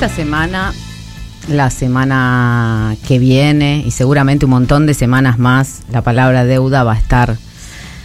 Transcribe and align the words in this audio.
Esta 0.00 0.14
semana, 0.14 0.72
la 1.48 1.70
semana 1.70 2.94
que 3.08 3.18
viene 3.18 3.82
y 3.84 3.90
seguramente 3.90 4.44
un 4.44 4.52
montón 4.52 4.86
de 4.86 4.94
semanas 4.94 5.40
más, 5.40 5.82
la 5.90 6.02
palabra 6.02 6.44
deuda 6.44 6.84
va 6.84 6.92
a 6.92 6.96
estar, 6.96 7.36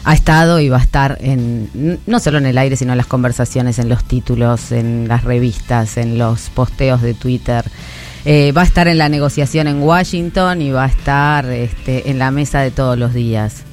ha 0.04 0.14
estado 0.16 0.60
y 0.60 0.70
va 0.70 0.78
a 0.78 0.82
estar 0.82 1.20
en, 1.22 2.00
no 2.08 2.20
solo 2.20 2.40
en 2.40 2.48
el 2.48 2.58
aire, 2.58 2.78
sino 2.78 2.94
en 2.94 2.98
las 2.98 3.06
conversaciones, 3.06 3.78
en 3.78 3.90
los 3.90 4.04
títulos, 4.06 4.72
en 4.72 5.08
las 5.08 5.24
revistas, 5.24 5.98
en 5.98 6.18
los 6.18 6.50
posteos 6.50 7.04
de 7.04 7.14
Twitter. 7.14 7.64
Eh, 8.26 8.54
va 8.54 8.62
a 8.64 8.66
estar 8.66 8.88
en 8.88 8.98
la 8.98 9.08
negociación 9.08 9.68
en 9.68 9.84
Washington 9.84 10.64
y 10.64 10.72
va 10.72 10.86
a 10.86 10.88
estar 10.88 11.46
este, 11.46 12.10
en 12.10 12.18
la 12.18 12.32
mesa 12.32 12.62
de 12.62 12.72
todos 12.72 12.98
los 12.98 13.14
días. 13.14 13.66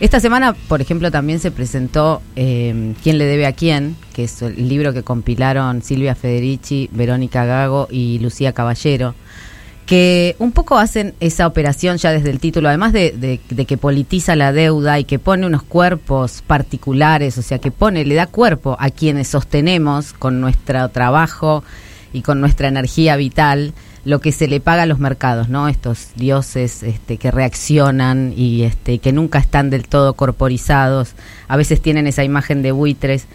Esta 0.00 0.18
semana, 0.18 0.54
por 0.54 0.80
ejemplo, 0.80 1.10
también 1.10 1.40
se 1.40 1.50
presentó 1.50 2.22
eh, 2.34 2.94
¿Quién 3.02 3.18
le 3.18 3.26
debe 3.26 3.46
a 3.46 3.52
quién? 3.52 3.96
que 4.14 4.24
es 4.24 4.40
el 4.40 4.66
libro 4.66 4.94
que 4.94 5.02
compilaron 5.02 5.82
Silvia 5.82 6.14
Federici, 6.14 6.88
Verónica 6.90 7.44
Gago 7.44 7.86
y 7.90 8.18
Lucía 8.18 8.52
Caballero, 8.54 9.14
que 9.84 10.36
un 10.38 10.52
poco 10.52 10.78
hacen 10.78 11.14
esa 11.20 11.46
operación 11.46 11.98
ya 11.98 12.12
desde 12.12 12.30
el 12.30 12.40
título, 12.40 12.68
además 12.68 12.94
de, 12.94 13.40
que 13.68 13.76
politiza 13.76 14.36
la 14.36 14.52
deuda 14.52 14.98
y 14.98 15.04
que 15.04 15.18
pone 15.18 15.46
unos 15.46 15.64
cuerpos 15.64 16.42
particulares, 16.46 17.36
o 17.36 17.42
sea, 17.42 17.58
que 17.58 17.70
pone, 17.70 18.04
le 18.06 18.14
da 18.14 18.26
cuerpo 18.26 18.76
a 18.80 18.88
quienes 18.90 19.28
sostenemos 19.28 20.12
con 20.14 20.40
nuestro 20.40 20.88
trabajo 20.88 21.62
y 22.12 22.22
con 22.22 22.40
nuestra 22.40 22.68
energía 22.68 23.16
vital 23.16 23.74
lo 24.04 24.20
que 24.20 24.32
se 24.32 24.48
le 24.48 24.60
paga 24.60 24.82
a 24.82 24.86
los 24.86 24.98
mercados, 24.98 25.48
¿no? 25.48 25.68
Estos 25.68 26.08
dioses 26.16 26.82
este, 26.82 27.18
que 27.18 27.30
reaccionan 27.30 28.32
y 28.36 28.62
este, 28.62 28.98
que 28.98 29.12
nunca 29.12 29.38
están 29.38 29.70
del 29.70 29.88
todo 29.88 30.14
corporizados, 30.14 31.14
a 31.48 31.56
veces 31.56 31.82
tienen 31.82 32.06
esa 32.06 32.24
imagen 32.24 32.62
de 32.62 32.72
buitres. 32.72 33.26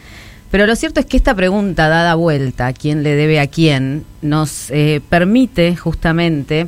Pero 0.52 0.68
lo 0.68 0.76
cierto 0.76 1.00
es 1.00 1.06
que 1.06 1.18
esta 1.18 1.36
pregunta 1.36 1.88
dada 1.88 2.16
vuelta, 2.16 2.72
¿quién 2.74 3.04
le 3.04 3.16
debe 3.16 3.40
a 3.40 3.48
quién?, 3.48 4.06
nos 4.22 4.70
eh, 4.72 5.02
permite 5.10 5.76
justamente 5.76 6.68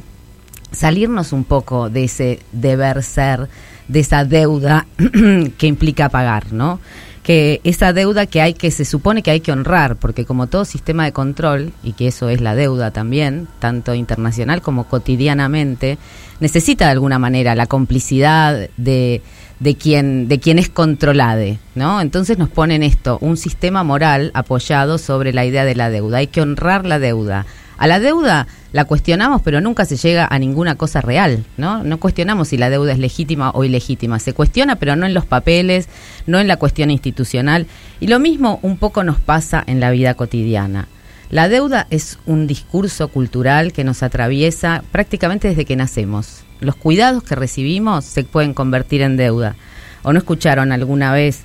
salirnos 0.72 1.32
un 1.32 1.44
poco 1.44 1.90
de 1.90 2.04
ese 2.04 2.40
deber 2.52 3.02
ser, 3.04 3.48
de 3.88 4.00
esa 4.02 4.26
deuda 4.26 4.86
que 5.58 5.68
implica 5.68 6.10
pagar, 6.10 6.52
¿no? 6.52 6.80
Que 7.28 7.60
esa 7.66 7.92
deuda 7.92 8.26
que 8.26 8.40
hay 8.40 8.54
que 8.54 8.72
se 8.72 8.86
supone 8.86 9.22
que 9.22 9.32
hay 9.32 9.42
que 9.42 9.52
honrar, 9.52 9.98
porque 9.98 10.24
como 10.24 10.48
todo 10.48 10.64
sistema 10.64 11.04
de 11.04 11.12
control, 11.12 11.74
y 11.84 11.92
que 11.92 12.08
eso 12.08 12.30
es 12.30 12.40
la 12.40 12.56
deuda 12.56 12.92
también, 12.92 13.50
tanto 13.60 13.94
internacional 13.94 14.62
como 14.62 14.86
cotidianamente, 14.86 15.98
necesita 16.40 16.86
de 16.86 16.92
alguna 16.92 17.20
manera 17.20 17.54
la 17.54 17.68
complicidad 17.68 18.70
de, 18.78 19.22
de 19.60 19.76
quien, 19.76 20.30
de 20.30 20.40
quien 20.40 20.58
es 20.58 20.70
controlado, 20.70 21.58
¿no? 21.76 22.00
Entonces 22.00 22.38
nos 22.38 22.48
ponen 22.48 22.82
esto, 22.82 23.18
un 23.20 23.36
sistema 23.36 23.84
moral 23.84 24.32
apoyado 24.34 24.98
sobre 24.98 25.34
la 25.34 25.44
idea 25.44 25.66
de 25.66 25.76
la 25.76 25.90
deuda. 25.90 26.20
Hay 26.20 26.28
que 26.28 26.40
honrar 26.40 26.86
la 26.86 26.98
deuda. 26.98 27.46
A 27.78 27.88
la 27.88 28.00
deuda 28.00 28.48
la 28.78 28.86
cuestionamos, 28.86 29.42
pero 29.42 29.60
nunca 29.60 29.86
se 29.86 29.98
llega 29.98 30.28
a 30.30 30.38
ninguna 30.38 30.76
cosa 30.76 31.02
real, 31.02 31.44
¿no? 31.58 31.84
No 31.84 32.00
cuestionamos 32.00 32.50
si 32.50 32.58
la 32.58 32.70
deuda 32.70 32.92
es 32.92 33.00
legítima 33.00 33.50
o 33.56 33.64
ilegítima. 33.64 34.20
Se 34.20 34.34
cuestiona, 34.34 34.76
pero 34.76 34.96
no 34.96 35.08
en 35.08 35.16
los 35.16 35.26
papeles, 35.26 35.90
no 36.28 36.40
en 36.40 36.48
la 36.48 36.58
cuestión 36.58 36.92
institucional. 36.92 37.66
Y 38.00 38.06
lo 38.06 38.20
mismo 38.20 38.60
un 38.62 38.78
poco 38.78 39.04
nos 39.04 39.20
pasa 39.20 39.64
en 39.66 39.80
la 39.80 39.90
vida 39.90 40.14
cotidiana. 40.14 40.88
La 41.32 41.50
deuda 41.50 41.88
es 41.90 42.20
un 42.28 42.46
discurso 42.46 43.08
cultural 43.08 43.74
que 43.74 43.84
nos 43.84 44.04
atraviesa 44.04 44.84
prácticamente 44.92 45.48
desde 45.48 45.66
que 45.66 45.76
nacemos. 45.76 46.44
Los 46.60 46.76
cuidados 46.76 47.24
que 47.24 47.34
recibimos 47.34 48.06
se 48.06 48.26
pueden 48.26 48.54
convertir 48.54 49.02
en 49.02 49.18
deuda. 49.18 49.56
¿O 50.04 50.14
no 50.14 50.20
escucharon 50.20 50.72
alguna 50.72 51.12
vez 51.14 51.40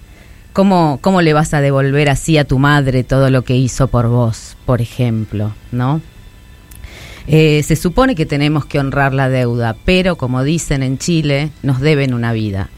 cómo, 0.52 0.98
cómo 1.00 1.22
le 1.22 1.32
vas 1.32 1.54
a 1.54 1.62
devolver 1.62 2.10
así 2.10 2.36
a 2.36 2.44
tu 2.44 2.58
madre 2.58 3.04
todo 3.04 3.30
lo 3.30 3.40
que 3.40 3.56
hizo 3.56 3.88
por 3.88 4.08
vos, 4.08 4.58
por 4.66 4.82
ejemplo, 4.82 5.54
¿no? 5.70 6.02
Eh, 7.26 7.62
se 7.62 7.76
supone 7.76 8.14
que 8.14 8.26
tenemos 8.26 8.64
que 8.64 8.78
honrar 8.78 9.14
la 9.14 9.28
deuda, 9.28 9.76
pero 9.84 10.16
como 10.16 10.42
dicen 10.42 10.82
en 10.82 10.98
Chile, 10.98 11.50
nos 11.62 11.80
deben 11.80 12.14
una 12.14 12.32
vida. 12.32 12.68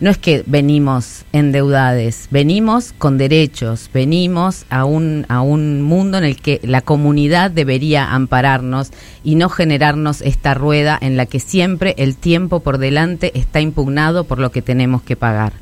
No 0.00 0.10
es 0.10 0.18
que 0.18 0.44
venimos 0.46 1.24
endeudades, 1.32 2.28
venimos 2.30 2.94
con 2.96 3.18
derechos, 3.18 3.90
venimos 3.92 4.64
a 4.70 4.84
un, 4.84 5.26
a 5.28 5.40
un 5.40 5.82
mundo 5.82 6.18
en 6.18 6.24
el 6.24 6.36
que 6.36 6.60
la 6.62 6.82
comunidad 6.82 7.50
debería 7.50 8.12
ampararnos 8.12 8.92
y 9.24 9.34
no 9.34 9.48
generarnos 9.48 10.20
esta 10.20 10.54
rueda 10.54 10.96
en 11.00 11.16
la 11.16 11.26
que 11.26 11.40
siempre 11.40 11.96
el 11.98 12.14
tiempo 12.14 12.60
por 12.60 12.78
delante 12.78 13.36
está 13.36 13.60
impugnado 13.60 14.22
por 14.22 14.38
lo 14.38 14.52
que 14.52 14.62
tenemos 14.62 15.02
que 15.02 15.16
pagar. 15.16 15.54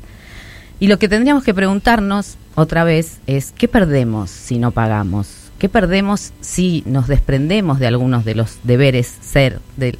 Y 0.79 0.85
lo 0.85 0.99
que 0.99 1.09
tendríamos 1.09 1.43
que 1.43 1.55
preguntarnos 1.55 2.37
otra 2.53 2.83
vez 2.83 3.17
es, 3.25 3.51
¿qué 3.57 3.67
perdemos 3.67 4.29
si 4.29 4.59
no 4.59 4.69
pagamos? 4.69 5.36
¿Qué 5.59 5.69
perdemos 5.69 6.33
si 6.39 6.83
nos 6.85 7.07
desprendemos 7.07 7.79
de 7.79 7.87
algunos 7.87 8.25
de 8.25 8.35
los 8.35 8.59
deberes 8.63 9.07
ser 9.07 9.59
de, 9.75 9.97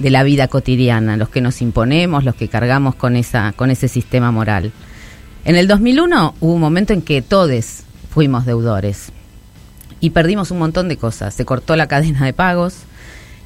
la 0.00 0.22
vida 0.22 0.48
cotidiana, 0.48 1.16
los 1.16 1.30
que 1.30 1.40
nos 1.40 1.62
imponemos, 1.62 2.24
los 2.24 2.34
que 2.34 2.48
cargamos 2.48 2.94
con, 2.94 3.16
esa, 3.16 3.52
con 3.52 3.70
ese 3.70 3.88
sistema 3.88 4.30
moral? 4.30 4.70
En 5.46 5.56
el 5.56 5.66
2001 5.66 6.34
hubo 6.40 6.52
un 6.52 6.60
momento 6.60 6.92
en 6.92 7.00
que 7.00 7.22
todos 7.22 7.84
fuimos 8.10 8.44
deudores 8.44 9.10
y 10.00 10.10
perdimos 10.10 10.50
un 10.50 10.58
montón 10.58 10.88
de 10.88 10.98
cosas. 10.98 11.32
Se 11.32 11.46
cortó 11.46 11.74
la 11.74 11.88
cadena 11.88 12.26
de 12.26 12.34
pagos 12.34 12.80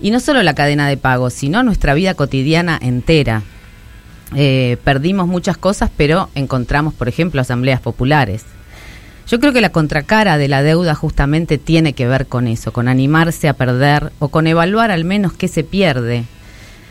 y 0.01 0.11
no 0.11 0.19
solo 0.19 0.43
la 0.43 0.55
cadena 0.55 0.89
de 0.89 0.97
pagos, 0.97 1.33
sino 1.33 1.63
nuestra 1.63 1.95
vida 1.95 2.15
cotidiana 2.15 2.77
entera. 2.83 3.43
Eh, 4.35 4.79
perdimos 4.83 5.29
muchas 5.29 5.57
cosas, 5.59 5.91
pero 5.97 6.29
encontramos, 6.35 6.93
por 6.93 7.09
ejemplo, 7.09 7.41
asambleas 7.41 7.81
populares 7.81 8.45
yo 9.33 9.41
creo 9.41 9.55
que 9.55 9.63
la 9.63 9.73
contracara 9.73 10.37
de 10.37 10.47
la 10.47 10.63
deuda 10.63 10.95
justamente 10.95 11.57
tiene 11.57 11.95
que 11.95 12.07
ver 12.07 12.27
con 12.27 12.47
eso, 12.47 12.71
con 12.71 12.87
animarse 12.87 13.49
a 13.49 13.55
perder 13.55 14.13
o 14.19 14.29
con 14.29 14.47
evaluar 14.47 14.91
al 14.91 15.07
menos 15.07 15.33
qué 15.33 15.49
se 15.49 15.65
pierde, 15.65 16.25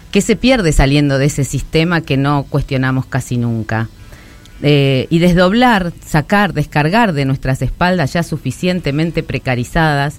qué 0.09 0.21
se 0.21 0.35
pierde 0.35 0.71
saliendo 0.71 1.19
de 1.19 1.25
ese 1.25 1.43
sistema 1.43 2.01
que 2.01 2.17
no 2.17 2.47
cuestionamos 2.49 3.05
casi 3.05 3.37
nunca. 3.37 3.89
Eh, 4.63 5.05
y 5.11 5.19
desdoblar, 5.19 5.93
sacar, 6.03 6.53
descargar 6.53 7.13
de 7.13 7.25
nuestras 7.25 7.61
espaldas 7.61 8.13
ya 8.13 8.23
suficientemente 8.23 9.21
precarizadas 9.21 10.15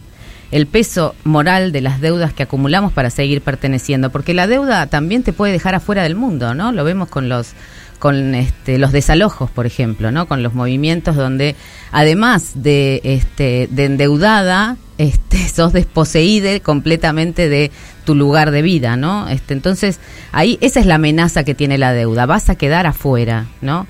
el 0.52 0.68
peso 0.68 1.16
moral 1.24 1.72
de 1.72 1.80
las 1.80 2.00
deudas 2.00 2.32
que 2.32 2.44
acumulamos 2.44 2.92
para 2.92 3.10
seguir 3.10 3.40
perteneciendo, 3.40 4.10
porque 4.10 4.32
la 4.32 4.46
deuda 4.46 4.86
también 4.86 5.24
te 5.24 5.32
puede 5.32 5.52
dejar 5.52 5.74
afuera 5.74 6.04
del 6.04 6.14
mundo, 6.14 6.54
¿no? 6.54 6.70
Lo 6.70 6.84
vemos 6.84 7.08
con 7.08 7.28
los 7.28 7.54
con 8.02 8.34
este, 8.34 8.78
los 8.78 8.90
desalojos, 8.90 9.48
por 9.48 9.64
ejemplo, 9.64 10.10
¿no? 10.10 10.26
Con 10.26 10.42
los 10.42 10.54
movimientos 10.54 11.14
donde 11.14 11.54
además 11.92 12.50
de 12.56 13.00
este 13.04 13.68
de 13.70 13.84
endeudada, 13.84 14.76
este 14.98 15.48
sos 15.54 15.72
desposeída 15.72 16.58
completamente 16.58 17.48
de 17.48 17.70
tu 18.04 18.16
lugar 18.16 18.50
de 18.50 18.60
vida, 18.60 18.96
¿no? 18.96 19.28
Este, 19.28 19.54
entonces, 19.54 20.00
ahí 20.32 20.58
esa 20.60 20.80
es 20.80 20.86
la 20.86 20.96
amenaza 20.96 21.44
que 21.44 21.54
tiene 21.54 21.78
la 21.78 21.92
deuda, 21.92 22.26
vas 22.26 22.50
a 22.50 22.56
quedar 22.56 22.88
afuera, 22.88 23.46
¿no? 23.60 23.86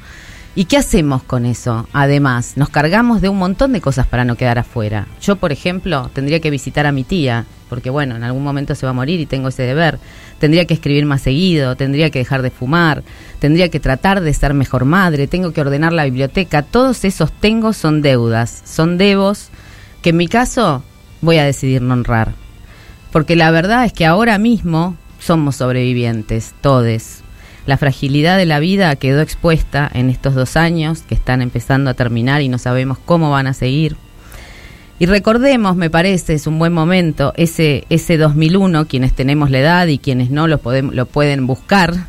¿Y 0.54 0.66
qué 0.66 0.76
hacemos 0.76 1.22
con 1.22 1.46
eso? 1.46 1.88
Además, 1.94 2.58
nos 2.58 2.68
cargamos 2.68 3.22
de 3.22 3.30
un 3.30 3.38
montón 3.38 3.72
de 3.72 3.80
cosas 3.80 4.06
para 4.06 4.26
no 4.26 4.36
quedar 4.36 4.58
afuera. 4.58 5.06
Yo, 5.22 5.36
por 5.36 5.50
ejemplo, 5.50 6.10
tendría 6.12 6.40
que 6.40 6.50
visitar 6.50 6.84
a 6.84 6.92
mi 6.92 7.04
tía, 7.04 7.46
porque 7.70 7.88
bueno, 7.88 8.16
en 8.16 8.22
algún 8.22 8.44
momento 8.44 8.74
se 8.74 8.84
va 8.84 8.90
a 8.90 8.94
morir 8.94 9.18
y 9.18 9.24
tengo 9.24 9.48
ese 9.48 9.62
deber. 9.62 9.98
Tendría 10.38 10.66
que 10.66 10.74
escribir 10.74 11.06
más 11.06 11.22
seguido, 11.22 11.74
tendría 11.76 12.10
que 12.10 12.18
dejar 12.18 12.42
de 12.42 12.50
fumar, 12.50 13.02
tendría 13.38 13.70
que 13.70 13.80
tratar 13.80 14.20
de 14.20 14.34
ser 14.34 14.52
mejor 14.52 14.84
madre, 14.84 15.26
tengo 15.26 15.52
que 15.52 15.62
ordenar 15.62 15.94
la 15.94 16.04
biblioteca. 16.04 16.60
Todos 16.60 17.06
esos 17.06 17.32
tengo 17.32 17.72
son 17.72 18.02
deudas, 18.02 18.62
son 18.66 18.98
devos 18.98 19.48
que 20.02 20.10
en 20.10 20.18
mi 20.18 20.28
caso 20.28 20.82
voy 21.22 21.38
a 21.38 21.44
decidir 21.44 21.80
no 21.80 21.94
honrar. 21.94 22.34
Porque 23.10 23.36
la 23.36 23.50
verdad 23.50 23.86
es 23.86 23.94
que 23.94 24.04
ahora 24.04 24.36
mismo 24.36 24.98
somos 25.18 25.56
sobrevivientes, 25.56 26.52
todes, 26.60 27.21
la 27.66 27.76
fragilidad 27.76 28.36
de 28.38 28.46
la 28.46 28.58
vida 28.58 28.94
quedó 28.96 29.20
expuesta 29.20 29.90
en 29.92 30.10
estos 30.10 30.34
dos 30.34 30.56
años 30.56 31.02
que 31.02 31.14
están 31.14 31.42
empezando 31.42 31.90
a 31.90 31.94
terminar 31.94 32.42
y 32.42 32.48
no 32.48 32.58
sabemos 32.58 32.98
cómo 33.04 33.30
van 33.30 33.46
a 33.46 33.54
seguir. 33.54 33.96
Y 34.98 35.06
recordemos, 35.06 35.76
me 35.76 35.90
parece, 35.90 36.34
es 36.34 36.46
un 36.46 36.58
buen 36.58 36.72
momento, 36.72 37.32
ese, 37.36 37.86
ese 37.88 38.16
2001, 38.16 38.86
quienes 38.86 39.12
tenemos 39.14 39.50
la 39.50 39.58
edad 39.58 39.86
y 39.88 39.98
quienes 39.98 40.30
no 40.30 40.46
lo, 40.46 40.58
podemos, 40.58 40.94
lo 40.94 41.06
pueden 41.06 41.46
buscar, 41.46 42.06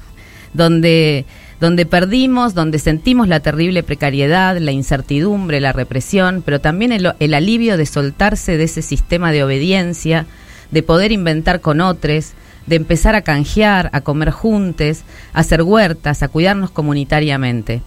donde, 0.53 1.25
donde 1.59 1.85
perdimos, 1.87 2.53
donde 2.53 2.77
sentimos 2.77 3.27
la 3.27 3.39
terrible 3.39 3.81
precariedad, 3.81 4.57
la 4.57 4.71
incertidumbre, 4.71 5.59
la 5.59 5.73
represión, 5.73 6.43
pero 6.45 6.61
también 6.61 6.91
el, 6.91 7.13
el 7.19 7.33
alivio 7.33 7.77
de 7.77 7.87
soltarse 7.87 8.57
de 8.57 8.65
ese 8.65 8.83
sistema 8.83 9.31
de 9.31 9.43
obediencia, 9.43 10.27
de 10.69 10.83
poder 10.83 11.11
inventar 11.11 11.61
con 11.61 11.81
otros, 11.81 12.33
de 12.65 12.75
empezar 12.75 13.15
a 13.15 13.21
canjear, 13.21 13.89
a 13.93 14.01
comer 14.01 14.31
juntos, 14.31 15.03
a 15.33 15.39
hacer 15.39 15.63
huertas, 15.63 16.23
a 16.23 16.27
cuidarnos 16.27 16.71
comunitariamente. 16.71 17.81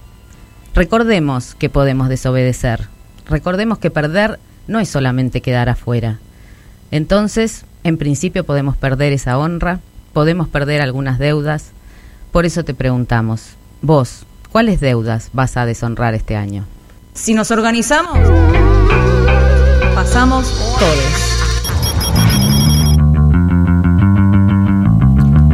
Recordemos 0.75 1.55
que 1.55 1.71
podemos 1.71 2.09
desobedecer. 2.09 2.89
Recordemos 3.27 3.79
que 3.79 3.91
perder 3.91 4.39
no 4.67 4.79
es 4.79 4.89
solamente 4.89 5.41
quedar 5.41 5.69
afuera. 5.69 6.19
Entonces, 6.91 7.65
en 7.85 7.97
principio 7.99 8.45
podemos 8.45 8.77
perder 8.77 9.13
esa 9.13 9.39
honra, 9.39 9.81
podemos 10.13 10.49
perder 10.49 10.83
algunas 10.83 11.19
deudas. 11.19 11.71
Por 12.33 12.47
eso 12.47 12.65
te 12.65 12.75
preguntamos, 12.75 13.57
vos, 13.81 14.27
¿cuáles 14.51 14.81
deudas 14.81 15.31
vas 15.33 15.57
a 15.57 15.67
deshonrar 15.67 16.15
este 16.15 16.37
año? 16.37 16.67
Si 17.15 17.33
nos 17.33 17.51
organizamos, 17.51 18.19
pasamos 19.95 20.47
todos. 20.79 21.36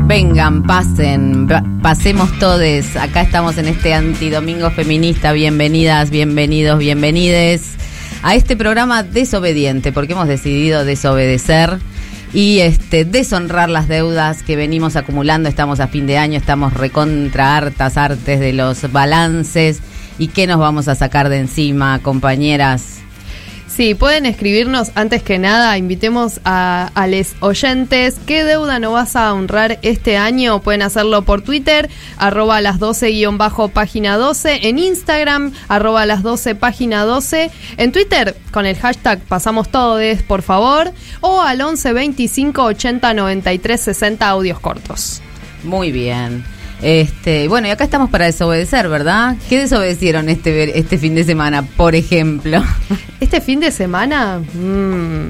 Vengan, 0.06 0.62
pasen, 0.64 1.49
pasemos 1.81 2.31
todos. 2.38 2.96
Acá 2.96 3.22
estamos 3.22 3.56
en 3.58 3.69
este 3.69 3.94
antidomingo 3.94 4.70
feminista. 4.70 5.32
Bienvenidas, 5.32 6.10
bienvenidos, 6.10 6.78
bienvenides 6.78 7.76
a 8.22 8.34
este 8.34 8.56
programa 8.56 9.02
desobediente, 9.02 9.93
porque 9.93 10.12
hemos 10.12 10.28
decidido 10.28 10.84
desobedecer 10.84 11.78
y 12.34 12.60
este 12.60 13.04
deshonrar 13.04 13.70
las 13.70 13.88
deudas 13.88 14.43
que 14.43 14.56
venimos 14.56 14.96
acumulando. 14.96 15.49
Estamos 15.49 15.81
a 15.81 15.88
fin 15.88 16.06
de 16.06 16.19
año, 16.19 16.38
estamos 16.38 16.75
recontra 16.75 17.56
hartas, 17.56 17.96
artes 17.96 18.40
de 18.40 18.52
los 18.52 18.90
balances. 18.93 19.81
¿Y 20.19 20.28
qué 20.28 20.46
nos 20.46 20.58
vamos 20.58 20.88
a 20.88 20.94
sacar 20.94 21.28
de 21.28 21.38
encima, 21.38 22.00
compañeras? 22.00 23.01
Sí, 23.75 23.95
pueden 23.95 24.27
escribirnos 24.27 24.93
antes 24.97 25.23
que 25.23 25.39
nada, 25.39 25.79
invitemos 25.79 26.43
a, 26.45 26.91
a 26.95 27.07
los 27.07 27.35
oyentes. 27.41 28.19
¿Qué 28.27 28.45
deuda 28.45 28.79
no 28.79 28.93
vas 28.93 29.17
a 29.17 29.33
honrar 29.33 29.79
este 29.81 30.19
año? 30.19 30.61
Pueden 30.61 30.83
hacerlo 30.83 31.23
por 31.23 31.41
Twitter, 31.41 31.89
arroba 32.19 32.61
las 32.61 32.79
12 32.79 33.09
guion 33.13 33.39
bajo 33.39 33.69
página 33.69 34.19
12, 34.19 34.69
en 34.69 34.79
Instagram, 34.79 35.55
arroba 35.69 36.05
las 36.05 36.23
12 36.23 36.55
página 36.55 37.07
12, 37.07 37.51
en 37.79 37.93
Twitter 37.93 38.37
con 38.51 38.67
el 38.67 38.77
hashtag 38.77 39.21
pasamos 39.21 39.71
todos, 39.71 40.03
por 40.29 40.43
favor, 40.43 40.93
o 41.23 41.41
al 41.41 41.63
11 41.63 41.95
25 41.95 42.63
80 42.63 43.15
93 43.15 43.81
60 43.81 44.29
audios 44.29 44.61
cortos. 44.61 45.23
Muy 45.65 45.93
bien. 45.93 46.45
Este, 46.82 47.46
bueno, 47.46 47.69
y 47.69 47.70
acá 47.70 47.84
estamos 47.84 48.11
para 48.11 48.26
desobedecer, 48.26 48.88
¿verdad? 48.88 49.37
¿Qué 49.49 49.58
desobedecieron 49.58 50.29
este, 50.29 50.79
este 50.79 50.99
fin 50.99 51.14
de 51.14 51.23
semana, 51.23 51.62
por 51.62 51.94
ejemplo? 51.94 52.62
Este 53.20 53.40
fin 53.40 53.61
de 53.61 53.70
semana, 53.70 54.40
mmm, 54.40 55.29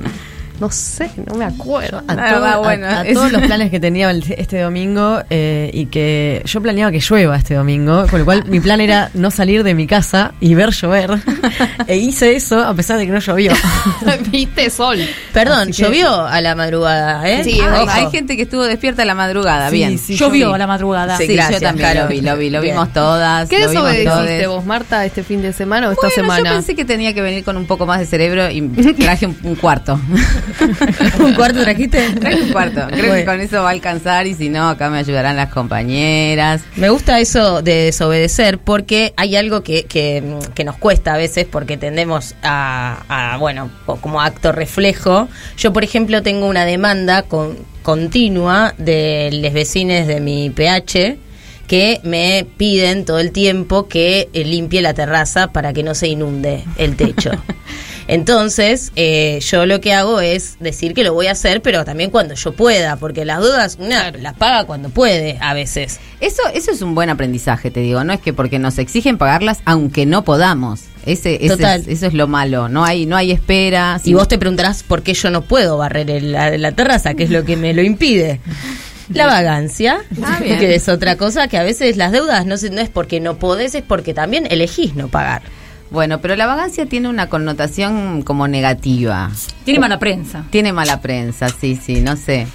no 0.62 0.70
sé, 0.70 1.10
no 1.26 1.34
me 1.34 1.44
acuerdo. 1.44 2.04
A, 2.06 2.14
todo, 2.14 2.62
bueno, 2.62 2.86
a, 2.86 3.00
a 3.00 3.04
todos 3.12 3.32
los 3.32 3.42
planes 3.46 3.68
que 3.68 3.80
tenía 3.80 4.12
este 4.12 4.60
domingo 4.60 5.20
eh, 5.28 5.68
y 5.74 5.86
que 5.86 6.40
yo 6.44 6.62
planeaba 6.62 6.92
que 6.92 7.00
llueva 7.00 7.36
este 7.36 7.54
domingo, 7.54 8.06
con 8.08 8.20
lo 8.20 8.24
cual 8.24 8.44
mi 8.46 8.60
plan 8.60 8.80
era 8.80 9.10
no 9.14 9.32
salir 9.32 9.64
de 9.64 9.74
mi 9.74 9.88
casa 9.88 10.34
y 10.38 10.54
ver 10.54 10.70
llover. 10.70 11.18
e 11.88 11.96
hice 11.96 12.36
eso 12.36 12.60
a 12.60 12.72
pesar 12.74 12.98
de 12.98 13.06
que 13.06 13.12
no 13.12 13.18
llovió. 13.18 13.52
Viste 14.30 14.70
sol. 14.70 15.00
Perdón, 15.32 15.72
llovió 15.72 16.26
a 16.26 16.40
la 16.40 16.54
madrugada, 16.54 17.28
¿eh? 17.28 17.42
Sí, 17.42 17.58
hay, 17.60 17.86
hay, 17.88 18.10
gente 18.12 18.36
que 18.36 18.42
estuvo 18.42 18.62
despierta 18.62 19.02
a 19.02 19.04
la 19.04 19.16
madrugada, 19.16 19.68
sí, 19.68 19.74
bien. 19.74 19.98
Sí, 19.98 20.14
llovió 20.14 20.54
a 20.54 20.58
la 20.58 20.68
madrugada. 20.68 21.16
Sí, 21.16 21.26
gracias, 21.26 21.60
yo 21.60 21.66
también 21.66 21.98
lo 21.98 22.06
vi, 22.06 22.20
lo 22.20 22.36
vi, 22.36 22.50
lo 22.50 22.60
bien. 22.60 22.76
vimos 22.76 22.92
todas. 22.92 23.48
¿Qué 23.48 23.66
desobedeciste 23.66 24.46
vos, 24.46 24.64
Marta, 24.64 25.04
este 25.04 25.24
fin 25.24 25.42
de 25.42 25.52
semana 25.52 25.88
o 25.88 25.94
bueno, 25.94 26.08
esta 26.08 26.22
semana? 26.22 26.50
Yo 26.50 26.54
pensé 26.54 26.76
que 26.76 26.84
tenía 26.84 27.12
que 27.12 27.20
venir 27.20 27.42
con 27.42 27.56
un 27.56 27.66
poco 27.66 27.84
más 27.84 27.98
de 27.98 28.06
cerebro 28.06 28.48
y 28.48 28.62
traje 28.92 29.26
un, 29.26 29.36
un 29.42 29.56
cuarto. 29.56 29.98
¿Un 31.18 31.34
cuarto 31.34 31.62
trajiste? 31.62 32.10
Traje 32.10 32.42
un 32.42 32.52
cuarto. 32.52 32.86
Creo 32.88 33.06
bueno. 33.06 33.14
que 33.14 33.24
con 33.24 33.40
eso 33.40 33.62
va 33.62 33.68
a 33.68 33.72
alcanzar 33.72 34.26
y 34.26 34.34
si 34.34 34.48
no, 34.48 34.68
acá 34.68 34.90
me 34.90 34.98
ayudarán 34.98 35.36
las 35.36 35.50
compañeras. 35.50 36.62
Me 36.76 36.90
gusta 36.90 37.20
eso 37.20 37.62
de 37.62 37.84
desobedecer 37.84 38.58
porque 38.58 39.12
hay 39.16 39.36
algo 39.36 39.62
que, 39.62 39.84
que, 39.84 40.22
que 40.54 40.64
nos 40.64 40.76
cuesta 40.76 41.14
a 41.14 41.16
veces 41.16 41.46
porque 41.50 41.76
tendemos 41.76 42.34
a, 42.42 43.02
a, 43.08 43.36
bueno, 43.38 43.70
como 43.84 44.20
acto 44.20 44.52
reflejo. 44.52 45.28
Yo, 45.56 45.72
por 45.72 45.84
ejemplo, 45.84 46.22
tengo 46.22 46.46
una 46.46 46.64
demanda 46.64 47.22
con, 47.22 47.56
continua 47.82 48.74
de 48.78 49.30
los 49.32 49.52
vecinos 49.52 50.06
de 50.06 50.20
mi 50.20 50.50
PH 50.50 51.18
que 51.66 52.00
me 52.02 52.46
piden 52.56 53.04
todo 53.04 53.18
el 53.18 53.32
tiempo 53.32 53.88
que 53.88 54.28
limpie 54.34 54.82
la 54.82 54.94
terraza 54.94 55.52
para 55.52 55.72
que 55.72 55.82
no 55.82 55.94
se 55.94 56.08
inunde 56.08 56.64
el 56.76 56.96
techo. 56.96 57.30
Entonces, 58.08 58.92
eh, 58.96 59.38
yo 59.40 59.66
lo 59.66 59.80
que 59.80 59.92
hago 59.92 60.20
es 60.20 60.56
decir 60.60 60.94
que 60.94 61.04
lo 61.04 61.14
voy 61.14 61.26
a 61.26 61.32
hacer, 61.32 61.62
pero 61.62 61.84
también 61.84 62.10
cuando 62.10 62.34
yo 62.34 62.52
pueda, 62.52 62.96
porque 62.96 63.24
las 63.24 63.40
dudas 63.40 63.76
una 63.78 64.00
claro. 64.00 64.18
las 64.20 64.34
paga 64.34 64.64
cuando 64.64 64.88
puede 64.88 65.38
a 65.40 65.54
veces. 65.54 66.00
Eso, 66.20 66.42
eso 66.54 66.70
es 66.70 66.82
un 66.82 66.94
buen 66.94 67.10
aprendizaje, 67.10 67.70
te 67.70 67.80
digo. 67.80 68.04
No 68.04 68.12
es 68.12 68.20
que 68.20 68.32
porque 68.32 68.58
nos 68.58 68.78
exigen 68.78 69.18
pagarlas, 69.18 69.60
aunque 69.64 70.06
no 70.06 70.24
podamos. 70.24 70.82
Ese, 71.04 71.44
ese 71.44 71.74
es, 71.74 71.88
eso 71.88 72.06
es 72.06 72.14
lo 72.14 72.28
malo. 72.28 72.68
No 72.68 72.84
hay, 72.84 73.06
no 73.06 73.16
hay 73.16 73.32
espera. 73.32 74.00
Y 74.04 74.14
vos 74.14 74.28
te 74.28 74.38
preguntarás 74.38 74.82
por 74.82 75.02
qué 75.02 75.14
yo 75.14 75.30
no 75.30 75.42
puedo 75.42 75.76
barrer 75.78 76.10
el, 76.10 76.32
la, 76.32 76.56
la 76.56 76.72
terraza, 76.72 77.14
que 77.14 77.24
es 77.24 77.30
lo 77.30 77.44
que 77.44 77.56
me 77.56 77.74
lo 77.74 77.82
impide. 77.82 78.40
La 79.08 79.26
vagancia, 79.26 79.98
ah, 80.22 80.38
que 80.40 80.74
es 80.74 80.88
otra 80.88 81.16
cosa 81.16 81.48
que 81.48 81.58
a 81.58 81.62
veces 81.62 81.96
las 81.96 82.12
deudas 82.12 82.46
no, 82.46 82.54
no 82.70 82.80
es 82.80 82.88
porque 82.88 83.20
no 83.20 83.36
podés, 83.36 83.74
es 83.74 83.82
porque 83.82 84.14
también 84.14 84.46
elegís 84.50 84.94
no 84.94 85.08
pagar. 85.08 85.42
Bueno, 85.92 86.22
pero 86.22 86.36
la 86.36 86.46
vagancia 86.46 86.86
tiene 86.86 87.08
una 87.08 87.28
connotación 87.28 88.22
como 88.22 88.48
negativa. 88.48 89.30
Tiene 89.64 89.78
mala 89.78 89.98
prensa. 89.98 90.44
Tiene 90.48 90.72
mala 90.72 91.02
prensa, 91.02 91.50
sí, 91.50 91.76
sí, 91.76 92.00
no 92.00 92.16
sé. 92.16 92.46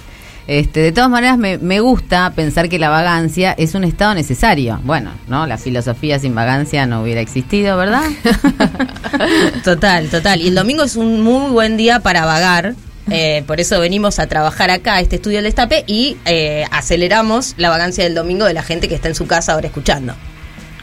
Este, 0.48 0.80
de 0.80 0.92
todas 0.92 1.08
maneras, 1.08 1.38
me, 1.38 1.56
me, 1.58 1.78
gusta 1.78 2.32
pensar 2.34 2.68
que 2.68 2.78
la 2.78 2.88
vagancia 2.88 3.52
es 3.52 3.74
un 3.76 3.84
estado 3.84 4.14
necesario. 4.14 4.80
Bueno, 4.82 5.12
¿no? 5.28 5.46
La 5.46 5.56
filosofía 5.56 6.18
sin 6.18 6.34
vagancia 6.34 6.84
no 6.86 7.02
hubiera 7.02 7.20
existido, 7.20 7.76
¿verdad? 7.76 8.02
total, 9.64 10.08
total. 10.08 10.40
Y 10.40 10.48
el 10.48 10.54
domingo 10.56 10.82
es 10.82 10.96
un 10.96 11.20
muy 11.20 11.50
buen 11.50 11.76
día 11.76 12.00
para 12.00 12.24
vagar. 12.24 12.74
Eh, 13.10 13.44
por 13.46 13.60
eso 13.60 13.78
venimos 13.78 14.18
a 14.18 14.26
trabajar 14.26 14.70
acá, 14.70 14.94
a 14.94 15.00
este 15.00 15.16
estudio 15.16 15.36
del 15.38 15.44
Destape, 15.44 15.84
y 15.86 16.16
eh, 16.24 16.64
aceleramos 16.72 17.54
la 17.56 17.70
vagancia 17.70 18.02
del 18.02 18.14
domingo 18.14 18.46
de 18.46 18.54
la 18.54 18.62
gente 18.62 18.88
que 18.88 18.96
está 18.96 19.08
en 19.08 19.14
su 19.14 19.26
casa 19.26 19.52
ahora 19.52 19.68
escuchando. 19.68 20.14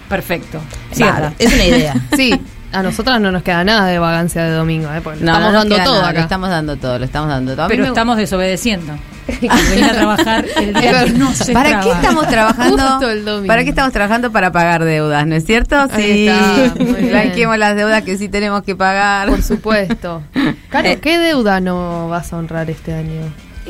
Perfecto. 0.10 0.62
Vale, 1.00 1.32
es 1.40 1.54
una 1.54 1.66
idea. 1.66 1.96
sí. 2.16 2.40
A 2.72 2.84
nosotras 2.84 3.22
no 3.22 3.32
nos 3.32 3.42
queda 3.42 3.64
nada 3.64 3.86
de 3.88 4.00
vagancia 4.00 4.44
de 4.44 4.52
domingo, 4.52 4.94
¿eh? 4.94 5.00
Porque 5.02 5.24
no, 5.24 5.32
estamos 5.32 5.54
no 5.54 5.60
dando 5.60 5.76
todo 5.78 5.96
nada, 5.96 6.10
acá. 6.10 6.18
Lo 6.18 6.24
estamos 6.24 6.50
dando 6.50 6.76
todo, 6.76 7.00
lo 7.00 7.06
estamos 7.06 7.30
dando 7.30 7.56
todo. 7.56 7.68
Pero 7.70 7.84
me... 7.84 7.88
estamos 7.88 8.18
desobedeciendo. 8.18 8.94
venir 9.42 9.86
a 9.86 9.94
trabajar 9.94 10.46
el 10.58 10.74
día 10.74 11.06
que 11.06 11.12
no 11.12 11.34
se 11.34 11.54
¿Para 11.54 11.80
qué 11.80 11.90
estamos 11.90 12.28
trabajando? 12.28 12.78
Justo 12.78 13.10
el 13.10 13.24
domingo. 13.24 13.48
¿Para 13.48 13.64
qué 13.64 13.70
estamos 13.70 13.94
trabajando 13.94 14.32
para 14.32 14.52
pagar 14.52 14.84
deudas, 14.84 15.26
no 15.26 15.36
es 15.36 15.46
cierto? 15.46 15.78
Ahí 15.90 16.28
Sí. 16.28 16.84
Blanqueemos 17.10 17.58
las 17.58 17.76
deudas 17.76 18.04
que 18.04 18.18
sí 18.18 18.28
tenemos 18.28 18.64
que 18.64 18.76
pagar. 18.76 19.30
Por 19.30 19.42
supuesto. 19.42 20.22
Caro, 20.70 20.90
Eh. 20.90 21.00
¿qué 21.02 21.18
deuda 21.18 21.62
no 21.62 22.10
vas 22.10 22.34
a 22.34 22.38
honrar 22.38 22.70
este 22.70 22.94
año? 22.94 23.22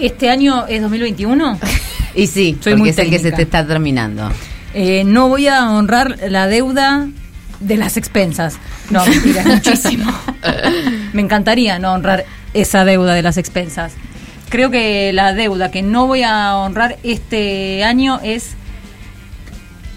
¿Este 0.01 0.29
año 0.29 0.65
es 0.67 0.81
2021? 0.81 1.59
Y 2.15 2.27
sí, 2.27 2.57
Soy 2.59 2.73
porque 2.73 2.75
muy 2.75 2.89
es 2.89 2.97
el 2.97 3.09
que 3.09 3.19
se 3.19 3.31
te 3.31 3.43
está 3.43 3.65
terminando. 3.65 4.29
Eh, 4.77 5.03
no 5.05 5.29
voy 5.29 5.47
a 5.47 5.69
honrar 5.71 6.17
la 6.29 6.47
deuda 6.47 7.07
de 7.61 7.77
las 7.77 7.95
expensas. 7.95 8.57
No, 8.89 9.05
mentira, 9.05 9.41
es 9.41 9.47
muchísimo. 9.65 10.11
Me 11.13 11.21
encantaría 11.21 11.79
no 11.79 11.93
honrar 11.93 12.25
esa 12.53 12.83
deuda 12.83 13.13
de 13.13 13.21
las 13.21 13.37
expensas. 13.37 13.93
Creo 14.49 14.69
que 14.69 15.13
la 15.13 15.33
deuda 15.33 15.71
que 15.71 15.81
no 15.81 16.07
voy 16.07 16.23
a 16.23 16.55
honrar 16.57 16.97
este 17.03 17.83
año 17.85 18.19
es 18.21 18.51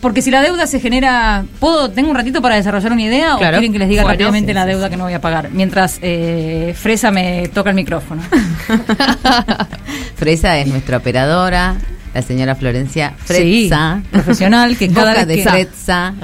porque 0.01 0.23
si 0.23 0.31
la 0.31 0.43
deuda 0.43 0.69
se 0.69 0.79
genera, 0.79 1.45
¿puedo 1.59 1.91
tengo 1.91 2.09
un 2.11 2.15
ratito 2.17 2.41
para 2.41 2.55
desarrollar 2.55 2.93
una 2.93 3.03
idea 3.03 3.35
Claro. 3.37 3.57
o 3.57 3.59
quieren 3.59 3.73
que 3.73 3.81
les 3.81 3.89
diga 3.89 4.03
Bueno, 4.03 4.13
rápidamente 4.15 4.53
sí, 4.53 4.55
la 4.55 4.63
sí, 4.63 4.69
deuda 4.69 4.89
que 4.91 4.97
no 4.97 5.03
voy 5.05 5.13
a 5.13 5.21
pagar? 5.21 5.51
Mientras 5.51 5.99
eh, 6.03 6.73
Fresa 6.79 7.11
me 7.11 7.49
toca 7.49 7.71
el 7.71 7.77
micrófono. 7.77 8.23
Fresa 10.17 10.57
es 10.59 10.69
nuestra 10.69 10.99
operadora, 10.99 11.75
la 12.15 12.23
señora 12.23 12.55
Florencia 12.55 13.15
Sí, 13.27 13.69
Fresa. 13.69 14.03
profesional 14.11 14.77
que 14.77 14.89
cada 14.93 15.11
Boca 15.11 15.25
vez 15.25 15.29
de 15.29 15.35
que. 15.35 16.15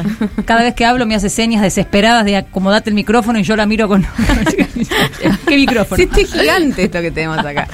Cada 0.44 0.62
vez 0.62 0.74
que 0.74 0.84
hablo 0.84 1.06
me 1.06 1.14
hace 1.14 1.28
señas 1.28 1.62
desesperadas 1.62 2.24
de 2.24 2.36
acomodate 2.36 2.90
el 2.90 2.94
micrófono 2.94 3.38
y 3.38 3.42
yo 3.42 3.56
la 3.56 3.66
miro 3.66 3.88
con... 3.88 4.02
¿Qué 5.46 5.56
micrófono? 5.56 5.96
Sí, 5.96 6.02
este 6.04 6.22
es 6.22 6.32
gigante 6.32 6.84
esto 6.84 7.00
que 7.00 7.10
tenemos 7.10 7.38
acá. 7.38 7.68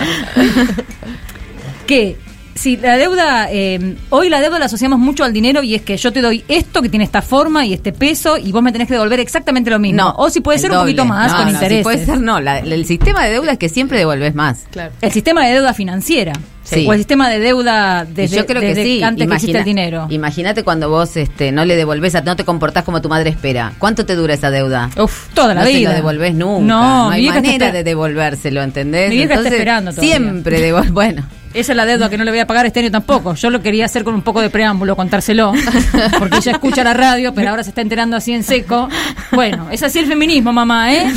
Que 1.86 2.16
si 2.54 2.76
la 2.76 2.96
deuda, 2.96 3.48
eh, 3.50 3.96
hoy 4.10 4.28
la 4.28 4.40
deuda 4.40 4.58
la 4.58 4.66
asociamos 4.66 4.98
mucho 4.98 5.24
al 5.24 5.32
dinero 5.32 5.62
y 5.62 5.74
es 5.74 5.82
que 5.82 5.96
yo 5.96 6.12
te 6.12 6.20
doy 6.20 6.44
esto 6.48 6.82
que 6.82 6.88
tiene 6.88 7.04
esta 7.04 7.22
forma 7.22 7.64
y 7.64 7.72
este 7.72 7.92
peso 7.92 8.36
y 8.36 8.52
vos 8.52 8.62
me 8.62 8.72
tenés 8.72 8.88
que 8.88 8.94
devolver 8.94 9.20
exactamente 9.20 9.70
lo 9.70 9.78
mismo. 9.78 9.96
No. 10.02 10.14
o 10.16 10.30
si 10.30 10.40
puede 10.40 10.58
ser 10.58 10.70
un 10.72 10.78
poquito 10.78 11.04
más 11.04 11.30
No, 11.32 11.36
con 11.38 11.44
no, 11.46 11.50
si 11.50 11.54
intereses. 11.54 11.82
puede 11.82 12.04
ser, 12.04 12.20
no. 12.20 12.40
La- 12.40 12.58
el 12.58 12.84
sistema 12.86 13.24
de 13.24 13.30
deuda 13.32 13.52
es 13.52 13.58
que 13.58 13.68
siempre 13.68 13.98
devolves 13.98 14.34
más. 14.34 14.64
Claro. 14.70 14.92
El 15.00 15.12
sistema 15.12 15.46
de 15.46 15.52
deuda 15.54 15.74
financiera. 15.74 16.32
Sí. 16.62 16.86
O 16.86 16.92
el 16.92 16.98
sistema 17.00 17.28
de 17.28 17.40
deuda 17.40 18.04
desde, 18.04 18.36
yo 18.36 18.46
creo 18.46 18.60
que 18.60 18.68
desde 18.68 18.84
sí. 18.84 19.02
antes 19.02 19.26
que 19.26 19.34
existe 19.34 19.50
Imagina- 19.58 19.58
el 19.58 19.64
dinero. 19.64 20.06
Imagínate 20.10 20.62
cuando 20.62 20.88
vos 20.88 21.16
este, 21.16 21.50
no 21.50 21.64
le 21.64 21.74
devolvés, 21.74 22.14
a- 22.14 22.20
no 22.20 22.36
te 22.36 22.44
comportás 22.44 22.84
como 22.84 23.00
tu 23.02 23.08
madre 23.08 23.30
espera. 23.30 23.72
¿Cuánto 23.78 24.06
te 24.06 24.14
dura 24.14 24.34
esa 24.34 24.50
deuda? 24.50 24.88
Uf, 24.96 25.28
toda 25.34 25.54
la 25.54 25.62
no 25.62 25.66
vida. 25.68 25.78
te 25.78 25.84
lo 25.86 25.92
devolvés 25.94 26.34
nunca. 26.34 26.66
No, 26.66 27.04
No, 27.06 27.10
hay 27.10 27.26
está 27.26 27.40
manera 27.40 27.68
esper- 27.68 27.72
de 27.72 27.84
devolvérselo, 27.84 28.62
¿entendés? 28.62 29.08
Mi 29.08 29.16
vieja 29.16 29.24
está 29.34 29.34
Entonces, 29.36 29.52
esperando 29.58 29.90
todavía. 29.92 30.16
Siempre 30.16 30.60
devuelve. 30.60 30.90
Bueno, 30.92 31.24
Esa 31.52 31.72
es 31.72 31.76
la 31.76 31.84
deuda 31.84 32.08
que 32.08 32.16
no 32.16 32.24
le 32.24 32.30
voy 32.30 32.38
a 32.38 32.46
pagar 32.46 32.64
este 32.66 32.78
año 32.80 32.92
tampoco. 32.92 33.34
Yo 33.34 33.50
lo 33.50 33.60
quería 33.60 33.84
hacer 33.84 34.04
con 34.04 34.14
un 34.14 34.22
poco 34.22 34.40
de 34.40 34.50
preámbulo, 34.50 34.94
contárselo, 34.94 35.52
porque 36.18 36.36
ella 36.38 36.52
escucha 36.52 36.84
la 36.84 36.94
radio, 36.94 37.34
pero 37.34 37.50
ahora 37.50 37.64
se 37.64 37.70
está 37.70 37.80
enterando 37.80 38.16
así 38.16 38.32
en 38.32 38.44
seco. 38.44 38.88
Bueno, 39.32 39.68
es 39.70 39.82
así 39.82 39.98
el 39.98 40.06
feminismo, 40.06 40.52
mamá, 40.52 40.94
¿eh? 40.94 41.12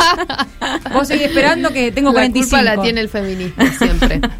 Vos 0.92 1.06
seguís 1.06 1.26
esperando 1.26 1.72
que 1.72 1.92
tengo 1.92 2.10
la 2.10 2.14
45. 2.14 2.56
culpa 2.56 2.62
la 2.62 2.82
tiene 2.82 3.00
el 3.00 3.08
feminismo 3.08 3.64
siempre. 3.78 4.20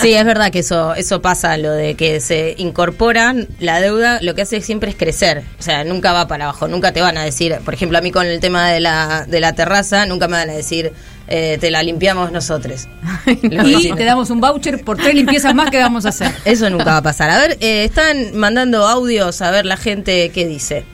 Sí, 0.00 0.12
es 0.12 0.26
verdad 0.26 0.50
que 0.50 0.58
eso 0.58 0.94
eso 0.94 1.22
pasa, 1.22 1.56
lo 1.56 1.72
de 1.72 1.94
que 1.94 2.20
se 2.20 2.54
incorporan 2.58 3.48
la 3.60 3.80
deuda, 3.80 4.18
lo 4.20 4.34
que 4.34 4.42
hace 4.42 4.60
siempre 4.60 4.90
es 4.90 4.96
crecer, 4.96 5.42
o 5.58 5.62
sea, 5.62 5.84
nunca 5.84 6.12
va 6.12 6.28
para 6.28 6.44
abajo, 6.44 6.68
nunca 6.68 6.92
te 6.92 7.00
van 7.00 7.16
a 7.16 7.24
decir, 7.24 7.56
por 7.64 7.72
ejemplo, 7.72 7.96
a 7.96 8.02
mí 8.02 8.10
con 8.10 8.26
el 8.26 8.38
tema 8.40 8.68
de 8.68 8.80
la, 8.80 9.24
de 9.26 9.40
la 9.40 9.54
terraza, 9.54 10.04
nunca 10.04 10.28
me 10.28 10.36
van 10.36 10.50
a 10.50 10.52
decir, 10.52 10.92
eh, 11.28 11.58
te 11.60 11.70
la 11.70 11.82
limpiamos 11.82 12.32
nosotros. 12.32 12.88
y 13.26 13.92
te 13.92 14.04
damos 14.04 14.30
un 14.30 14.40
voucher 14.40 14.82
por 14.84 14.96
tres 14.96 15.14
limpiezas 15.14 15.54
más 15.54 15.70
que 15.70 15.78
vamos 15.78 16.06
a 16.06 16.10
hacer. 16.10 16.32
Eso 16.44 16.70
nunca 16.70 16.84
va 16.84 16.96
a 16.98 17.02
pasar. 17.02 17.30
A 17.30 17.38
ver, 17.38 17.58
eh, 17.60 17.84
están 17.84 18.36
mandando 18.36 18.86
audios 18.86 19.42
a 19.42 19.50
ver 19.50 19.66
la 19.66 19.76
gente 19.76 20.30
qué 20.30 20.46
dice. 20.46 20.84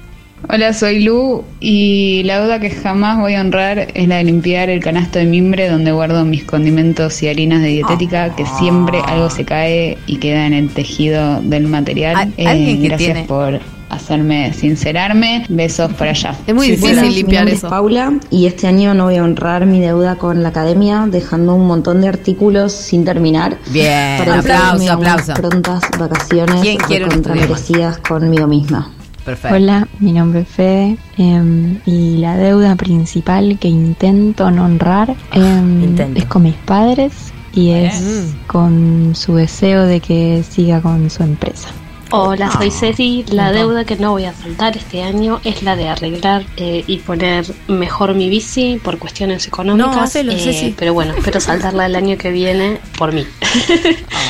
Hola, 0.49 0.73
soy 0.73 1.05
Lu 1.05 1.45
y 1.61 2.25
la 2.25 2.43
duda 2.43 2.59
que 2.59 2.71
jamás 2.71 3.21
voy 3.21 3.35
a 3.35 3.41
honrar 3.41 3.89
es 3.95 4.09
la 4.09 4.17
de 4.17 4.25
limpiar 4.25 4.71
el 4.71 4.83
canasto 4.83 5.21
de 5.21 5.25
mimbre 5.25 5.69
donde 5.69 5.93
guardo 5.93 6.25
mis 6.25 6.43
condimentos 6.43 7.23
y 7.23 7.29
harinas 7.29 7.63
de 7.63 7.69
dietética, 7.69 8.35
que 8.35 8.45
siempre 8.59 8.99
algo 9.07 9.31
se 9.31 9.45
cae 9.45 9.99
y 10.07 10.17
queda 10.17 10.47
en 10.47 10.53
el 10.53 10.69
tejido 10.69 11.41
del 11.43 11.69
material. 11.69 12.33
Eh, 12.37 12.77
gracias 12.81 13.27
por 13.27 13.61
hacerme 13.93 14.53
sincerarme. 14.55 15.45
Besos 15.49 15.93
para 15.95 16.11
allá. 16.11 16.35
Es 16.47 16.55
muy 16.55 16.71
difícil 16.71 17.15
limpiar 17.15 17.49
eso. 17.49 17.69
Paula 17.69 18.13
y 18.31 18.47
este 18.47 18.67
año 18.67 18.95
no 18.95 19.05
voy 19.05 19.17
a 19.17 19.25
honrar 19.25 19.67
mi 19.67 19.81
deuda 19.81 20.17
con 20.17 20.43
la 20.43 20.49
academia 20.49 21.07
dejando 21.09 21.55
un 21.55 21.67
montón 21.67 22.01
de 22.01 22.09
artículos 22.09 22.73
sin 22.73 23.05
terminar. 23.05 23.59
Bien, 23.71 24.19
para 24.19 24.39
aplauso, 24.39 24.93
aplauso. 24.93 25.35
prontas 25.35 25.83
vacaciones 25.99 26.61
¿Quién 26.63 26.79
quiere 26.79 27.05
un 27.05 27.23
merecidas 27.35 27.99
conmigo 27.99 28.47
misma. 28.47 28.91
Perfecto. 29.25 29.57
Hola, 29.57 29.87
mi 30.01 30.13
nombre 30.13 30.41
es 30.41 30.49
Fede 30.49 30.97
em, 31.17 31.79
y 31.87 32.17
la 32.17 32.37
deuda 32.37 32.75
principal 32.75 33.57
que 33.61 33.69
intento 33.69 34.51
no 34.51 34.65
honrar 34.65 35.15
em, 35.33 35.97
es 36.17 36.25
con 36.25 36.43
mis 36.43 36.57
padres 36.57 37.33
y 37.55 37.71
es 37.71 38.35
con 38.49 39.13
su 39.15 39.37
deseo 39.37 39.85
de 39.85 40.01
que 40.01 40.43
siga 40.49 40.81
con 40.81 41.09
su 41.09 41.23
empresa. 41.23 41.69
Hola, 42.15 42.51
soy 42.53 42.71
Ceci. 42.71 43.25
La 43.31 43.53
deuda 43.53 43.87
que 43.87 43.97
no 43.97 44.11
voy 44.11 44.27
a 44.27 44.35
saltar 44.35 44.77
este 44.77 45.03
año 45.03 45.41
es 45.45 45.63
la 45.63 45.77
de 45.77 45.89
arreglar 45.89 46.45
eh, 46.59 46.85
y 46.87 46.99
poner 46.99 47.47
mejor 47.69 48.13
mi 48.15 48.29
bici 48.29 48.79
por 48.85 48.99
cuestiones 48.99 49.47
económicas. 49.47 49.97
No, 49.97 50.03
hacelo, 50.03 50.33
eh, 50.33 50.39
Ceci. 50.39 50.75
Pero 50.79 50.93
bueno, 50.93 51.15
espero 51.17 51.41
saltarla 51.41 51.87
el 51.87 51.97
año 51.97 52.19
que 52.19 52.31
viene 52.31 52.81
por 52.99 53.13
mí. 53.13 53.27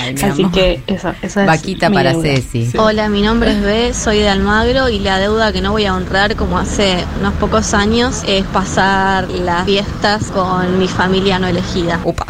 Ay, 0.01 0.15
Así 0.23 0.43
amor. 0.43 0.53
que 0.53 0.81
eso, 0.87 1.13
eso 1.23 1.41
es 1.41 1.47
Vaquita 1.47 1.89
mi 1.89 1.97
para 1.97 2.11
deuda. 2.13 2.23
Ceci. 2.23 2.71
Hola, 2.79 3.09
mi 3.09 3.21
nombre 3.21 3.51
es 3.51 3.61
B, 3.61 3.95
soy 3.95 4.19
de 4.19 4.29
Almagro 4.29 4.89
y 4.89 5.01
la 5.01 5.19
deuda 5.19 5.53
que 5.53 5.61
no 5.61 5.73
voy 5.73 5.85
a 5.87 5.95
honrar 5.97 6.37
como 6.37 6.59
hace 6.59 7.05
unos 7.19 7.35
pocos 7.35 7.75
años 7.75 8.23
es 8.29 8.45
pasar 8.45 9.29
las 9.29 9.65
fiestas 9.65 10.31
con 10.31 10.79
mi 10.79 10.87
familia 10.87 11.41
no 11.41 11.49
elegida. 11.49 11.99
Upa. 12.05 12.27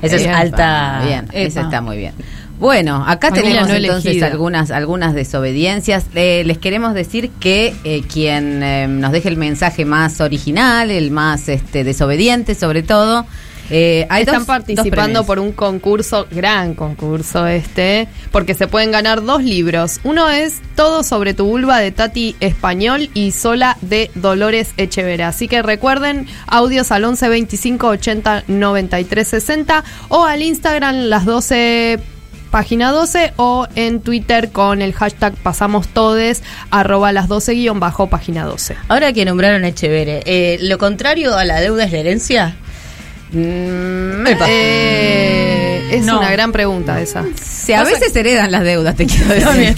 Esa 0.00 0.16
es 0.16 0.22
Bien, 0.22 0.34
alta. 0.34 1.02
Bien, 1.04 1.28
eso 1.32 1.60
está 1.60 1.82
muy 1.82 1.98
bien. 1.98 2.14
Bueno, 2.60 3.02
acá 3.06 3.30
tenemos 3.32 3.68
no 3.68 3.74
entonces 3.74 4.22
algunas 4.22 4.70
algunas 4.70 5.14
desobediencias. 5.14 6.04
Eh, 6.14 6.42
les 6.44 6.58
queremos 6.58 6.92
decir 6.94 7.30
que 7.40 7.74
eh, 7.84 8.02
quien 8.02 8.62
eh, 8.62 8.86
nos 8.86 9.12
deje 9.12 9.28
el 9.30 9.38
mensaje 9.38 9.86
más 9.86 10.20
original, 10.20 10.90
el 10.90 11.10
más 11.10 11.48
este 11.48 11.84
desobediente, 11.84 12.54
sobre 12.54 12.82
todo, 12.82 13.24
eh, 13.70 14.06
hay 14.10 14.22
Están 14.24 14.40
dos- 14.40 14.46
participando 14.46 15.20
dos 15.20 15.26
por 15.26 15.38
un 15.38 15.52
concurso, 15.52 16.26
gran 16.30 16.74
concurso 16.74 17.46
este, 17.46 18.08
porque 18.30 18.52
se 18.52 18.66
pueden 18.66 18.90
ganar 18.90 19.22
dos 19.24 19.42
libros. 19.42 19.98
Uno 20.04 20.28
es 20.28 20.60
Todo 20.74 21.02
sobre 21.02 21.32
tu 21.32 21.46
vulva 21.46 21.78
de 21.78 21.92
Tati 21.92 22.36
Español 22.40 23.08
y 23.14 23.30
Sola 23.30 23.78
de 23.80 24.10
Dolores 24.16 24.74
Echevera. 24.76 25.28
Así 25.28 25.48
que 25.48 25.62
recuerden, 25.62 26.26
audios 26.46 26.90
al 26.90 27.04
11 27.04 27.26
25 27.30 27.86
80 27.86 28.44
93 28.48 29.26
60 29.28 29.84
o 30.10 30.24
al 30.26 30.42
Instagram 30.42 30.96
las 31.08 31.24
12 31.24 32.00
página 32.50 32.90
12 32.90 33.32
o 33.36 33.66
en 33.76 34.00
Twitter 34.00 34.50
con 34.50 34.82
el 34.82 34.92
hashtag 34.92 35.34
pasamos 35.34 35.88
todes 35.88 36.42
arroba 36.70 37.12
las 37.12 37.28
12 37.28 37.54
guion 37.54 37.80
bajo 37.80 38.08
página 38.08 38.44
12. 38.44 38.76
Ahora 38.88 39.12
que 39.12 39.24
nombraron 39.24 39.64
a 39.64 39.68
Echevere, 39.68 40.22
eh, 40.26 40.58
¿lo 40.62 40.78
contrario 40.78 41.36
a 41.36 41.44
la 41.44 41.60
deuda 41.60 41.84
es 41.84 41.92
la 41.92 41.98
herencia? 41.98 42.56
Mm, 43.32 44.26
Eh, 44.48 45.88
es 45.92 46.04
No. 46.04 46.18
una 46.18 46.30
gran 46.32 46.50
pregunta 46.52 47.00
esa. 47.00 47.24
Sí, 47.40 47.72
a 47.72 47.84
veces 47.84 48.14
heredan 48.16 48.50
las 48.50 48.62
deudas, 48.64 48.96
te 48.96 49.06
quiero 49.06 49.26
decir. 49.34 49.74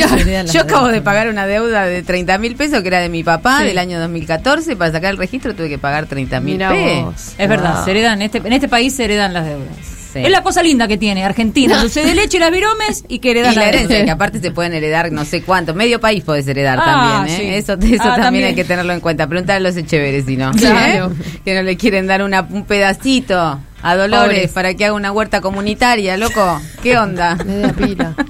Yo 0.52 0.61
acabo 0.62 0.81
deudas. 0.87 0.93
de 0.95 1.00
pagar 1.02 1.29
una 1.29 1.47
deuda 1.47 1.85
de 1.87 2.02
30 2.02 2.38
mil 2.38 2.55
pesos 2.57 2.81
que 2.83 2.88
era 2.88 3.00
de 3.00 3.09
mi 3.11 3.23
papá 3.23 3.59
Sí. 3.61 3.67
del 3.67 3.79
año 3.79 4.00
2014. 4.00 4.76
Para 4.76 4.93
sacar 4.93 5.11
el 5.11 5.19
registro 5.19 5.55
tuve 5.55 5.69
que 5.69 5.79
pagar 5.79 6.07
30 6.07 6.41
mil 6.41 6.59
pesos. 6.59 7.35
Es 7.37 7.49
verdad, 7.49 7.85
se 7.85 7.91
heredan, 7.91 8.14
en 8.21 8.23
este, 8.23 8.38
en 8.38 8.52
este 8.52 8.69
país 8.69 8.95
se 8.95 9.05
heredan 9.05 9.35
las 9.35 9.45
deudas. 9.47 9.69
Sí. 10.12 10.19
Es 10.23 10.31
la 10.31 10.42
cosa 10.42 10.62
linda 10.62 10.87
que 10.88 10.99
tiene 10.99 11.25
Argentina, 11.25 11.81
dulce 11.81 12.04
de 12.04 12.14
leche 12.14 12.37
y 12.37 12.40
las 12.40 12.50
viromes 12.50 13.04
y 13.09 13.19
que 13.19 13.31
heredan 13.31 13.52
Y 13.52 13.57
la 13.57 13.69
herencia, 13.69 14.04
que 14.04 14.11
aparte 14.11 14.40
se 14.40 14.50
pueden 14.50 14.73
heredar 14.75 15.11
no 15.12 15.25
sé 15.25 15.42
cuánto. 15.42 15.75
Medio 15.75 16.00
país 16.00 16.23
podés 16.25 16.47
heredar 16.47 16.78
Ah, 16.81 16.85
también, 16.85 17.35
¿eh? 17.35 17.40
sí. 17.40 17.49
Eso, 17.54 17.73
eso 17.75 18.02
Ah, 18.02 18.16
también, 18.16 18.23
también. 18.23 18.45
hay 18.47 18.54
que 18.54 18.64
tenerlo 18.64 18.92
en 18.92 19.00
cuenta. 19.00 19.26
Preguntar 19.26 19.57
a 19.57 19.61
los 19.61 19.76
echeveres 19.76 20.26
si 20.26 20.37
no. 20.37 20.50
Claro. 20.52 21.12
¿Eh? 21.35 21.40
Que 21.45 21.54
no 21.54 21.62
le 21.62 21.76
quieren 21.76 22.07
dar 22.07 22.23
una, 22.23 22.42
un 22.42 22.64
pedacito 22.64 23.59
a 23.85 23.97
Dolores 23.97 24.23
Pobres. 24.37 24.50
para 24.52 24.75
que 24.75 24.85
haga 24.85 24.95
una 24.95 25.11
huerta 25.12 25.40
comunitaria, 25.40 26.16
loco. 26.16 26.61
¿Qué 26.83 26.97
onda? 26.99 27.37
Le 27.45 27.59
da 27.59 27.73
pila. 27.73 28.14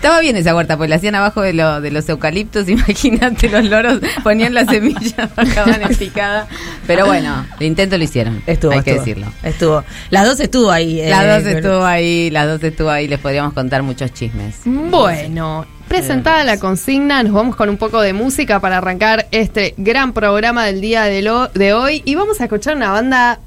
Estaba 0.00 0.20
bien 0.20 0.34
esa 0.36 0.54
huerta, 0.54 0.78
pues 0.78 0.88
la 0.88 0.96
hacían 0.96 1.14
abajo 1.14 1.42
de, 1.42 1.52
lo, 1.52 1.82
de 1.82 1.90
los 1.90 2.08
eucaliptos, 2.08 2.66
imagínate, 2.70 3.50
los 3.50 3.64
loros 3.66 4.00
ponían 4.22 4.54
las 4.54 4.66
semillas, 4.68 5.14
acaban 5.36 5.82
en 5.82 5.94
picada. 5.94 6.48
Pero 6.86 7.04
bueno, 7.04 7.44
el 7.60 7.66
intento 7.66 7.98
lo 7.98 8.04
hicieron, 8.04 8.42
Estuvo, 8.46 8.72
hay 8.72 8.80
que 8.82 8.92
estuvo. 8.92 9.04
decirlo. 9.04 9.26
Estuvo. 9.42 9.84
Las 10.08 10.24
dos 10.24 10.40
estuvo 10.40 10.70
ahí. 10.70 11.00
eh, 11.02 11.10
Las 11.10 11.26
dos 11.26 11.42
pero- 11.44 11.58
estuvo 11.58 11.84
ahí, 11.84 12.30
las 12.30 12.46
dos 12.48 12.62
estuvo 12.64 12.88
ahí, 12.88 13.08
les 13.08 13.18
podríamos 13.18 13.52
contar 13.52 13.82
muchos 13.82 14.10
chismes. 14.14 14.56
Bueno, 14.64 15.66
presentada 15.86 16.44
la 16.44 16.58
consigna, 16.58 17.22
nos 17.22 17.34
vamos 17.34 17.54
con 17.54 17.68
un 17.68 17.76
poco 17.76 18.00
de 18.00 18.14
música 18.14 18.58
para 18.58 18.78
arrancar 18.78 19.26
este 19.32 19.74
gran 19.76 20.14
programa 20.14 20.64
del 20.64 20.80
día 20.80 21.02
de, 21.04 21.20
lo- 21.20 21.48
de 21.48 21.74
hoy 21.74 22.00
y 22.06 22.14
vamos 22.14 22.40
a 22.40 22.44
escuchar 22.44 22.74
una 22.74 22.90
banda 22.90 23.38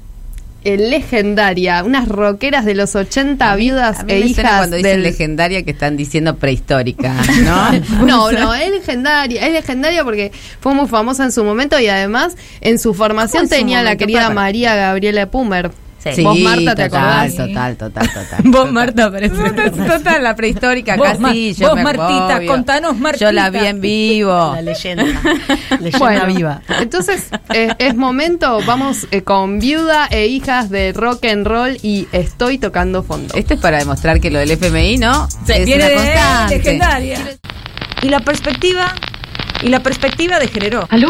legendaria, 0.64 1.84
unas 1.84 2.08
rockeras 2.08 2.64
de 2.64 2.74
los 2.74 2.94
80 2.94 3.54
viudas 3.56 4.00
A 4.00 4.04
mí 4.04 4.12
e 4.14 4.20
me 4.20 4.26
hijas 4.26 4.56
cuando 4.58 4.76
dicen 4.76 4.92
del... 4.92 5.02
legendaria 5.02 5.62
que 5.62 5.70
están 5.72 5.96
diciendo 5.96 6.36
prehistórica, 6.36 7.14
¿no? 7.44 7.72
No, 8.06 8.32
no, 8.32 8.54
es 8.54 8.70
legendaria, 8.70 9.46
es 9.46 9.52
legendaria 9.52 10.04
porque 10.04 10.32
fue 10.60 10.74
muy 10.74 10.88
famosa 10.88 11.24
en 11.24 11.32
su 11.32 11.44
momento 11.44 11.78
y 11.78 11.88
además 11.88 12.36
en 12.60 12.78
su 12.78 12.94
formación 12.94 13.42
¿Cómo 13.42 13.42
en 13.42 13.48
su 13.48 13.56
tenía 13.56 13.82
la 13.82 13.96
querida 13.96 14.22
para. 14.22 14.34
María 14.34 14.74
Gabriela 14.74 15.30
Pumer. 15.30 15.70
Sí. 16.12 16.22
Vos, 16.22 16.38
Marta, 16.38 16.74
¿te 16.74 16.84
total, 16.88 17.02
acordás? 17.02 17.36
Total, 17.36 17.76
total, 17.76 18.08
total. 18.12 18.40
Vos. 18.44 18.72
Marta, 18.72 19.10
parece. 19.10 19.34
Total, 19.70 20.22
la 20.22 20.36
prehistórica 20.36 20.96
Vos, 20.96 21.08
casi. 21.18 21.54
Yo 21.54 21.70
vos, 21.70 21.82
Martita, 21.82 22.36
obvio. 22.38 22.46
contanos, 22.50 22.98
Martita. 22.98 23.26
Yo 23.26 23.32
la 23.32 23.50
vi 23.50 23.58
en 23.66 23.80
vivo. 23.80 24.52
La 24.54 24.62
leyenda. 24.62 25.04
leyenda 25.80 25.98
Bueno, 25.98 26.26
viva. 26.26 26.62
Entonces, 26.80 27.28
eh, 27.54 27.68
es 27.78 27.94
momento, 27.94 28.60
vamos 28.66 29.06
eh, 29.10 29.22
con 29.22 29.58
viuda 29.60 30.06
e 30.10 30.26
hijas 30.26 30.68
de 30.70 30.92
rock 30.92 31.24
and 31.26 31.46
roll 31.46 31.78
y 31.82 32.06
estoy 32.12 32.58
tocando 32.58 33.02
fondo. 33.02 33.34
Esto 33.34 33.54
es 33.54 33.60
para 33.60 33.78
demostrar 33.78 34.20
que 34.20 34.30
lo 34.30 34.38
del 34.40 34.50
FMI, 34.50 34.98
¿no? 34.98 35.28
es 35.48 35.64
Viene 35.64 35.84
una 35.84 35.88
de 35.88 35.94
constante. 35.96 36.56
legendaria. 36.58 37.18
Y 38.02 38.08
la 38.08 38.20
perspectiva, 38.20 38.92
y 39.62 39.68
la 39.68 39.80
perspectiva 39.80 40.38
de 40.38 40.48
género. 40.48 40.86
¿Aló? 40.90 41.08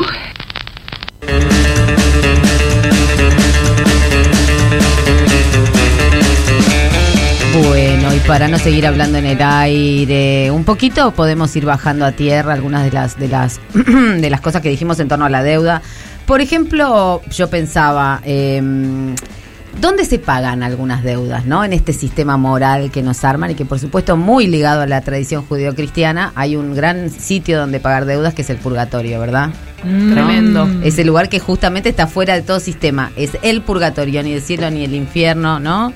Bueno, 7.54 8.12
y 8.12 8.18
para 8.26 8.48
no 8.48 8.58
seguir 8.58 8.84
hablando 8.84 9.16
en 9.18 9.26
el 9.26 9.40
aire, 9.40 10.50
un 10.50 10.64
poquito 10.64 11.12
podemos 11.12 11.54
ir 11.54 11.64
bajando 11.64 12.04
a 12.04 12.10
tierra 12.10 12.52
algunas 12.52 12.84
de 12.84 12.90
las 12.90 13.16
de 13.16 13.28
las 13.28 13.60
de 13.74 14.28
las 14.28 14.40
cosas 14.40 14.60
que 14.60 14.70
dijimos 14.70 14.98
en 14.98 15.06
torno 15.06 15.24
a 15.24 15.28
la 15.28 15.44
deuda. 15.44 15.80
Por 16.26 16.40
ejemplo, 16.40 17.22
yo 17.30 17.48
pensaba, 17.48 18.20
eh, 18.24 18.60
¿dónde 19.80 20.04
se 20.04 20.18
pagan 20.18 20.64
algunas 20.64 21.04
deudas, 21.04 21.46
no? 21.46 21.64
En 21.64 21.72
este 21.72 21.92
sistema 21.92 22.36
moral 22.36 22.90
que 22.90 23.02
nos 23.02 23.22
arman 23.22 23.52
y 23.52 23.54
que, 23.54 23.64
por 23.64 23.78
supuesto, 23.78 24.16
muy 24.16 24.48
ligado 24.48 24.82
a 24.82 24.86
la 24.86 25.00
tradición 25.02 25.44
judeocristiana, 25.46 26.32
hay 26.34 26.56
un 26.56 26.74
gran 26.74 27.08
sitio 27.08 27.60
donde 27.60 27.78
pagar 27.78 28.04
deudas 28.04 28.34
que 28.34 28.42
es 28.42 28.50
el 28.50 28.56
purgatorio, 28.56 29.20
¿verdad? 29.20 29.50
Tremendo. 29.82 30.66
Es 30.82 30.98
el 30.98 31.06
lugar 31.06 31.28
que 31.28 31.38
justamente 31.38 31.90
está 31.90 32.08
fuera 32.08 32.34
de 32.34 32.42
todo 32.42 32.58
sistema. 32.58 33.12
Es 33.16 33.30
el 33.42 33.60
purgatorio, 33.60 34.24
ni 34.24 34.32
el 34.32 34.42
cielo 34.42 34.68
ni 34.70 34.82
el 34.82 34.94
infierno, 34.94 35.60
¿no? 35.60 35.92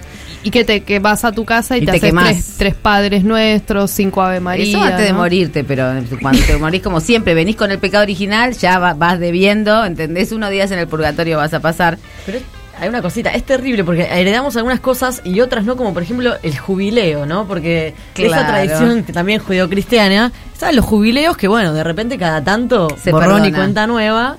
Y 0.49 0.50
que 0.50 0.64
te 0.64 0.81
que 0.83 0.99
vas 0.99 1.25
a 1.25 1.33
tu 1.33 1.45
casa 1.45 1.76
y, 1.76 1.83
Y 1.83 1.87
te, 1.87 1.93
te 1.93 1.97
haces 1.99 2.09
quemás. 2.09 2.28
tres, 2.31 2.55
tres 2.57 2.75
padres 2.75 3.23
nuestros, 3.25 3.90
cinco 3.90 4.23
Ave 4.23 4.40
María. 4.40 4.64
Eso 4.64 4.83
antes 4.83 5.05
de 5.07 5.12
¿no? 5.12 5.19
morirte, 5.19 5.62
pero 5.64 5.93
cuando 6.23 6.43
te 6.43 6.57
morís 6.57 6.83
como 6.83 7.00
siempre, 7.00 7.35
venís 7.35 7.57
con 7.57 7.71
el 7.71 7.78
pecado 7.78 8.02
original, 8.02 8.55
ya 8.55 8.78
va- 8.78 8.95
vas 8.95 9.19
debiendo, 9.21 9.85
¿entendés? 9.85 10.33
Unos 10.33 10.50
días 10.50 10.71
en 10.71 10.78
el 10.78 10.87
purgatorio 10.88 11.37
vas 11.37 11.52
a 11.52 11.61
pasar. 11.61 11.99
Pero 12.25 12.38
hay 12.81 12.88
una 12.88 13.02
cosita, 13.02 13.31
es 13.35 13.43
terrible 13.45 13.83
porque 13.85 14.09
heredamos 14.11 14.57
algunas 14.57 14.81
cosas 14.81 15.21
y 15.25 15.40
otras 15.40 15.64
no, 15.64 15.76
como 15.76 15.93
por 15.93 16.02
ejemplo 16.02 16.35
el 16.43 16.57
jubileo, 16.57 17.26
¿no? 17.26 17.47
Porque 17.47 17.93
esa 18.17 18.47
tradición 18.47 19.02
que 19.02 19.12
también 19.12 19.40
judeocristiana, 19.40 20.33
estaban 20.52 20.76
los 20.76 20.85
jubileos 20.85 21.37
que, 21.37 21.49
bueno, 21.49 21.73
de 21.75 21.85
repente 21.85 22.17
cada 22.19 22.43
tanto 22.43 22.88
Se 23.02 23.11
borrón 23.11 23.38
y 23.40 23.50
perdona. 23.50 23.59
cuenta 23.59 23.87
nueva, 23.87 24.37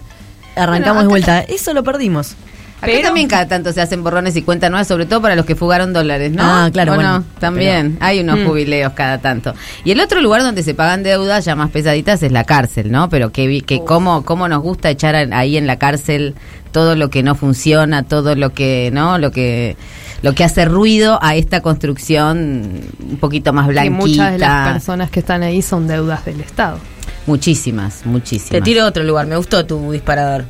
arrancamos 0.56 0.96
Bueno, 0.96 1.02
de 1.04 1.08
vuelta. 1.08 1.40
Eso 1.42 1.74
lo 1.74 1.84
perdimos. 1.84 2.36
Acá 2.82 2.92
también 3.04 3.28
cada 3.28 3.48
tanto 3.48 3.74
se 3.74 3.82
hacen 3.82 4.04
borrones 4.04 4.36
y 4.36 4.42
cuentas 4.42 4.70
nuevas, 4.70 4.88
sobre 4.88 5.06
todo 5.06 5.22
para 5.22 5.36
los 5.36 5.46
que 5.46 5.56
fugaron 5.56 5.92
dólares, 5.94 6.32
¿no? 6.32 6.44
Ah, 6.44 6.70
claro, 6.72 6.94
¿O 6.94 6.96
bueno, 6.96 7.20
no? 7.20 7.26
también 7.40 7.98
hay 8.00 8.20
unos 8.22 8.40
Mm. 8.40 8.46
jubileos 8.48 8.94
cada 8.94 9.18
tanto. 9.18 9.54
Y 9.84 9.92
el 9.92 10.00
otro 10.00 10.22
lugar 10.22 10.42
donde 10.44 10.64
se 10.64 10.74
pagan 10.74 11.04
deudas 11.04 11.44
ya 11.46 11.56
más 11.56 11.72
pesaditas 11.72 12.24
es 12.24 12.32
la 12.32 12.46
cárcel, 12.46 12.92
¿no? 12.92 13.10
Pero 13.10 13.32
que, 13.32 13.48
vi- 13.48 13.62
que 13.62 13.84
cómo, 13.84 14.24
cómo 14.24 14.48
nos 14.48 14.62
gusta 14.64 14.90
echar 14.90 15.16
a- 15.16 15.28
ahí 15.38 15.58
en 15.58 15.68
la 15.68 15.78
cárcel 15.78 16.36
todo 16.72 16.96
lo 16.96 17.10
que 17.10 17.24
no 17.24 17.36
funciona, 17.36 18.04
todo 18.04 18.36
lo 18.36 18.54
que, 18.54 18.92
¿no? 18.94 19.18
Lo 19.18 19.32
que 19.32 19.76
lo 20.22 20.34
que 20.36 20.44
hace 20.44 20.66
ruido 20.66 21.18
a 21.22 21.36
esta 21.36 21.62
construcción 21.62 22.82
un 23.00 23.18
poquito 23.18 23.54
más 23.54 23.68
blanquita. 23.68 23.96
muchas 23.96 24.32
de 24.34 24.38
las 24.40 24.74
personas 24.74 25.10
que 25.10 25.20
están 25.22 25.44
ahí 25.44 25.62
son 25.62 25.88
deudas 25.88 26.26
del 26.26 26.42
Estado. 26.42 26.78
Muchísimas, 27.26 28.06
muchísimas. 28.06 28.50
Te 28.52 28.62
tiro 28.62 28.86
otro 28.86 29.04
lugar, 29.04 29.28
me 29.28 29.38
gustó 29.38 29.66
tu 29.66 29.92
disparador. 29.92 30.46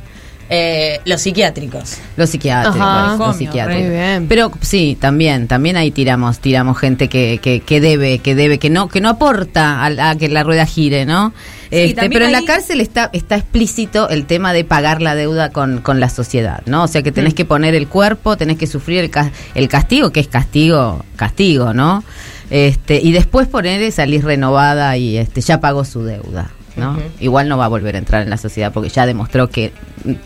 Eh, 0.52 1.00
los 1.04 1.20
psiquiátricos. 1.20 1.98
Los 2.16 2.28
psiquiátricos, 2.30 2.80
Ajá. 2.80 3.16
los 3.16 3.28
Muy 3.28 3.34
psiquiátricos. 3.46 3.88
bien. 3.90 4.26
Pero 4.28 4.50
sí, 4.60 4.98
también, 5.00 5.46
también 5.46 5.76
ahí 5.76 5.92
tiramos, 5.92 6.40
tiramos 6.40 6.76
gente 6.76 7.08
que, 7.08 7.38
que, 7.40 7.60
que 7.60 7.80
debe, 7.80 8.18
que 8.18 8.34
debe, 8.34 8.58
que 8.58 8.68
no, 8.68 8.88
que 8.88 9.00
no 9.00 9.10
aporta 9.10 9.84
a, 9.84 10.10
a 10.10 10.16
que 10.16 10.28
la 10.28 10.42
rueda 10.42 10.66
gire, 10.66 11.06
¿no? 11.06 11.32
Este, 11.70 11.94
también 11.94 12.12
pero 12.14 12.24
en 12.26 12.32
la 12.32 12.42
cárcel 12.42 12.80
está, 12.80 13.10
está 13.12 13.36
explícito 13.36 14.08
el 14.08 14.26
tema 14.26 14.52
de 14.52 14.64
pagar 14.64 15.00
la 15.00 15.14
deuda 15.14 15.50
con, 15.50 15.80
con 15.82 16.00
la 16.00 16.08
sociedad, 16.10 16.62
¿no? 16.66 16.82
O 16.82 16.88
sea 16.88 17.02
que 17.04 17.12
Mm. 17.12 17.14
tenés 17.14 17.34
que 17.34 17.44
poner 17.44 17.76
el 17.76 17.86
cuerpo, 17.86 18.36
tenés 18.36 18.58
que 18.58 18.66
sufrir 18.66 18.98
el, 18.98 19.10
ca- 19.10 19.30
el 19.54 19.68
castigo, 19.68 20.10
que 20.10 20.18
es 20.18 20.26
castigo, 20.26 21.04
castigo, 21.14 21.72
¿no? 21.72 22.02
Este, 22.50 22.96
y 23.00 23.12
después 23.12 23.46
poner 23.46 23.92
salir 23.92 24.24
renovada 24.24 24.96
y 24.96 25.16
este, 25.16 25.42
ya 25.42 25.60
pagó 25.60 25.84
su 25.84 26.02
deuda. 26.02 26.50
¿No? 26.76 26.98
Igual 27.20 27.48
no 27.48 27.58
va 27.58 27.66
a 27.66 27.68
volver 27.68 27.94
a 27.96 27.98
entrar 27.98 28.22
en 28.22 28.30
la 28.30 28.36
sociedad 28.36 28.72
porque 28.72 28.88
ya 28.88 29.06
demostró 29.06 29.48
que 29.48 29.72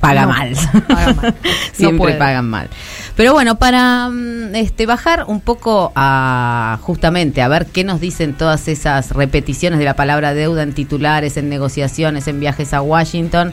paga 0.00 0.22
No, 0.22 0.28
mal. 0.28 0.52
paga 0.88 1.14
mal. 1.14 1.34
Siempre 1.72 2.14
pagan 2.14 2.48
mal. 2.48 2.68
Pero 3.16 3.32
bueno, 3.32 3.56
para 3.56 4.08
mm, 4.10 4.54
este 4.54 4.86
bajar 4.86 5.24
un 5.26 5.40
poco 5.40 5.92
a 5.94 6.78
justamente 6.82 7.42
a 7.42 7.48
ver 7.48 7.66
qué 7.66 7.84
nos 7.84 8.00
dicen 8.00 8.34
todas 8.34 8.68
esas 8.68 9.10
repeticiones 9.12 9.78
de 9.78 9.84
la 9.84 9.94
palabra 9.94 10.34
deuda 10.34 10.62
en 10.62 10.72
titulares, 10.72 11.36
en 11.36 11.48
negociaciones, 11.48 12.28
en 12.28 12.40
viajes 12.40 12.72
a 12.74 12.82
Washington. 12.82 13.52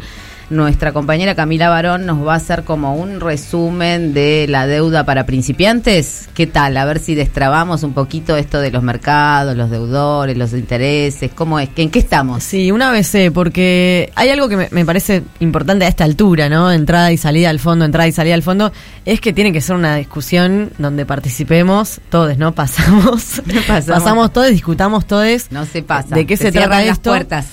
Nuestra 0.51 0.91
compañera 0.91 1.33
Camila 1.33 1.69
Barón 1.69 2.05
nos 2.05 2.27
va 2.27 2.33
a 2.33 2.35
hacer 2.35 2.65
como 2.65 2.93
un 2.95 3.21
resumen 3.21 4.13
de 4.13 4.47
la 4.49 4.67
deuda 4.67 5.05
para 5.05 5.25
principiantes. 5.25 6.27
¿Qué 6.33 6.45
tal? 6.45 6.75
A 6.75 6.83
ver 6.83 6.99
si 6.99 7.15
destrabamos 7.15 7.83
un 7.83 7.93
poquito 7.93 8.35
esto 8.35 8.59
de 8.59 8.69
los 8.69 8.83
mercados, 8.83 9.55
los 9.55 9.69
deudores, 9.69 10.35
los 10.35 10.51
intereses. 10.51 11.31
¿Cómo 11.33 11.57
es? 11.57 11.69
¿En 11.77 11.89
qué 11.89 11.99
estamos? 11.99 12.43
Sí, 12.43 12.69
una 12.69 12.89
ABC, 12.89 13.31
porque 13.33 14.11
hay 14.15 14.27
algo 14.27 14.49
que 14.49 14.57
me, 14.57 14.67
me 14.71 14.83
parece 14.83 15.23
importante 15.39 15.85
a 15.85 15.87
esta 15.87 16.03
altura, 16.03 16.49
¿no? 16.49 16.69
Entrada 16.69 17.13
y 17.13 17.17
salida 17.17 17.49
al 17.49 17.59
fondo, 17.61 17.85
entrada 17.85 18.09
y 18.09 18.11
salida 18.11 18.33
al 18.33 18.43
fondo, 18.43 18.73
es 19.05 19.21
que 19.21 19.31
tiene 19.31 19.53
que 19.53 19.61
ser 19.61 19.77
una 19.77 19.95
discusión 19.95 20.71
donde 20.77 21.05
participemos 21.05 22.01
todos, 22.09 22.37
¿no? 22.37 22.51
Pasamos, 22.51 23.41
Pasamos. 23.67 23.85
pasamos, 23.85 24.33
todos, 24.33 24.49
discutamos 24.49 25.07
todos. 25.07 25.49
No 25.49 25.65
se 25.65 25.81
pasa. 25.81 26.13
¿De 26.13 26.25
qué 26.25 26.35
se, 26.35 26.51
trata 26.51 26.59
cierran 26.59 26.87
las 26.87 26.97
esto? 26.97 27.09
puertas. 27.11 27.47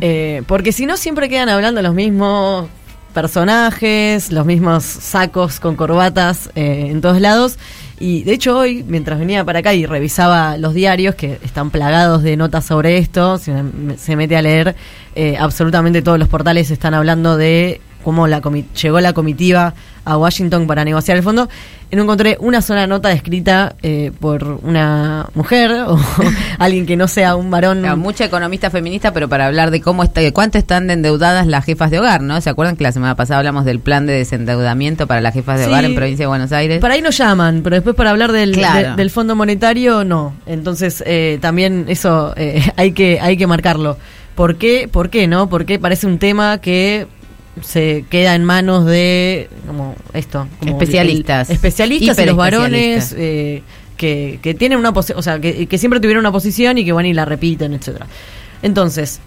Eh, 0.00 0.42
porque 0.48 0.72
si 0.72 0.86
no, 0.86 0.96
siempre 0.96 1.28
quedan 1.28 1.48
hablando 1.48 1.80
los 1.80 1.94
mismos 1.94 2.39
personajes, 3.14 4.30
los 4.32 4.46
mismos 4.46 4.84
sacos 4.84 5.60
con 5.60 5.76
corbatas 5.76 6.50
eh, 6.54 6.86
en 6.90 7.00
todos 7.00 7.20
lados. 7.20 7.58
Y 7.98 8.22
de 8.24 8.32
hecho 8.32 8.56
hoy, 8.56 8.82
mientras 8.86 9.18
venía 9.18 9.44
para 9.44 9.58
acá 9.58 9.74
y 9.74 9.84
revisaba 9.84 10.56
los 10.56 10.72
diarios 10.74 11.14
que 11.16 11.38
están 11.44 11.70
plagados 11.70 12.22
de 12.22 12.36
notas 12.36 12.64
sobre 12.64 12.96
esto, 12.98 13.36
se, 13.38 13.52
me- 13.62 13.98
se 13.98 14.16
mete 14.16 14.36
a 14.36 14.42
leer, 14.42 14.74
eh, 15.14 15.36
absolutamente 15.38 16.00
todos 16.02 16.18
los 16.18 16.28
portales 16.28 16.70
están 16.70 16.94
hablando 16.94 17.36
de 17.36 17.80
cómo 18.02 18.26
la 18.26 18.40
llegó 18.80 19.00
la 19.00 19.12
comitiva 19.12 19.74
a 20.04 20.16
Washington 20.16 20.66
para 20.66 20.84
negociar 20.84 21.16
el 21.18 21.22
fondo. 21.22 21.48
No 21.92 22.02
encontré 22.04 22.36
una 22.40 22.62
sola 22.62 22.86
nota 22.86 23.10
escrita 23.12 23.74
eh, 23.82 24.12
por 24.20 24.60
una 24.62 25.26
mujer 25.34 25.72
o 25.86 25.98
alguien 26.58 26.86
que 26.86 26.96
no 26.96 27.08
sea 27.08 27.34
un 27.36 27.50
varón. 27.50 27.80
Claro, 27.80 27.96
mucha 27.96 28.24
economista 28.24 28.70
feminista, 28.70 29.12
pero 29.12 29.28
para 29.28 29.46
hablar 29.46 29.70
de 29.72 29.80
cómo 29.80 30.02
está, 30.04 30.20
de 30.20 30.32
cuánto 30.32 30.56
están 30.56 30.86
de 30.86 30.92
endeudadas 30.94 31.46
las 31.48 31.64
jefas 31.64 31.90
de 31.90 31.98
hogar, 31.98 32.22
¿no? 32.22 32.40
¿Se 32.40 32.48
acuerdan 32.48 32.76
que 32.76 32.84
la 32.84 32.92
semana 32.92 33.16
pasada 33.16 33.38
hablamos 33.38 33.64
del 33.64 33.80
plan 33.80 34.06
de 34.06 34.12
desendeudamiento 34.14 35.06
para 35.08 35.20
las 35.20 35.34
jefas 35.34 35.58
de 35.58 35.64
Sí. 35.64 35.70
hogar 35.70 35.84
en 35.84 35.94
provincia 35.96 36.22
de 36.24 36.28
Buenos 36.28 36.52
Aires? 36.52 36.80
Para 36.80 36.94
ahí 36.94 37.02
nos 37.02 37.18
llaman, 37.18 37.60
pero 37.64 37.74
después 37.76 37.96
para 37.96 38.10
hablar 38.10 38.30
del, 38.32 38.52
Claro. 38.52 38.90
de- 38.90 38.96
del 38.96 39.10
Fondo 39.10 39.34
Monetario, 39.36 40.04
no. 40.04 40.34
Entonces, 40.46 41.02
eh, 41.06 41.38
también 41.40 41.86
eso 41.88 42.32
eh, 42.36 42.62
hay 42.76 42.92
que 42.92 43.18
hay 43.20 43.36
que 43.36 43.46
marcarlo. 43.48 43.98
¿Por 44.36 44.56
qué? 44.56 44.88
¿Por 44.90 45.10
qué 45.10 45.26
no? 45.26 45.48
Porque 45.48 45.78
parece 45.80 46.06
un 46.06 46.18
tema 46.18 46.58
que 46.58 47.06
se 47.62 48.04
queda 48.08 48.34
en 48.34 48.44
manos 48.44 48.86
de 48.86 49.48
como 49.66 49.94
esto 50.12 50.46
como 50.60 50.72
Especialistas. 50.72 51.50
el- 51.50 51.56
especialistas 51.56 52.18
y 52.18 52.24
los 52.26 52.36
varones 52.36 53.14
eh, 53.18 53.62
que, 53.96 54.38
que 54.42 54.54
tienen 54.54 54.78
una 54.78 54.90
o 54.90 55.22
sea 55.22 55.38
que, 55.40 55.66
que 55.66 55.78
siempre 55.78 56.00
tuvieron 56.00 56.20
una 56.20 56.32
posición 56.32 56.78
y 56.78 56.84
que 56.84 56.92
van 56.92 57.06
y 57.06 57.12
la 57.12 57.24
repiten 57.24 57.74
etcétera 57.74 58.06
entonces 58.62 59.20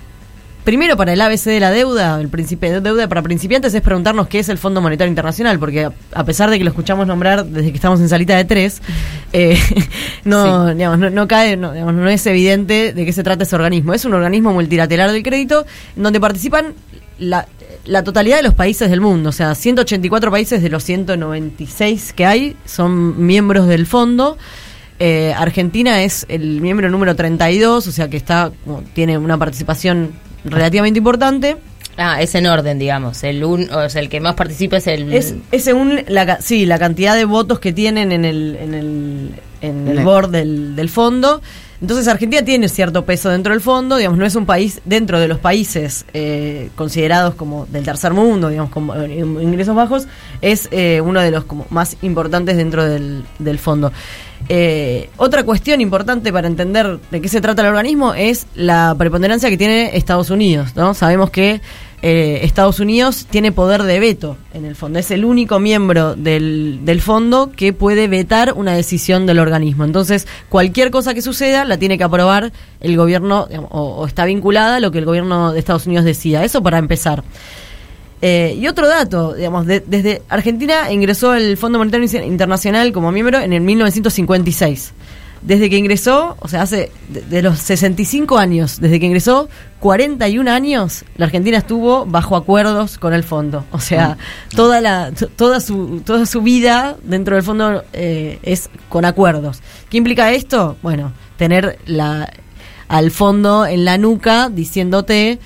Primero, 0.63 0.95
para 0.95 1.11
el 1.11 1.19
ABC 1.19 1.43
de 1.43 1.59
la 1.59 1.71
deuda, 1.71 2.21
el 2.21 2.29
principio 2.29 2.71
de 2.71 2.79
deuda 2.79 3.09
para 3.09 3.21
principiantes 3.21 3.73
es 3.73 3.81
preguntarnos 3.81 4.29
qué 4.29 4.39
es 4.39 4.47
el 4.47 4.57
Fondo 4.57 4.79
Monetario 4.79 5.09
Internacional, 5.09 5.59
porque 5.59 5.83
a, 5.83 5.91
a 6.13 6.23
pesar 6.23 6.49
de 6.49 6.57
que 6.57 6.63
lo 6.63 6.69
escuchamos 6.69 7.05
nombrar 7.05 7.43
desde 7.45 7.71
que 7.71 7.75
estamos 7.75 7.99
en 7.99 8.07
salita 8.07 8.37
de 8.37 8.45
tres, 8.45 8.81
eh, 9.33 9.59
no, 10.23 10.73
digamos, 10.73 10.99
no, 10.99 11.09
no 11.09 11.27
cae, 11.27 11.57
no, 11.57 11.73
digamos, 11.73 11.93
no 11.95 12.07
es 12.07 12.25
evidente 12.27 12.93
de 12.93 13.05
qué 13.05 13.11
se 13.11 13.23
trata 13.23 13.43
ese 13.43 13.55
organismo. 13.57 13.93
Es 13.93 14.05
un 14.05 14.13
organismo 14.13 14.53
multilateral 14.53 15.11
del 15.11 15.21
crédito 15.21 15.65
en 15.97 16.03
donde 16.03 16.21
participan 16.21 16.73
la, 17.19 17.45
la 17.85 18.03
totalidad 18.03 18.37
de 18.37 18.43
los 18.43 18.53
países 18.53 18.89
del 18.89 19.01
mundo, 19.01 19.29
o 19.29 19.33
sea, 19.33 19.53
184 19.55 20.31
países 20.31 20.61
de 20.61 20.69
los 20.69 20.83
196 20.83 22.13
que 22.13 22.25
hay 22.25 22.55
son 22.65 23.25
miembros 23.25 23.67
del 23.67 23.85
fondo. 23.85 24.37
Eh, 24.99 25.33
Argentina 25.35 26.03
es 26.03 26.25
el 26.29 26.61
miembro 26.61 26.89
número 26.89 27.15
32, 27.15 27.87
o 27.87 27.91
sea 27.91 28.09
que 28.09 28.17
está 28.17 28.51
como, 28.63 28.83
tiene 28.93 29.17
una 29.17 29.37
participación 29.37 30.11
relativamente 30.45 30.99
importante. 30.99 31.57
Ah, 31.97 32.21
es 32.21 32.33
en 32.35 32.47
orden, 32.47 32.79
digamos. 32.79 33.23
El 33.23 33.43
un, 33.43 33.69
o 33.71 33.89
sea, 33.89 34.01
el 34.01 34.09
que 34.09 34.19
más 34.19 34.33
participa 34.35 34.77
es 34.77 34.87
el. 34.87 35.13
Es, 35.13 35.35
es 35.51 35.63
según 35.63 35.99
la, 36.07 36.25
ca- 36.25 36.41
sí, 36.41 36.65
la 36.65 36.79
cantidad 36.79 37.15
de 37.15 37.25
votos 37.25 37.59
que 37.59 37.71
tienen 37.73 38.11
en 38.11 38.25
el, 38.25 38.55
en 38.59 38.73
el, 38.73 39.29
en 39.61 39.87
el 39.87 39.99
board 40.03 40.29
del, 40.31 40.75
del 40.75 40.89
fondo. 40.89 41.41
Entonces 41.81 42.07
Argentina 42.07 42.43
tiene 42.43 42.69
cierto 42.69 43.05
peso 43.05 43.29
dentro 43.29 43.53
del 43.53 43.61
fondo, 43.61 43.97
digamos, 43.97 44.17
no 44.17 44.25
es 44.25 44.35
un 44.35 44.45
país 44.45 44.81
dentro 44.85 45.19
de 45.19 45.27
los 45.27 45.39
países 45.39 46.05
eh, 46.13 46.69
considerados 46.75 47.35
como 47.35 47.65
del 47.65 47.83
tercer 47.83 48.13
mundo, 48.13 48.49
digamos, 48.49 48.71
con 48.71 48.89
eh, 49.01 49.19
ingresos 49.19 49.75
bajos, 49.75 50.07
es 50.41 50.69
eh, 50.71 51.01
uno 51.01 51.21
de 51.21 51.31
los 51.31 51.43
como 51.45 51.65
más 51.69 51.97
importantes 52.01 52.57
dentro 52.57 52.85
del, 52.85 53.23
fondo. 53.59 53.91
Eh, 54.49 55.09
otra 55.17 55.43
cuestión 55.43 55.81
importante 55.81 56.33
para 56.33 56.47
entender 56.47 56.99
de 57.11 57.21
qué 57.21 57.27
se 57.27 57.41
trata 57.41 57.61
el 57.61 57.69
organismo 57.69 58.13
es 58.13 58.47
la 58.55 58.95
preponderancia 58.97 59.49
que 59.49 59.57
tiene 59.57 59.95
Estados 59.95 60.29
Unidos, 60.29 60.75
¿no? 60.75 60.93
Sabemos 60.93 61.29
que 61.29 61.61
eh, 62.05 62.41
Estados 62.43 62.79
Unidos 62.81 63.25
tiene 63.29 63.51
poder 63.53 63.81
de 63.83 63.99
veto 63.99 64.37
en 64.53 64.65
el 64.65 64.75
fondo. 64.75 64.99
Es 64.99 65.09
el 65.09 65.23
único 65.23 65.59
miembro 65.59 66.15
del, 66.15 66.81
del 66.83 67.01
fondo 67.01 67.49
que 67.55 67.71
puede 67.71 68.07
vetar 68.09 68.53
una 68.57 68.73
decisión 68.75 69.25
del 69.25 69.39
organismo. 69.39 69.85
Entonces, 69.85 70.27
cualquier 70.49 70.91
cosa 70.91 71.13
que 71.13 71.21
suceda 71.21 71.63
la 71.63 71.77
tiene 71.77 71.97
que 71.97 72.03
aprobar 72.03 72.51
el 72.81 72.97
gobierno 72.97 73.47
o 73.69 74.05
está 74.05 74.25
vinculada 74.25 74.75
a 74.75 74.79
lo 74.81 74.91
que 74.91 74.99
el 74.99 75.05
gobierno 75.05 75.53
de 75.53 75.59
Estados 75.59 75.87
Unidos 75.87 76.03
decida. 76.05 76.43
Eso 76.43 76.61
para 76.61 76.77
empezar. 76.77 77.23
Eh, 78.21 78.57
y 78.57 78.67
otro 78.67 78.87
dato, 78.87 79.33
digamos, 79.33 79.65
de- 79.65 79.81
desde 79.85 80.21
Argentina 80.29 80.91
ingresó 80.93 81.33
el 81.35 81.57
Fondo 81.57 81.77
Monetario 81.79 82.07
Internacional 82.25 82.93
como 82.93 83.11
miembro 83.11 83.39
en 83.39 83.51
el 83.53 83.61
1956. 83.61 84.93
Desde 85.45 85.69
que 85.69 85.77
ingresó, 85.77 86.37
o 86.39 86.47
sea, 86.47 86.61
hace 86.61 86.91
de, 87.09 87.21
de 87.21 87.41
los 87.41 87.59
65 87.59 88.37
años, 88.37 88.79
desde 88.79 88.99
que 88.99 89.05
ingresó, 89.05 89.49
41 89.83 90.49
años, 90.49 91.03
la 91.17 91.25
Argentina 91.25 91.57
estuvo 91.57 92.05
bajo 92.05 92.37
acuerdos 92.37 92.97
con 92.97 93.13
el 93.13 93.23
fondo. 93.23 93.65
O 93.71 93.79
sea, 93.79 94.17
toda 94.55 94.79
la 94.79 95.11
toda 95.11 95.59
su 95.59 96.01
toda 96.05 96.25
su 96.25 96.41
vida 96.41 96.95
dentro 97.03 97.35
del 97.35 97.43
fondo 97.43 97.83
eh, 97.91 98.39
es 98.43 98.69
con 98.87 99.03
acuerdos. 99.03 99.59
¿Qué 99.89 99.97
implica 99.97 100.31
esto? 100.31 100.77
Bueno, 100.81 101.11
tener 101.35 101.79
la 101.85 102.31
al 102.87 103.11
fondo 103.11 103.65
en 103.65 103.83
la 103.83 103.97
nuca 103.97 104.47
diciéndote 104.47 105.39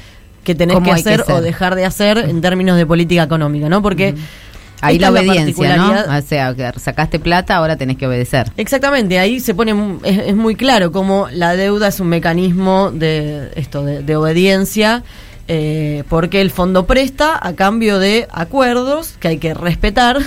que 0.44 0.54
tenés 0.54 0.80
que 0.82 0.92
hacer 0.92 1.24
o 1.30 1.42
dejar 1.42 1.74
de 1.74 1.86
hacer 1.86 2.20
en 2.20 2.40
términos 2.40 2.78
de 2.78 2.86
política 2.86 3.24
económica, 3.24 3.70
¿no? 3.70 3.82
Porque 3.82 4.14
Ahí 4.82 4.96
esta 4.96 5.12
la 5.12 5.20
obediencia, 5.20 5.78
¿no? 5.78 6.18
O 6.18 6.22
sea, 6.22 6.54
que 6.54 6.80
sacaste 6.80 7.20
plata, 7.20 7.56
ahora 7.56 7.78
tenés 7.78 7.98
que 7.98 8.08
obedecer. 8.08 8.52
Exactamente, 8.58 9.20
ahí 9.20 9.40
se 9.40 9.56
pone 9.56 9.74
es, 10.04 10.20
es 10.20 10.36
muy 10.36 10.56
claro 10.56 10.92
cómo 10.92 11.28
la 11.32 11.56
deuda 11.56 11.88
es 11.88 12.00
un 12.00 12.08
mecanismo 12.08 12.92
de 12.92 13.52
esto 13.56 13.84
de, 13.84 14.04
de 14.04 14.16
obediencia 14.16 15.04
eh, 15.48 16.04
porque 16.10 16.42
el 16.42 16.52
fondo 16.52 16.86
presta 16.86 17.40
a 17.42 17.54
cambio 17.54 18.00
de 18.00 18.28
acuerdos 18.32 19.16
que 19.20 19.30
hay 19.30 19.38
que 19.38 19.54
respetar 19.54 20.18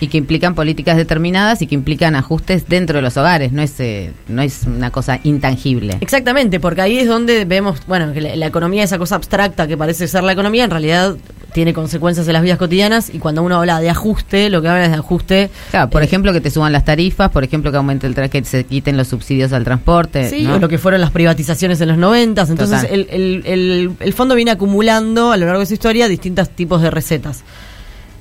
Y 0.00 0.08
que 0.08 0.16
implican 0.16 0.54
políticas 0.54 0.96
determinadas 0.96 1.60
y 1.60 1.66
que 1.66 1.74
implican 1.74 2.14
ajustes 2.14 2.66
dentro 2.66 2.96
de 2.96 3.02
los 3.02 3.18
hogares, 3.18 3.52
no 3.52 3.60
es, 3.60 3.78
eh, 3.80 4.12
no 4.28 4.40
es 4.40 4.62
una 4.66 4.90
cosa 4.90 5.20
intangible. 5.22 5.98
Exactamente, 6.00 6.58
porque 6.58 6.80
ahí 6.80 6.98
es 6.98 7.06
donde 7.06 7.44
vemos, 7.44 7.82
bueno, 7.86 8.14
que 8.14 8.22
la, 8.22 8.34
la 8.36 8.46
economía, 8.46 8.82
esa 8.82 8.96
cosa 8.96 9.16
abstracta 9.16 9.66
que 9.66 9.76
parece 9.76 10.08
ser 10.08 10.22
la 10.22 10.32
economía, 10.32 10.64
en 10.64 10.70
realidad 10.70 11.16
tiene 11.52 11.72
consecuencias 11.74 12.26
en 12.26 12.32
las 12.32 12.42
vidas 12.42 12.58
cotidianas 12.58 13.10
y 13.12 13.18
cuando 13.18 13.42
uno 13.42 13.56
habla 13.58 13.80
de 13.80 13.90
ajuste, 13.90 14.50
lo 14.50 14.62
que 14.62 14.68
habla 14.68 14.84
es 14.84 14.90
de 14.90 14.96
ajuste. 14.96 15.50
Claro, 15.70 15.90
por 15.90 16.02
eh, 16.02 16.06
ejemplo, 16.06 16.32
que 16.32 16.40
te 16.40 16.50
suban 16.50 16.72
las 16.72 16.84
tarifas, 16.84 17.30
por 17.30 17.44
ejemplo, 17.44 17.70
que 17.70 17.76
aumente 17.76 18.06
el 18.06 18.14
tra- 18.14 18.28
que 18.28 18.44
se 18.44 18.64
quiten 18.64 18.96
los 18.96 19.08
subsidios 19.08 19.52
al 19.52 19.64
transporte. 19.64 20.28
Sí, 20.30 20.42
¿no? 20.44 20.54
o 20.54 20.58
lo 20.58 20.68
que 20.68 20.78
fueron 20.78 21.00
las 21.00 21.10
privatizaciones 21.10 21.80
en 21.80 21.88
los 21.88 21.98
noventas. 21.98 22.50
Entonces, 22.50 22.82
Total. 22.82 22.94
el, 22.94 23.06
el- 23.10 23.42
el- 23.46 23.90
el 24.00 24.12
fondo 24.14 24.34
viene 24.34 24.50
acumulando 24.50 25.32
a 25.32 25.36
lo 25.36 25.46
largo 25.46 25.60
de 25.60 25.66
su 25.66 25.74
historia 25.74 26.08
distintos 26.08 26.48
tipos 26.50 26.82
de 26.82 26.90
recetas. 26.90 27.42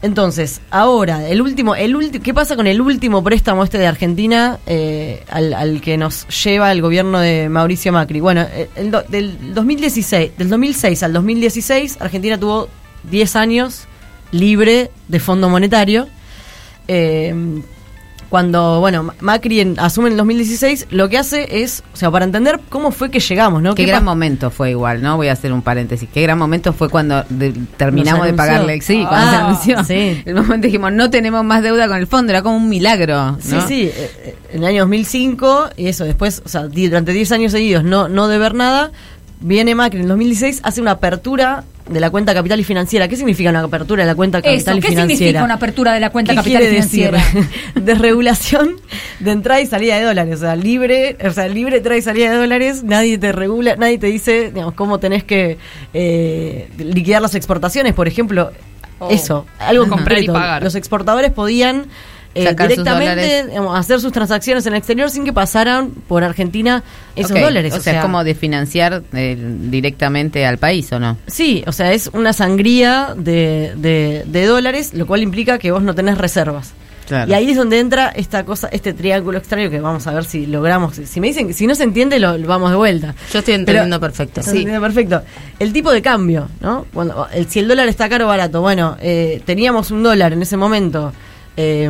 Entonces, 0.02 0.62
ahora, 0.72 1.28
el 1.28 1.42
último, 1.42 1.76
el 1.76 1.94
último, 1.94 2.24
¿qué 2.24 2.34
pasa 2.34 2.56
con 2.56 2.68
el 2.68 2.80
último 2.80 3.22
préstamo 3.22 3.66
este 3.66 3.78
de 3.78 3.86
Argentina 3.86 4.58
eh, 4.66 5.24
al, 5.30 5.54
al 5.54 5.82
que 5.82 5.98
nos 5.98 6.26
lleva 6.44 6.72
el 6.72 6.82
gobierno 6.82 7.20
de 7.20 7.50
Mauricio 7.50 7.92
Macri? 7.92 8.22
Bueno, 8.22 8.46
eh, 8.54 8.70
el 8.78 8.92
do- 8.92 9.04
del 9.10 9.54
2016, 9.54 10.38
del 10.38 10.48
2006 10.50 11.04
al 11.04 11.12
2016, 11.12 11.98
Argentina 12.00 12.38
tuvo 12.38 12.70
10 13.12 13.36
años 13.36 13.86
libre 14.32 14.92
de 15.08 15.20
fondo 15.20 15.50
monetario. 15.50 16.08
Eh, 16.88 17.34
cuando, 18.30 18.80
bueno, 18.80 19.02
Ma- 19.02 19.16
Macri 19.22 19.60
en- 19.60 19.80
asume 19.80 20.08
en 20.10 20.14
el 20.14 20.18
2016, 20.18 20.86
lo 20.92 21.10
que 21.10 21.18
hace 21.18 21.64
es, 21.64 21.82
o 21.96 21.98
sea, 21.98 22.12
para 22.12 22.26
entender 22.26 22.60
cómo 22.70 22.92
fue 22.92 23.10
que 23.10 23.20
llegamos, 23.20 23.64
¿no? 23.64 23.74
Qué 23.74 23.86
¿Qué 23.86 23.90
gran 23.92 24.04
momento 24.06 24.52
fue 24.52 24.70
igual, 24.70 25.02
¿no? 25.02 25.18
Voy 25.18 25.30
a 25.30 25.32
hacer 25.34 25.52
un 25.52 25.64
paréntesis. 25.64 26.08
Qué 26.14 26.22
gran 26.22 26.38
momento 26.38 26.72
fue 26.72 26.90
cuando 26.90 27.24
de- 27.30 27.54
terminamos 27.76 28.22
de 28.26 28.30
anunció. 28.30 28.36
pagarle. 28.38 28.82
Sí, 28.82 29.04
cuando 29.08 29.28
Ah, 29.28 29.32
se 29.32 29.74
anunció. 29.74 29.84
sí. 29.84 30.22
El 30.28 30.36
momento 30.36 30.68
dijimos, 30.68 30.92
no 30.94 31.10
tenemos 31.10 31.44
más 31.44 31.64
deuda 31.64 31.88
con 31.88 31.98
el 31.98 32.06
fondo. 32.06 32.32
Era 32.32 32.44
como 32.44 32.58
un 32.58 32.70
milagro. 32.70 33.38
Sí, 33.42 33.56
¿no? 33.56 33.68
sí, 33.68 33.82
eh, 33.86 34.12
eh, 34.26 34.36
en 34.54 34.60
el 34.60 34.66
año 34.68 34.82
2005, 34.84 35.70
y 35.76 35.88
eso 35.88 36.04
después, 36.06 36.44
o 36.46 36.50
sea, 36.50 36.68
durante 36.68 37.14
10 37.14 37.32
años 37.32 37.52
seguidos 37.52 37.84
no, 37.84 38.10
no 38.10 38.28
deber 38.28 38.54
nada, 38.54 38.92
viene 39.42 39.76
Macri 39.76 39.98
en 39.98 40.04
el 40.04 40.10
2016, 40.10 40.62
hace 40.64 40.82
una 40.82 40.92
apertura 40.92 41.64
de 41.90 42.00
la 42.00 42.10
cuenta 42.12 42.34
capital 42.34 42.60
y 42.60 42.64
financiera. 42.64 43.08
¿Qué 43.08 43.16
significa 43.16 43.50
una 43.50 43.62
apertura 43.64 44.04
de 44.04 44.08
la 44.08 44.16
cuenta 44.16 44.42
capital 44.42 44.60
Eso, 44.60 44.78
y 44.78 44.82
¿qué 44.82 44.88
financiera? 44.90 45.18
significa 45.18 45.44
una 45.44 45.54
apertura 45.56 45.94
de 45.94 46.00
la 46.00 46.10
cuenta 46.12 46.32
¿Qué 46.34 46.36
capital 46.38 46.62
y 46.62 46.66
quiere 46.66 46.82
decir? 46.82 47.10
financiera? 47.10 47.50
Desregulación 47.76 48.76
de 49.20 49.32
entrada 49.32 49.62
y 49.62 49.66
salida 49.66 49.98
de 49.98 50.04
dólares. 50.04 50.36
O 50.38 50.40
sea, 50.40 50.56
libre, 50.56 51.18
o 51.26 51.32
sea, 51.32 51.48
libre 51.48 51.78
entrada 51.78 51.98
y 51.98 52.02
salida 52.02 52.32
de 52.32 52.38
dólares, 52.38 52.84
nadie 52.84 53.18
te 53.18 53.32
regula, 53.32 53.76
nadie 53.76 53.98
te 53.98 54.08
dice, 54.08 54.52
digamos, 54.52 54.76
cómo 54.76 55.00
tenés 55.00 55.24
que 55.24 55.58
eh, 55.94 56.70
liquidar 56.78 57.22
las 57.22 57.34
exportaciones, 57.34 57.94
por 57.94 58.08
ejemplo. 58.08 58.52
Oh. 59.00 59.10
Eso, 59.10 59.46
algo 59.60 59.88
Comprar 59.88 60.22
y 60.22 60.28
pagar. 60.28 60.62
Los 60.62 60.76
exportadores 60.76 61.32
podían 61.32 61.86
eh, 62.36 62.44
directamente 62.68 63.46
digamos, 63.48 63.78
hacer 63.80 64.00
sus 64.00 64.12
transacciones 64.12 64.66
en 64.66 64.74
el 64.74 64.78
exterior 64.80 65.10
sin 65.10 65.26
que 65.26 65.34
pasaran 65.34 65.90
por 66.08 66.24
Argentina 66.24 66.84
esos 67.16 67.32
dólares. 67.40 67.74
O 67.74 67.80
sea, 67.82 67.94
es 67.98 68.02
como 68.02 68.24
de 68.24 68.36
financiar 68.36 69.04
eh, 69.14 69.36
directamente 69.62 70.46
al 70.46 70.58
país, 70.58 70.92
¿o 70.92 71.00
no? 71.00 71.18
Sí, 71.28 71.64
o 71.68 71.72
sea, 71.72 71.92
es 71.94 72.10
una 72.14 72.34
sangría 72.34 73.14
de, 73.18 73.74
de- 73.78 74.24
de 74.28 74.46
dólares, 74.46 74.94
lo 74.94 75.06
cual 75.08 75.24
implica 75.24 75.58
que 75.58 75.72
vos 75.72 75.82
no 75.84 75.96
tenés 75.96 76.18
reservas. 76.18 76.74
Claro. 77.08 77.32
Y 77.32 77.34
ahí 77.34 77.50
es 77.50 77.58
donde 77.58 77.80
entra 77.80 78.10
esta 78.10 78.46
cosa, 78.46 78.70
este 78.72 78.94
triángulo 78.94 79.40
extraño 79.40 79.72
que 79.72 79.80
vamos 79.80 80.06
a 80.06 80.12
ver 80.14 80.26
si 80.26 80.46
logramos. 80.46 80.94
Si 80.96 81.20
me 81.20 81.26
dicen 81.26 81.48
que 81.48 81.54
si 81.54 81.66
no 81.66 81.74
se 81.74 81.82
entiende, 81.84 82.20
lo, 82.20 82.38
lo 82.38 82.48
vamos 82.48 82.70
de 82.70 82.78
vuelta. 82.78 83.16
Yo 83.34 83.40
estoy 83.40 83.56
entendiendo 83.56 84.00
perfecto. 84.00 84.42
Entendiendo 84.42 84.80
perfecto. 84.80 85.24
El 85.58 85.74
tipo 85.74 85.92
de 85.92 86.04
cambio, 86.04 86.48
¿no? 86.62 86.86
Cuando, 86.94 87.28
el, 87.34 87.50
si 87.50 87.58
el 87.58 87.68
dólar 87.68 87.88
está 87.90 88.08
caro 88.10 88.26
o 88.26 88.28
barato, 88.28 88.62
bueno, 88.62 88.96
eh, 89.02 89.42
teníamos 89.44 89.90
un 89.90 90.04
dólar 90.04 90.34
en 90.34 90.44
ese 90.44 90.56
momento. 90.56 91.12
Eh, 91.58 91.90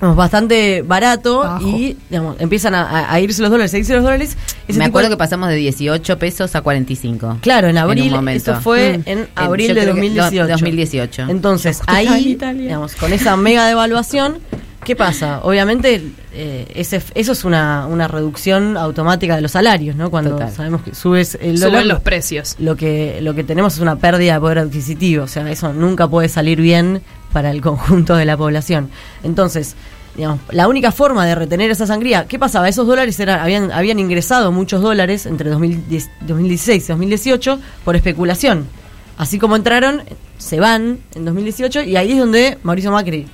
bastante 0.00 0.82
barato 0.82 1.58
y 1.62 1.96
digamos, 2.10 2.36
empiezan 2.38 2.74
a, 2.74 3.18
irse 3.20 3.40
los 3.40 3.50
dólares, 3.50 3.72
a 3.72 3.78
irse 3.78 3.94
los 3.94 4.02
dólares. 4.02 4.36
Ese 4.68 4.78
Me 4.78 4.84
acuerdo 4.86 5.08
de- 5.08 5.14
que 5.14 5.18
pasamos 5.18 5.48
de 5.48 5.54
18 5.56 6.18
pesos 6.18 6.54
a 6.54 6.60
45. 6.60 7.38
Claro, 7.40 7.68
en 7.68 7.78
abril, 7.78 8.10
momento. 8.10 8.52
eso 8.52 8.60
fue 8.60 8.98
Mm. 8.98 9.02
en 9.06 9.28
abril 9.34 9.68
de 9.68 9.80
creo 9.82 9.94
que 9.94 10.00
2018. 10.00 10.42
do- 10.42 10.48
2018. 10.48 11.22
Entonces, 11.28 11.80
ahí, 11.86 12.36
digamos, 12.56 12.94
con 12.96 13.12
esa 13.12 13.36
mega 13.36 13.66
devaluación, 13.66 14.38
¿qué 14.84 14.94
pasa? 14.96 15.40
Obviamente, 15.42 16.02
eh, 16.34 16.66
ese, 16.74 17.00
eso 17.14 17.32
es 17.32 17.44
una, 17.44 17.86
una 17.86 18.06
reducción 18.08 18.76
automática 18.76 19.36
de 19.36 19.42
los 19.42 19.52
salarios, 19.52 19.96
¿no? 19.96 20.10
Cuando 20.10 20.30
Total. 20.32 20.52
sabemos 20.52 20.82
que 20.82 20.94
subes 20.94 21.38
el 21.40 21.56
Suben 21.56 21.70
dólar. 21.72 21.86
los 21.86 22.00
precios. 22.00 22.56
Lo 22.58 22.76
que, 22.76 23.20
lo 23.22 23.34
que 23.34 23.44
tenemos 23.44 23.74
es 23.74 23.80
una 23.80 23.96
pérdida 23.96 24.34
de 24.34 24.40
poder 24.40 24.58
adquisitivo, 24.58 25.24
o 25.24 25.28
sea, 25.28 25.48
eso 25.50 25.72
nunca 25.72 26.08
puede 26.08 26.28
salir 26.28 26.60
bien 26.60 27.00
para 27.34 27.50
el 27.50 27.60
conjunto 27.60 28.16
de 28.16 28.24
la 28.24 28.38
población. 28.38 28.88
Entonces, 29.24 29.74
digamos, 30.16 30.40
la 30.50 30.68
única 30.68 30.92
forma 30.92 31.26
de 31.26 31.34
retener 31.34 31.70
esa 31.70 31.86
sangría, 31.86 32.26
¿qué 32.26 32.38
pasaba? 32.38 32.68
Esos 32.68 32.86
dólares 32.86 33.18
eran, 33.20 33.40
habían, 33.40 33.72
habían 33.72 33.98
ingresado 33.98 34.52
muchos 34.52 34.80
dólares 34.80 35.26
entre 35.26 35.50
2010 35.50 36.10
2016 36.20 36.84
y 36.84 36.86
2018 36.86 37.58
por 37.84 37.96
especulación. 37.96 38.66
Así 39.18 39.38
como 39.38 39.56
entraron, 39.56 40.02
se 40.38 40.60
van 40.60 41.00
en 41.14 41.24
2018 41.24 41.82
y 41.82 41.96
ahí 41.96 42.12
es 42.12 42.18
donde 42.18 42.58
Mauricio 42.62 42.92
Macri, 42.92 43.26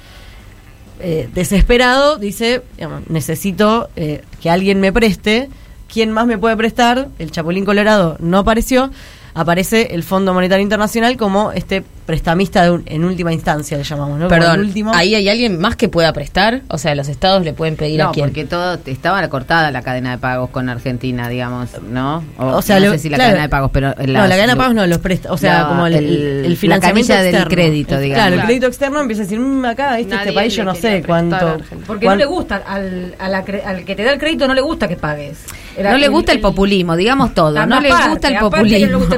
eh, 1.01 1.29
desesperado, 1.35 2.17
dice, 2.17 2.63
necesito 3.09 3.91
eh, 3.97 4.23
que 4.41 4.51
alguien 4.51 4.81
me 4.81 4.93
preste. 4.93 5.49
¿Quién 5.93 6.13
más 6.13 6.27
me 6.27 6.39
puede 6.39 6.57
prestar? 6.57 7.09
El 7.19 7.31
Chapulín 7.31 7.65
Colorado 7.65 8.17
no 8.21 8.39
apareció. 8.39 8.91
Aparece 9.35 9.95
el 9.95 10.03
Fondo 10.03 10.35
Monetario 10.35 10.63
Internacional 10.63 11.17
como 11.17 11.53
este 11.53 11.83
prestamista 12.07 12.65
de 12.65 12.71
un- 12.73 12.83
en 12.87 13.05
última 13.05 13.33
instancia, 13.33 13.79
le 13.79 13.85
llamamos, 13.85 14.19
¿no? 14.19 14.27
Perdón, 14.27 14.61
el 14.61 14.67
último. 14.67 14.93
¿ahí 14.93 15.15
hay 15.15 15.29
alguien 15.29 15.61
más 15.61 15.77
que 15.77 15.89
pueda 15.89 16.13
prestar? 16.13 16.63
O 16.69 16.77
sea, 16.77 16.95
los 16.97 17.07
estados 17.09 17.45
le 17.45 17.53
pueden 17.53 17.77
pedir 17.77 18.03
a 18.03 18.07
No, 18.07 18.13
quién. 18.13 18.27
porque 18.27 18.45
todo 18.45 18.79
estaba 18.87 19.27
cortada 19.29 19.71
la 19.71 19.83
cadena 19.83 20.11
de 20.11 20.19
pagos 20.19 20.51
con 20.51 20.69
Argentina, 20.69 21.29
digamos, 21.29 21.69
¿no? 21.89 22.25
O 22.39 22.63
sea, 22.63 22.81
no 22.81 22.87
lo- 22.87 22.93
sé 22.93 22.99
si 22.99 23.09
la 23.11 23.17
claro. 23.17 23.29
cadena 23.29 23.43
de 23.45 23.49
pagos, 23.49 23.71
pero 23.73 23.91
no, 23.97 24.05
la 24.07 24.29
cadena 24.29 24.55
de 24.55 24.57
pagos 24.57 24.75
no 24.75 24.87
los 24.89 24.99
presta, 24.99 25.33
o 25.33 25.37
sea, 25.37 25.63
la- 25.63 25.69
como 25.69 25.87
el, 25.87 25.95
el- 25.95 26.07
el, 26.47 26.51
la 26.51 26.57
financiamiento 26.57 27.09
canilla 27.13 27.23
del 27.23 27.35
externo. 27.37 27.55
crédito, 27.55 27.95
El- 27.95 28.03
digamos. 28.03 28.23
Claro, 28.27 28.41
el 28.41 28.47
crédito 28.47 28.67
externo 28.67 29.01
empieza 29.01 29.23
a 29.23 29.25
decir, 29.27 29.39
"Mm, 29.39 29.65
acá, 29.67 29.99
este, 30.01 30.15
este 30.17 30.33
país 30.33 30.55
yo 30.57 30.65
no 30.65 30.75
sé 30.75 30.97
a 30.97 31.03
cuánto. 31.07 31.59
Porque 31.87 32.07
cuán- 32.07 32.17
no 32.19 32.25
le 32.25 32.27
gusta, 32.27 32.63
al, 32.67 33.15
a 33.21 33.29
la 33.29 33.45
cre- 33.45 33.65
al 33.65 33.85
que 33.85 33.95
te 33.95 34.03
da 34.03 34.13
el 34.13 34.19
crédito 34.19 34.49
no 34.49 34.55
le 34.55 34.61
gusta 34.63 34.89
que 34.89 34.97
pagues. 34.97 35.39
Era 35.77 35.93
no 35.93 35.99
le 35.99 36.09
gusta 36.09 36.33
el, 36.33 36.41
populismo, 36.41 36.97
digamos 36.97 37.33
todo. 37.33 37.65
No 37.65 37.81
le 37.81 37.89
gusta 37.91 38.27
el 38.29 38.37
aparte 38.37 38.69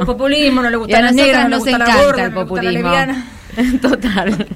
que 0.05 0.11
populismo. 0.13 0.61
No 0.61 0.69
le 0.69 0.69
gusta 0.69 0.69
el 0.69 0.69
populismo, 0.69 0.69
no 0.69 0.69
le 0.69 0.75
Y 0.75 0.79
gusta 0.79 0.97
a 0.97 1.01
la 1.01 1.11
negra, 1.11 1.43
no 1.43 1.49
le 1.49 1.55
nos 1.57 1.65
la 1.65 1.71
encanta 1.71 2.03
gorda, 2.05 2.23
el 2.25 2.31
no 2.33 2.39
le 2.39 2.45
gusta 2.45 2.63
la 2.63 2.71
populismo. 2.73 2.89
Total. 3.81 4.47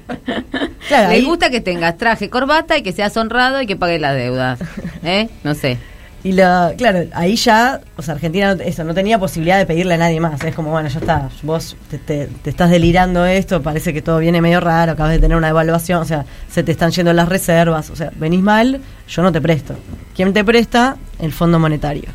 Claro, 0.88 1.10
Le 1.12 1.22
gusta 1.22 1.50
que 1.50 1.62
tengas 1.62 1.98
traje, 1.98 2.30
corbata 2.30 2.78
y 2.78 2.82
que 2.82 2.92
seas 2.94 3.16
honrado 3.18 3.62
y 3.62 3.68
que 3.68 3.76
pagues 3.76 4.02
la 4.02 4.14
deuda. 4.14 4.58
¿Eh? 5.04 5.30
No 5.44 5.54
sé. 5.54 5.78
Y 6.24 6.32
la, 6.32 6.74
claro, 6.78 7.06
ahí 7.14 7.36
ya, 7.36 7.80
o 7.96 8.02
sea, 8.02 8.16
Argentina 8.16 8.56
no- 8.56 8.62
eso, 8.64 8.84
no 8.84 8.94
tenía 8.96 9.20
posibilidad 9.20 9.60
de 9.60 9.66
pedirle 9.68 9.94
a 9.94 9.98
nadie 9.98 10.20
más. 10.20 10.44
Es 10.44 10.56
como, 10.56 10.72
bueno, 10.72 10.90
ya 10.90 11.00
está, 11.00 11.30
vos 11.44 11.78
te, 11.92 12.00
te- 12.00 12.26
te 12.28 12.50
estás 12.50 12.72
delirando 12.72 13.24
esto, 13.26 13.62
parece 13.62 13.94
que 13.94 14.02
todo 14.02 14.18
viene 14.18 14.42
medio 14.42 14.60
raro, 14.60 14.94
acabas 14.94 15.12
de 15.14 15.20
tener 15.20 15.38
una 15.38 15.50
evaluación, 15.50 16.02
o 16.02 16.06
sea, 16.06 16.26
se 16.50 16.64
te 16.64 16.72
están 16.72 16.90
yendo 16.92 17.14
las 17.14 17.30
reservas, 17.30 17.92
o 17.92 17.96
sea, 17.96 18.12
venís 18.16 18.42
mal, 18.42 18.82
yo 19.08 19.22
no 19.22 19.32
te 19.32 19.40
presto. 19.40 19.76
¿Quién 20.16 20.34
te 20.34 20.44
presta? 20.44 20.98
El 21.20 21.32
Fondo 21.32 21.60
Monetario. 21.60 22.10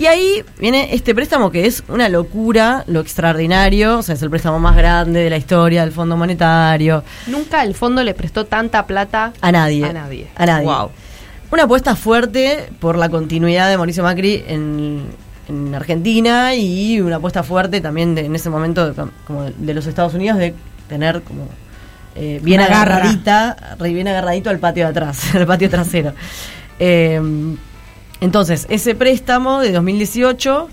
Y 0.00 0.06
ahí 0.06 0.42
viene 0.58 0.94
este 0.94 1.14
préstamo 1.14 1.50
que 1.50 1.66
es 1.66 1.82
una 1.88 2.08
locura, 2.08 2.84
lo 2.86 3.00
extraordinario, 3.00 3.98
o 3.98 4.02
sea, 4.02 4.14
es 4.14 4.22
el 4.22 4.30
préstamo 4.30 4.58
más 4.58 4.74
grande 4.74 5.20
de 5.20 5.28
la 5.28 5.36
historia 5.36 5.82
del 5.82 5.92
Fondo 5.92 6.16
Monetario. 6.16 7.04
Nunca 7.26 7.62
el 7.64 7.74
fondo 7.74 8.02
le 8.02 8.14
prestó 8.14 8.46
tanta 8.46 8.86
plata 8.86 9.34
A 9.42 9.52
nadie. 9.52 9.84
A 9.84 9.92
nadie. 9.92 10.28
A 10.36 10.46
nadie. 10.46 10.64
Wow. 10.66 10.90
Una 11.52 11.64
apuesta 11.64 11.94
fuerte 11.96 12.70
por 12.80 12.96
la 12.96 13.10
continuidad 13.10 13.68
de 13.68 13.76
Mauricio 13.76 14.02
Macri 14.02 14.42
en, 14.48 15.02
en 15.48 15.74
Argentina 15.74 16.54
y 16.54 16.98
una 17.02 17.16
apuesta 17.16 17.42
fuerte 17.42 17.82
también 17.82 18.14
de- 18.14 18.24
en 18.24 18.34
ese 18.34 18.48
momento 18.48 18.90
de, 18.90 19.04
como 19.26 19.42
de, 19.42 19.52
de 19.58 19.74
los 19.74 19.86
Estados 19.86 20.14
Unidos 20.14 20.38
de 20.38 20.54
tener 20.88 21.20
como 21.20 21.46
eh, 22.16 22.40
bien 22.42 22.60
Una 22.60 22.68
garra. 22.70 22.96
agarradita, 22.96 23.76
re 23.78 23.92
bien 23.92 24.08
agarradito 24.08 24.48
al 24.48 24.58
patio 24.60 24.84
de 24.84 24.90
atrás, 24.92 25.34
al 25.34 25.46
patio 25.46 25.68
trasero. 25.68 26.14
Eh, 26.78 27.20
entonces, 28.20 28.66
ese 28.68 28.94
préstamo 28.94 29.60
de 29.60 29.72
2018 29.72 30.68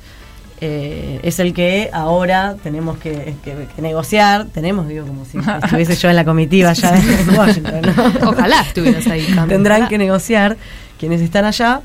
eh, 0.59 1.19
es 1.23 1.39
el 1.39 1.53
que 1.53 1.89
ahora 1.93 2.55
tenemos 2.63 2.97
que, 2.97 3.35
que- 3.43 3.67
que 3.75 3.81
negociar. 3.81 4.45
Tenemos, 4.47 4.87
digo, 4.87 5.05
como 5.05 5.23
si 5.25 5.37
estuviese 5.63 5.95
yo 5.95 6.09
en 6.09 6.15
la 6.15 6.25
comitiva 6.25 6.73
ya 6.73 6.95
en 6.97 7.29
Washington. 7.37 7.81
¿no? 8.21 8.29
Ojalá 8.29 8.61
estuvieras 8.61 9.05
ahí. 9.07 9.25
Cami. 9.35 9.49
Tendrán 9.49 9.87
que 9.87 9.97
negociar 9.97 10.57
quienes 10.99 11.21
están 11.21 11.45
allá. 11.45 11.81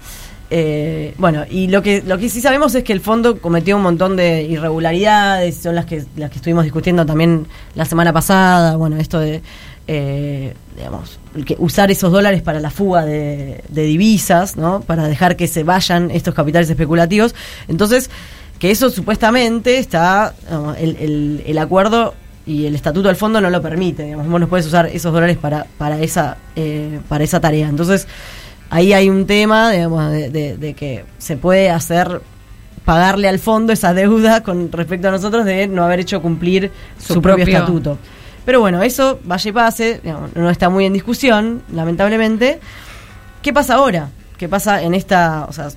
Eh, 0.55 1.15
bueno, 1.17 1.45
y 1.51 1.69
lo 1.69 1.83
que 1.83 2.03
lo 2.07 2.19
que 2.19 2.29
sí 2.29 2.43
sabemos 2.43 2.75
es 2.75 2.85
que 2.85 2.93
el 2.93 3.01
fondo 3.01 3.39
cometió 3.41 3.77
un 3.77 3.83
montón 3.83 4.17
de 4.17 4.43
irregularidades, 4.43 5.57
son 5.57 5.75
las 5.75 5.87
que 5.87 6.05
las 6.17 6.29
que 6.31 6.37
estuvimos 6.37 6.65
discutiendo 6.65 7.07
también 7.07 7.47
la 7.75 7.87
semana 7.87 8.13
pasada. 8.13 8.77
Bueno, 8.77 8.97
esto 8.99 9.19
de 9.19 9.41
eh, 9.89 10.55
digamos 10.77 11.19
que 11.47 11.57
usar 11.59 11.91
esos 11.91 12.13
dólares 12.13 12.43
para 12.43 12.61
la 12.61 12.71
fuga 12.71 13.05
de, 13.05 13.63
de 13.69 13.83
divisas, 13.85 14.57
¿no? 14.57 14.81
Para 14.81 15.09
dejar 15.09 15.37
que 15.37 15.47
se 15.49 15.65
vayan 15.65 16.11
estos 16.11 16.35
capitales 16.35 16.69
especulativos. 16.71 17.35
Entonces, 17.69 18.11
que 18.59 18.71
eso 18.71 18.91
supuestamente 18.91 19.79
está 19.79 20.35
digamos, 20.45 20.77
el, 20.79 20.97
el- 20.97 21.43
el 21.47 21.59
acuerdo 21.59 22.15
y 22.47 22.67
el 22.67 22.75
estatuto 22.75 23.09
del 23.09 23.17
fondo 23.17 23.41
no 23.41 23.51
lo 23.51 23.61
permite. 23.63 24.05
Digamos, 24.05 24.29
vos 24.29 24.41
no 24.41 24.49
puedes 24.49 24.67
usar 24.67 24.87
esos 24.87 25.13
dólares 25.13 25.37
para 25.37 25.67
para 25.79 26.01
esa 26.01 26.37
eh, 26.57 27.01
para 27.09 27.25
esa 27.25 27.41
tarea. 27.41 27.69
Entonces 27.69 28.07
ahí 28.71 28.93
hay 28.93 29.11
un 29.11 29.27
tema, 29.27 29.71
digamos, 29.73 30.11
de, 30.13 30.31
de- 30.31 30.57
de 30.57 30.75
que 30.75 31.05
se 31.19 31.37
puede 31.37 31.71
hacer 31.71 32.21
pagarle 32.85 33.29
al 33.29 33.39
fondo 33.39 33.73
esa 33.73 33.95
deuda 33.95 34.43
con 34.43 34.71
respecto 34.73 35.07
a 35.09 35.11
nosotros 35.13 35.45
de 35.45 35.67
no 35.69 35.85
haber 35.85 36.01
hecho 36.01 36.21
cumplir 36.23 36.71
su, 36.99 37.21
propio, 37.23 37.45
propio. 37.45 37.59
estatuto. 37.59 37.99
Pero 38.45 38.61
bueno, 38.61 38.83
eso 38.83 39.21
y 39.45 39.53
pase, 39.53 40.01
no 40.35 40.51
está 40.51 40.69
muy 40.69 40.85
en 40.87 40.93
discusión, 40.93 41.63
lamentablemente. 41.73 42.61
¿Qué 43.41 43.53
pasa 43.53 43.75
ahora? 43.75 44.09
¿Qué 44.37 44.49
pasa 44.49 44.83
en 44.83 44.95
esta, 44.95 45.47
o 45.49 45.53
sea, 45.53 45.69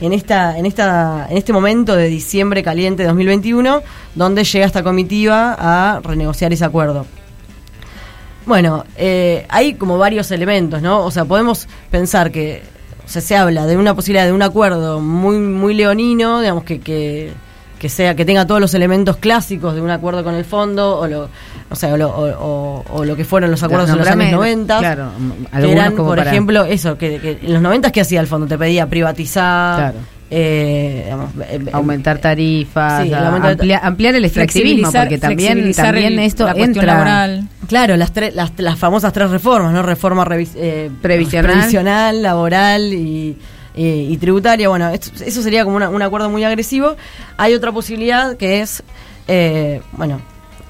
en 0.00 0.12
esta, 0.12 0.56
en 0.58 0.66
esta, 0.66 1.26
en 1.28 1.36
este 1.36 1.52
momento 1.52 1.94
de 1.94 2.08
diciembre 2.08 2.62
caliente 2.62 3.02
de 3.02 3.08
2021, 3.08 3.82
donde 4.14 4.44
llega 4.44 4.66
esta 4.66 4.82
comitiva 4.82 5.56
a 5.58 6.00
renegociar 6.00 6.52
ese 6.52 6.64
acuerdo? 6.64 7.06
Bueno, 8.46 8.84
eh, 8.96 9.46
hay 9.48 9.74
como 9.74 9.98
varios 9.98 10.30
elementos, 10.30 10.82
¿no? 10.82 11.04
O 11.04 11.10
sea, 11.10 11.24
podemos 11.24 11.66
pensar 11.90 12.30
que 12.30 12.62
o 13.04 13.08
sea, 13.08 13.22
se 13.22 13.36
habla 13.36 13.66
de 13.66 13.76
una 13.76 13.94
posibilidad 13.94 14.26
de 14.26 14.32
un 14.32 14.42
acuerdo 14.42 15.00
muy, 15.00 15.38
muy 15.38 15.74
leonino, 15.74 16.40
digamos 16.40 16.64
que, 16.64 17.32
que 17.84 17.90
sea, 17.90 18.14
que 18.16 18.24
tenga 18.24 18.46
todos 18.46 18.62
los 18.62 18.72
elementos 18.72 19.18
clásicos 19.18 19.74
de 19.74 19.82
un 19.82 19.90
acuerdo 19.90 20.24
con 20.24 20.34
el 20.34 20.46
fondo, 20.46 20.98
o 20.98 21.06
lo, 21.06 21.28
o 21.68 21.76
sea, 21.76 21.92
o 21.92 21.98
lo, 21.98 22.08
o, 22.08 22.28
o- 22.30 22.84
o 22.88 23.04
lo 23.04 23.14
que 23.14 23.26
fueron 23.26 23.50
los 23.50 23.62
acuerdos 23.62 23.90
en 23.90 23.98
los 23.98 24.08
años 24.08 24.32
90. 24.32 24.78
claro, 24.78 25.10
que 25.18 25.48
algunos 25.54 25.76
eran, 25.82 25.94
como 25.94 26.08
por 26.08 26.16
para- 26.16 26.30
ejemplo, 26.30 26.64
eso, 26.64 26.96
que, 26.96 27.18
que 27.20 27.38
en 27.42 27.52
los 27.52 27.60
90 27.60 27.92
¿qué 27.92 28.00
hacía 28.00 28.20
el 28.22 28.26
fondo? 28.26 28.46
Te 28.46 28.56
pedía 28.56 28.86
privatizar, 28.88 29.76
Claro. 29.92 29.98
eh, 30.30 31.02
digamos, 31.04 31.30
eh, 31.42 31.60
eh, 31.66 31.70
aumentar 31.74 32.16
tarifas, 32.20 33.02
Sí, 33.02 33.10
de- 33.10 33.16
amplia- 33.16 33.80
ampliar 33.82 34.14
el 34.14 34.24
extractivismo, 34.24 34.90
porque 34.90 35.18
también, 35.18 35.74
también 35.74 36.14
el- 36.14 36.18
esto 36.20 36.46
la 36.46 36.52
entra. 36.52 36.84
laboral. 36.86 37.48
Claro, 37.68 37.98
las, 37.98 38.12
tres 38.14 38.34
las, 38.34 38.52
las 38.56 38.78
famosas 38.78 39.12
tres 39.12 39.28
reformas, 39.28 39.74
¿no? 39.74 39.82
Reforma 39.82 40.24
revis- 40.24 40.52
eh, 40.56 40.90
Previsional. 41.02 41.52
previsional, 41.52 42.22
laboral 42.22 42.94
y, 42.94 43.36
eh, 43.74 44.06
y 44.10 44.16
tributaria. 44.18 44.68
Bueno, 44.68 44.88
esto- 44.90 45.24
eso 45.24 45.42
sería 45.42 45.64
como 45.64 45.76
una- 45.76 45.88
un 45.88 46.02
acuerdo 46.02 46.30
muy 46.30 46.44
agresivo. 46.44 46.96
Hay 47.36 47.54
otra 47.54 47.72
posibilidad 47.72 48.36
que 48.36 48.60
es, 48.60 48.82
eh, 49.28 49.80
bueno, 49.92 50.20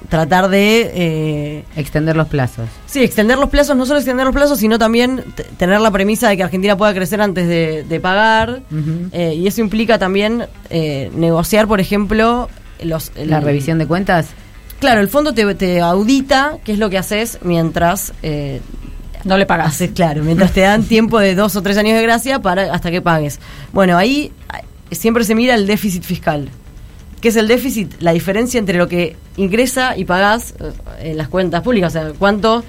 tratar 0.09 0.49
de... 0.49 0.91
eh, 0.93 1.63
Extender 1.75 2.15
los 2.15 2.27
plazos. 2.27 2.69
Sí, 2.85 3.03
extender 3.03 3.37
los 3.39 3.49
plazos, 3.49 3.75
no 3.75 3.85
solo 3.85 3.97
extender 3.99 4.25
los 4.25 4.35
plazos, 4.35 4.59
sino 4.59 4.77
también 4.77 5.23
tener 5.57 5.81
la 5.81 5.89
premisa 5.91 6.29
de 6.29 6.37
que 6.37 6.43
Argentina 6.43 6.77
pueda 6.77 6.93
crecer 6.93 7.21
antes 7.21 7.47
de, 7.47 7.83
de 7.83 7.99
pagar. 7.99 8.61
Eh, 9.11 9.33
y 9.35 9.47
eso 9.47 9.61
implica 9.61 9.97
también 9.97 10.45
eh, 10.69 11.09
negociar, 11.15 11.67
por 11.67 11.79
ejemplo, 11.79 12.49
los, 12.83 13.11
La 13.15 13.39
revisión 13.39 13.77
de 13.79 13.87
cuentas. 13.87 14.27
Claro, 14.79 14.99
el 15.01 15.07
fondo 15.09 15.33
te, 15.33 15.55
te 15.55 15.79
audita 15.81 16.57
qué 16.63 16.73
es 16.73 16.79
lo 16.79 16.89
que 16.89 16.97
haces 16.97 17.39
mientras... 17.41 18.13
No 19.25 19.37
le 19.37 19.45
pagas. 19.45 19.67
haces, 19.67 19.91
claro, 19.91 20.23
mientras 20.23 20.51
te 20.53 20.61
dan 20.61 20.83
tiempo 20.83 21.19
de 21.19 21.35
dos 21.35 21.55
o 21.57 21.61
tres 21.61 21.77
años 21.77 21.97
de 21.97 22.03
gracia 22.03 22.39
para 22.39 22.73
hasta 22.73 22.89
que 22.91 23.01
pagues. 23.01 23.39
Bueno, 23.73 23.97
ahí 23.97 24.31
eh, 24.89 24.95
siempre 24.95 25.23
se 25.25 25.35
mira 25.35 25.55
el 25.55 25.67
déficit 25.67 26.03
fiscal. 26.03 26.49
¿Qué 27.21 27.29
es 27.29 27.35
el 27.35 27.47
déficit? 27.47 27.95
La 28.01 28.13
diferencia 28.13 28.59
entre 28.59 28.77
lo 28.77 28.87
que 28.87 29.17
ingresa 29.35 29.97
y 29.97 30.05
pagás 30.05 30.53
eh, 30.59 30.71
en 31.11 31.17
las 31.17 31.27
cuentas 31.27 31.61
públicas. 31.63 31.93
O 31.95 31.99
sea, 31.99 32.11
cuánto 32.17 32.63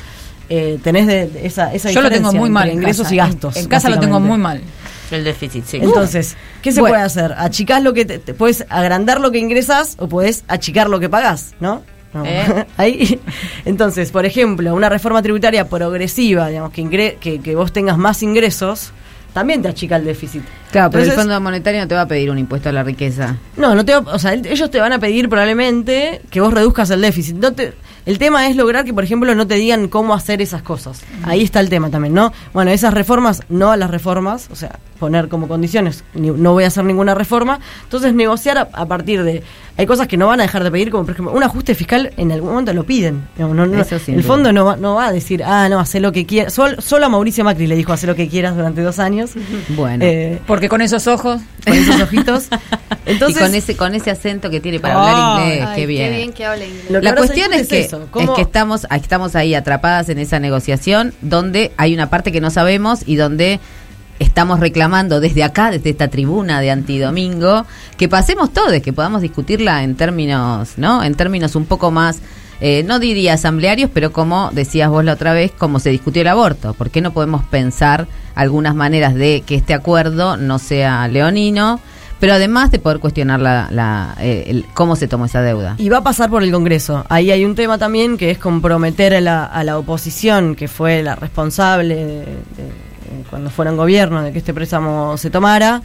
eh, 0.48 0.78
tenés 0.82 1.06
de, 1.06 1.30
esa, 1.44 1.74
esa 1.74 1.90
Yo 1.90 2.00
lo 2.00 2.08
tengo 2.08 2.30
diferencia 2.30 2.40
muy 2.40 2.50
mal. 2.50 2.62
entre 2.68 2.80
ingresos 2.82 3.02
casa. 3.04 3.14
y 3.14 3.18
gastos. 3.18 3.56
En, 3.56 3.62
en 3.64 3.68
casa 3.68 3.90
lo 3.90 4.00
tengo 4.00 4.18
muy 4.18 4.38
mal. 4.38 4.62
El 5.10 5.22
déficit, 5.24 5.64
sí. 5.66 5.76
Entonces, 5.80 6.36
¿qué 6.62 6.72
se 6.72 6.80
Bueno. 6.80 6.94
puede 6.94 7.04
hacer? 7.04 7.32
Achicás 7.36 7.80
lo 7.82 7.92
que 7.92 8.04
te, 8.06 8.18
te- 8.18 8.34
puedes 8.34 8.64
agrandar 8.70 9.20
lo 9.20 9.30
que 9.30 9.38
ingresas 9.38 9.94
o 10.00 10.08
puedes 10.08 10.42
achicar 10.48 10.88
lo 10.88 10.98
que 11.00 11.08
pagás, 11.08 11.54
¿no? 11.60 11.82
No. 12.24 12.24
¿Eh? 12.26 12.66
Ahí. 12.76 13.20
Entonces, 13.64 14.10
por 14.10 14.24
ejemplo, 14.26 14.74
una 14.74 14.88
reforma 14.88 15.22
tributaria 15.22 15.68
progresiva, 15.68 16.48
digamos, 16.48 16.72
que, 16.72 16.82
ingre- 16.82 17.16
que, 17.18 17.40
que 17.40 17.54
vos 17.56 17.72
tengas 17.72 17.98
más 17.98 18.22
ingresos, 18.22 18.92
también 19.32 19.60
te 19.62 19.68
achica 19.68 19.96
el 19.96 20.04
déficit. 20.04 20.42
Claro, 20.72 20.90
pero 20.90 21.04
el 21.04 21.12
Fondo 21.12 21.40
Monetario 21.40 21.80
no 21.80 21.88
te 21.88 21.94
va 21.94 22.02
a 22.02 22.08
pedir 22.08 22.30
un 22.30 22.38
impuesto 22.38 22.68
a 22.68 22.72
la 22.72 22.82
riqueza. 22.82 23.36
No, 23.56 23.74
no 23.74 23.84
te 23.84 23.92
va- 23.92 24.12
o 24.14 24.18
sea, 24.18 24.32
el- 24.32 24.46
ellos 24.46 24.70
te 24.70 24.80
van 24.80 24.92
a 24.92 24.98
pedir 24.98 25.28
probablemente 25.28 26.22
que 26.30 26.40
vos 26.40 26.52
reduzcas 26.52 26.90
el 26.90 27.00
déficit. 27.02 27.36
No 27.36 27.52
te- 27.52 27.74
el 28.06 28.18
tema 28.18 28.48
es 28.48 28.56
lograr 28.56 28.84
que, 28.84 28.94
por 28.94 29.02
ejemplo, 29.04 29.34
no 29.34 29.46
te 29.46 29.56
digan 29.56 29.88
cómo 29.88 30.14
hacer 30.14 30.40
esas 30.40 30.62
cosas. 30.62 31.02
Ahí 31.24 31.42
está 31.42 31.60
el 31.60 31.68
tema 31.68 31.90
también, 31.90 32.14
¿no? 32.14 32.32
Bueno, 32.52 32.70
esas 32.70 32.94
reformas, 32.94 33.42
no 33.48 33.72
a 33.72 33.76
las 33.76 33.90
reformas, 33.90 34.48
o 34.52 34.54
sea, 34.56 34.78
poner 34.96 35.28
como 35.28 35.48
condiciones, 35.48 36.04
ni- 36.14 36.30
no 36.30 36.52
voy 36.52 36.64
a 36.64 36.68
hacer 36.68 36.84
ninguna 36.84 37.14
reforma. 37.14 37.60
Entonces, 37.84 38.14
negociar 38.14 38.58
a, 38.58 38.68
a 38.72 38.86
partir 38.86 39.22
de... 39.22 39.42
Hay 39.78 39.84
cosas 39.84 40.08
que 40.08 40.16
no 40.16 40.26
van 40.26 40.40
a 40.40 40.44
dejar 40.44 40.64
de 40.64 40.70
pedir, 40.70 40.90
como 40.90 41.04
por 41.04 41.12
ejemplo, 41.12 41.34
un 41.34 41.42
ajuste 41.42 41.74
fiscal 41.74 42.10
en 42.16 42.32
algún 42.32 42.48
momento 42.50 42.72
lo 42.72 42.84
piden. 42.84 43.28
No- 43.36 43.52
no- 43.52 43.64
Eso 43.80 43.98
sin 43.98 44.14
el 44.14 44.22
fondo 44.24 44.50
no 44.52 44.64
va, 44.64 44.76
no 44.76 44.94
va 44.94 45.08
a 45.08 45.12
decir, 45.12 45.44
ah, 45.44 45.68
no, 45.68 45.78
hace 45.78 46.00
lo 46.00 46.12
que 46.12 46.24
quieras. 46.24 46.54
Sol- 46.54 46.76
solo 46.80 47.04
a 47.06 47.08
Mauricio 47.10 47.44
Macri 47.44 47.66
le 47.66 47.76
dijo, 47.76 47.92
hace 47.92 48.06
lo 48.06 48.14
que 48.14 48.26
quieras 48.28 48.56
durante 48.56 48.80
dos 48.80 48.98
años. 48.98 49.32
Bueno. 49.76 50.04
Eh, 50.04 50.40
Porque 50.46 50.68
con 50.68 50.80
esos 50.80 51.06
ojos. 51.06 51.40
con 51.64 51.74
esos 51.74 52.00
ojitos. 52.00 52.48
Entonces, 53.06 53.36
y 53.36 53.44
con 53.44 53.54
ese 53.54 53.76
con 53.76 53.94
ese 53.94 54.10
acento 54.10 54.50
que 54.50 54.60
tiene 54.60 54.80
para 54.80 54.94
Ay, 54.94 55.14
hablar 55.14 55.46
inglés, 55.46 55.64
Ay, 55.68 55.76
qué 55.80 55.86
bien. 55.86 56.10
Qué 56.10 56.16
bien 56.16 56.32
que 56.32 56.44
habla 56.46 56.64
inglés. 56.64 57.02
La 57.04 57.14
cuestión 57.14 57.52
es 57.52 57.68
que, 57.68 57.80
eso, 57.80 58.02
es 58.18 58.30
que 58.30 58.42
estamos, 58.42 58.86
estamos 58.90 59.36
ahí 59.36 59.54
atrapadas 59.54 60.08
en 60.08 60.18
esa 60.18 60.40
negociación 60.40 61.12
donde 61.20 61.70
hay 61.76 61.94
una 61.94 62.10
parte 62.10 62.32
que 62.32 62.40
no 62.40 62.50
sabemos 62.50 63.02
y 63.06 63.14
donde 63.16 63.60
estamos 64.18 64.60
reclamando 64.60 65.20
desde 65.20 65.42
acá, 65.44 65.70
desde 65.70 65.90
esta 65.90 66.08
tribuna 66.08 66.60
de 66.60 66.70
Antidomingo, 66.70 67.66
que 67.96 68.08
pasemos 68.08 68.52
todos, 68.52 68.72
que 68.80 68.92
podamos 68.92 69.22
discutirla 69.22 69.82
en 69.82 69.94
términos, 69.96 70.74
¿no? 70.76 71.02
En 71.02 71.14
términos 71.14 71.54
un 71.56 71.66
poco 71.66 71.90
más, 71.90 72.20
eh, 72.60 72.82
no 72.84 72.98
diría 72.98 73.34
asamblearios, 73.34 73.90
pero 73.92 74.12
como 74.12 74.50
decías 74.52 74.88
vos 74.88 75.04
la 75.04 75.12
otra 75.12 75.34
vez, 75.34 75.52
como 75.52 75.78
se 75.78 75.90
discutió 75.90 76.22
el 76.22 76.28
aborto. 76.28 76.72
¿Por 76.74 76.90
qué 76.90 77.00
no 77.02 77.12
podemos 77.12 77.44
pensar 77.44 78.06
algunas 78.34 78.74
maneras 78.74 79.14
de 79.14 79.42
que 79.44 79.54
este 79.56 79.74
acuerdo 79.74 80.36
no 80.36 80.58
sea 80.58 81.06
leonino? 81.08 81.80
Pero 82.18 82.32
además 82.32 82.70
de 82.70 82.78
poder 82.78 82.98
cuestionar 82.98 83.40
la, 83.40 83.68
la, 83.70 84.16
eh, 84.20 84.44
el- 84.46 84.64
cómo 84.72 84.96
se 84.96 85.06
tomó 85.06 85.26
esa 85.26 85.42
deuda. 85.42 85.74
Y 85.76 85.90
va 85.90 85.98
a 85.98 86.02
pasar 86.02 86.30
por 86.30 86.42
el 86.42 86.50
Congreso. 86.50 87.04
Ahí 87.10 87.30
hay 87.30 87.44
un 87.44 87.54
tema 87.54 87.76
también 87.76 88.16
que 88.16 88.30
es 88.30 88.38
comprometer 88.38 89.14
a 89.14 89.20
la, 89.20 89.44
a 89.44 89.62
la 89.64 89.76
oposición, 89.76 90.54
que 90.54 90.66
fue 90.66 91.02
la 91.02 91.14
responsable 91.14 91.94
de- 91.94 92.85
cuando 93.30 93.50
fueron 93.50 93.76
gobierno 93.76 94.22
de 94.22 94.32
que 94.32 94.38
este 94.38 94.54
préstamo 94.54 95.16
se 95.16 95.30
tomara, 95.30 95.82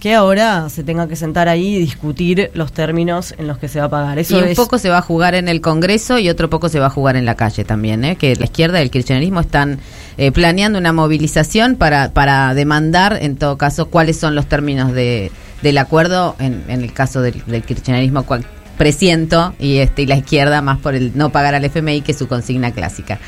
que 0.00 0.14
ahora 0.14 0.68
se 0.68 0.84
tenga 0.84 1.08
que 1.08 1.16
sentar 1.16 1.48
ahí 1.48 1.76
y 1.76 1.78
discutir 1.78 2.50
los 2.54 2.72
términos 2.72 3.34
en 3.38 3.46
los 3.46 3.58
que 3.58 3.68
se 3.68 3.78
va 3.80 3.86
a 3.86 3.88
pagar. 3.88 4.18
Eso 4.18 4.38
y 4.38 4.42
un 4.42 4.48
es, 4.48 4.56
poco 4.56 4.78
se 4.78 4.90
va 4.90 4.98
a 4.98 5.02
jugar 5.02 5.34
en 5.34 5.48
el 5.48 5.60
Congreso 5.60 6.18
y 6.18 6.28
otro 6.28 6.50
poco 6.50 6.68
se 6.68 6.78
va 6.80 6.86
a 6.86 6.90
jugar 6.90 7.16
en 7.16 7.24
la 7.24 7.36
calle 7.36 7.64
también, 7.64 8.04
¿eh? 8.04 8.16
que 8.16 8.36
la 8.36 8.44
izquierda 8.44 8.80
y 8.80 8.82
el 8.82 8.90
kirchnerismo 8.90 9.40
están 9.40 9.78
eh, 10.18 10.32
planeando 10.32 10.78
una 10.78 10.92
movilización 10.92 11.76
para, 11.76 12.12
para 12.12 12.54
demandar, 12.54 13.18
en 13.22 13.36
todo 13.36 13.56
caso, 13.56 13.86
cuáles 13.86 14.18
son 14.18 14.34
los 14.34 14.46
términos 14.46 14.92
de, 14.92 15.32
del 15.62 15.78
acuerdo, 15.78 16.36
en, 16.38 16.64
en 16.68 16.82
el 16.82 16.92
caso 16.92 17.22
del, 17.22 17.42
del 17.46 17.62
kirchnerismo, 17.62 18.24
cual 18.24 18.44
presiento, 18.76 19.54
y, 19.58 19.78
este, 19.78 20.02
y 20.02 20.06
la 20.06 20.16
izquierda 20.16 20.60
más 20.60 20.78
por 20.78 20.94
el 20.94 21.12
no 21.16 21.30
pagar 21.30 21.54
al 21.54 21.64
FMI, 21.64 22.02
que 22.02 22.12
es 22.12 22.18
su 22.18 22.28
consigna 22.28 22.72
clásica. 22.72 23.18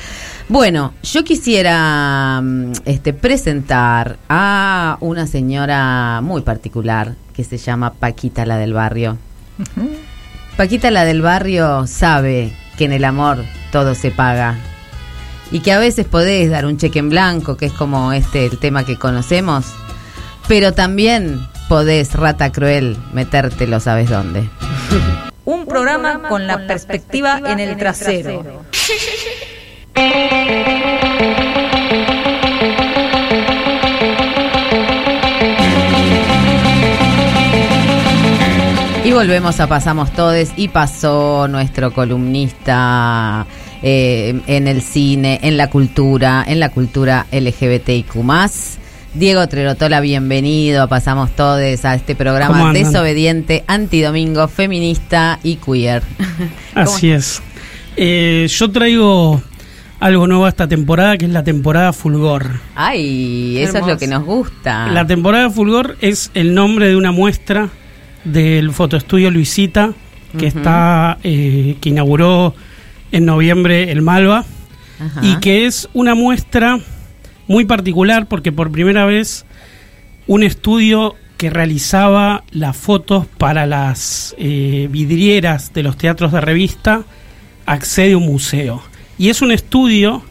Bueno, 0.49 0.95
yo 1.03 1.25
quisiera 1.25 2.41
mm, 2.41 2.73
este, 2.85 3.13
presentar 3.13 4.17
a 4.29 4.97
una 5.01 5.27
señora 5.27 6.21
muy 6.23 6.43
particular 6.43 7.15
que 7.35 7.43
se 7.43 7.59
llama 7.59 7.95
Paquita 7.95 8.47
la 8.47 8.57
del 8.57 8.73
barrio. 8.73 9.19
Paquita 10.57 10.91
la 10.91 11.05
del 11.05 11.21
barrio 11.21 11.87
sabe 11.87 12.53
que 12.79 12.85
en 12.85 12.93
el 12.93 13.05
amor 13.05 13.45
todo 13.73 13.95
se 13.95 14.11
paga 14.11 14.57
y 15.51 15.61
que 15.61 15.73
a 15.73 15.79
veces 15.79 16.07
podés 16.07 16.51
dar 16.51 16.65
un 16.65 16.77
cheque 16.77 16.99
en 17.01 17.11
blanco, 17.11 17.57
que 17.57 17.67
es 17.67 17.73
como 17.73 18.13
este 18.13 18.47
el 18.47 18.59
tema 18.59 18.85
que 18.85 18.97
conocemos, 18.97 19.67
pero 20.47 20.73
también 20.73 21.47
podés, 21.69 22.15
rata 22.15 22.53
cruel, 22.53 22.97
metértelo 23.13 23.81
sabes 23.81 24.11
dónde. 24.11 24.49
Un 25.45 25.67
programa 25.67 26.23
con 26.29 26.47
la 26.47 26.67
perspectiva 26.67 27.41
en 27.45 27.61
el 27.61 27.77
trasero. 27.77 28.65
Y 39.05 39.13
volvemos 39.13 39.61
a 39.61 39.69
Pasamos 39.69 40.13
Todes 40.13 40.53
y 40.57 40.69
pasó 40.69 41.47
nuestro 41.49 41.93
columnista 41.93 43.47
eh, 43.81 44.41
en 44.49 44.67
el 44.67 44.83
cine, 44.83 45.39
en 45.43 45.57
la 45.57 45.71
cultura, 45.71 46.45
en 46.47 46.59
la 46.59 46.71
cultura 46.71 47.27
LGBTIQ+. 47.31 48.17
Diego 49.15 49.47
Trerotola, 49.49 50.01
bienvenido 50.01 50.83
a 50.83 50.87
Pasamos 50.89 51.31
Todes, 51.31 51.85
a 51.85 51.95
este 51.95 52.15
¿Cómo 52.15 52.25
programa 52.25 52.73
desobediente, 52.73 53.65
antidomingo, 53.69 54.49
feminista 54.49 55.39
y 55.43 55.57
queer. 55.57 56.03
Así 56.75 57.13
es. 57.13 57.41
Eh, 57.97 58.47
yo 58.51 58.71
traigo 58.71 59.41
algo 60.01 60.27
nuevo 60.27 60.47
esta 60.47 60.69
temporada, 60.69 61.17
que 61.17 61.25
es 61.25 61.31
la 61.31 61.45
temporada 61.45 61.93
Fulgor. 61.93 62.61
Ay, 62.75 63.59
eso 63.59 63.79
es 63.79 63.87
lo 63.87 63.99
que 63.99 64.07
nos 64.07 64.25
gusta. 64.25 64.89
La 64.89 65.07
temporada 65.07 65.51
Fulgor 65.51 65.97
es 66.01 66.31
el 66.35 66.55
nombre 66.55 66.89
de 66.89 66.97
una 66.97 67.13
muestra 67.13 67.69
del 68.25 68.73
fotoestudio 68.73 69.31
Luisita, 69.31 69.93
que 70.39 70.49
está 70.49 71.19
eh, 71.23 71.77
que 71.81 71.89
inauguró 71.89 72.55
en 73.13 73.25
noviembre 73.25 73.91
el 73.91 74.03
Malva, 74.03 74.45
Ajá. 75.01 75.21
y 75.23 75.37
que 75.37 75.67
es 75.67 75.89
una 75.95 76.15
muestra 76.15 76.79
muy 77.47 77.65
particular 77.65 78.27
porque 78.27 78.53
por 78.53 78.71
primera 78.71 79.07
vez 79.07 79.47
un 80.27 80.43
estudio 80.43 81.15
que 81.37 81.51
realizaba 81.51 82.45
las 82.51 82.77
fotos 82.77 83.27
para 83.27 83.67
las 83.67 84.35
eh, 84.39 84.89
vidrieras 84.91 85.73
de 85.73 85.83
los 85.83 85.97
teatros 85.97 86.33
de 86.33 86.41
revista, 86.41 87.05
accede 87.67 88.15
a 88.15 88.17
un 88.17 88.27
museo. 88.27 88.83
Y 89.19 89.31
es 89.31 89.43
un 89.43 89.53
estudio 89.53 90.23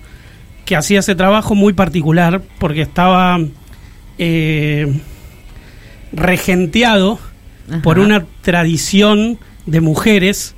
que 0.65 0.75
hacía 0.75 0.99
ese 0.99 1.15
trabajo 1.15 1.55
muy 1.55 1.73
particular 1.73 2.41
porque 2.59 2.81
estaba 2.81 3.39
eh, 4.17 4.99
regenteado 6.11 7.19
por 7.83 7.99
una 7.99 8.25
tradición 8.41 9.39
de 9.65 9.81
mujeres 9.81 10.55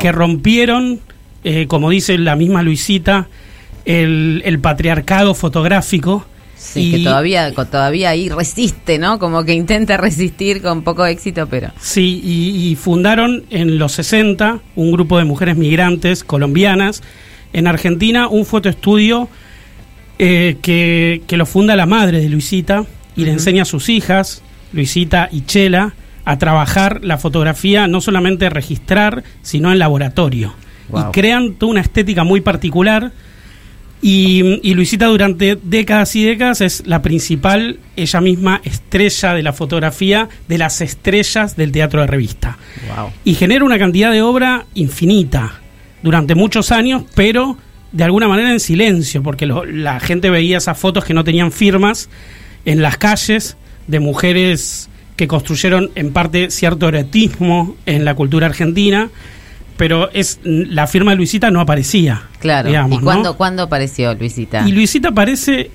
que 0.00 0.12
rompieron, 0.12 1.00
eh, 1.44 1.66
como 1.66 1.90
dice 1.90 2.16
la 2.18 2.34
misma 2.34 2.62
Luisita, 2.62 3.28
el, 3.84 4.42
el 4.44 4.58
patriarcado 4.58 5.34
fotográfico 5.34 6.26
Sí, 6.56 6.90
que 6.90 7.04
todavía, 7.04 7.52
todavía 7.52 8.10
ahí 8.10 8.28
resiste, 8.30 8.98
¿no? 8.98 9.18
Como 9.18 9.44
que 9.44 9.52
intenta 9.52 9.98
resistir 9.98 10.62
con 10.62 10.82
poco 10.82 11.04
éxito, 11.04 11.46
pero... 11.48 11.70
Sí, 11.80 12.20
y, 12.24 12.74
fundaron 12.76 13.44
en 13.50 13.78
los 13.78 13.92
60 13.92 14.60
un 14.74 14.92
grupo 14.92 15.18
de 15.18 15.24
mujeres 15.24 15.56
migrantes 15.56 16.24
colombianas. 16.24 17.02
En 17.56 17.66
Argentina 17.66 18.28
un 18.28 18.44
fotoestudio 18.44 19.30
eh, 20.18 20.58
que, 20.60 21.22
que, 21.26 21.38
lo 21.38 21.46
funda 21.46 21.74
la 21.74 21.86
madre 21.86 22.20
de 22.20 22.28
Luisita 22.28 22.84
y 23.16 23.24
le 23.24 23.32
enseña 23.32 23.62
a 23.62 23.64
sus 23.64 23.88
hijas, 23.88 24.42
Luisita 24.74 25.30
y 25.32 25.46
Chela, 25.46 25.94
a 26.26 26.36
trabajar 26.36 27.00
la 27.02 27.16
fotografía, 27.16 27.86
no 27.88 28.02
solamente 28.02 28.50
registrar, 28.50 29.24
sino 29.40 29.72
en 29.72 29.78
laboratorio. 29.78 30.52
Y 30.92 31.12
crean 31.12 31.54
toda 31.54 31.72
una 31.72 31.80
estética 31.80 32.24
muy 32.24 32.42
particular. 32.42 33.12
Y, 34.02 34.74
Luisita 34.74 35.06
durante 35.06 35.56
décadas 35.56 36.14
y 36.14 36.24
décadas 36.24 36.60
es 36.60 36.82
la 36.86 37.00
principal, 37.00 37.78
ella 37.96 38.20
misma, 38.20 38.60
estrella 38.64 39.32
de 39.32 39.42
la 39.42 39.54
fotografía 39.54 40.28
de 40.46 40.58
las 40.58 40.82
estrellas 40.82 41.56
del 41.56 41.72
teatro 41.72 42.02
de 42.02 42.06
revista. 42.06 42.58
Y 43.24 43.32
genera 43.32 43.64
una 43.64 43.78
cantidad 43.78 44.12
de 44.12 44.20
obra 44.20 44.66
infinita 44.74 45.62
durante 46.06 46.36
muchos 46.36 46.70
años, 46.70 47.02
pero 47.16 47.58
de 47.90 48.04
alguna 48.04 48.28
manera 48.28 48.52
en 48.52 48.60
silencio, 48.60 49.22
porque 49.24 49.44
la 49.44 49.98
gente 49.98 50.30
veía 50.30 50.58
esas 50.58 50.78
fotos 50.78 51.04
que 51.04 51.14
no 51.14 51.24
tenían 51.24 51.50
firmas 51.50 52.08
en 52.64 52.80
las 52.80 52.96
calles 52.96 53.56
de 53.88 53.98
mujeres 53.98 54.88
que 55.16 55.26
construyeron 55.26 55.90
en 55.96 56.12
parte 56.12 56.50
cierto 56.50 56.86
erotismo 56.86 57.76
en 57.86 58.04
la 58.04 58.14
cultura 58.14 58.46
argentina 58.46 59.10
pero 59.76 60.10
es 60.12 60.40
la 60.42 60.86
firma 60.86 61.10
de 61.10 61.18
Luisita 61.18 61.50
no 61.50 61.60
aparecía. 61.60 62.22
Claro. 62.38 62.70
¿Y 62.90 62.98
cuándo, 62.98 63.62
apareció 63.62 64.14
Luisita? 64.14 64.66
Y 64.66 64.72
Luisita 64.72 65.08
aparece 65.08 65.70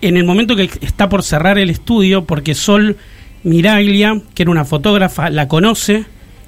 en 0.00 0.16
el 0.16 0.24
momento 0.24 0.54
que 0.54 0.70
está 0.80 1.08
por 1.08 1.24
cerrar 1.24 1.58
el 1.58 1.68
estudio, 1.68 2.24
porque 2.24 2.54
Sol 2.54 2.96
Miraglia, 3.42 4.20
que 4.34 4.44
era 4.44 4.52
una 4.52 4.64
fotógrafa, 4.64 5.28
la 5.28 5.48
conoce, 5.48 6.04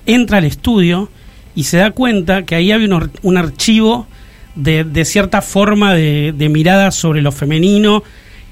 entra 0.07 0.39
al 0.39 0.45
estudio 0.45 1.09
y 1.55 1.65
se 1.65 1.79
da 1.79 1.91
cuenta 1.93 2.43
que 2.45 2.55
ahí 2.55 2.73
había 2.73 2.89
un, 3.23 3.37
archivo 3.37 4.07
de, 4.55 5.05
cierta 5.05 5.43
forma 5.43 5.95
de, 5.95 6.49
mirada 6.51 6.91
sobre 6.91 7.23
lo 7.23 7.33
femenino 7.33 8.03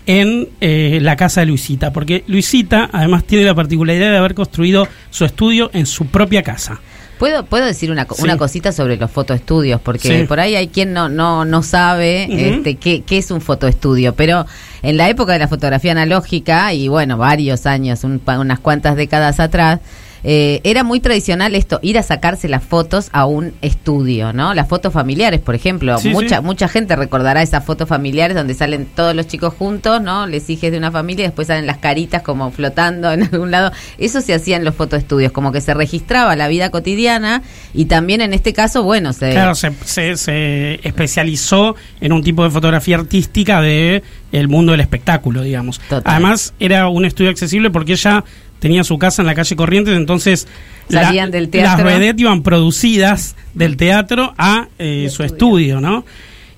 en 0.07 0.49
eh, 0.61 0.99
la 1.01 1.17
casa 1.17 1.41
de 1.41 1.47
Luisita, 1.47 1.93
porque 1.93 2.25
Luisita 2.27 2.91
además 2.93 3.25
tiene 3.25 3.45
la 3.45 3.55
particularidad 3.55 4.11
de 4.11 4.17
haber 4.17 4.35
construido 4.35 4.89
su 5.11 5.25
estudio 5.25 5.71
en 5.73 5.87
su 5.87 6.07
propia 6.07 6.43
casa. 6.43 6.81
¿Puedo, 7.23 7.45
puedo 7.45 7.67
decir 7.67 7.93
una, 7.93 8.05
una 8.19 8.37
cosita 8.37 8.73
sobre 8.73 8.97
los 8.97 9.09
fotoestudios? 9.09 9.81
Porque 9.81 10.25
por 10.27 10.41
ahí 10.41 10.57
hay 10.57 10.67
quien 10.67 10.93
no, 10.93 11.09
no, 11.09 11.45
no 11.45 11.63
sabe 11.63 12.27
este, 12.49 12.75
qué, 12.75 13.03
qué 13.03 13.19
es 13.19 13.31
un 13.31 13.41
fotoestudio. 13.41 14.17
Pero 14.17 14.45
en 14.83 14.97
la 14.97 15.09
época 15.09 15.33
de 15.35 15.39
la 15.39 15.47
fotografía 15.47 15.93
analógica, 15.93 16.75
y 16.75 16.89
bueno, 16.89 17.19
varios 17.19 17.65
años, 17.67 18.03
unas 18.03 18.59
cuantas 18.59 18.97
décadas 18.97 19.39
atrás, 19.39 19.79
eh, 20.25 20.61
era 20.65 20.85
muy 20.85 21.01
tradicional 21.01 21.55
esto, 21.55 21.81
ir 21.83 21.99
a 21.99 22.03
sacarse 22.03 22.49
las 22.49 22.63
fotos 22.63 23.09
a 23.13 23.27
un 23.27 23.55
estudio, 23.61 24.33
¿no? 24.33 24.55
Las 24.55 24.69
fotos 24.69 24.93
familiares, 24.93 25.41
por 25.41 25.55
ejemplo. 25.55 25.97
mucha 26.05 26.41
mucha 26.41 26.69
gente 26.69 26.95
recordará 26.95 27.43
esas 27.43 27.65
fotos 27.65 27.89
familiares 27.89 28.37
donde 28.37 28.55
salen 28.55 28.87
todos 28.87 29.15
los 29.15 29.27
chicos 29.27 29.55
juntos, 29.55 30.01
¿no? 30.01 30.27
Les 30.27 30.49
hijes 30.49 30.71
de 30.71 30.79
una 30.79 30.93
familia 30.93 31.25
y 31.25 31.27
después 31.27 31.49
salen 31.49 31.67
las 31.67 31.79
caritas 31.79 32.23
como 32.23 32.51
flotando 32.51 33.13
en 33.13 33.23
algún 33.33 33.51
lado. 33.51 33.73
Eso 33.99 34.21
se 34.21 34.35
hacía 34.35 34.57
en 34.57 34.65
los 34.65 34.75
fotoestudios, 34.75 35.33
como 35.33 35.51
que 35.51 35.61
se 35.61 35.75
registraba 35.75 36.37
la 36.37 36.49
vida 36.49 36.71
cotidiana 36.71 37.43
y 37.75 37.87
también 37.87 38.21
en 38.21 38.33
este 38.33 38.53
caso, 38.53 38.83
bueno, 38.83 39.13
se... 39.13 39.31
Claro, 39.31 39.55
se, 39.55 40.17
se, 40.17 40.75
especializó 40.87 41.75
en 42.01 42.13
un 42.13 42.23
tipo 42.23 42.45
de 42.45 42.51
fotografía 42.51 42.97
artística 42.97 43.61
de 43.61 44.03
el 44.31 44.49
mundo 44.49 44.73
del 44.73 44.81
espectáculo, 44.81 45.43
digamos. 45.43 45.81
Además, 46.05 46.55
era 46.59 46.89
un 46.89 47.05
estudio 47.05 47.31
accesible 47.31 47.71
porque 47.71 47.93
ella 47.93 48.25
tenía 48.63 48.85
su 48.85 48.97
casa 48.97 49.23
en 49.23 49.27
la 49.27 49.35
calle 49.35 49.57
Corrientes, 49.57 49.97
entonces 49.97 50.47
Salían 50.89 51.33
del 51.33 51.49
teatro. 51.49 51.85
las 51.85 51.99
vedettes 51.99 52.21
iban 52.21 52.45
producidas 52.45 53.35
del 53.55 53.77
teatro 53.77 54.35
a 54.39 54.69
eh, 54.79 55.09
su 55.11 55.25
estudio, 55.25 55.81
¿no? 55.81 56.05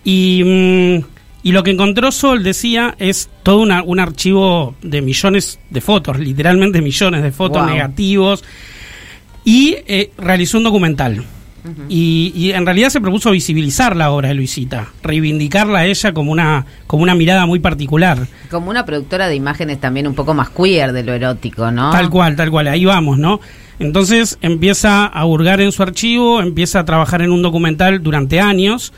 Y, 0.05 0.43
mm, 0.45 1.05
y, 1.45 1.53
lo 1.53 1.63
que 1.63 1.71
encontró 1.71 2.13
Sol, 2.13 2.43
decía, 2.43 2.95
es 2.99 3.31
todo 3.43 3.61
un 3.61 4.01
archivo 4.01 4.75
de 4.83 5.01
millones 5.01 5.59
de 5.71 5.81
fotos, 5.81 6.19
literalmente 6.19 6.83
millones 6.83 7.23
de 7.23 7.33
fotos 7.33 7.67
negativos, 7.67 8.45
y 9.43 9.77
eh, 9.87 10.11
realizó 10.19 10.59
un 10.59 10.65
documental 10.65 11.25
y, 11.89 12.53
en 12.53 12.67
realidad 12.67 12.91
se 12.91 13.01
propuso 13.01 13.31
visibilizar 13.31 13.97
la 13.97 14.11
obra 14.11 14.29
de 14.29 14.35
Luisita, 14.35 14.89
reivindicarla 15.03 15.81
a 15.81 15.87
ella 15.87 16.13
como 16.13 16.31
una, 16.31 16.67
como 16.87 17.03
una 17.03 17.15
mirada 17.15 17.47
muy 17.47 17.59
particular. 17.59 18.27
Como 18.51 18.71
una 18.71 18.85
productora 18.85 19.29
de 19.29 19.35
imágenes 19.35 19.81
también 19.81 20.07
un 20.07 20.15
poco 20.15 20.35
más 20.35 20.51
queer 20.51 20.93
de 20.93 21.03
lo 21.03 21.13
erótico, 21.13 21.71
¿no? 21.71 21.91
Tal 21.91 22.11
cual, 22.11 22.37
tal 22.37 22.51
cual, 22.51 22.69
ahí 22.69 22.85
vamos, 22.85 23.19
¿no? 23.19 23.41
Entonces 23.79 24.39
empieza 24.41 25.07
a 25.07 25.27
hurgar 25.27 25.61
en 25.61 25.73
su 25.73 25.83
archivo, 25.83 26.41
empieza 26.41 26.81
a 26.81 26.85
trabajar 26.85 27.23
en 27.23 27.33
un 27.33 27.43
documental 27.43 28.03
durante 28.03 28.41
años. 28.41 28.93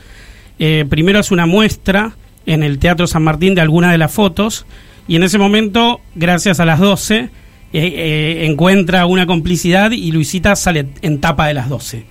Eh, 0.59 0.85
primero 0.89 1.19
hace 1.19 1.33
una 1.33 1.45
muestra 1.45 2.13
en 2.45 2.63
el 2.63 2.79
Teatro 2.79 3.07
San 3.07 3.23
Martín 3.23 3.55
de 3.55 3.61
algunas 3.61 3.91
de 3.91 3.97
las 3.97 4.11
fotos 4.11 4.65
y 5.07 5.15
en 5.15 5.23
ese 5.23 5.37
momento, 5.37 6.01
gracias 6.15 6.59
a 6.59 6.65
las 6.65 6.79
12, 6.79 7.17
eh, 7.17 7.29
eh, 7.73 8.45
encuentra 8.45 9.05
una 9.05 9.25
complicidad 9.25 9.91
y 9.91 10.11
Luisita 10.11 10.55
sale 10.55 10.89
en 11.01 11.19
tapa 11.21 11.47
de 11.47 11.53
las 11.53 11.69
12. 11.69 12.05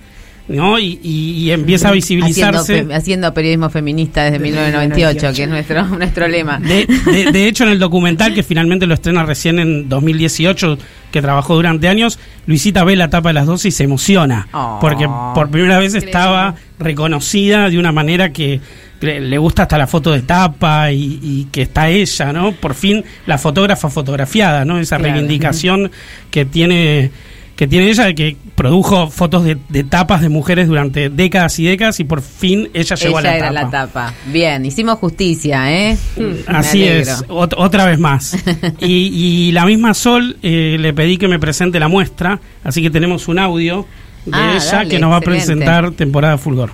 ¿No? 0.47 0.79
Y, 0.79 1.51
empieza 1.51 1.89
a 1.89 1.91
visibilizarse. 1.91 2.87
Haciendo, 2.91 3.33
periodismo 3.33 3.69
feminista 3.69 4.23
desde 4.23 4.39
1998, 4.39 5.35
que 5.35 5.43
es 5.43 5.49
nuestro, 5.49 5.85
nuestro 5.97 6.27
lema. 6.27 6.59
De, 6.59 7.47
hecho, 7.47 7.63
en 7.63 7.71
el 7.71 7.79
documental, 7.79 8.33
que 8.33 8.43
finalmente 8.43 8.85
lo 8.87 8.93
estrena 8.93 9.23
recién 9.23 9.59
en 9.59 9.89
2018, 9.89 10.77
que 11.11 11.21
trabajó 11.21 11.55
durante 11.55 11.87
años, 11.87 12.19
Luisita 12.45 12.83
ve 12.83 12.95
la 12.95 13.09
tapa 13.09 13.29
de 13.29 13.33
las 13.33 13.45
dos 13.45 13.65
y 13.65 13.71
se 13.71 13.83
emociona, 13.83 14.47
oh. 14.53 14.77
porque 14.81 15.07
por 15.33 15.49
primera 15.49 15.79
vez 15.79 15.93
estaba 15.95 16.55
reconocida 16.79 17.69
de 17.69 17.79
una 17.79 17.91
manera 17.91 18.31
que 18.31 18.61
le 19.01 19.37
gusta 19.37 19.63
hasta 19.63 19.77
la 19.77 19.87
foto 19.87 20.11
de 20.11 20.21
tapa 20.21 20.91
y, 20.91 21.47
que 21.51 21.63
está 21.63 21.89
ella, 21.89 22.33
¿no? 22.33 22.51
Por 22.53 22.73
fin 22.73 23.03
la 23.25 23.37
fotógrafa 23.37 23.89
fotografiada, 23.89 24.65
¿no? 24.65 24.79
Esa 24.79 24.97
reivindicación 24.97 25.91
que 26.31 26.45
tiene 26.45 27.11
que 27.57 27.67
tiene 27.67 27.89
ella, 27.89 28.13
que 28.13 28.37
produjo 28.53 29.09
fotos 29.09 29.43
de, 29.43 29.83
tapas 29.83 30.21
de 30.21 30.29
mujeres 30.29 30.67
durante 30.67 31.09
décadas 31.09 31.57
y 31.57 31.65
décadas 31.65 31.99
y 31.99 32.03
por 32.03 32.21
fin 32.21 32.69
ella 32.73 32.95
llegó 32.95 33.17
a 33.17 33.21
la 33.23 33.35
era 33.35 33.51
la 33.51 33.69
tapa. 33.69 34.13
Bien, 34.27 34.63
hicimos 34.63 34.99
justicia, 34.99 35.73
¿eh? 35.73 35.97
Así 36.45 36.83
es, 36.83 37.25
otra 37.27 37.85
vez 37.85 37.97
más. 37.99 38.37
y, 38.79 39.51
la 39.51 39.65
misma 39.65 39.95
Sol 39.95 40.37
eh, 40.43 40.77
le 40.79 40.93
pedí 40.93 41.17
que 41.17 41.27
me 41.27 41.39
presente 41.39 41.79
la 41.79 41.87
muestra, 41.87 42.39
así 42.63 42.83
que 42.83 42.91
tenemos 42.91 43.27
un 43.27 43.39
audio 43.39 43.87
de 44.25 44.33
ah, 44.33 44.55
ella 44.55 44.85
que 44.85 44.99
nos 44.99 45.11
va 45.11 45.17
a 45.17 45.21
presentar 45.21 45.91
temporada 45.91 46.37
Fulgor. 46.37 46.71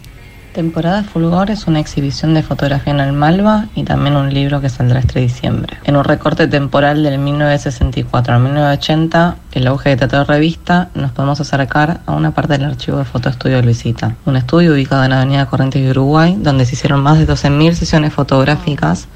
Temporada 0.54 1.04
Fulgor 1.04 1.50
es 1.50 1.66
una 1.66 1.80
exhibición 1.80 2.36
de 2.36 2.44
fotografía 2.44 2.94
en 2.94 3.00
el 3.00 3.12
Malva 3.12 3.66
y 3.74 3.84
también 3.84 4.16
un 4.16 4.32
libro 4.32 4.62
que 4.62 4.70
saldrá 4.70 5.00
este 5.00 5.20
diciembre. 5.20 5.78
En 5.84 5.96
un 5.96 6.04
recorte 6.04 6.48
temporal 6.48 7.02
del 7.02 7.18
1964 7.18 8.36
al 8.36 8.42
1980, 8.42 9.36
el 9.54 9.66
auge 9.66 9.90
de 9.90 9.98
teatro 9.98 10.24
revista, 10.26 10.90
nos 10.94 11.12
podemos 11.12 11.42
acercar 11.42 12.02
a 12.06 12.12
una 12.12 12.36
parte 12.36 12.54
del 12.54 12.66
archivo 12.66 13.00
de 13.00 13.06
Fotoestudio 13.06 13.64
Luisita, 13.64 14.16
un 14.26 14.36
estudio 14.36 14.74
ubicado 14.74 15.04
en 15.04 15.10
la 15.10 15.22
Avenida 15.22 15.48
Corrientes 15.48 15.84
de 15.84 15.90
Uruguay, 15.90 16.38
donde 16.38 16.66
se 16.66 16.76
hicieron 16.76 17.02
más 17.02 17.18
de 17.18 17.28
12.000 17.28 17.74
sesiones 17.74 18.14
fotográficas 18.14 19.08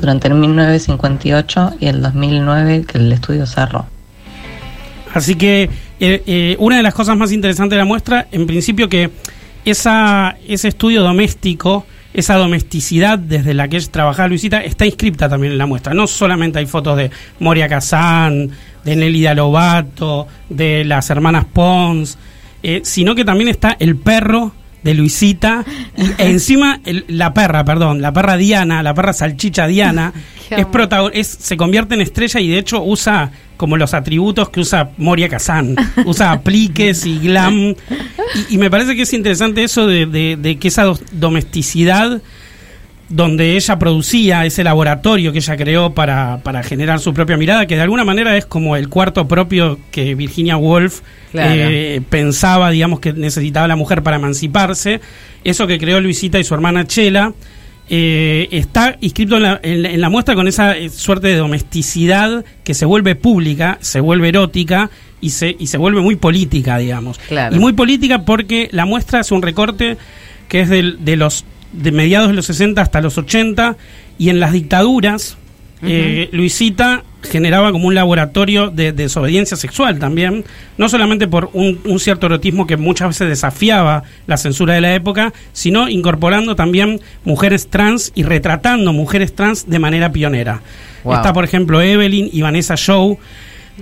durante 0.00 0.28
el 0.28 0.34
1958 0.34 1.74
y 1.78 1.88
el 1.88 2.00
2009 2.00 2.86
que 2.86 2.96
el 2.96 3.12
estudio 3.12 3.44
cerró. 3.44 3.84
Así 5.12 5.34
que 5.34 5.64
eh, 6.00 6.22
eh, 6.26 6.56
una 6.58 6.78
de 6.78 6.82
las 6.82 6.94
cosas 6.94 7.18
más 7.18 7.32
interesantes 7.32 7.76
de 7.76 7.80
la 7.80 7.84
muestra, 7.84 8.28
en 8.32 8.46
principio 8.46 8.88
que 8.88 9.10
esa, 9.66 10.36
ese 10.46 10.68
estudio 10.68 11.02
doméstico, 11.02 11.86
esa 12.14 12.36
domesticidad 12.36 13.18
desde 13.18 13.52
la 13.52 13.68
que 13.68 13.80
trabajaba 13.80 14.28
Luisita, 14.28 14.62
está 14.62 14.86
inscripta 14.86 15.28
también 15.28 15.52
en 15.52 15.58
la 15.58 15.66
muestra. 15.66 15.92
No 15.92 16.06
solamente 16.06 16.58
hay 16.58 16.66
fotos 16.66 16.96
de 16.96 17.10
Moria 17.40 17.68
Kazán, 17.68 18.50
de 18.84 18.96
Nelly 18.96 19.34
Lobato, 19.34 20.28
de 20.48 20.84
las 20.84 21.10
hermanas 21.10 21.44
Pons, 21.52 22.16
eh, 22.62 22.80
sino 22.84 23.14
que 23.14 23.24
también 23.24 23.48
está 23.48 23.76
el 23.78 23.96
perro 23.96 24.52
de 24.86 24.94
Luisita. 24.94 25.64
Y 25.98 26.04
encima, 26.22 26.80
el- 26.86 27.04
la 27.08 27.34
perra, 27.34 27.64
perdón, 27.64 28.00
la 28.00 28.12
perra 28.12 28.36
Diana, 28.38 28.82
la 28.82 28.94
perra 28.94 29.12
salchicha 29.12 29.66
Diana, 29.66 30.12
es 30.50 30.64
es, 31.12 31.26
se 31.26 31.56
convierte 31.58 31.94
en 31.94 32.00
estrella 32.00 32.40
y 32.40 32.48
de 32.48 32.58
hecho 32.58 32.82
usa 32.82 33.30
como 33.56 33.76
los 33.78 33.94
atributos 33.94 34.50
que 34.50 34.60
usa 34.60 34.90
Moria 34.98 35.28
Kazan. 35.28 35.74
Usa 36.06 36.30
apliques 36.32 37.04
y 37.06 37.18
glam. 37.18 37.74
Y, 38.50 38.54
y 38.54 38.58
me 38.58 38.70
parece 38.70 38.94
que 38.94 39.02
es 39.02 39.12
interesante 39.14 39.64
eso 39.64 39.86
de, 39.86 40.06
de- 40.06 40.36
de 40.36 40.56
que 40.58 40.68
esa 40.68 40.84
do- 40.84 40.98
domesticidad 41.12 42.20
donde 43.08 43.54
ella 43.56 43.78
producía 43.78 44.44
ese 44.46 44.64
laboratorio 44.64 45.32
que 45.32 45.38
ella 45.38 45.56
creó 45.56 45.94
para, 45.94 46.38
para 46.42 46.62
generar 46.64 46.98
su 46.98 47.14
propia 47.14 47.36
mirada, 47.36 47.66
que 47.66 47.76
de 47.76 47.82
alguna 47.82 48.04
manera 48.04 48.36
es 48.36 48.46
como 48.46 48.74
el 48.76 48.88
cuarto 48.88 49.28
propio 49.28 49.78
que 49.92 50.14
Virginia 50.14 50.56
Woolf 50.56 51.00
Claro. 51.30 51.52
eh, 51.54 52.00
pensaba, 52.08 52.70
digamos, 52.70 52.98
que 53.00 53.12
necesitaba 53.12 53.68
la 53.68 53.76
mujer 53.76 54.02
para 54.02 54.16
emanciparse. 54.16 55.00
Eso 55.44 55.66
que 55.66 55.78
creó 55.78 56.00
Luisita 56.00 56.38
y 56.38 56.44
su 56.44 56.54
hermana 56.54 56.86
Chela. 56.86 57.32
eh, 57.88 58.48
está 58.50 58.96
inscrito 59.00 59.36
en 59.36 59.42
la, 59.44 59.60
en 59.62 59.82
la- 59.84 59.90
en 59.92 60.00
la 60.00 60.08
muestra 60.08 60.34
con 60.34 60.48
esa 60.48 60.76
eh, 60.76 60.88
suerte 60.90 61.28
de 61.28 61.36
domesticidad 61.36 62.44
que 62.64 62.74
se 62.74 62.84
vuelve 62.84 63.14
pública, 63.14 63.78
se 63.80 64.00
vuelve 64.00 64.28
erótica 64.30 64.90
y 65.20 65.30
se, 65.30 65.54
y 65.56 65.68
se 65.68 65.78
vuelve 65.78 66.00
muy 66.00 66.16
política, 66.16 66.78
digamos. 66.78 67.18
Claro. 67.28 67.54
Y 67.54 67.60
muy 67.60 67.74
política 67.74 68.24
porque 68.24 68.68
la 68.72 68.86
muestra 68.86 69.20
es 69.20 69.30
un 69.30 69.40
recorte 69.42 69.96
que 70.48 70.62
es 70.62 70.68
del- 70.68 71.04
de 71.04 71.16
los 71.16 71.44
de 71.72 71.92
mediados 71.92 72.28
de 72.28 72.34
los 72.34 72.46
60 72.46 72.80
hasta 72.80 73.00
los 73.00 73.18
80 73.18 73.76
y 74.18 74.30
en 74.30 74.40
las 74.40 74.52
dictaduras 74.52 75.36
eh, 75.82 76.30
Luisita 76.32 77.02
generaba 77.22 77.70
como 77.70 77.88
un 77.88 77.94
laboratorio 77.94 78.70
de, 78.70 78.92
de 78.92 79.04
desobediencia 79.04 79.56
sexual 79.56 79.98
también, 79.98 80.44
no 80.78 80.88
solamente 80.88 81.28
por 81.28 81.50
un, 81.52 81.80
un 81.84 82.00
cierto 82.00 82.26
erotismo 82.26 82.66
que 82.66 82.76
muchas 82.76 83.08
veces 83.08 83.28
desafiaba 83.28 84.04
la 84.26 84.36
censura 84.36 84.74
de 84.74 84.80
la 84.80 84.94
época, 84.94 85.32
sino 85.52 85.88
incorporando 85.88 86.56
también 86.56 87.00
mujeres 87.24 87.68
trans 87.68 88.12
y 88.14 88.22
retratando 88.22 88.92
mujeres 88.92 89.34
trans 89.34 89.68
de 89.68 89.78
manera 89.78 90.12
pionera. 90.12 90.62
Wow. 91.04 91.16
Está, 91.16 91.32
por 91.32 91.44
ejemplo, 91.44 91.82
Evelyn 91.82 92.30
y 92.32 92.40
Vanessa 92.42 92.74
Shaw. 92.76 93.18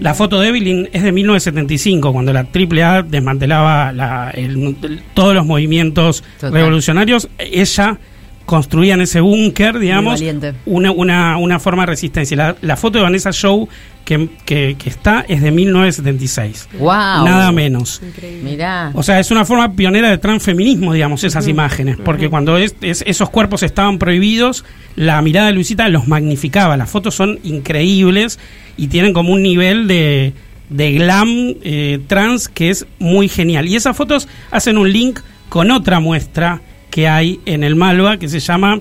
La 0.00 0.12
foto 0.14 0.40
de 0.40 0.48
Evelyn 0.48 0.88
es 0.92 1.02
de 1.04 1.12
1975, 1.12 2.12
cuando 2.12 2.32
la 2.32 2.46
AAA 2.52 3.02
desmantelaba 3.02 3.92
la- 3.92 4.30
el- 4.34 4.76
el- 4.82 5.02
todos 5.14 5.34
los 5.34 5.46
movimientos 5.46 6.24
Total. 6.40 6.52
revolucionarios. 6.52 7.28
Ella 7.38 7.98
construía 8.46 8.94
en 8.94 9.00
ese 9.00 9.20
búnker, 9.20 9.78
digamos, 9.78 10.20
una, 10.66 10.90
una, 10.92 11.36
una 11.38 11.58
forma 11.58 11.82
de 11.82 11.86
resistencia. 11.86 12.36
La, 12.36 12.56
la 12.60 12.76
foto 12.76 12.98
de 12.98 13.04
Vanessa 13.04 13.30
Shaw 13.32 13.68
que, 14.04 14.28
que, 14.44 14.76
que 14.78 14.90
está 14.90 15.24
es 15.28 15.40
de 15.40 15.50
1976. 15.50 16.68
Wow. 16.78 16.88
Nada 17.24 17.52
menos. 17.52 18.02
Mirá. 18.42 18.90
O 18.94 19.02
sea, 19.02 19.18
es 19.18 19.30
una 19.30 19.44
forma 19.46 19.72
pionera 19.72 20.10
de 20.10 20.18
transfeminismo, 20.18 20.92
digamos, 20.92 21.24
esas 21.24 21.48
imágenes, 21.48 21.96
porque 22.04 22.28
cuando 22.28 22.58
es- 22.58 22.76
es- 22.82 23.02
esos 23.06 23.30
cuerpos 23.30 23.62
estaban 23.62 23.98
prohibidos, 23.98 24.64
la 24.96 25.22
mirada 25.22 25.46
de 25.48 25.54
Luisita 25.54 25.88
los 25.88 26.06
magnificaba. 26.06 26.76
Las 26.76 26.90
fotos 26.90 27.14
son 27.14 27.38
increíbles 27.44 28.38
y 28.76 28.88
tienen 28.88 29.12
como 29.14 29.32
un 29.32 29.42
nivel 29.42 29.86
de, 29.88 30.34
de 30.68 30.92
glam 30.92 31.28
eh, 31.62 32.00
trans 32.06 32.48
que 32.48 32.70
es 32.70 32.86
muy 32.98 33.28
genial. 33.28 33.66
Y 33.68 33.76
esas 33.76 33.96
fotos 33.96 34.28
hacen 34.50 34.76
un 34.76 34.92
link 34.92 35.20
con 35.48 35.70
otra 35.70 36.00
muestra 36.00 36.60
que 36.94 37.08
hay 37.08 37.40
en 37.44 37.64
el 37.64 37.74
Malva 37.74 38.18
que 38.18 38.28
se 38.28 38.38
llama 38.38 38.78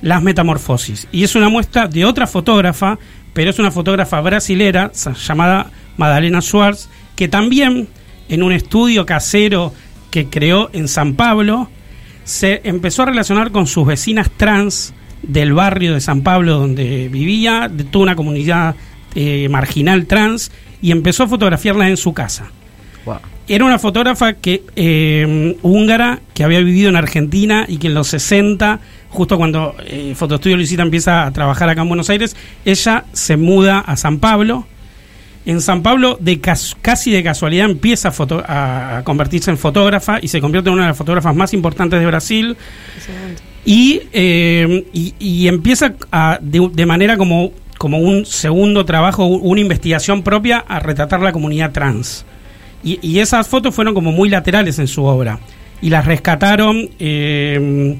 Las 0.00 0.22
Metamorfosis. 0.22 1.06
Y 1.12 1.22
es 1.22 1.34
una 1.34 1.50
muestra 1.50 1.86
de 1.86 2.06
otra 2.06 2.26
fotógrafa, 2.26 2.98
pero 3.34 3.50
es 3.50 3.58
una 3.58 3.70
fotógrafa 3.70 4.22
brasilera 4.22 4.90
llamada 5.28 5.70
Madalena 5.98 6.40
Schwartz, 6.40 6.88
que 7.14 7.28
también 7.28 7.88
en 8.30 8.42
un 8.42 8.52
estudio 8.52 9.04
casero 9.04 9.74
que 10.10 10.30
creó 10.30 10.70
en 10.72 10.88
San 10.88 11.12
Pablo, 11.12 11.68
se 12.24 12.62
empezó 12.64 13.02
a 13.02 13.06
relacionar 13.06 13.50
con 13.50 13.66
sus 13.66 13.86
vecinas 13.86 14.30
trans 14.34 14.94
del 15.22 15.52
barrio 15.52 15.92
de 15.92 16.00
San 16.00 16.22
Pablo 16.22 16.58
donde 16.58 17.10
vivía, 17.10 17.68
de 17.70 17.84
toda 17.84 18.04
una 18.04 18.16
comunidad 18.16 18.76
eh, 19.14 19.46
marginal 19.50 20.06
trans, 20.06 20.50
y 20.80 20.90
empezó 20.90 21.24
a 21.24 21.28
fotografiarlas 21.28 21.90
en 21.90 21.98
su 21.98 22.14
casa. 22.14 22.50
Wow. 23.04 23.18
Era 23.48 23.64
una 23.64 23.78
fotógrafa 23.78 24.34
que 24.34 24.62
eh, 24.76 25.56
húngara 25.62 26.20
que 26.34 26.44
había 26.44 26.60
vivido 26.60 26.88
en 26.88 26.96
Argentina 26.96 27.64
y 27.68 27.78
que 27.78 27.88
en 27.88 27.94
los 27.94 28.06
60, 28.08 28.78
justo 29.10 29.36
cuando 29.36 29.74
eh, 29.86 30.14
Fotoestudio 30.16 30.56
Luisita 30.56 30.82
empieza 30.82 31.26
a 31.26 31.32
trabajar 31.32 31.68
acá 31.68 31.82
en 31.82 31.88
Buenos 31.88 32.08
Aires, 32.08 32.36
ella 32.64 33.04
se 33.12 33.36
muda 33.36 33.80
a 33.80 33.96
San 33.96 34.18
Pablo. 34.20 34.66
En 35.44 35.60
San 35.60 35.82
Pablo, 35.82 36.16
de 36.20 36.40
cas- 36.40 36.76
casi 36.80 37.10
de 37.10 37.24
casualidad, 37.24 37.68
empieza 37.68 38.08
a, 38.08 38.12
foto- 38.12 38.44
a- 38.46 39.02
convertirse 39.04 39.50
en 39.50 39.58
fotógrafa 39.58 40.20
y 40.22 40.28
se 40.28 40.40
convierte 40.40 40.68
en 40.70 40.74
una 40.74 40.84
de 40.84 40.88
las 40.90 40.96
fotógrafas 40.98 41.34
más 41.34 41.52
importantes 41.52 41.98
de 41.98 42.06
Brasil. 42.06 42.56
Y, 43.64 44.02
eh, 44.12 44.86
y, 44.92 45.14
y 45.18 45.48
empieza 45.48 45.94
a, 46.12 46.38
de, 46.40 46.70
de 46.72 46.86
manera 46.86 47.16
como, 47.16 47.52
como 47.76 47.98
un 47.98 48.24
segundo 48.24 48.84
trabajo, 48.84 49.26
una 49.26 49.60
investigación 49.60 50.22
propia 50.22 50.58
a 50.66 50.78
retratar 50.78 51.20
la 51.20 51.32
comunidad 51.32 51.72
trans. 51.72 52.24
Y, 52.84 52.98
y 53.02 53.18
esas 53.20 53.48
fotos 53.48 53.74
fueron 53.74 53.94
como 53.94 54.12
muy 54.12 54.28
laterales 54.28 54.78
en 54.78 54.88
su 54.88 55.04
obra. 55.04 55.38
Y 55.80 55.90
las 55.90 56.04
rescataron 56.06 56.88
eh, 56.98 57.96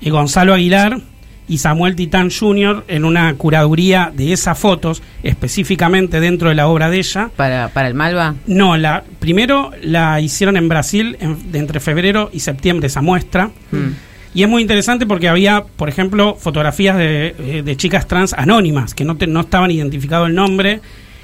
eh, 0.00 0.10
Gonzalo 0.10 0.54
Aguilar 0.54 1.00
y 1.48 1.58
Samuel 1.58 1.96
Titán 1.96 2.30
Jr. 2.30 2.84
en 2.86 3.04
una 3.04 3.34
curaduría 3.34 4.12
de 4.14 4.32
esas 4.32 4.56
fotos, 4.58 5.02
específicamente 5.22 6.20
dentro 6.20 6.48
de 6.48 6.54
la 6.54 6.68
obra 6.68 6.90
de 6.90 6.98
ella. 6.98 7.30
¿Para, 7.34 7.68
para 7.68 7.88
el 7.88 7.94
Malva? 7.94 8.36
No, 8.46 8.76
la, 8.76 9.02
primero 9.18 9.72
la 9.82 10.20
hicieron 10.20 10.56
en 10.56 10.68
Brasil 10.68 11.16
en- 11.20 11.50
de 11.50 11.58
entre 11.58 11.80
febrero 11.80 12.30
y 12.32 12.40
septiembre 12.40 12.86
esa 12.86 13.00
muestra. 13.02 13.50
Mm. 13.72 13.88
Y 14.32 14.44
es 14.44 14.48
muy 14.48 14.62
interesante 14.62 15.06
porque 15.06 15.28
había, 15.28 15.64
por 15.64 15.88
ejemplo, 15.88 16.36
fotografías 16.38 16.96
de, 16.96 17.34
eh, 17.38 17.62
de 17.64 17.76
chicas 17.76 18.06
trans 18.06 18.32
anónimas, 18.32 18.94
que 18.94 19.04
no, 19.04 19.16
te- 19.16 19.26
no 19.26 19.40
estaban 19.40 19.72
identificado 19.72 20.26
el 20.26 20.34
nombre. 20.36 20.80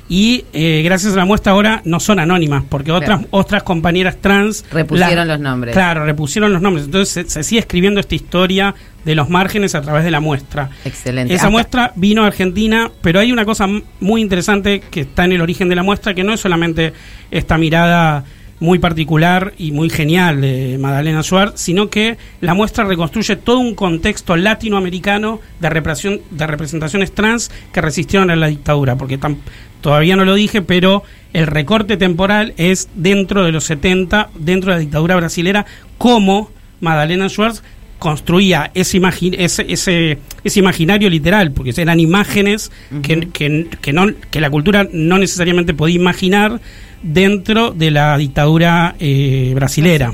Y 0.09 0.45
eh, 0.53 0.83
gracias 0.85 1.15
a 1.15 1.17
la 1.17 1.25
muestra 1.25 1.53
ahora 1.53 1.83
no 1.85 1.99
son 1.99 2.21
anónimas, 2.21 2.63
porque 2.69 2.93
otras, 2.93 3.19
Claro. 3.21 3.29
otras 3.33 3.63
compañeras 3.65 4.19
trans... 4.21 4.65
Repusieron 4.71 5.27
los 5.27 5.41
nombres. 5.41 5.73
Claro, 5.75 6.05
repusieron 6.05 6.53
los 6.53 6.63
nombres. 6.63 6.87
Entonces 6.87 7.09
se, 7.13 7.29
se 7.31 7.43
sigue 7.43 7.59
escribiendo 7.61 7.99
esta 7.99 8.15
historia 8.15 8.75
de 9.05 9.15
los 9.17 9.29
márgenes 9.29 9.75
a 9.75 9.81
través 9.83 10.05
de 10.05 10.11
la 10.13 10.21
muestra. 10.21 10.71
Excelente. 10.85 11.35
Esa 11.35 11.45
Hasta- 11.45 11.51
muestra 11.51 11.93
vino 11.97 12.23
a 12.23 12.29
Argentina, 12.29 12.91
pero 13.03 13.19
hay 13.19 13.33
una 13.33 13.45
cosa 13.45 13.67
muy 14.01 14.21
interesante 14.21 14.81
que 14.91 15.01
está 15.01 15.25
en 15.25 15.33
el 15.33 15.41
origen 15.41 15.69
de 15.69 15.75
la 15.77 15.83
muestra, 15.83 16.15
que 16.15 16.23
no 16.25 16.33
es 16.33 16.41
solamente 16.41 16.93
esta 17.33 17.59
mirada 17.59 18.25
muy 18.59 18.79
particular 18.79 19.53
y 19.59 19.71
muy 19.73 19.91
genial 19.91 20.41
de 20.41 20.79
Madalena 20.81 21.23
Schwartz, 21.23 21.61
sino 21.61 21.91
que 21.91 22.17
la 22.41 22.55
muestra 22.55 22.85
reconstruye 22.85 23.37
todo 23.37 23.59
un 23.59 23.75
contexto 23.75 24.35
latinoamericano 24.35 25.41
de, 25.61 25.69
represión, 25.69 26.21
de 26.31 26.47
representaciones 26.47 27.13
trans 27.15 27.51
que 27.71 27.83
resistieron 27.83 28.31
a 28.31 28.37
la 28.37 28.47
dictadura, 28.47 28.97
porque 28.97 29.21
tam- 29.21 29.37
todavía 29.81 30.17
no 30.17 30.25
lo 30.25 30.35
dije, 30.35 30.63
pero 30.63 31.03
el 31.33 31.47
recorte 31.47 31.97
temporal 31.97 32.55
es 32.57 32.89
dentro 32.95 33.45
de 33.45 33.53
los 33.53 33.65
70, 33.65 34.31
dentro 34.39 34.71
de 34.71 34.77
la 34.77 34.81
dictadura 34.81 35.17
brasilera, 35.17 35.67
como 35.99 36.51
Madalena 36.81 37.29
Schwartz 37.29 37.63
construía 37.99 38.71
ese, 38.75 38.99
imagi- 39.01 39.35
ese, 39.39 39.65
ese, 39.69 40.19
ese 40.45 40.59
imaginario 40.61 41.09
literal, 41.09 41.51
porque 41.53 41.73
eran 41.77 41.99
imágenes 41.99 42.71
que, 43.03 43.29
que, 43.33 43.67
que 43.81 43.93
no, 43.93 44.07
que 44.31 44.41
la 44.41 44.51
cultura 44.51 44.87
no 44.93 45.19
necesariamente 45.19 45.73
podía 45.73 45.97
imaginar 45.97 46.61
dentro 47.03 47.71
de 47.71 47.91
la 47.91 48.17
dictadura 48.19 48.97
eh, 49.01 49.53
brasilera. 49.55 50.13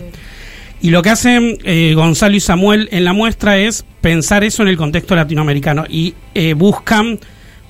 Y 0.80 0.90
lo 0.90 1.02
que 1.02 1.10
hacen 1.10 1.58
eh, 1.64 1.92
Gonzalo 1.94 2.34
y 2.36 2.40
Samuel 2.40 2.88
en 2.92 3.04
la 3.04 3.12
muestra 3.12 3.58
es 3.58 3.84
pensar 4.00 4.42
eso 4.44 4.62
en 4.62 4.68
el 4.68 4.76
contexto 4.76 5.14
latinoamericano 5.14 5.84
y 5.88 6.14
eh, 6.34 6.54
buscan, 6.54 7.18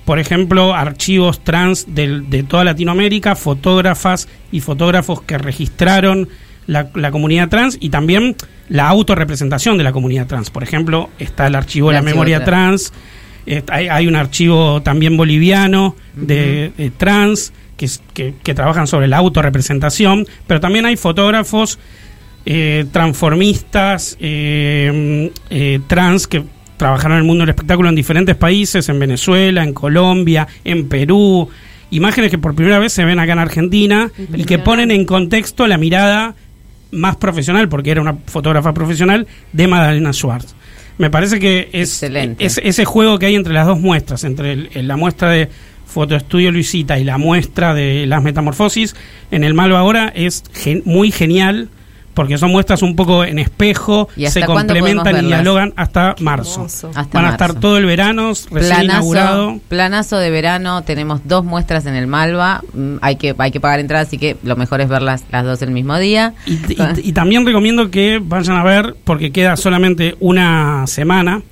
por 0.05 0.19
ejemplo, 0.19 0.75
archivos 0.75 1.43
trans 1.45 1.95
del- 1.95 2.29
de 2.29 2.43
toda 2.43 2.65
Latinoamérica, 2.65 3.37
fotógrafas 3.37 4.29
y 4.51 4.61
fotógrafos 4.61 5.23
que 5.23 5.39
registraron 5.39 6.29
la, 6.67 6.89
la 6.95 7.11
comunidad 7.11 7.49
trans 7.49 7.77
y 7.81 7.91
también 7.91 8.37
la 8.69 8.89
autorrepresentación 8.89 9.79
de 9.79 9.85
la 9.85 9.93
comunidad 9.93 10.27
trans. 10.27 10.51
Por 10.51 10.63
ejemplo, 10.63 11.11
está 11.19 11.47
el 11.47 11.55
archivo 11.55 11.89
de 11.89 11.95
la 11.95 11.99
archivo 12.01 12.15
memoria 12.17 12.45
trans. 12.45 12.91
trans, 12.91 13.03
eh, 13.47 13.63
hay, 13.69 13.89
hay 13.89 14.07
un 14.07 14.17
archivo 14.17 14.83
también 14.83 15.17
boliviano 15.17 15.97
de, 16.15 16.73
de 16.77 16.91
trans 16.91 17.53
que, 17.77 17.85
es- 17.87 18.01
que, 18.15 18.35
que 18.43 18.55
trabajan 18.55 18.87
sobre 18.87 19.09
la 19.09 19.17
autorrepresentación, 19.19 20.27
pero 20.47 20.61
también 20.61 20.87
hay 20.87 20.97
fotógrafos 20.97 21.79
eh, 22.45 22.87
transformistas, 22.93 24.17
eh, 24.21 25.31
eh, 25.51 25.81
trans 25.87 26.27
que 26.27 26.43
trabajaron 26.83 27.13
en 27.13 27.19
el 27.23 27.25
mundo 27.25 27.43
del 27.43 27.51
espectáculo 27.51 27.89
en 27.89 27.95
diferentes 27.95 28.35
países, 28.35 28.89
en 28.89 28.99
Venezuela, 28.99 29.63
en 29.63 29.73
Colombia, 29.73 30.49
en 30.65 30.89
Perú, 30.89 31.49
imágenes 31.93 32.29
que 32.33 32.39
por 32.39 32.57
primera 32.57 32.81
vez 32.81 32.93
se 32.93 33.05
ven 33.05 33.21
acá 33.21 33.35
en 33.35 33.39
Argentina 33.39 34.11
y 34.19 34.45
que 34.45 34.59
ponen 34.59 34.91
en 34.91 35.05
contexto 35.05 35.69
la 35.69 35.79
mirada 35.79 36.35
más 36.91 37.15
profesional, 37.17 37.69
porque 37.69 37.93
era 37.93 38.01
una 38.01 38.17
fotógrafa 38.27 38.75
profesional, 38.75 39.29
de 39.53 39.69
Madalena 39.69 40.13
Schwartz. 40.13 40.57
Me 40.99 41.09
parece 41.09 41.39
que 41.39 41.69
es, 41.73 41.91
es 42.41 42.61
ese 42.65 42.85
juego 42.85 43.19
que 43.21 43.27
hay 43.27 43.37
entre 43.37 43.53
las 43.55 43.67
dos 43.69 43.79
muestras, 43.81 44.25
entre 44.25 44.53
el- 44.53 44.69
el- 44.75 44.89
la 44.89 44.97
muestra 44.97 45.31
de 45.31 45.49
Fotoestudio 45.87 46.51
Luisita 46.51 46.99
y 46.99 47.05
la 47.05 47.17
muestra 47.17 47.75
de 47.75 48.07
las 48.07 48.23
metamorfosis, 48.25 48.97
en 49.31 49.45
el 49.45 49.55
Malo 49.55 49.77
ahora 49.77 50.13
es 50.17 50.43
gen- 50.53 50.83
muy 50.85 51.13
genial 51.13 51.69
porque 52.15 52.37
son 52.39 52.51
muestras 52.51 52.83
un 52.83 52.95
poco 52.97 53.25
en 53.25 53.39
espejo, 53.39 54.09
¿Y 54.17 54.27
se 54.27 54.43
complementan 54.45 55.25
y 55.25 55.27
dialogan 55.29 55.73
hasta 55.77 56.15
marzo. 56.21 56.67
Hasta 56.95 57.19
Van 57.19 57.25
a 57.27 57.31
estar 57.31 57.55
todo 57.55 57.79
el 57.79 57.87
verano, 57.87 58.33
recién 58.51 58.85
inaugurado. 58.85 59.61
planazo 59.69 60.19
de 60.19 60.31
verano, 60.31 60.83
tenemos 60.83 61.21
dos 61.25 61.45
muestras 61.45 61.87
en 61.87 61.95
el 61.95 62.07
Malva, 62.07 62.63
mm, 62.75 62.97
hay 63.01 63.17
que 63.17 63.35
hay 63.39 63.51
que 63.51 63.61
pagar 63.61 63.81
entrada, 63.81 64.03
así 64.05 64.19
que 64.19 64.37
lo 64.43 64.57
mejor 64.57 64.81
es 64.81 64.89
verlas 64.89 65.25
las 65.31 65.45
dos 65.45 65.63
el 65.63 65.71
mismo 65.71 65.99
día. 65.99 66.35
Y, 66.47 66.53
y- 66.53 67.09
y 67.09 67.13
también 67.13 67.47
recomiendo 67.47 67.91
que 67.91 68.21
vayan 68.23 68.57
a 68.57 68.65
ver, 68.65 68.95
porque 69.05 69.31
queda 69.33 69.57
solamente 69.57 70.17
una 70.21 70.87
semana, 70.87 71.43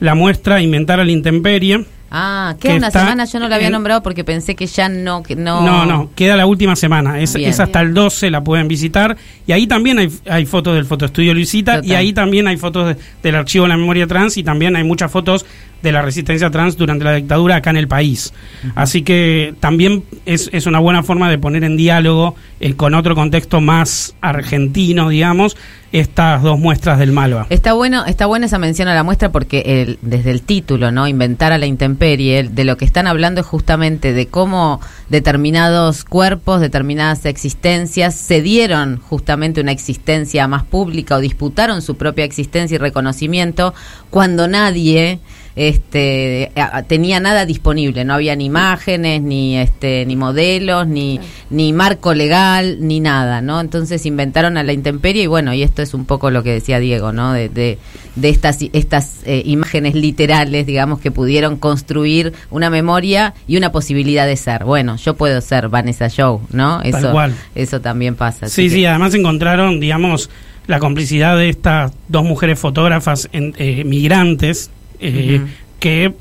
la 0.00 0.14
muestra 0.14 0.60
Inventar 0.60 1.00
a 1.00 1.04
la 1.04 1.10
Intemperie. 1.12 1.84
Ah, 2.10 2.54
que 2.60 2.68
queda 2.68 2.76
una 2.76 2.86
está 2.86 3.00
semana, 3.00 3.24
yo 3.24 3.40
no 3.40 3.48
la 3.48 3.56
había 3.56 3.66
en- 3.66 3.72
nombrado 3.72 4.02
porque 4.02 4.22
pensé 4.22 4.54
que 4.54 4.66
ya 4.66 4.88
no 4.88 5.22
que 5.24 5.34
no 5.34 5.60
No, 5.62 5.84
no, 5.86 6.10
queda 6.14 6.36
la 6.36 6.46
última 6.46 6.76
semana. 6.76 7.20
Es, 7.20 7.34
es 7.34 7.58
hasta 7.58 7.80
el 7.80 7.94
12, 7.94 8.30
la 8.30 8.44
pueden 8.44 8.68
visitar. 8.68 9.16
Y 9.46 9.52
ahí 9.52 9.66
también 9.66 9.98
hay, 9.98 10.10
hay 10.30 10.46
fotos 10.46 10.74
del 10.76 10.84
fotoestudio 10.84 11.34
Luisita. 11.34 11.76
Total. 11.76 11.90
Y 11.90 11.94
ahí 11.94 12.12
también 12.12 12.46
hay 12.46 12.56
fotos 12.56 12.88
de- 12.88 12.96
del 13.22 13.34
archivo 13.34 13.64
de 13.64 13.70
la 13.70 13.76
memoria 13.76 14.06
trans. 14.06 14.36
Y 14.36 14.44
también 14.44 14.76
hay 14.76 14.84
muchas 14.84 15.10
fotos 15.10 15.44
de 15.86 15.92
la 15.92 16.02
resistencia 16.02 16.50
trans 16.50 16.76
durante 16.76 17.04
la 17.04 17.14
dictadura 17.14 17.56
acá 17.56 17.70
en 17.70 17.76
el 17.76 17.88
país. 17.88 18.32
Así 18.74 19.02
que 19.02 19.54
también 19.60 20.02
es, 20.26 20.50
es 20.52 20.66
una 20.66 20.78
buena 20.80 21.02
forma 21.02 21.30
de 21.30 21.38
poner 21.38 21.64
en 21.64 21.76
diálogo 21.76 22.34
eh, 22.60 22.74
con 22.74 22.94
otro 22.94 23.14
contexto 23.14 23.60
más 23.60 24.14
argentino, 24.20 25.08
digamos, 25.08 25.56
estas 25.92 26.42
dos 26.42 26.58
muestras 26.58 26.98
del 26.98 27.12
Malva. 27.12 27.46
Está 27.48 27.72
bueno, 27.72 28.04
está 28.04 28.26
buena 28.26 28.46
esa 28.46 28.58
mención 28.58 28.88
a 28.88 28.94
la 28.94 29.02
muestra 29.02 29.30
porque 29.30 29.62
el, 29.82 29.98
desde 30.02 30.30
el 30.32 30.42
título, 30.42 30.90
¿no? 30.90 31.06
Inventar 31.08 31.52
a 31.52 31.58
la 31.58 31.66
intemperie, 31.66 32.40
el- 32.40 32.54
de 32.54 32.64
lo 32.64 32.76
que 32.76 32.84
están 32.84 33.06
hablando 33.06 33.40
es 33.40 33.46
justamente 33.46 34.12
de 34.12 34.26
cómo 34.26 34.80
determinados 35.08 36.04
cuerpos, 36.04 36.60
determinadas 36.60 37.24
existencias 37.26 38.14
se 38.14 38.42
dieron 38.42 38.98
justamente 38.98 39.60
una 39.60 39.72
existencia 39.72 40.46
más 40.48 40.64
pública 40.64 41.16
o 41.16 41.20
disputaron 41.20 41.82
su 41.82 41.96
propia 41.96 42.24
existencia 42.24 42.74
y 42.74 42.78
reconocimiento 42.78 43.72
cuando 44.10 44.48
nadie 44.48 45.20
este 45.56 46.52
tenía 46.86 47.18
nada 47.18 47.46
disponible, 47.46 48.04
no 48.04 48.14
había 48.14 48.36
ni 48.36 48.44
imágenes, 48.44 49.22
ni 49.22 49.56
este 49.56 50.04
ni 50.06 50.14
modelos, 50.14 50.86
ni 50.86 51.18
ni 51.50 51.72
marco 51.72 52.12
legal, 52.14 52.76
ni 52.80 53.00
nada, 53.00 53.40
¿no? 53.40 53.60
Entonces 53.60 54.04
inventaron 54.06 54.56
a 54.58 54.62
la 54.62 54.72
intemperie 54.72 55.22
y 55.24 55.26
bueno, 55.26 55.54
y 55.54 55.62
esto 55.62 55.80
es 55.82 55.94
un 55.94 56.04
poco 56.04 56.30
lo 56.30 56.42
que 56.42 56.52
decía 56.52 56.78
Diego, 56.78 57.12
¿no? 57.12 57.32
De, 57.32 57.48
de, 57.48 57.78
de 58.16 58.28
estas 58.28 58.58
estas 58.72 59.20
eh, 59.24 59.42
imágenes 59.46 59.94
literales, 59.94 60.66
digamos, 60.66 61.00
que 61.00 61.10
pudieron 61.10 61.56
construir 61.56 62.34
una 62.50 62.68
memoria 62.70 63.34
y 63.48 63.56
una 63.56 63.72
posibilidad 63.72 64.26
de 64.26 64.36
ser. 64.36 64.64
Bueno, 64.64 64.96
yo 64.96 65.14
puedo 65.16 65.40
ser 65.40 65.68
Vanessa 65.68 66.08
Joe, 66.14 66.38
¿no? 66.52 66.80
Tal 66.82 66.94
Eso 66.94 67.10
cual. 67.12 67.34
eso 67.54 67.80
también 67.80 68.14
pasa. 68.14 68.48
Sí, 68.48 68.68
sí, 68.68 68.76
que- 68.80 68.88
además 68.88 69.14
encontraron, 69.14 69.80
digamos, 69.80 70.28
la 70.66 70.80
complicidad 70.80 71.36
de 71.38 71.48
estas 71.48 71.92
dos 72.08 72.24
mujeres 72.24 72.58
fotógrafas 72.58 73.28
en- 73.32 73.54
eh, 73.58 73.84
migrantes, 73.84 74.70
eh, 75.00 75.40
que 75.80 76.12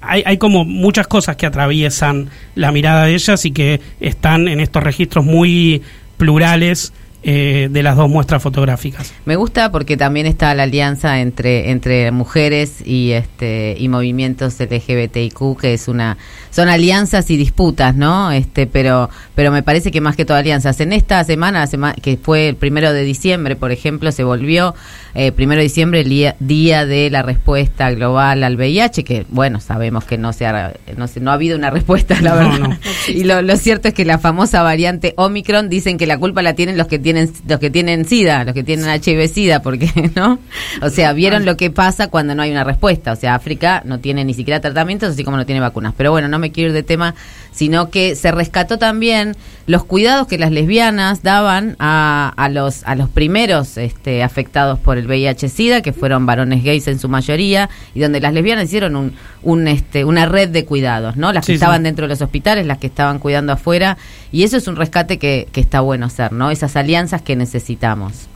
hay, 0.00 0.22
hay 0.26 0.38
como 0.38 0.64
muchas 0.64 1.06
cosas 1.06 1.36
que 1.36 1.46
atraviesan 1.46 2.30
la 2.54 2.72
mirada 2.72 3.06
de 3.06 3.14
ellas 3.14 3.44
y 3.44 3.52
que 3.52 3.80
están 4.00 4.48
en 4.48 4.60
estos 4.60 4.82
registros 4.82 5.24
muy 5.24 5.82
plurales 6.16 6.92
eh, 7.24 7.68
de 7.70 7.82
las 7.82 7.96
dos 7.96 8.08
muestras 8.10 8.42
fotográficas. 8.42 9.12
Me 9.24 9.36
gusta 9.36 9.70
porque 9.70 9.96
también 9.96 10.26
está 10.26 10.54
la 10.54 10.64
alianza 10.64 11.20
entre 11.20 11.70
entre 11.70 12.10
mujeres 12.10 12.82
y 12.86 13.12
este 13.12 13.76
y 13.78 13.88
movimientos 13.88 14.58
LGBTIQ 14.58 15.56
que 15.60 15.74
es 15.74 15.88
una 15.88 16.16
son 16.50 16.68
alianzas 16.68 17.30
y 17.30 17.36
disputas, 17.36 17.94
¿no? 17.96 18.30
Este, 18.32 18.66
pero 18.66 19.08
pero 19.34 19.50
me 19.52 19.62
parece 19.62 19.90
que 19.90 20.00
más 20.00 20.16
que 20.16 20.24
todo 20.24 20.36
alianzas. 20.36 20.80
En 20.80 20.92
esta 20.92 21.22
semana, 21.24 21.66
sema- 21.66 21.94
que 21.94 22.16
fue 22.16 22.48
el 22.48 22.56
primero 22.56 22.92
de 22.92 23.02
diciembre, 23.04 23.56
por 23.56 23.72
ejemplo, 23.72 24.12
se 24.12 24.24
volvió 24.24 24.74
eh, 25.14 25.32
primero 25.32 25.58
de 25.60 25.64
diciembre 25.64 26.00
el 26.00 26.08
día, 26.08 26.36
día 26.40 26.84
de 26.86 27.08
la 27.10 27.22
respuesta 27.22 27.90
global 27.92 28.42
al 28.44 28.56
VIH, 28.56 29.04
que 29.04 29.26
bueno 29.30 29.60
sabemos 29.60 30.04
que 30.04 30.18
no 30.18 30.32
se 30.32 30.46
ha 30.46 30.72
no, 30.96 31.06
se- 31.08 31.20
no 31.20 31.30
ha 31.30 31.34
habido 31.34 31.56
una 31.56 31.70
respuesta, 31.70 32.20
la 32.20 32.30
No, 32.34 32.36
verdad. 32.50 32.58
no. 32.68 32.78
Y 33.08 33.24
lo, 33.24 33.40
lo 33.42 33.56
cierto 33.56 33.88
es 33.88 33.94
que 33.94 34.04
la 34.04 34.18
famosa 34.18 34.62
variante 34.62 35.14
Omicron 35.16 35.68
dicen 35.68 35.96
que 35.98 36.06
la 36.06 36.18
culpa 36.18 36.42
la 36.42 36.54
tienen 36.54 36.76
los 36.76 36.86
que 36.88 36.98
tienen 36.98 37.11
los 37.48 37.60
que 37.60 37.70
tienen 37.70 38.04
SIDA, 38.04 38.44
los 38.44 38.54
que 38.54 38.62
tienen 38.62 38.88
HIV 38.88 39.28
SIDA, 39.28 39.62
porque 39.62 40.10
no, 40.14 40.38
o 40.80 40.90
sea, 40.90 41.12
vieron 41.12 41.44
lo 41.44 41.56
que 41.56 41.70
pasa 41.70 42.08
cuando 42.08 42.34
no 42.34 42.42
hay 42.42 42.50
una 42.50 42.64
respuesta. 42.64 43.12
O 43.12 43.16
sea, 43.16 43.34
África 43.34 43.82
no 43.84 44.00
tiene 44.00 44.24
ni 44.24 44.34
siquiera 44.34 44.60
tratamientos, 44.60 45.10
así 45.10 45.24
como 45.24 45.36
no 45.36 45.46
tiene 45.46 45.60
vacunas. 45.60 45.94
Pero 45.96 46.10
bueno, 46.10 46.28
no 46.28 46.38
me 46.38 46.52
quiero 46.52 46.70
ir 46.70 46.74
de 46.74 46.82
tema, 46.82 47.14
sino 47.52 47.90
que 47.90 48.14
se 48.16 48.32
rescató 48.32 48.78
también 48.78 49.36
los 49.66 49.84
cuidados 49.84 50.26
que 50.26 50.38
las 50.38 50.50
lesbianas 50.50 51.22
daban 51.22 51.76
a, 51.78 52.32
a 52.36 52.48
los 52.48 52.82
a 52.84 52.96
los 52.96 53.08
primeros 53.08 53.76
este, 53.76 54.22
afectados 54.22 54.78
por 54.78 54.98
el 54.98 55.06
VIH/SIDA, 55.06 55.82
que 55.82 55.92
fueron 55.92 56.26
varones 56.26 56.64
gays 56.64 56.88
en 56.88 56.98
su 56.98 57.08
mayoría, 57.08 57.70
y 57.94 58.00
donde 58.00 58.20
las 58.20 58.32
lesbianas 58.32 58.64
hicieron 58.64 58.96
un, 58.96 59.12
un 59.42 59.68
este 59.68 60.04
una 60.04 60.26
red 60.26 60.48
de 60.48 60.64
cuidados, 60.64 61.16
¿no? 61.16 61.32
Las 61.32 61.46
que 61.46 61.52
sí. 61.52 61.54
estaban 61.54 61.84
dentro 61.84 62.06
de 62.06 62.10
los 62.10 62.22
hospitales, 62.22 62.66
las 62.66 62.78
que 62.78 62.88
estaban 62.88 63.18
cuidando 63.18 63.52
afuera, 63.52 63.96
y 64.32 64.42
eso 64.42 64.56
es 64.56 64.66
un 64.66 64.76
rescate 64.76 65.18
que, 65.18 65.46
que 65.52 65.60
está 65.60 65.80
bueno 65.80 66.06
hacer, 66.06 66.32
¿no? 66.32 66.50
Esas 66.50 66.74
alianzas 66.74 67.22
que 67.22 67.36
necesitamos. 67.36 68.28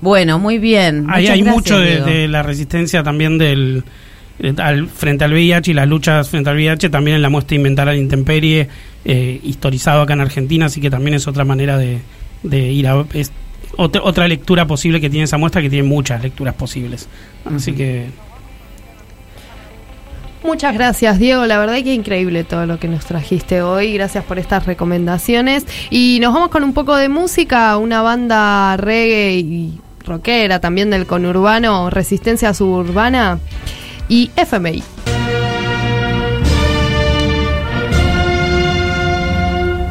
Bueno, 0.00 0.38
muy 0.38 0.58
bien. 0.58 1.06
Ahí 1.10 1.22
Muchas 1.22 1.34
hay 1.34 1.42
gracias, 1.42 1.54
mucho 1.54 1.78
de, 1.78 2.28
la 2.28 2.42
resistencia 2.42 3.02
también 3.02 3.38
del 3.38 3.84
al- 4.58 4.88
frente 4.88 5.24
al 5.24 5.32
VIH 5.32 5.70
y 5.70 5.74
las 5.74 5.88
luchas 5.88 6.28
frente 6.30 6.50
al 6.50 6.56
VIH 6.56 6.88
también 6.90 7.16
en 7.16 7.22
la 7.22 7.28
muestra 7.28 7.56
Inventar 7.56 7.88
a 7.88 7.92
la 7.92 7.98
Intemperie 7.98 8.68
eh, 9.04 9.40
historizado 9.42 10.02
acá 10.02 10.12
en 10.14 10.20
Argentina 10.20 10.66
así 10.66 10.80
que 10.80 10.90
también 10.90 11.14
es 11.14 11.26
otra 11.28 11.44
manera 11.44 11.76
de, 11.78 11.98
de 12.42 12.58
ir 12.72 12.86
a 12.88 13.04
es 13.14 13.32
otra, 13.76 14.02
otra 14.02 14.26
lectura 14.28 14.66
posible 14.66 15.00
que 15.00 15.08
tiene 15.10 15.24
esa 15.24 15.38
muestra 15.38 15.62
que 15.62 15.70
tiene 15.70 15.86
muchas 15.88 16.22
lecturas 16.22 16.54
posibles 16.54 17.08
así 17.44 17.72
que 17.72 18.06
Muchas 20.42 20.72
gracias, 20.72 21.18
Diego. 21.18 21.44
La 21.44 21.58
verdad 21.58 21.74
que 21.84 21.92
increíble 21.92 22.44
todo 22.44 22.64
lo 22.64 22.78
que 22.78 22.88
nos 22.88 23.04
trajiste 23.04 23.60
hoy. 23.60 23.92
Gracias 23.92 24.24
por 24.24 24.38
estas 24.38 24.64
recomendaciones. 24.64 25.66
Y 25.90 26.18
nos 26.22 26.32
vamos 26.32 26.48
con 26.48 26.64
un 26.64 26.72
poco 26.72 26.96
de 26.96 27.10
música, 27.10 27.76
una 27.76 28.00
banda 28.00 28.74
reggae 28.78 29.34
y 29.34 29.78
rockera 30.06 30.58
también 30.58 30.88
del 30.88 31.04
conurbano, 31.06 31.90
Resistencia 31.90 32.54
Suburbana 32.54 33.38
y 34.10 34.30
FMI. 34.36 34.82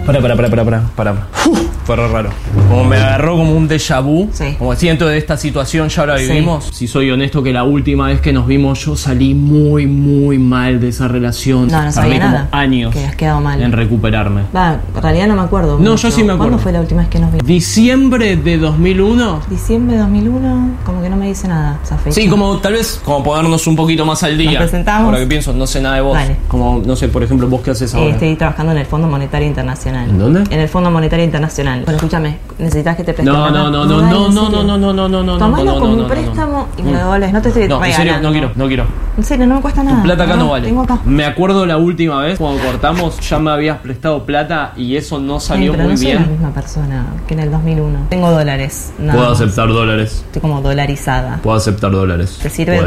Para, 0.05 0.21
para, 0.21 0.35
para, 0.35 0.49
para, 0.49 0.65
para, 0.65 0.81
para. 0.95 1.27
Uf, 1.47 1.68
fue 1.89 1.95
re 1.95 2.07
raro. 2.07 2.29
Como 2.69 2.83
me 2.83 2.97
agarró 2.97 3.35
como 3.35 3.51
un 3.53 3.67
déjà 3.67 3.99
vu. 4.03 4.29
Como 4.59 4.75
siento 4.75 5.07
de 5.07 5.17
esta 5.17 5.37
situación 5.37 5.89
ya 5.89 6.05
la 6.05 6.19
Sí. 6.19 6.27
vivimos. 6.27 6.69
Si 6.71 6.87
soy 6.87 7.09
honesto 7.09 7.41
que 7.41 7.51
la 7.51 7.63
última 7.63 8.05
vez 8.09 8.21
que 8.21 8.31
nos 8.31 8.45
vimos 8.45 8.85
yo 8.85 8.95
salí 8.95 9.33
muy, 9.33 9.87
muy 9.87 10.37
mal 10.37 10.79
de 10.79 10.89
esa 10.89 11.07
relación. 11.07 11.67
No, 11.67 11.83
no 11.85 11.91
sabía 11.91 12.19
como 12.19 12.31
nada. 12.31 12.49
años 12.51 12.93
Que 12.93 13.05
has 13.05 13.15
quedado 13.15 13.41
mal. 13.41 13.59
en 13.59 13.71
recuperarme. 13.71 14.43
Va, 14.55 14.77
en 14.95 15.01
realidad 15.01 15.27
no 15.29 15.35
me 15.35 15.41
acuerdo. 15.41 15.79
No, 15.79 15.91
mucho. 15.93 16.09
yo 16.09 16.11
sí 16.11 16.23
me 16.23 16.33
acuerdo. 16.33 16.37
¿Cuándo 16.37 16.57
fue 16.59 16.71
la 16.73 16.81
última 16.81 17.01
vez 17.01 17.09
que 17.09 17.17
nos 17.19 17.31
vimos? 17.31 17.47
Diciembre 17.47 18.35
de 18.37 18.57
2001. 18.59 19.41
Diciembre 19.49 19.95
de 19.95 20.01
2001, 20.03 20.69
como 20.85 21.01
que 21.01 21.09
no 21.09 21.15
me 21.15 21.25
dice 21.27 21.47
nada 21.47 21.79
esa 21.83 21.97
fecha. 21.97 22.13
Sí, 22.21 22.27
como 22.29 22.57
tal 22.59 22.73
vez 22.73 23.01
como 23.03 23.23
ponernos 23.23 23.65
un 23.65 23.75
poquito 23.75 24.05
más 24.05 24.21
al 24.21 24.37
día. 24.37 24.51
Nos 24.51 24.59
presentamos. 24.59 25.05
Ahora 25.05 25.17
que 25.17 25.25
pienso, 25.25 25.53
no 25.53 25.65
sé 25.65 25.81
nada 25.81 25.95
de 25.95 26.01
vos. 26.01 26.19
Como, 26.49 26.83
no 26.85 26.95
sé, 26.95 27.07
por 27.07 27.23
ejemplo, 27.23 27.47
vos 27.47 27.61
qué 27.61 27.71
haces 27.71 27.91
Eh, 27.95 27.97
ahora. 27.97 28.11
estoy 28.11 28.35
trabajando 28.35 28.73
en 28.73 28.77
el 28.77 28.85
Fondo 28.85 29.07
Monetario 29.07 29.47
Internacional. 29.47 30.07
¿En 30.07 30.19
dónde? 30.19 30.43
En 30.53 30.59
el 30.59 30.67
Fondo 30.69 30.91
Monetario 30.91 31.25
Internacional. 31.25 31.78
Bueno, 31.85 31.97
escúchame, 31.97 32.37
necesitas 32.57 32.95
que 32.95 33.03
te 33.03 33.13
preste 33.13 33.31
No, 33.31 33.43
plata? 33.47 33.51
no, 33.51 33.69
no, 33.69 33.85
no, 33.85 34.01
no, 34.01 34.29
no, 34.29 34.63
no, 34.63 34.77
no, 34.77 34.93
no, 34.93 35.09
no, 35.09 35.23
no, 35.23 35.37
Tomalo 35.37 35.63
no, 35.65 35.71
no, 35.73 35.79
como 35.79 35.85
no, 35.87 35.91
un 35.93 35.97
no, 35.97 36.03
no. 36.03 36.07
préstamo 36.09 36.67
y 36.77 36.83
me 36.83 36.91
Mm. 36.91 37.07
lo. 37.07 37.31
No 37.33 37.41
te 37.41 37.47
estoy 37.49 37.67
No, 37.67 37.83
en 37.85 37.93
serio, 37.93 38.21
no 38.21 38.31
quiero, 38.31 38.51
no 38.55 38.67
quiero. 38.67 38.85
En 39.17 39.23
serio, 39.23 39.47
no 39.47 39.55
me 39.55 39.61
cuesta 39.61 39.83
nada. 39.83 39.97
Tu 39.97 40.03
plata 40.03 40.23
acá 40.23 40.35
no 40.37 40.49
vale. 40.49 40.67
Tengo 40.67 40.81
acá. 40.81 40.99
Me 41.05 41.25
acuerdo 41.25 41.65
la 41.65 41.77
última 41.77 42.21
vez 42.21 42.37
cuando 42.37 42.61
cortamos, 42.63 43.19
ya 43.19 43.39
me 43.39 43.51
habías 43.51 43.77
prestado 43.79 44.25
plata 44.25 44.73
y 44.77 44.95
eso 44.95 45.19
no 45.19 45.39
salió 45.39 45.73
muy 45.73 45.83
no 45.91 45.97
soy 45.97 46.07
la 46.13 46.19
bien. 46.19 46.31
misma 46.31 46.51
persona 46.53 47.05
que 47.27 47.33
en 47.33 47.39
el 47.41 47.51
2001. 47.51 47.99
Tengo 48.09 48.31
dólares. 48.31 48.93
Puedo 48.97 49.31
aceptar 49.31 49.67
dólares. 49.69 50.23
Estoy 50.25 50.41
como 50.41 50.61
dolarizada. 50.61 51.39
Puedo 51.43 51.57
aceptar 51.57 51.91
dólares. 51.91 52.39
¿Te 52.41 52.49
sirve 52.49 52.77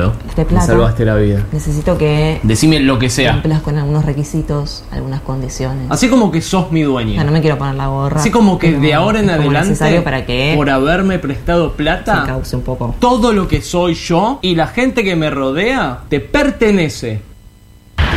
plata? 0.44 0.60
Me 0.60 0.66
salvaste 0.66 1.04
la 1.04 1.14
vida. 1.16 1.40
Necesito 1.52 1.98
que 1.98 2.40
Decime 2.42 2.80
lo 2.80 2.98
que 2.98 3.10
sea. 3.10 3.32
cumplas 3.34 3.60
con 3.60 3.76
algunos 3.76 4.04
requisitos, 4.04 4.84
algunas 4.90 5.20
condiciones. 5.20 5.86
Así 5.90 6.08
como 6.08 6.30
que 6.30 6.40
sos 6.40 6.72
mi 6.72 6.84
sea, 6.84 7.24
no 7.24 7.32
me 7.32 7.40
quiero 7.40 7.58
poner 7.58 7.74
la 7.74 7.88
gorra. 7.88 8.20
Así 8.20 8.30
como 8.30 8.58
que 8.58 8.71
de 8.80 8.94
ahora 8.94 9.20
en 9.20 9.30
adelante, 9.30 9.70
necesario 9.70 10.04
para 10.04 10.24
que 10.26 10.54
por 10.56 10.70
haberme 10.70 11.18
prestado 11.18 11.72
plata, 11.72 12.22
se 12.22 12.26
cause 12.26 12.56
un 12.56 12.62
poco. 12.62 12.94
todo 12.98 13.32
lo 13.32 13.48
que 13.48 13.62
soy 13.62 13.94
yo 13.94 14.38
y 14.42 14.54
la 14.54 14.66
gente 14.66 15.04
que 15.04 15.16
me 15.16 15.30
rodea 15.30 16.00
te 16.08 16.20
pertenece. 16.20 17.22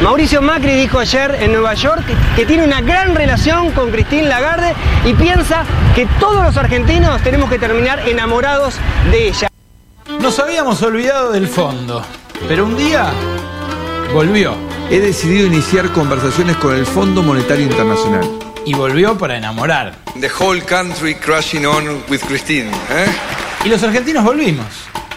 Mauricio 0.02 0.42
Macri 0.42 0.76
dijo 0.76 1.00
ayer 1.00 1.38
en 1.42 1.54
Nueva 1.54 1.74
York 1.74 2.04
que, 2.06 2.16
que 2.36 2.46
tiene 2.46 2.66
una 2.66 2.82
gran 2.82 3.16
relación 3.16 3.72
con 3.72 3.92
Christine 3.92 4.24
Lagarde 4.28 4.74
y 5.06 5.14
piensa 5.14 5.64
que 5.96 6.06
todos 6.20 6.44
los 6.44 6.58
argentinos 6.58 7.22
tenemos 7.22 7.50
que 7.50 7.58
terminar 7.58 8.08
enamorados 8.08 8.76
de 9.12 9.30
ella. 9.30 9.48
Nos 10.20 10.38
habíamos 10.40 10.82
olvidado 10.82 11.32
del 11.32 11.48
fondo, 11.48 12.04
pero 12.48 12.66
un 12.66 12.76
día 12.76 13.12
volvió. 14.14 14.54
He 14.90 15.00
decidido 15.00 15.48
iniciar 15.48 15.92
conversaciones 15.92 16.58
con 16.58 16.76
el 16.76 16.86
Fondo 16.86 17.24
Monetario 17.24 17.66
Internacional. 17.66 18.45
Y 18.66 18.74
volvió 18.74 19.18
para 19.18 19.38
enamorar. 19.38 19.96
The 20.20 20.30
whole 20.40 20.62
country 20.62 21.16
crashing 21.16 21.66
on 21.66 22.04
with 22.10 22.22
Christine. 22.22 22.70
¿eh? 22.90 23.06
Y 23.64 23.70
los 23.70 23.82
argentinos 23.84 24.24
volvimos. 24.24 24.66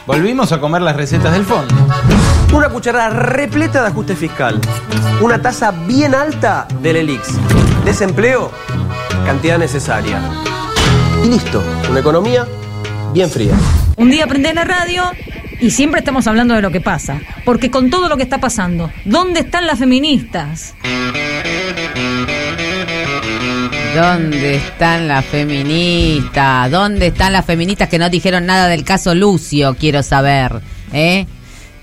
Volvimos 0.07 0.53
a 0.53 0.61
comer 0.61 0.83
las 0.83 0.97
recetas 0.97 1.33
del 1.33 1.45
fondo. 1.45 1.75
Una 2.53 2.69
cucharada 2.69 3.11
repleta 3.11 3.83
de 3.83 3.89
ajuste 3.89 4.17
fiscal. 4.17 4.61
Una 5.21 5.41
tasa 5.41 5.71
bien 5.71 6.15
alta 6.15 6.67
del 6.81 6.97
ELIX. 6.97 7.29
Desempleo, 7.85 8.53
cantidad 9.27 9.59
necesaria. 9.59 10.21
Y 11.25 11.29
listo, 11.29 11.63
una 11.91 12.01
economía 12.01 12.47
bien 13.13 13.31
fría. 13.31 13.55
Un 13.97 14.11
día 14.11 14.27
prendés 14.27 14.55
la 14.55 14.65
radio 14.65 15.05
y 15.61 15.71
siempre 15.71 16.01
estamos 16.01 16.27
hablando 16.27 16.55
de 16.55 16.63
lo 16.63 16.71
que 16.71 16.81
pasa. 16.81 17.21
Porque 17.45 17.71
con 17.71 17.91
todo 17.91 18.09
lo 18.09 18.17
que 18.17 18.23
está 18.23 18.39
pasando, 18.39 18.91
¿dónde 19.05 19.41
están 19.41 19.67
las 19.67 19.79
feministas? 19.79 20.75
¿Dónde 24.03 24.55
están 24.55 25.09
las 25.09 25.25
feministas? 25.25 26.71
¿Dónde 26.71 27.09
están 27.09 27.33
las 27.33 27.45
feministas 27.45 27.89
que 27.89 27.99
no 27.99 28.09
dijeron 28.09 28.47
nada 28.47 28.69
del 28.69 28.85
caso 28.85 29.13
Lucio? 29.13 29.75
Quiero 29.75 30.05
saber, 30.05 30.61
¿eh? 30.93 31.27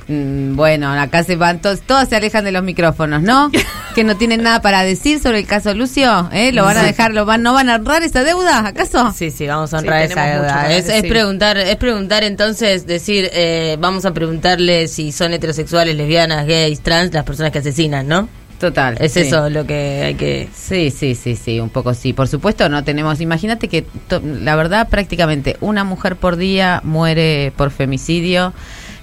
Mm, 0.08 0.56
Bueno, 0.56 0.94
acá 0.94 1.24
se 1.24 1.36
van 1.36 1.60
todos, 1.60 1.82
todos 1.82 2.08
se 2.08 2.16
alejan 2.16 2.46
de 2.46 2.54
los 2.54 2.64
micrófonos, 2.64 3.22
¿no? 3.22 3.52
Que 3.96 4.06
no 4.06 4.16
tienen 4.16 4.44
nada 4.44 4.62
para 4.62 4.84
decir 4.84 5.20
sobre 5.20 5.40
el 5.40 5.46
caso 5.46 5.74
Lucio, 5.74 6.30
¿eh? 6.32 6.54
¿Lo 6.54 6.64
van 6.64 6.78
a 6.78 6.82
Sí. 6.82 6.86
dejar, 6.88 7.14
lo 7.14 7.26
van, 7.26 7.42
no 7.44 7.52
van 7.54 7.70
a 7.70 7.76
honrar 7.76 8.02
esa 8.04 8.24
deuda, 8.24 8.60
acaso? 8.68 9.12
Sí, 9.14 9.30
sí, 9.32 9.46
vamos 9.48 9.74
a 9.74 9.80
Sí, 9.80 9.86
honrar 9.86 10.08
tenemos 10.08 10.24
esa 10.26 10.36
mucho 10.38 10.54
deuda. 10.54 10.74
Es, 10.74 10.88
es 10.90 11.04
preguntar, 11.04 11.58
es 11.58 11.76
preguntar 11.76 12.24
entonces, 12.24 12.88
decir, 12.88 13.30
eh, 13.34 13.76
vamos 13.80 14.06
a 14.06 14.14
preguntarle 14.14 14.88
si 14.88 15.12
son 15.12 15.34
heterosexuales, 15.34 15.96
lesbianas, 15.98 16.46
gays, 16.48 16.80
trans, 16.82 17.14
las 17.14 17.26
personas 17.26 17.52
que 17.52 17.60
asesinan, 17.60 18.08
¿no? 18.08 18.30
Total. 18.70 18.98
Es 19.00 19.14
sí. 19.14 19.20
eso 19.22 19.50
lo 19.50 19.66
que 19.68 20.02
hay 20.06 20.16
que... 20.16 20.50
Sí, 20.56 20.90
sí, 20.90 21.14
sí, 21.14 21.36
sí, 21.36 21.60
un 21.60 21.70
poco 21.70 21.94
sí. 21.94 22.14
Por 22.14 22.28
supuesto 22.28 22.68
no 22.68 22.84
tenemos, 22.84 23.22
imagínate 23.22 23.68
que 23.68 23.84
to- 23.84 24.22
la 24.24 24.56
verdad 24.56 24.90
prácticamente 24.90 25.56
una 25.62 25.84
mujer 25.84 26.16
por 26.16 26.36
día 26.36 26.82
muere 26.84 27.54
por 27.56 27.70
femicidio. 27.70 28.54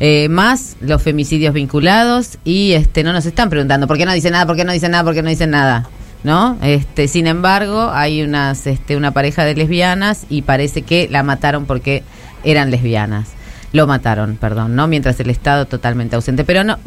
eh, 0.00 0.28
más 0.28 0.76
los 0.80 1.00
femicidios 1.00 1.54
vinculados 1.54 2.38
y 2.44 2.72
este 2.72 3.04
no 3.04 3.12
nos 3.12 3.24
están 3.24 3.50
preguntando 3.50 3.86
por 3.86 3.96
qué 3.98 4.04
no 4.04 4.12
dicen 4.12 4.32
nada, 4.32 4.46
por 4.46 4.56
qué 4.56 4.64
no 4.64 4.72
dicen 4.72 4.90
nada, 4.90 5.04
por 5.04 5.14
qué 5.14 5.22
no 5.22 5.28
dicen 5.28 5.50
nada, 5.50 5.88
¿no? 6.24 6.58
Este, 6.60 7.06
sin 7.06 7.28
embargo, 7.28 7.88
hay 7.92 8.22
unas 8.22 8.66
este 8.66 8.96
una 8.96 9.12
pareja 9.12 9.44
de 9.44 9.54
lesbianas 9.54 10.26
y 10.28 10.42
parece 10.42 10.82
que 10.82 11.06
la 11.08 11.22
mataron 11.22 11.66
porque 11.66 12.02
eran 12.42 12.72
lesbianas. 12.72 13.28
Lo 13.72 13.86
mataron, 13.86 14.36
perdón, 14.40 14.74
¿no? 14.74 14.88
Mientras 14.88 15.20
el 15.20 15.30
Estado 15.30 15.66
totalmente 15.66 16.16
ausente, 16.16 16.42
pero 16.42 16.64
no 16.64 16.78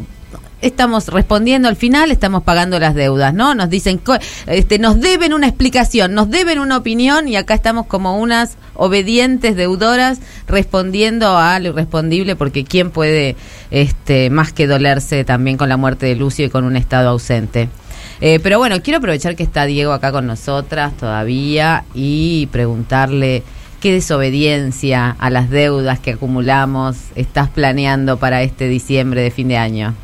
estamos 0.62 1.08
respondiendo 1.08 1.68
al 1.68 1.76
final, 1.76 2.10
estamos 2.10 2.42
pagando 2.42 2.78
las 2.78 2.94
deudas, 2.94 3.34
¿no? 3.34 3.54
Nos 3.54 3.70
dicen, 3.70 4.00
este, 4.46 4.78
nos 4.78 5.00
deben 5.00 5.34
una 5.34 5.46
explicación, 5.46 6.14
nos 6.14 6.30
deben 6.30 6.58
una 6.58 6.76
opinión 6.76 7.28
y 7.28 7.36
acá 7.36 7.54
estamos 7.54 7.86
como 7.86 8.18
unas 8.18 8.56
obedientes 8.74 9.56
deudoras 9.56 10.18
respondiendo 10.46 11.36
a 11.36 11.58
lo 11.58 11.70
irrespondible 11.70 12.36
porque 12.36 12.64
quién 12.64 12.90
puede, 12.90 13.36
este, 13.70 14.30
más 14.30 14.52
que 14.52 14.66
dolerse 14.66 15.24
también 15.24 15.56
con 15.56 15.68
la 15.68 15.76
muerte 15.76 16.06
de 16.06 16.16
Lucio 16.16 16.46
y 16.46 16.50
con 16.50 16.64
un 16.64 16.76
Estado 16.76 17.10
ausente. 17.10 17.68
Eh, 18.20 18.40
pero 18.42 18.58
bueno, 18.58 18.80
quiero 18.82 18.98
aprovechar 18.98 19.36
que 19.36 19.42
está 19.42 19.66
Diego 19.66 19.92
acá 19.92 20.10
con 20.10 20.26
nosotras 20.26 20.96
todavía 20.96 21.84
y 21.94 22.48
preguntarle 22.50 23.42
qué 23.80 23.92
desobediencia 23.92 25.14
a 25.18 25.28
las 25.28 25.50
deudas 25.50 26.00
que 26.00 26.12
acumulamos 26.12 26.96
estás 27.14 27.50
planeando 27.50 28.16
para 28.16 28.42
este 28.42 28.68
diciembre 28.68 29.20
de 29.20 29.30
fin 29.30 29.48
de 29.48 29.58
año. 29.58 29.94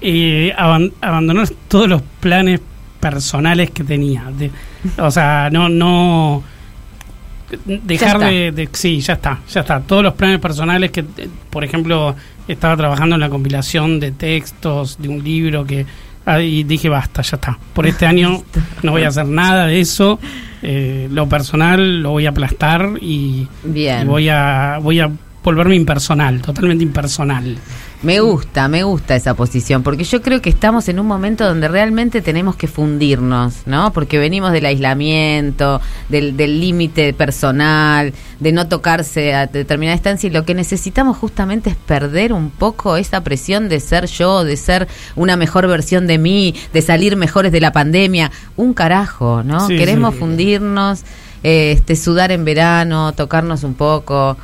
Eh, 0.00 0.52
aban- 0.56 0.92
abandonar 1.00 1.48
todos 1.68 1.88
los 1.88 2.02
planes 2.20 2.60
personales 3.00 3.70
que 3.70 3.84
tenía. 3.84 4.24
De- 4.36 4.50
o 4.98 5.10
sea, 5.10 5.48
no, 5.52 5.68
no 5.68 6.42
dejar 7.66 8.18
de, 8.18 8.52
de- 8.52 8.68
sí, 8.72 9.00
ya 9.00 9.14
está, 9.14 9.38
ya 9.48 9.60
está. 9.60 9.80
Todos 9.80 10.02
los 10.02 10.14
planes 10.14 10.38
personales 10.38 10.90
que, 10.90 11.00
eh, 11.00 11.28
por 11.50 11.64
ejemplo, 11.64 12.14
estaba 12.46 12.76
trabajando 12.76 13.14
en 13.16 13.20
la 13.20 13.28
compilación 13.30 14.00
de 14.00 14.10
textos 14.12 14.98
de 15.00 15.08
un 15.08 15.22
libro 15.24 15.64
que 15.66 15.86
ah, 16.26 16.40
y 16.40 16.64
dije 16.64 16.88
basta, 16.88 17.22
ya 17.22 17.36
está. 17.36 17.58
Por 17.72 17.86
este 17.86 18.06
año 18.12 18.42
no 18.82 18.92
voy 18.92 19.02
a 19.04 19.08
hacer 19.08 19.26
nada 19.26 19.66
de 19.66 19.80
eso. 19.80 20.18
Eh, 20.62 21.08
lo 21.10 21.28
personal 21.28 22.02
lo 22.02 22.10
voy 22.10 22.26
a 22.26 22.30
aplastar 22.30 22.90
y, 23.00 23.46
Bien. 23.62 24.02
y 24.02 24.04
voy 24.06 24.28
a 24.28 24.78
voy 24.82 25.00
a 25.00 25.10
volverme 25.48 25.76
impersonal, 25.76 26.42
totalmente 26.42 26.84
impersonal. 26.84 27.56
Me 28.02 28.20
gusta, 28.20 28.68
me 28.68 28.84
gusta 28.84 29.16
esa 29.16 29.34
posición, 29.34 29.82
porque 29.82 30.04
yo 30.04 30.22
creo 30.22 30.40
que 30.40 30.50
estamos 30.50 30.88
en 30.88 31.00
un 31.00 31.06
momento 31.06 31.44
donde 31.44 31.66
realmente 31.66 32.22
tenemos 32.22 32.54
que 32.54 32.68
fundirnos, 32.68 33.62
¿no? 33.66 33.92
Porque 33.92 34.18
venimos 34.18 34.52
del 34.52 34.66
aislamiento, 34.66 35.80
del 36.08 36.36
del 36.36 36.60
límite 36.60 37.12
personal, 37.12 38.12
de 38.38 38.52
no 38.52 38.68
tocarse 38.68 39.34
a 39.34 39.46
determinada 39.46 39.96
instancia, 39.96 40.28
y 40.28 40.30
lo 40.30 40.44
que 40.44 40.54
necesitamos 40.54 41.16
justamente 41.16 41.70
es 41.70 41.76
perder 41.76 42.32
un 42.32 42.50
poco 42.50 42.96
esa 42.96 43.22
presión 43.22 43.68
de 43.68 43.80
ser 43.80 44.06
yo, 44.06 44.44
de 44.44 44.56
ser 44.56 44.86
una 45.16 45.36
mejor 45.36 45.66
versión 45.66 46.06
de 46.06 46.18
mí, 46.18 46.54
de 46.72 46.82
salir 46.82 47.16
mejores 47.16 47.50
de 47.50 47.60
la 47.60 47.72
pandemia. 47.72 48.30
Un 48.56 48.74
carajo, 48.74 49.42
¿no? 49.42 49.66
Sí, 49.66 49.76
Queremos 49.76 50.14
sí. 50.14 50.20
fundirnos, 50.20 51.02
este, 51.42 51.96
sudar 51.96 52.30
en 52.30 52.44
verano, 52.44 53.12
tocarnos 53.12 53.64
un 53.64 53.74
poco. 53.74 54.36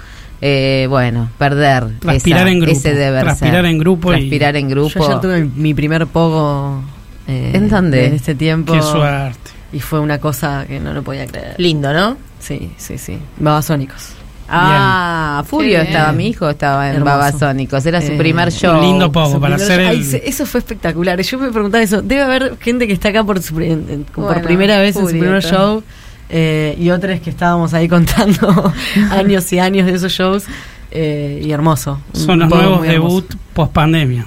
Eh, 0.47 0.87
bueno, 0.91 1.31
perder 1.39 1.99
Transpirar 2.01 2.43
esa- 2.43 2.51
en 2.53 2.61
grupo, 2.61 2.77
ese 2.79 2.93
deber 2.95 3.23
transpirar 3.25 3.55
ser. 3.63 3.65
en 3.67 3.79
grupo 3.79 4.13
y- 4.13 4.17
Transpirar 4.17 4.57
en 4.57 4.69
grupo. 4.69 4.91
Yo 4.91 5.09
ya 5.09 5.21
tuve 5.21 5.45
mi 5.57 5.73
primer 5.73 6.07
pogo 6.07 6.83
eh, 7.27 7.53
¿En 7.55 7.71
dónde? 7.71 8.05
En 8.07 8.13
este 8.13 8.35
tiempo. 8.35 8.75
Qué 8.75 8.83
suerte. 8.83 9.51
Y 9.73 9.81
fue 9.81 10.01
una 10.01 10.19
cosa 10.19 10.67
que 10.69 10.79
no 10.81 10.93
lo 10.93 11.03
podía 11.03 11.25
creer. 11.27 11.55
Lindo, 11.57 11.93
¿no? 11.95 12.19
Sí, 12.41 12.71
sí, 12.77 12.99
sí. 12.99 13.19
Babasónicos. 13.39 14.11
Ah, 14.47 15.43
Fulio 15.47 15.79
Qué 15.81 15.87
estaba, 15.87 16.05
bien. 16.13 16.17
mi 16.19 16.29
hijo 16.29 16.51
estaba 16.51 16.91
en 16.91 16.97
Hermoso. 16.97 17.17
Babasónicos, 17.17 17.87
era 17.87 18.03
su 18.03 18.13
Eh, 18.13 18.17
primer 18.19 18.53
show. 18.53 18.77
Un 18.79 18.83
lindo 18.83 19.11
poco 19.11 19.41
para 19.41 19.57
hacer 19.57 19.81
el... 19.81 19.87
Ay, 19.89 20.21
eso 20.27 20.45
fue 20.45 20.59
espectacular. 20.61 21.19
Yo 21.23 21.39
me 21.39 21.51
preguntaba 21.51 21.83
eso. 21.83 22.03
Debe 22.03 22.21
haber 22.21 22.59
gente 22.61 22.87
que 22.87 22.93
está 22.93 23.09
acá 23.09 23.25
por, 23.25 23.41
su 23.43 23.55
pri- 23.55 23.71
en- 23.73 24.05
por 24.15 24.43
primera 24.43 24.79
vez 24.79 24.95
en 24.97 25.07
su 25.07 25.09
primer 25.11 25.43
show. 25.43 25.83
Eh, 26.29 26.77
y 26.79 26.91
otros 26.91 27.21
que 27.21 27.31
estábamos 27.31 27.75
ahí 27.75 27.89
contando 27.97 28.73
años 29.11 29.53
y 29.53 29.59
años 29.59 29.87
de 29.87 29.95
esos 29.95 30.13
shows. 30.13 30.45
eh, 30.91 31.41
y 31.45 31.51
hermoso. 31.51 32.01
Son 32.13 32.39
los 32.39 32.49
nuevos 32.49 32.83
debut 32.83 33.35
post 33.53 33.73
pandemia. 33.73 34.27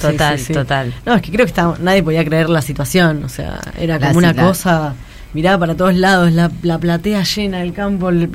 Total, 0.00 0.36
Sí, 0.38 0.44
sí, 0.44 0.46
sí. 0.48 0.52
total. 0.54 0.92
No, 1.04 1.14
es 1.14 1.22
que 1.22 1.30
creo 1.30 1.44
que 1.44 1.50
estábamos- 1.50 1.80
nadie 1.80 2.02
podía 2.02 2.24
creer 2.24 2.48
la 2.48 2.62
situación. 2.62 3.22
O 3.24 3.28
sea, 3.28 3.60
era 3.78 3.98
La 3.98 4.08
como 4.08 4.18
una 4.18 4.34
cosa. 4.34 4.94
Miraba 5.34 5.58
para 5.58 5.74
todos 5.76 5.94
lados, 5.94 6.32
la, 6.32 6.50
la 6.62 6.78
platea 6.78 7.22
llena 7.24 7.58
del 7.58 7.72
campo. 7.74 8.08
el- 8.08 8.30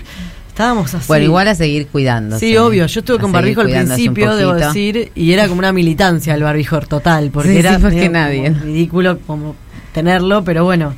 estábamos 0.48 0.94
así. 0.94 1.08
Bueno, 1.08 1.26
igual 1.26 1.48
a 1.48 1.56
seguir 1.56 1.88
cuidándose. 1.88 2.46
Sí, 2.46 2.56
obvio. 2.58 2.86
Yo 2.86 3.00
estuve 3.00 3.18
A 3.18 3.22
con 3.22 3.32
barbijo 3.32 3.62
al 3.62 3.70
principio, 3.70 4.36
debo 4.36 4.54
decir, 4.54 5.12
y 5.16 5.34
era 5.34 5.48
como 5.48 5.60
una 5.60 5.74
militancia 5.74 6.36
el 6.36 6.44
barbijo 6.44 6.80
total, 6.82 7.32
porque 7.34 7.50
Sí, 7.54 7.58
era 7.58 7.78
que 7.80 8.10
nadie. 8.10 8.50
ridículo 8.52 9.18
como 9.26 9.56
tenerlo, 9.94 10.44
pero 10.44 10.64
bueno, 10.64 10.94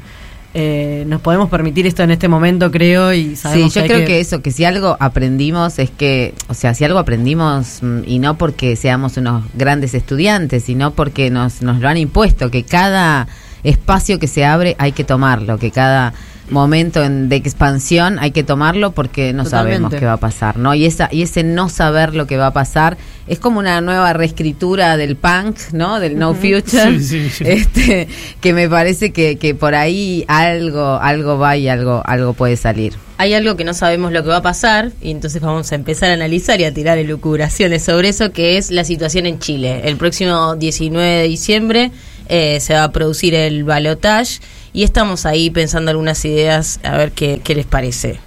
eh, 0.54 1.04
nos 1.08 1.22
podemos 1.22 1.50
permitir 1.50 1.88
esto 1.88 2.04
en 2.04 2.12
este 2.12 2.28
momento, 2.28 2.70
creo, 2.72 3.12
y 3.12 3.30
Sí, 3.30 3.36
sabemos 3.38 3.74
yo 3.74 3.82
hay 3.82 3.88
creo 3.88 4.06
que... 4.06 4.20
eso, 4.20 4.42
que 4.42 4.52
si 4.52 4.66
algo 4.66 4.98
aprendimos 5.00 5.80
es 5.80 5.90
que, 5.90 6.36
o 6.48 6.54
sea, 6.54 6.74
si 6.74 6.84
algo 6.84 7.00
aprendimos, 7.00 7.80
mm, 7.82 8.02
y 8.06 8.20
no 8.20 8.38
porque 8.38 8.76
seamos 8.76 9.18
unos 9.18 9.44
grandes 9.56 9.94
estudiantes, 9.96 10.64
sino 10.64 10.92
porque 10.92 11.30
nos, 11.32 11.62
nos 11.62 11.80
lo 11.80 11.90
han 11.90 11.98
impuesto, 11.98 12.52
que 12.52 12.64
cada 12.64 13.28
espacio 13.64 14.20
que 14.20 14.28
se 14.28 14.46
abre 14.46 14.76
hay 14.78 14.92
que 14.92 15.04
tomarlo, 15.04 15.58
que 15.58 15.72
cada 15.72 16.14
momento 16.54 17.04
en- 17.04 17.28
de 17.28 17.36
expansión 17.36 18.18
hay 18.20 18.32
que 18.32 18.44
tomarlo 18.44 18.92
porque 18.94 19.34
no 19.34 19.44
Totalmente. 19.44 19.74
sabemos 19.78 20.00
qué 20.00 20.06
va 20.06 20.14
a 20.14 20.18
pasar, 20.18 20.58
¿no? 20.58 20.74
Y 20.74 20.86
esa 20.86 21.10
y 21.12 21.24
ese 21.24 21.44
no 21.44 21.68
saber 21.68 22.16
lo 22.16 22.28
que 22.28 22.38
va 22.38 22.48
a 22.48 22.54
pasar 22.54 22.98
es 23.28 23.40
como 23.40 23.60
una 23.60 23.82
nueva 23.82 24.14
reescritura 24.14 24.96
del 24.98 25.16
punk, 25.18 25.58
¿no? 25.74 26.00
Del 26.00 26.18
no 26.18 26.34
future. 26.36 27.00
Sí, 27.00 27.04
sí, 27.04 27.30
sí. 27.30 27.44
Este, 27.48 28.08
que 28.40 28.54
me 28.54 28.70
parece 28.70 29.12
que, 29.12 29.38
que 29.38 29.56
por 29.56 29.76
ahí 29.76 30.24
algo 30.28 31.00
algo 31.02 31.38
va 31.38 31.58
y 31.58 31.68
algo 31.68 32.02
algo 32.06 32.34
puede 32.34 32.56
salir. 32.56 32.94
Hay 33.18 33.34
algo 33.36 33.56
que 33.56 33.64
no 33.64 33.74
sabemos 33.74 34.12
lo 34.12 34.24
que 34.24 34.30
va 34.30 34.38
a 34.38 34.42
pasar 34.42 34.92
y 35.02 35.12
entonces 35.12 35.42
vamos 35.42 35.72
a 35.72 35.76
empezar 35.76 36.10
a 36.10 36.14
analizar 36.14 36.60
y 36.60 36.66
a 36.66 36.74
tirar 36.74 36.98
elucubraciones 36.98 37.84
sobre 37.84 38.10
eso, 38.10 38.32
que 38.32 38.58
es 38.58 38.72
la 38.72 38.84
situación 38.84 39.26
en 39.26 39.40
Chile. 39.40 39.82
El 39.86 39.98
próximo 39.98 40.56
19 40.56 41.08
de 41.22 41.24
diciembre 41.28 41.92
eh, 42.28 42.60
se 42.60 42.74
va 42.74 42.86
a 42.86 42.92
producir 42.92 43.36
el 43.36 43.64
balotage 43.64 44.40
y 44.74 44.84
estamos 44.84 45.26
ahí 45.26 45.50
pensando 45.50 45.92
algunas 45.92 46.26
ideas 46.26 46.80
a 46.84 46.98
ver 46.98 47.12
qué, 47.12 47.42
qué 47.44 47.56
les 47.56 47.66
parece. 47.66 48.20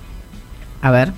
A 0.80 0.90
ver. 0.90 1.12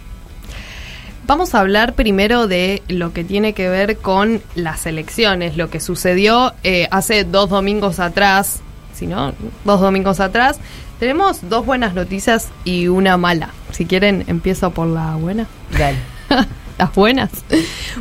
Vamos 1.27 1.55
a 1.55 1.61
hablar 1.61 1.93
primero 1.93 2.47
de 2.49 2.83
lo 2.89 3.13
que 3.13 3.23
tiene 3.23 3.53
que 3.53 3.69
ver 3.69 3.99
con 3.99 4.41
las 4.55 4.87
elecciones, 4.87 5.59
lo 5.59 5.69
que 5.69 5.79
sucedió 5.79 6.55
eh, 6.65 6.89
hace 6.91 7.25
dos 7.25 7.51
domingos 7.51 8.01
atrás, 8.01 8.61
si 8.95 9.07
no, 9.07 9.35
dos 9.67 9.81
domingos 9.83 10.21
atrás. 10.21 10.59
Tenemos 10.99 11.49
dos 11.51 11.67
buenas 11.67 11.93
noticias 11.93 12.49
y 12.65 12.89
una 12.89 13.19
mala. 13.19 13.51
Si 13.73 13.85
quieren, 13.85 14.25
empiezo 14.27 14.71
por 14.71 14.89
la 14.89 15.17
buena. 15.17 15.47
Dale. 15.79 15.99
las 16.79 16.95
buenas. 16.95 17.31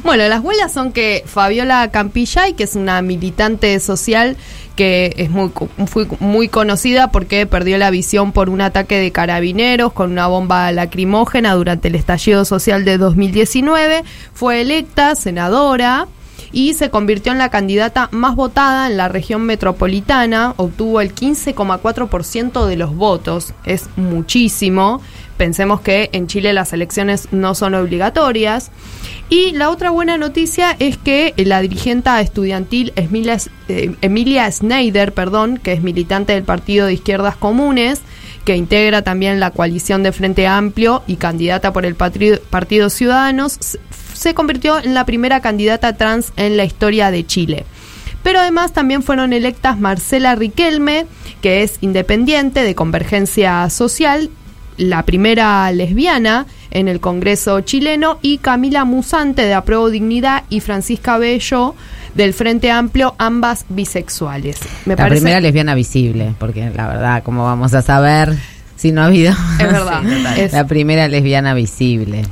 Bueno, 0.03 0.27
las 0.27 0.43
buenas 0.43 0.71
son 0.71 0.91
que 0.91 1.23
Fabiola 1.25 1.89
Campillay, 1.91 2.53
que 2.53 2.63
es 2.63 2.75
una 2.75 3.01
militante 3.01 3.79
social 3.79 4.37
que 4.75 5.15
es 5.17 5.31
muy, 5.31 5.51
fue 5.87 6.05
muy 6.19 6.49
conocida 6.49 7.11
porque 7.11 7.47
perdió 7.47 7.79
la 7.79 7.89
visión 7.89 8.31
por 8.31 8.49
un 8.49 8.61
ataque 8.61 8.99
de 8.99 9.11
carabineros 9.11 9.91
con 9.91 10.11
una 10.11 10.27
bomba 10.27 10.71
lacrimógena 10.71 11.55
durante 11.55 11.87
el 11.87 11.95
estallido 11.95 12.45
social 12.45 12.85
de 12.85 12.99
2019, 12.99 14.03
fue 14.33 14.61
electa 14.61 15.15
senadora 15.15 16.07
y 16.51 16.73
se 16.73 16.89
convirtió 16.89 17.31
en 17.31 17.37
la 17.37 17.49
candidata 17.49 18.09
más 18.11 18.35
votada 18.35 18.87
en 18.87 18.97
la 18.97 19.09
región 19.09 19.43
metropolitana, 19.43 20.53
obtuvo 20.57 21.01
el 21.01 21.13
15,4% 21.13 22.65
de 22.65 22.77
los 22.77 22.95
votos, 22.95 23.53
es 23.65 23.89
muchísimo. 23.95 25.01
Pensemos 25.37 25.81
que 25.81 26.09
en 26.13 26.25
Chile 26.25 26.51
las 26.51 26.73
elecciones 26.73 27.27
no 27.31 27.53
son 27.53 27.75
obligatorias. 27.75 28.71
Y 29.29 29.51
la 29.51 29.69
otra 29.69 29.91
buena 29.91 30.17
noticia 30.17 30.75
es 30.79 30.97
que 30.97 31.33
la 31.37 31.61
dirigente 31.61 32.09
estudiantil 32.21 32.93
Emilia, 32.95 33.37
eh, 33.67 33.93
Emilia 34.01 34.49
Schneider, 34.49 35.13
perdón, 35.13 35.59
que 35.61 35.73
es 35.73 35.83
militante 35.83 36.33
del 36.33 36.43
Partido 36.43 36.87
de 36.87 36.93
Izquierdas 36.93 37.35
Comunes, 37.35 38.01
que 38.45 38.55
integra 38.55 39.01
también 39.01 39.41
la 39.41 39.51
coalición 39.51 40.03
de 40.03 40.13
Frente 40.13 40.47
Amplio 40.47 41.03
y 41.05 41.17
candidata 41.17 41.73
por 41.73 41.85
el 41.85 41.95
Partido 41.95 42.89
Ciudadanos, 42.89 43.77
se 44.17 44.33
convirtió 44.33 44.77
en 44.83 44.93
la 44.93 45.05
primera 45.05 45.39
candidata 45.41 45.95
trans 45.97 46.31
en 46.35 46.57
la 46.57 46.63
historia 46.65 47.11
de 47.11 47.25
Chile. 47.25 47.65
Pero 48.23 48.39
además 48.39 48.73
también 48.73 49.03
fueron 49.03 49.31
electas 49.31 49.79
Marcela 49.79 50.35
Riquelme, 50.35 51.05
que 51.41 51.63
es 51.63 51.77
independiente 51.81 52.63
de 52.63 52.75
Convergencia 52.75 53.69
Social, 53.69 54.29
la 54.77 55.03
primera 55.03 55.71
lesbiana 55.71 56.45
en 56.71 56.87
el 56.87 56.99
Congreso 56.99 57.61
chileno, 57.61 58.19
y 58.21 58.39
Camila 58.39 58.83
Musante 58.85 59.43
de 59.43 59.53
Apruebo 59.53 59.89
Dignidad 59.89 60.43
y 60.49 60.59
Francisca 60.59 61.17
Bello 61.17 61.73
del 62.15 62.33
Frente 62.33 62.69
Amplio, 62.71 63.15
ambas 63.17 63.65
bisexuales. 63.69 64.57
Me 64.85 64.93
la 64.95 64.97
parece 65.03 65.21
primera 65.21 65.39
lesbiana 65.39 65.73
visible, 65.75 66.33
porque 66.37 66.69
la 66.75 66.87
verdad, 66.87 67.23
¿cómo 67.23 67.45
vamos 67.45 67.73
a 67.73 67.81
saber 67.81 68.35
si 68.75 68.91
no 68.91 69.01
ha 69.01 69.05
habido? 69.05 69.31
Es 69.59 69.71
verdad. 69.71 70.01
Sí. 70.35 70.41
Es- 70.41 70.53
La 70.53 70.67
primera 70.67 71.07
lesbiana 71.07 71.53
visible. 71.53 72.23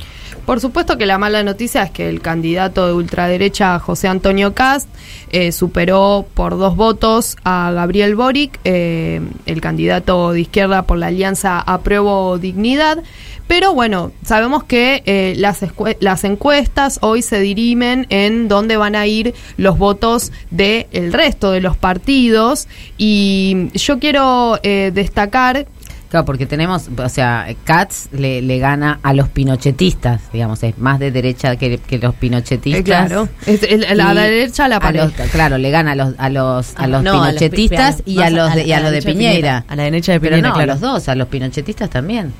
Por 0.46 0.60
supuesto 0.60 0.96
que 0.96 1.06
la 1.06 1.18
mala 1.18 1.42
noticia 1.42 1.82
es 1.82 1.90
que 1.90 2.08
el 2.08 2.20
candidato 2.20 2.86
de 2.86 2.92
ultraderecha 2.92 3.80
José 3.80 4.06
Antonio 4.06 4.54
Cast 4.54 4.88
eh, 5.32 5.50
superó 5.50 6.24
por 6.34 6.56
dos 6.56 6.76
votos 6.76 7.36
a 7.42 7.72
Gabriel 7.74 8.14
Boric, 8.14 8.60
eh, 8.62 9.20
el 9.46 9.60
candidato 9.60 10.30
de 10.30 10.42
izquierda 10.42 10.82
por 10.82 10.98
la 10.98 11.08
alianza 11.08 11.58
Apruebo 11.58 12.38
Dignidad. 12.38 13.02
Pero 13.48 13.74
bueno, 13.74 14.12
sabemos 14.24 14.62
que 14.62 15.02
eh, 15.06 15.34
las, 15.36 15.64
las 15.98 16.22
encuestas 16.22 17.00
hoy 17.02 17.22
se 17.22 17.40
dirimen 17.40 18.06
en 18.10 18.46
dónde 18.46 18.76
van 18.76 18.94
a 18.94 19.04
ir 19.08 19.34
los 19.56 19.78
votos 19.78 20.30
del 20.52 21.12
resto 21.12 21.50
de 21.50 21.60
los 21.60 21.76
partidos. 21.76 22.68
Y 22.98 23.68
yo 23.74 23.98
quiero 23.98 24.60
destacar 24.62 25.66
Claro, 26.08 26.24
porque 26.24 26.46
tenemos, 26.46 26.88
o 26.96 27.08
sea, 27.08 27.48
Katz 27.64 28.08
le, 28.12 28.40
le 28.40 28.58
gana 28.60 29.00
a 29.02 29.12
los 29.12 29.28
pinochetistas, 29.28 30.22
digamos, 30.32 30.62
es 30.62 30.78
más 30.78 31.00
de 31.00 31.10
derecha 31.10 31.56
que, 31.56 31.78
que 31.78 31.98
los 31.98 32.14
pinochetistas. 32.14 32.80
Eh, 32.80 32.84
claro. 32.84 33.28
Es- 33.44 33.62
la- 33.96 34.14
la 34.14 34.22
derecha 34.22 34.68
la 34.68 34.76
a 34.76 34.80
pared. 34.80 35.10
claro, 35.32 35.58
le 35.58 35.70
gana 35.70 35.92
a 35.92 35.94
los 35.96 36.14
a 36.18 36.28
los 36.30 36.70
a 36.76 36.84
Ah, 36.84 36.86
los 36.86 37.02
no, 37.02 37.22
a 37.24 37.32
los 37.32 37.42
pi- 37.42 37.48
pinochetistas 37.50 38.02
y 38.06 38.20
a 38.22 38.30
los 38.30 38.50
a 38.52 38.54
de, 38.54 38.62
la- 38.62 38.68
y 38.68 38.72
a 38.72 38.76
a 38.76 38.80
los 38.82 38.92
de 38.92 39.02
Piñera. 39.02 39.30
Piñera. 39.32 39.64
A 39.66 39.74
la 39.76 39.82
derecha 39.82 40.12
de 40.12 40.20
Pero 40.20 40.36
Piñera, 40.36 40.48
no, 40.48 40.54
claro. 40.54 40.72
a 40.72 40.74
los 40.74 40.80
dos, 40.80 41.08
a 41.08 41.14
los 41.16 41.26
pinochetistas 41.28 41.90
también. 41.90 42.32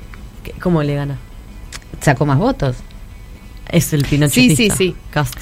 ¿Cómo 0.61 0.81
le 0.81 0.95
gana? 0.95 1.17
Sacó 1.99 2.25
más 2.25 2.37
votos. 2.37 2.77
Es 3.69 3.91
el 3.91 4.05
pinochetista. 4.05 4.55
Sí, 4.55 4.69
sí, 4.69 4.75
sí. 4.77 4.95
Cast. 5.11 5.35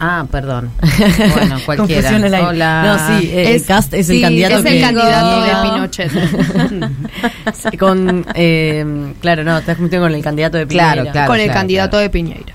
Ah, 0.00 0.26
perdón. 0.30 0.70
Bueno, 1.34 1.56
cualquiera. 1.64 2.10
Hola. 2.48 2.82
No, 2.84 3.20
sí, 3.20 3.30
eh, 3.32 3.62
Cast 3.66 3.94
es 3.94 4.08
el 4.10 4.16
sí, 4.16 4.22
candidato 4.22 4.56
es 4.58 4.62
que 4.64 4.76
el 4.76 4.82
candidato 4.82 5.44
Diego- 5.44 5.62
de 5.62 5.70
Pinochet. 5.70 6.10
Sí, 7.70 7.76
con 7.76 8.26
eh, 8.34 9.12
claro, 9.20 9.44
no, 9.44 9.58
estás 9.58 9.76
confundiendo 9.76 10.06
con 10.06 10.14
el 10.14 10.22
candidato 10.22 10.58
de 10.58 10.66
Piñera. 10.66 10.92
Claro, 10.94 11.10
claro. 11.12 11.28
con 11.28 11.40
el 11.40 11.50
candidato 11.50 11.98
de 11.98 12.10
Piñeira. 12.10 12.54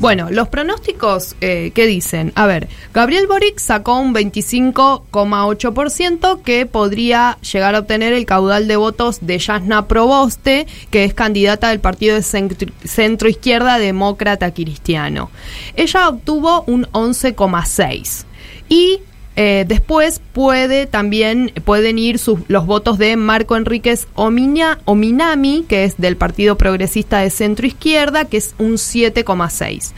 Bueno, 0.00 0.30
los 0.30 0.48
pronósticos, 0.48 1.36
eh, 1.40 1.70
¿qué 1.74 1.86
dicen? 1.86 2.32
A 2.34 2.46
ver, 2.46 2.68
Gabriel 2.94 3.26
Boric 3.26 3.58
sacó 3.58 3.98
un 3.98 4.14
25,8% 4.14 6.42
que 6.42 6.66
podría 6.66 7.38
llegar 7.40 7.74
a 7.74 7.78
obtener 7.80 8.12
el 8.12 8.26
caudal 8.26 8.68
de 8.68 8.76
votos 8.76 9.18
de 9.20 9.38
Yasna 9.38 9.88
Proboste, 9.88 10.68
que 10.90 11.04
es 11.04 11.14
candidata 11.14 11.70
del 11.70 11.80
partido 11.80 12.14
de 12.14 12.22
centro, 12.22 12.68
centro 12.84 13.28
izquierda 13.28 13.78
demócrata 13.78 14.54
cristiano. 14.54 15.32
Ella 15.76 16.08
obtuvo 16.08 16.62
un 16.66 16.84
11,6%. 16.92 18.26
Y 18.70 19.00
eh, 19.40 19.64
después 19.68 20.20
puede 20.32 20.86
también 20.86 21.52
pueden 21.64 21.96
ir 21.96 22.18
sus, 22.18 22.40
los 22.48 22.66
votos 22.66 22.98
de 22.98 23.14
Marco 23.16 23.56
Enríquez 23.56 24.08
Omina- 24.16 24.78
Ominami, 24.84 25.64
que 25.68 25.84
es 25.84 25.96
del 25.96 26.16
Partido 26.16 26.58
Progresista 26.58 27.20
de 27.20 27.30
Centro 27.30 27.64
Izquierda, 27.64 28.24
que 28.24 28.38
es 28.38 28.56
un 28.58 28.72
7,6. 28.72 29.92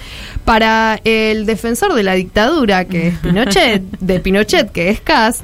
Para 0.44 1.00
el 1.04 1.46
defensor 1.46 1.94
de 1.94 2.02
la 2.02 2.12
dictadura, 2.14 2.84
que 2.84 3.08
es 3.08 3.18
Pinochet, 3.22 3.82
de 4.00 4.20
Pinochet, 4.20 4.70
que 4.72 4.90
es 4.90 5.00
Cas, 5.00 5.40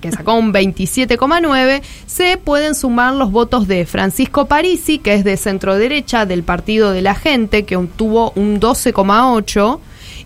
que 0.00 0.10
sacó 0.10 0.34
un 0.34 0.52
27,9, 0.52 1.82
se 2.06 2.38
pueden 2.38 2.74
sumar 2.74 3.14
los 3.14 3.30
votos 3.30 3.68
de 3.68 3.86
Francisco 3.86 4.46
Parisi, 4.46 4.98
que 4.98 5.14
es 5.14 5.22
de 5.22 5.36
centro 5.36 5.76
derecha 5.76 6.26
del 6.26 6.42
Partido 6.42 6.90
de 6.90 7.02
la 7.02 7.14
Gente, 7.14 7.64
que 7.64 7.76
obtuvo 7.76 8.32
un 8.34 8.58
12,8 8.60 9.78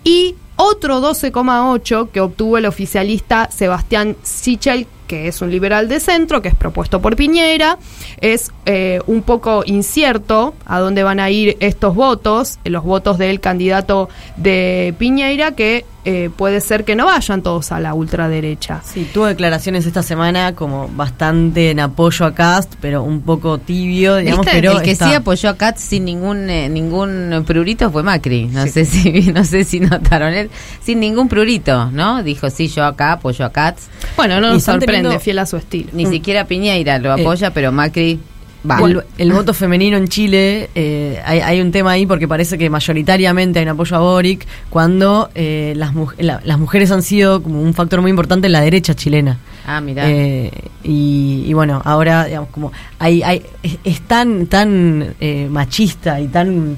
y 0.04 0.36
otro 0.60 1.00
12,8 1.00 2.10
que 2.10 2.20
obtuvo 2.20 2.58
el 2.58 2.66
oficialista 2.66 3.50
Sebastián 3.50 4.16
Sichel, 4.22 4.86
que 5.06 5.26
es 5.26 5.40
un 5.40 5.50
liberal 5.50 5.88
de 5.88 6.00
centro, 6.00 6.42
que 6.42 6.48
es 6.48 6.54
propuesto 6.54 7.00
por 7.00 7.16
Piñera. 7.16 7.78
Es 8.20 8.52
eh, 8.66 9.00
un 9.06 9.22
poco 9.22 9.62
incierto 9.66 10.54
a 10.66 10.78
dónde 10.78 11.02
van 11.02 11.18
a 11.18 11.30
ir 11.30 11.56
estos 11.60 11.94
votos, 11.94 12.58
los 12.64 12.84
votos 12.84 13.18
del 13.18 13.40
candidato 13.40 14.08
de 14.36 14.94
Piñera, 14.98 15.52
que 15.52 15.84
eh, 16.04 16.30
puede 16.34 16.60
ser 16.60 16.84
que 16.84 16.96
no 16.96 17.06
vayan 17.06 17.42
todos 17.42 17.72
a 17.72 17.80
la 17.80 17.92
ultraderecha. 17.94 18.80
Sí, 18.84 19.08
tuvo 19.12 19.26
declaraciones 19.26 19.84
esta 19.86 20.02
semana 20.02 20.54
como 20.54 20.88
bastante 20.88 21.70
en 21.70 21.80
apoyo 21.80 22.24
a 22.26 22.34
Cast, 22.34 22.74
pero 22.80 23.02
un 23.02 23.20
poco 23.20 23.58
tibio, 23.58 24.16
digamos, 24.16 24.46
¿Viste? 24.46 24.60
pero 24.60 24.78
el 24.78 24.82
que 24.82 24.92
está- 24.92 25.08
sí 25.08 25.14
apoyó 25.14 25.50
a 25.50 25.56
Katz 25.56 25.80
sin 25.80 26.04
ningún 26.06 26.48
eh, 26.48 26.68
ningún 26.68 27.44
prurito 27.46 27.90
fue 27.90 28.02
Macri. 28.02 28.46
No 28.46 28.66
sé 28.66 28.84
si 28.86 29.32
no 29.32 29.44
sé 29.44 29.64
si 29.64 29.80
notaron 29.80 30.32
él 30.32 30.50
sin 30.82 31.00
ningún 31.00 31.28
prurito, 31.28 31.90
¿no? 31.90 32.22
Dijo 32.22 32.48
sí 32.50 32.68
yo 32.68 32.84
acá 32.84 33.12
apoyo 33.12 33.44
a 33.44 33.50
Katz. 33.52 33.88
Bueno, 34.16 34.40
no 34.40 34.52
nos 34.52 34.62
sorprende, 34.62 34.86
teniendo- 35.02 35.20
fiel 35.20 35.38
a 35.38 35.46
su 35.46 35.56
estilo. 35.56 35.90
Ni 35.92 36.06
siquiera 36.06 36.44
Piñeira 36.46 36.98
lo 36.98 37.14
Eh, 37.16 37.20
apoya, 37.20 37.52
pero 37.52 37.72
Macri. 37.72 38.18
El, 38.88 39.02
el 39.16 39.32
voto 39.32 39.54
femenino 39.54 39.96
en 39.96 40.06
Chile, 40.08 40.68
eh, 40.74 41.18
hay, 41.24 41.40
hay 41.40 41.60
un 41.62 41.72
tema 41.72 41.92
ahí 41.92 42.04
porque 42.04 42.28
parece 42.28 42.58
que 42.58 42.68
mayoritariamente 42.68 43.58
hay 43.58 43.64
un 43.64 43.70
apoyo 43.70 43.96
a 43.96 44.00
Boric 44.00 44.46
cuando 44.68 45.30
eh, 45.34 45.72
las, 45.76 45.92
la- 46.18 46.40
las 46.44 46.58
mujeres 46.58 46.90
han 46.90 47.02
sido 47.02 47.42
como 47.42 47.62
un 47.62 47.72
factor 47.72 48.02
muy 48.02 48.10
importante 48.10 48.48
en 48.48 48.52
la 48.52 48.60
derecha 48.60 48.94
chilena. 48.94 49.38
Ah, 49.66 49.80
mira. 49.80 50.10
Eh, 50.10 50.50
y, 50.84 51.44
y 51.46 51.52
bueno, 51.54 51.80
ahora, 51.84 52.24
digamos, 52.26 52.50
como 52.50 52.70
hay, 52.98 53.22
hay, 53.22 53.42
es, 53.62 53.78
es 53.84 54.00
tan, 54.02 54.46
tan 54.46 55.14
eh, 55.20 55.48
machista 55.50 56.20
y 56.20 56.28
tan 56.28 56.76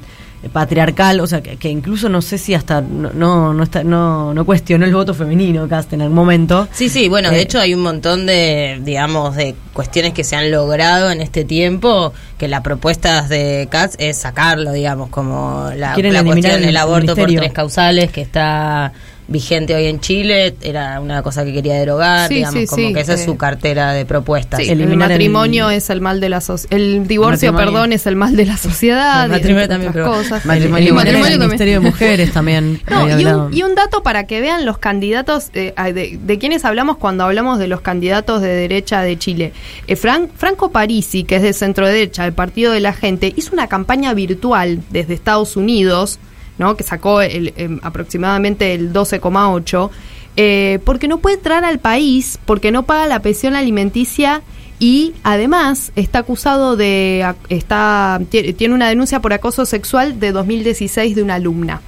patriarcal, 0.53 1.20
o 1.20 1.26
sea, 1.26 1.40
que, 1.40 1.57
que 1.57 1.68
incluso 1.68 2.09
no 2.09 2.20
sé 2.22 2.38
si 2.38 2.55
hasta 2.55 2.80
no, 2.80 3.11
no, 3.12 3.55
no, 3.55 3.62
está, 3.62 3.84
no, 3.84 4.34
no 4.34 4.45
cuestionó 4.45 4.84
el 4.84 4.93
voto 4.95 5.14
femenino, 5.14 5.68
Cast, 5.68 5.93
en 5.93 6.03
algún 6.03 6.16
momento. 6.16 6.68
Sí, 6.72 6.88
sí, 6.88 7.09
bueno, 7.09 7.30
de 7.30 7.38
Eh, 7.38 7.43
hecho 7.43 7.61
hay 7.61 7.74
un 7.74 7.80
montón 7.82 8.26
de, 8.26 8.80
digamos, 8.82 9.36
de 9.36 9.55
cuestiones 9.72 10.12
que 10.12 10.24
se 10.24 10.36
han 10.36 10.51
logrado 10.51 11.11
en 11.11 11.20
este 11.20 11.45
tiempo, 11.45 12.12
que 12.38 12.49
la 12.49 12.62
propuesta 12.62 13.22
de 13.22 13.68
Katz 13.70 13.95
es 13.99 14.16
sacarlo, 14.18 14.72
digamos, 14.72 15.11
como 15.11 15.70
la, 15.76 15.97
la 15.97 16.24
cuestión 16.24 16.57
el 16.57 16.62
del 16.66 16.76
aborto 16.76 17.14
por 17.14 17.28
tres 17.32 17.53
causales 17.53 18.11
que 18.11 18.22
está 18.22 18.93
vigente 19.33 19.74
hoy 19.74 19.87
en 19.87 19.99
Chile, 20.01 20.55
era 20.62 21.01
una 21.01 21.22
cosa 21.22 21.45
que 21.45 21.53
quería 21.53 21.74
derogar, 21.74 22.28
Sí, 22.28 22.37
digamos, 22.37 22.61
sí, 22.61 22.66
como 22.66 22.89
sí, 22.89 22.95
que 22.95 23.01
esa 23.01 23.14
es 23.14 23.24
su 23.24 23.37
cartera 23.37 23.93
de 23.93 24.05
propuestas. 24.07 24.61
Sí, 24.62 24.68
el 24.70 24.97
matrimonio 24.97 25.70
es 25.70 25.91
el 25.91 26.01
mal 26.01 26.20
de 26.20 26.28
la 26.28 26.41
sociedad. 26.41 26.72
El 26.78 27.07
divorcio, 27.09 27.55
perdón, 27.57 27.93
es 27.93 28.07
el 28.07 28.16
mal 28.16 28.37
de 28.37 28.47
la 28.47 28.57
sociedad. 28.57 29.24
El 29.24 29.30
y 29.30 29.35
matrimonio 29.35 29.68
también, 29.68 29.91
otras 29.91 30.07
pero- 30.09 30.16
cosas. 30.18 30.45
Matrimonio 30.47 30.89
El 30.89 30.95
matrimonio 30.95 31.26
el 31.26 31.33
también. 31.33 31.49
Ministerio 31.49 31.74
de 31.74 31.80
Mujeres 31.80 32.33
también 32.33 32.80
No, 32.91 33.18
y, 33.20 33.24
un, 33.24 33.57
y 33.57 33.62
un 33.62 33.74
dato 33.74 34.03
para 34.03 34.26
que 34.26 34.41
vean 34.41 34.64
los 34.66 34.78
candidatos, 34.78 35.51
eh, 35.55 35.72
de, 35.93 36.18
de 36.22 36.39
quienes 36.39 36.64
hablamos 36.64 36.99
cuando 36.99 37.24
hablamos 37.24 37.59
de 37.59 37.68
los 37.68 37.80
candidatos 37.80 38.43
de 38.43 38.49
derecha 38.49 39.01
de 39.03 39.18
Chile. 39.18 39.53
Eh, 39.87 39.97
Fran- 39.97 40.28
Franco 40.37 40.70
Parisi, 40.70 41.24
que 41.24 41.37
es 41.37 41.43
de 41.43 41.53
centro 41.53 41.87
derecha, 41.87 42.24
del 42.24 42.33
Partido 42.35 42.72
de 42.72 42.80
la 42.80 42.93
Gente, 42.93 43.33
hizo 43.37 43.53
una 43.53 43.66
campaña 43.68 44.12
virtual 44.14 44.80
desde 44.91 45.14
Estados 45.14 45.57
Unidos, 45.57 46.18
¿no? 46.63 46.77
que 46.77 46.85
sacó 46.85 47.21
el, 47.21 47.53
em, 47.57 47.79
aproximadamente 47.83 48.73
el 48.75 48.93
12,8, 48.93 49.91
eh, 50.37 50.79
porque 50.85 51.09
no 51.09 51.19
puede 51.19 51.37
entrar 51.37 51.65
al 51.65 51.79
país, 51.79 52.39
porque 52.47 52.71
no 52.73 52.85
paga 52.85 53.07
la 53.07 53.21
pensión 53.21 53.55
alimenticia 53.55 54.43
y 54.79 55.13
además 55.23 55.93
está 55.95 56.21
acusado 56.21 56.77
de 56.77 57.25
está 57.49 58.19
tie- 58.31 58.57
tiene 58.57 58.75
una 58.75 58.89
denuncia 58.89 59.21
por 59.21 59.33
acoso 59.33 59.67
sexual 59.67 60.19
de 60.19 60.33
2016 60.33 61.15
de 61.15 61.23
una 61.23 61.35
alumna. 61.35 61.81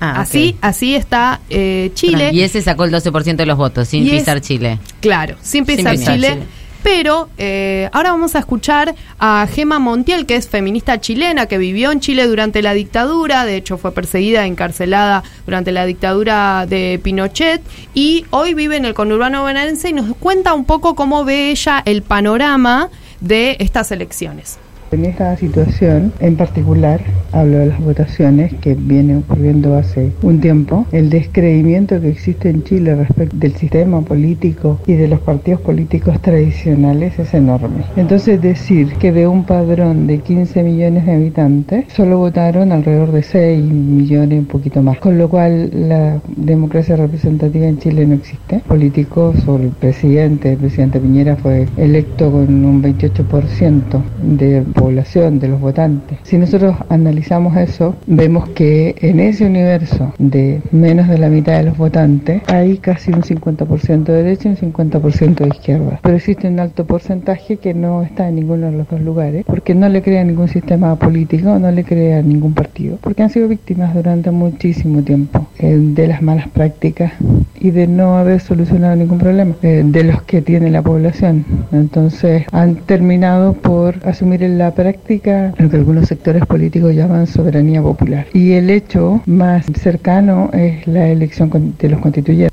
Ah, 0.00 0.20
así 0.20 0.56
así 0.60 0.94
está 0.94 1.40
eh, 1.48 1.90
Chile. 1.94 2.30
Y 2.32 2.42
ese 2.42 2.60
sacó 2.60 2.84
el 2.84 2.90
12% 2.92 3.36
de 3.36 3.46
los 3.46 3.56
votos, 3.56 3.88
sin 3.88 4.06
es- 4.06 4.20
pisar 4.20 4.40
Chile. 4.40 4.78
Claro, 5.00 5.36
sin 5.40 5.64
pisar 5.64 5.92
pisar 5.96 6.14
Chile. 6.16 6.28
Chile. 6.34 6.42
Pero 6.84 7.30
eh, 7.38 7.88
ahora 7.94 8.10
vamos 8.10 8.36
a 8.36 8.40
escuchar 8.40 8.94
a 9.18 9.48
Gema 9.50 9.78
Montiel, 9.78 10.26
que 10.26 10.36
es 10.36 10.50
feminista 10.50 11.00
chilena, 11.00 11.46
que 11.46 11.56
vivió 11.56 11.90
en 11.90 12.00
Chile 12.00 12.26
durante 12.26 12.60
la 12.60 12.74
dictadura, 12.74 13.46
de 13.46 13.56
hecho 13.56 13.78
fue 13.78 13.92
perseguida, 13.92 14.44
encarcelada 14.44 15.24
durante 15.46 15.72
la 15.72 15.86
dictadura 15.86 16.66
de 16.68 17.00
Pinochet, 17.02 17.62
y 17.94 18.26
hoy 18.28 18.52
vive 18.52 18.76
en 18.76 18.84
el 18.84 18.92
conurbano 18.92 19.40
bonaerense 19.40 19.88
y 19.88 19.92
nos 19.94 20.14
cuenta 20.18 20.52
un 20.52 20.66
poco 20.66 20.94
cómo 20.94 21.24
ve 21.24 21.50
ella 21.50 21.82
el 21.86 22.02
panorama 22.02 22.90
de 23.20 23.56
estas 23.60 23.90
elecciones. 23.90 24.58
En 24.94 25.04
esta 25.06 25.36
situación, 25.36 26.12
en 26.20 26.36
particular, 26.36 27.00
hablo 27.32 27.58
de 27.58 27.66
las 27.66 27.80
votaciones 27.80 28.54
que 28.60 28.76
vienen 28.76 29.24
ocurriendo 29.28 29.76
hace 29.76 30.12
un 30.22 30.40
tiempo, 30.40 30.86
el 30.92 31.10
descreimiento 31.10 32.00
que 32.00 32.10
existe 32.10 32.48
en 32.48 32.62
Chile 32.62 32.94
respecto 32.94 33.36
del 33.36 33.56
sistema 33.56 34.02
político 34.02 34.78
y 34.86 34.92
de 34.92 35.08
los 35.08 35.18
partidos 35.18 35.60
políticos 35.62 36.22
tradicionales 36.22 37.18
es 37.18 37.34
enorme. 37.34 37.84
Entonces 37.96 38.40
decir 38.40 38.92
que 39.00 39.10
de 39.10 39.26
un 39.26 39.42
padrón 39.42 40.06
de 40.06 40.18
15 40.18 40.62
millones 40.62 41.06
de 41.06 41.12
habitantes, 41.12 41.86
solo 41.92 42.18
votaron 42.18 42.70
alrededor 42.70 43.10
de 43.10 43.24
6 43.24 43.64
millones, 43.64 44.38
un 44.38 44.46
poquito 44.46 44.80
más, 44.80 44.98
con 44.98 45.18
lo 45.18 45.28
cual 45.28 45.70
la 45.88 46.20
democracia 46.36 46.94
representativa 46.94 47.66
en 47.66 47.78
Chile 47.78 48.06
no 48.06 48.14
existe. 48.14 48.60
Políticos 48.68 49.36
o 49.48 49.56
el 49.56 49.70
presidente, 49.70 50.52
el 50.52 50.58
presidente 50.58 51.00
Piñera 51.00 51.34
fue 51.34 51.66
electo 51.76 52.30
con 52.30 52.64
un 52.64 52.80
28% 52.80 54.02
de 54.22 54.62
población, 54.84 55.38
de 55.38 55.48
los 55.48 55.60
votantes. 55.60 56.18
Si 56.24 56.36
nosotros 56.36 56.76
analizamos 56.90 57.56
eso, 57.56 57.96
vemos 58.06 58.50
que 58.50 58.94
en 59.00 59.18
ese 59.18 59.46
universo 59.46 60.12
de 60.18 60.60
menos 60.72 61.08
de 61.08 61.16
la 61.16 61.30
mitad 61.30 61.56
de 61.56 61.64
los 61.64 61.78
votantes 61.78 62.42
hay 62.48 62.76
casi 62.76 63.10
un 63.10 63.22
50% 63.22 64.04
de 64.04 64.22
derecha 64.22 64.48
y 64.48 64.52
un 64.52 64.74
50% 64.74 65.36
de 65.36 65.48
izquierda. 65.48 66.00
Pero 66.02 66.16
existe 66.16 66.48
un 66.48 66.60
alto 66.60 66.84
porcentaje 66.84 67.56
que 67.56 67.72
no 67.72 68.02
está 68.02 68.28
en 68.28 68.34
ninguno 68.34 68.66
de 68.70 68.76
los 68.76 68.86
dos 68.88 69.00
lugares 69.00 69.46
porque 69.46 69.74
no 69.74 69.88
le 69.88 70.02
crea 70.02 70.22
ningún 70.22 70.48
sistema 70.48 70.94
político, 70.96 71.58
no 71.58 71.70
le 71.70 71.82
crea 71.82 72.20
ningún 72.20 72.52
partido, 72.52 72.98
porque 73.00 73.22
han 73.22 73.30
sido 73.30 73.48
víctimas 73.48 73.94
durante 73.94 74.30
muchísimo 74.30 75.02
tiempo 75.02 75.46
eh, 75.58 75.78
de 75.80 76.08
las 76.08 76.20
malas 76.20 76.48
prácticas 76.48 77.12
y 77.58 77.70
de 77.70 77.86
no 77.86 78.18
haber 78.18 78.40
solucionado 78.40 78.96
ningún 78.96 79.18
problema 79.18 79.54
eh, 79.62 79.82
de 79.82 80.04
los 80.04 80.22
que 80.24 80.42
tiene 80.42 80.70
la 80.70 80.82
población. 80.82 81.46
Entonces 81.72 82.44
han 82.52 82.76
terminado 82.76 83.54
por 83.54 84.06
asumir 84.06 84.42
la 84.42 84.73
práctica 84.74 85.54
lo 85.58 85.70
que 85.70 85.76
algunos 85.76 86.08
sectores 86.08 86.44
políticos 86.46 86.94
llaman 86.94 87.26
soberanía 87.26 87.82
popular. 87.82 88.26
Y 88.32 88.52
el 88.52 88.70
hecho 88.70 89.22
más 89.26 89.66
cercano 89.80 90.50
es 90.52 90.86
la 90.86 91.08
elección 91.08 91.74
de 91.78 91.88
los 91.88 92.00
constituyentes. 92.00 92.52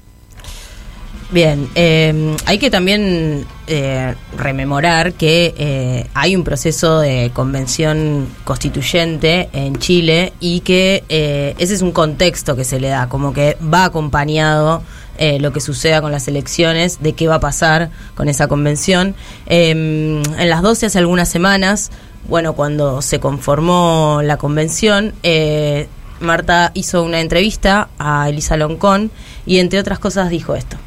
Bien, 1.31 1.69
eh, 1.75 2.35
hay 2.45 2.57
que 2.57 2.69
también 2.69 3.45
eh, 3.67 4.15
rememorar 4.37 5.13
que 5.13 5.53
eh, 5.57 6.05
hay 6.13 6.35
un 6.35 6.43
proceso 6.43 6.99
de 6.99 7.31
convención 7.33 8.27
constituyente 8.43 9.47
en 9.53 9.77
Chile 9.77 10.33
y 10.41 10.59
que 10.59 11.05
eh, 11.07 11.55
ese 11.57 11.73
es 11.75 11.81
un 11.81 11.93
contexto 11.93 12.57
que 12.57 12.65
se 12.65 12.81
le 12.81 12.89
da, 12.89 13.07
como 13.07 13.31
que 13.31 13.55
va 13.61 13.85
acompañado 13.85 14.83
eh, 15.17 15.39
lo 15.39 15.53
que 15.53 15.61
suceda 15.61 16.01
con 16.01 16.11
las 16.11 16.27
elecciones, 16.27 17.01
de 17.01 17.13
qué 17.13 17.27
va 17.27 17.35
a 17.35 17.39
pasar 17.39 17.91
con 18.15 18.27
esa 18.27 18.47
convención. 18.47 19.13
Eh, 19.45 19.69
en 19.69 20.49
las 20.49 20.61
12 20.63 20.87
hace 20.87 20.97
algunas 20.97 21.29
semanas, 21.29 21.91
bueno, 22.27 22.53
cuando 22.53 23.01
se 23.01 23.19
conformó 23.19 24.21
la 24.23 24.37
convención, 24.37 25.13
eh, 25.23 25.87
Marta 26.19 26.71
hizo 26.73 27.03
una 27.03 27.19
entrevista 27.19 27.89
a 27.97 28.29
Elisa 28.29 28.57
Loncón 28.57 29.11
y 29.45 29.57
entre 29.57 29.79
otras 29.79 29.99
cosas 29.99 30.29
dijo 30.29 30.55
esto. 30.55 30.77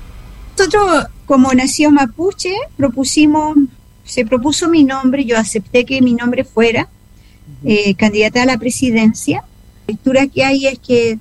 Nosotros, 0.57 1.07
como 1.27 1.53
nación 1.53 1.95
mapuche, 1.95 2.55
propusimos, 2.77 3.57
se 4.05 4.25
propuso 4.25 4.69
mi 4.69 4.85
nombre, 4.85 5.25
yo 5.25 5.37
acepté 5.37 5.85
que 5.85 6.01
mi 6.01 6.15
nombre 6.15 6.45
fuera 6.45 6.89
eh, 7.65 7.95
candidata 7.95 8.43
a 8.43 8.47
la 8.47 8.59
presidencia. 8.59 9.45
La 9.87 9.93
lectura 9.93 10.27
que 10.29 10.45
hay 10.45 10.67
es 10.67 10.79
que 10.79 11.19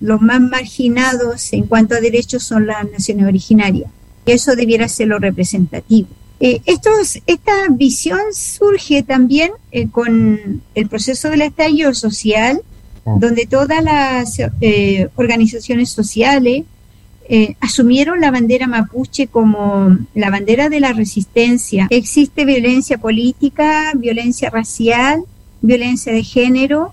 los 0.00 0.20
más 0.20 0.40
marginados 0.40 1.52
en 1.52 1.66
cuanto 1.66 1.94
a 1.94 2.00
derechos 2.00 2.42
son 2.42 2.66
las 2.66 2.90
naciones 2.90 3.26
originarias. 3.26 3.90
Y 4.24 4.32
eso 4.32 4.56
debiera 4.56 4.88
ser 4.88 5.08
lo 5.08 5.18
representativo. 5.18 6.08
Eh, 6.40 6.60
estos, 6.66 7.18
esta 7.26 7.52
visión 7.70 8.20
surge 8.32 9.02
también 9.02 9.52
eh, 9.70 9.88
con 9.88 10.62
el 10.74 10.88
proceso 10.88 11.30
del 11.30 11.42
estallido 11.42 11.94
social, 11.94 12.62
donde 13.04 13.46
todas 13.46 13.82
las 13.82 14.38
eh, 14.60 15.08
organizaciones 15.16 15.90
sociales 15.90 16.64
asumieron 17.60 18.20
la 18.20 18.30
bandera 18.30 18.66
mapuche 18.66 19.26
como 19.26 19.96
la 20.14 20.28
bandera 20.28 20.68
de 20.68 20.80
la 20.80 20.92
resistencia. 20.92 21.86
Existe 21.88 22.44
violencia 22.44 22.98
política, 22.98 23.92
violencia 23.96 24.50
racial, 24.50 25.24
violencia 25.62 26.12
de 26.12 26.24
género 26.24 26.92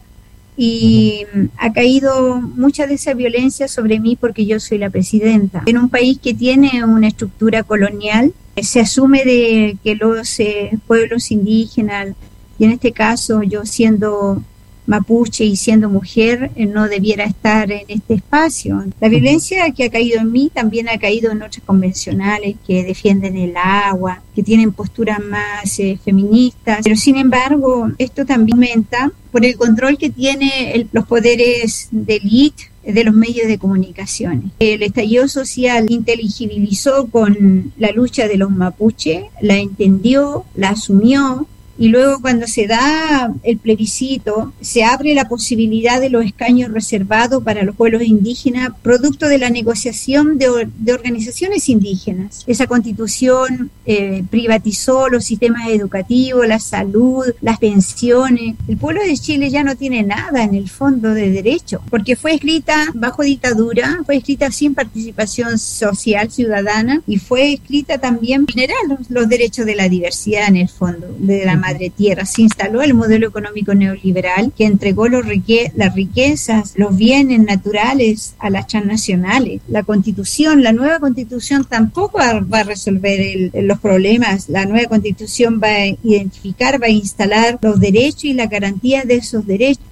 y 0.62 1.26
ha 1.58 1.72
caído 1.72 2.42
mucha 2.42 2.86
de 2.86 2.96
esa 2.96 3.14
violencia 3.14 3.70
sobre 3.70 4.00
mí 4.02 4.18
porque 4.18 4.46
yo 4.46 4.60
soy 4.60 4.78
la 4.78 4.90
presidenta. 4.90 5.64
En 5.66 5.78
un 5.78 5.90
país 5.90 6.20
que 6.22 6.34
tiene 6.34 6.84
una 6.84 7.08
estructura 7.08 7.64
colonial, 7.64 8.34
se 8.64 8.80
asume 8.82 9.24
de 9.26 9.78
que 9.84 9.96
los 9.96 10.40
eh, 10.40 10.72
pueblos 10.88 11.32
indígenas, 11.32 12.10
y 12.58 12.66
en 12.66 12.72
este 12.72 12.92
caso 12.92 13.42
yo 13.44 13.66
siendo 13.66 14.42
mapuche 14.86 15.46
y 15.46 15.56
siendo 15.56 15.88
mujer 15.88 16.50
eh, 16.56 16.66
no 16.66 16.88
debiera 16.90 17.24
estar 17.24 17.72
en 17.72 17.84
este 17.88 18.16
espacio. 18.16 18.84
La 19.00 19.08
violencia 19.08 19.70
que 19.72 19.84
ha 19.84 19.90
caído 19.92 20.20
en 20.20 20.32
mí 20.32 20.50
también 20.52 20.90
ha 20.90 20.98
caído 20.98 21.32
en 21.32 21.44
otras 21.44 21.64
convencionales 21.64 22.56
que 22.66 22.84
defienden 22.84 23.38
el 23.38 23.54
agua, 23.56 24.24
que 24.36 24.42
tienen 24.42 24.72
posturas 24.72 25.20
más 25.20 25.80
eh, 25.80 26.00
feministas, 26.04 26.80
pero 26.84 26.96
sin 26.96 27.18
embargo 27.18 27.92
esto 28.00 28.26
también 28.26 28.56
aumenta 28.58 29.12
por 29.32 29.46
el 29.46 29.56
control 29.58 29.96
que 29.98 30.10
tiene 30.10 30.74
el- 30.74 30.90
los 30.92 31.06
poderes 31.06 31.88
de 31.92 32.16
élite 32.16 32.64
de 32.94 33.04
los 33.04 33.14
medios 33.14 33.48
de 33.48 33.58
comunicación. 33.58 34.52
El 34.60 34.84
estallido 34.84 35.28
social 35.28 35.86
inteligibilizó 35.90 37.08
con 37.08 37.72
la 37.78 37.92
lucha 37.92 38.28
de 38.28 38.38
los 38.38 38.52
mapuche, 38.52 39.30
la 39.42 39.58
entendió, 39.58 40.46
la 40.56 40.70
asumió, 40.70 41.48
y 41.80 41.88
luego 41.88 42.20
cuando 42.22 42.46
se 42.46 42.68
da 42.68 43.34
el 43.42 43.58
plebiscito, 43.58 44.52
se 44.60 44.84
abre 44.84 45.16
la 45.16 45.30
posibilidad 45.30 46.02
de 46.02 46.10
los 46.10 46.26
escaños 46.26 46.72
reservados 46.74 47.42
para 47.42 47.64
los 47.64 47.76
pueblos 47.76 48.04
indígenas, 48.04 48.72
producto 48.82 49.28
de 49.28 49.38
la 49.38 49.50
negociación 49.50 50.38
de, 50.38 50.68
de 50.78 50.94
organizaciones 50.94 51.70
indígenas. 51.70 52.44
Esa 52.48 52.68
constitución 52.68 53.72
eh, 53.86 54.24
privatizó 54.30 55.08
los 55.08 55.24
sistemas 55.24 55.70
educativos, 55.70 56.46
la 56.46 56.60
salud, 56.60 57.24
las 57.40 57.60
pensiones. 57.60 58.56
El 58.68 58.78
pueblo 58.78 59.02
de 59.02 59.18
Chile 59.18 59.50
ya 59.50 59.64
no 59.64 59.78
tiene 59.78 60.04
nada 60.04 60.44
en 60.44 60.56
el 60.56 60.70
fondo 60.70 61.14
de 61.14 61.32
derecho, 61.32 61.82
porque 61.90 62.18
fue 62.18 62.34
escrita 62.34 62.88
bajo 62.94 63.24
dictadura, 63.24 64.02
fue 64.06 64.18
escrita 64.18 64.52
sin 64.52 64.76
participación 64.76 65.58
social 65.58 66.30
ciudadana 66.30 67.02
y 67.08 67.18
fue 67.20 67.54
escrita 67.54 67.98
también 68.00 68.46
general 68.48 68.78
los, 68.90 69.10
los 69.10 69.30
derechos 69.30 69.66
de 69.66 69.76
la 69.76 69.88
diversidad 69.88 70.50
en 70.50 70.58
el 70.58 70.70
fondo, 70.70 71.16
de 71.18 71.46
la 71.46 71.56
madre 71.70 71.90
tierra. 71.90 72.26
Se 72.26 72.42
instaló 72.42 72.82
el 72.82 72.94
modelo 72.94 73.28
económico 73.28 73.74
neoliberal 73.74 74.52
que 74.58 74.66
entregó 74.66 75.08
las 75.08 75.94
riquezas, 75.96 76.74
los 76.76 76.96
bienes 76.96 77.42
naturales 77.42 78.36
a 78.40 78.50
las 78.50 78.68
transnacionales. 78.68 79.62
La 79.68 79.84
constitución, 79.84 80.64
la 80.64 80.72
nueva 80.72 81.00
constitución 81.00 81.66
tampoco 81.66 82.20
va, 82.20 82.60
a 82.60 82.64
resolver 82.64 83.52
los 83.54 83.80
problemas. 83.80 84.50
La 84.50 84.66
nueva 84.66 84.90
constitución 84.90 85.60
va 85.64 85.70
a 85.70 85.88
identificar, 86.04 86.82
va 86.82 86.88
a 86.88 86.90
instalar 86.90 87.60
los 87.62 87.80
derechos 87.80 88.26
y 88.26 88.34
la 88.34 88.48
garantía 88.48 89.04
de 89.04 89.16
esos 89.16 89.46
derechos. 89.46 89.89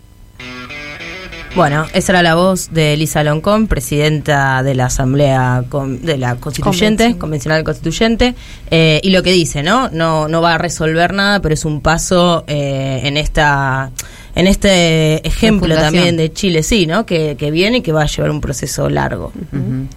Bueno, 1.56 1.86
esa 1.93 2.12
era 2.12 2.22
la 2.22 2.36
voz 2.36 2.70
de 2.72 2.93
Elisa 2.93 3.24
Loncón, 3.24 3.68
presidenta 3.68 4.62
de 4.62 4.76
la 4.76 4.86
Asamblea 4.86 5.64
Con- 5.70 6.02
de 6.06 6.18
la 6.18 6.36
Constituyente, 6.36 7.04
Convención. 7.04 7.20
Convencional 7.20 7.64
Constituyente, 7.64 8.36
eh, 8.70 9.00
y 9.04 9.10
lo 9.10 9.24
que 9.24 9.32
dice, 9.32 9.64
¿no? 9.64 9.89
No, 9.89 10.28
no 10.28 10.41
va 10.41 10.54
a 10.56 10.58
resolver 10.60 11.14
nada, 11.14 11.41
pero 11.41 11.54
es 11.56 11.66
un 11.66 11.82
paso 11.82 12.43
eh, 12.48 13.02
en 13.04 13.18
esta 13.18 13.91
en 14.36 14.45
este 14.45 15.26
ejemplo 15.28 15.74
también 15.76 16.16
de 16.16 16.32
Chile, 16.32 16.62
sí, 16.62 16.86
¿no? 16.86 17.08
Que, 17.08 17.36
que 17.39 17.50
viene 17.50 17.78
y 17.78 17.82
que 17.82 17.91
va 17.91 18.04
a 18.04 18.06
llevar 18.06 18.30
un 18.30 18.39
proceso 18.39 18.88
largo. 18.88 19.32
Ujú. 19.52 19.88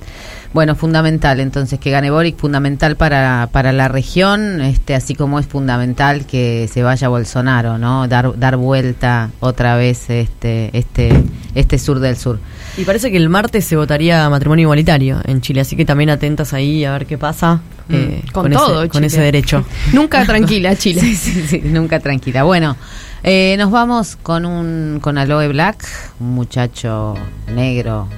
Bueno, 0.52 0.74
fundamental 0.74 1.38
entonces 1.38 1.78
que 1.78 1.90
gane 1.90 2.10
Boric, 2.10 2.36
fundamental 2.36 2.96
para, 2.96 3.48
para 3.52 3.72
la 3.72 3.86
región, 3.86 4.60
este, 4.60 4.96
así 4.96 5.14
como 5.14 5.38
es 5.38 5.46
fundamental 5.46 6.26
que 6.26 6.68
se 6.72 6.82
vaya 6.82 7.08
Bolsonaro, 7.08 7.78
¿no? 7.78 8.08
Dar, 8.08 8.36
dar 8.36 8.56
vuelta 8.56 9.30
otra 9.38 9.76
vez 9.76 10.10
este, 10.10 10.76
este, 10.76 11.22
este 11.54 11.78
sur 11.78 12.00
del 12.00 12.16
sur. 12.16 12.40
Y 12.76 12.84
parece 12.84 13.10
que 13.12 13.16
el 13.16 13.28
martes 13.28 13.64
se 13.64 13.76
votaría 13.76 14.28
matrimonio 14.28 14.64
igualitario 14.64 15.20
en 15.24 15.40
Chile, 15.40 15.60
así 15.60 15.76
que 15.76 15.84
también 15.84 16.10
atentas 16.10 16.52
ahí 16.52 16.84
a 16.84 16.92
ver 16.92 17.06
qué 17.06 17.16
pasa 17.16 17.60
eh, 17.88 18.22
Mm. 18.24 18.30
Con 18.32 18.50
todo, 18.52 18.82
ese, 18.82 18.88
con 18.88 18.98
Chile. 19.00 19.06
ese 19.06 19.20
derecho. 19.20 19.64
Nunca 19.92 20.24
tranquila, 20.24 20.76
Chile. 20.76 21.00
Sí, 21.00 21.16
sí, 21.16 21.46
sí, 21.46 21.60
nunca 21.64 22.00
tranquila. 22.00 22.44
Bueno, 22.44 22.76
eh, 23.22 23.56
nos 23.58 23.70
vamos 23.70 24.16
con 24.16 24.46
un 24.46 25.00
con 25.00 25.18
Aloe 25.18 25.48
Black, 25.48 25.84
un 26.20 26.30
muchacho 26.30 27.14
negro, 27.52 28.08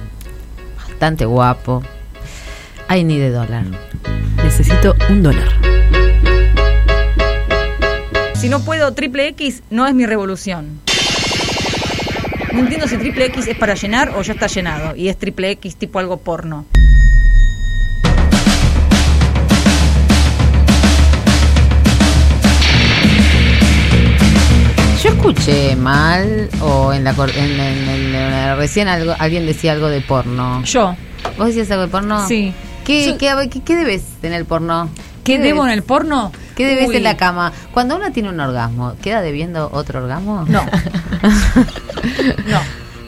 bastante 0.77 1.25
guapo. 1.25 1.83
Ay, 2.93 3.03
ni 3.03 3.17
de 3.17 3.31
dólar. 3.31 3.63
Necesito 4.43 4.95
un 5.09 5.23
dólar. 5.23 5.49
Si 8.35 8.49
no 8.49 8.59
puedo 8.63 8.93
triple 8.93 9.29
X, 9.29 9.63
no 9.71 9.87
es 9.87 9.95
mi 9.95 10.05
revolución. 10.05 10.79
No 12.53 12.59
entiendo 12.59 12.87
si 12.87 12.97
triple 12.97 13.25
X 13.25 13.47
es 13.47 13.57
para 13.57 13.73
llenar 13.73 14.11
o 14.15 14.21
ya 14.21 14.33
está 14.33 14.45
llenado. 14.45 14.95
Y 14.95 15.07
es 15.09 15.17
triple 15.17 15.49
X 15.49 15.75
tipo 15.75 15.97
algo 15.97 16.17
porno. 16.17 16.67
Yo 25.03 25.09
escuché 25.09 25.75
mal 25.75 26.49
o 26.61 26.93
en 26.93 27.03
la 27.03 27.13
cor- 27.13 27.31
en, 27.35 27.59
en- 27.59 27.89
en- 27.89 28.15
en- 28.15 28.57
recién 28.57 28.87
algo, 28.87 29.13
alguien 29.19 29.45
decía 29.45 29.73
algo 29.73 29.89
de 29.89 29.99
porno. 30.01 30.63
Yo. 30.63 30.95
¿Vos 31.37 31.47
decías 31.47 31.69
algo 31.71 31.83
de 31.83 31.89
porno? 31.89 32.25
Sí. 32.27 32.53
¿Qué, 32.85 33.07
Yo- 33.07 33.17
qué, 33.17 33.49
qué- 33.49 33.61
qué 33.61 33.75
debes 33.75 34.03
en 34.21 34.33
el 34.33 34.45
porno? 34.45 34.89
¿Qué 35.23 35.33
debes? 35.33 35.47
debo 35.53 35.65
en 35.65 35.71
el 35.71 35.83
porno? 35.83 36.31
¿Qué 36.55 36.65
debes 36.65 36.89
Uy. 36.89 36.97
en 36.97 37.03
la 37.03 37.15
cama? 37.17 37.51
Cuando 37.73 37.95
uno 37.95 38.11
tiene 38.11 38.29
un 38.29 38.39
orgasmo, 38.39 38.93
¿queda 39.01 39.21
debiendo 39.21 39.69
otro 39.71 40.01
orgasmo? 40.03 40.45
No. 40.47 40.63
no. 42.47 42.59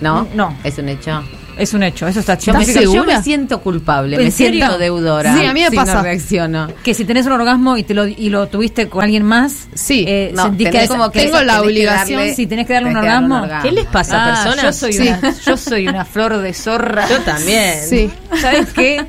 ¿No? 0.02 0.28
No. 0.34 0.58
¿Es 0.64 0.78
un 0.78 0.90
hecho? 0.90 1.24
Es 1.58 1.74
un 1.74 1.84
hecho, 1.84 2.06
eso 2.06 2.20
está 2.20 2.38
Yo 2.38 2.54
me, 2.54 2.66
yo 2.66 3.06
me 3.06 3.24
siento 3.24 3.62
culpable, 3.62 4.18
¿En 4.18 4.24
me 4.26 4.32
serio? 4.32 4.66
siento 4.66 4.78
deudora. 4.78 5.34
Sí, 5.38 5.46
a 5.46 5.54
mí 5.54 5.62
me 5.62 5.70
si 5.70 5.76
pasa. 5.78 5.94
no 5.96 6.02
reacciono. 6.04 6.68
Que 6.84 6.94
si 6.94 7.06
tenés 7.06 7.26
un 7.28 7.32
orgasmo 7.32 7.78
y 7.78 7.84
te 7.84 7.94
lo 7.94 8.06
y 8.06 8.30
lo 8.30 8.48
tuviste 8.48 8.90
con 8.90 9.06
alguien 9.06 9.24
más, 9.24 9.70
sí, 9.74 10.06
No, 10.34 10.44
sentís 10.44 10.70
que 10.70 10.86
como 10.90 11.10
que 11.12 11.22
tengo 11.24 11.42
la 11.44 11.62
obligación, 11.62 12.20
darle- 12.24 12.36
si 12.36 12.46
tenés 12.46 12.68
que 12.68 12.74
darle 12.74 12.90
un 12.90 12.98
orgasmo. 12.98 13.42
orgasmo. 13.44 13.70
¿Qué 13.70 13.72
les 13.74 13.86
pasa, 13.86 14.22
Ah, 14.22 14.34
personas? 14.44 14.64
Yo 14.66 14.74
soy, 14.74 14.94
Sí. 14.94 15.08
una, 15.08 15.34
yo 15.46 15.56
soy 15.58 15.88
una 15.88 16.04
flor 16.04 16.38
de 16.40 16.54
zorra. 16.54 17.08
Yo 17.08 17.20
también. 17.22 17.76
Sí. 17.90 18.12
¿Sabes 18.42 18.74
qué? 18.74 19.06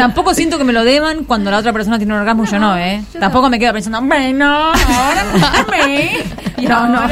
Tampoco 0.00 0.32
siento 0.32 0.56
que 0.56 0.64
me 0.64 0.72
lo 0.72 0.82
deban 0.82 1.24
cuando 1.24 1.50
la 1.50 1.58
otra 1.58 1.74
persona 1.74 1.98
tiene 1.98 2.14
un 2.14 2.20
orgasmo 2.20 2.44
y 2.44 2.46
yo 2.46 2.58
no, 2.58 2.74
¿eh? 2.74 3.04
Tampoco 3.18 3.50
me 3.50 3.58
quedo 3.58 3.74
pensando, 3.74 3.98
hombre, 3.98 4.32
no, 4.32 4.72
ahora. 4.72 5.24
Y 6.56 6.66
No, 6.66 6.88
no. 6.88 7.02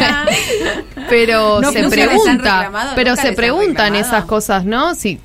Pero 1.10 1.60
No, 1.60 1.70
se 1.70 1.86
pregunta, 1.88 2.70
pero 2.94 3.14
se 3.16 3.32
preguntan 3.32 3.94
esas 3.94 4.24
cosas, 4.24 4.64
¿no? 4.64 4.94
Sí, 4.94 5.20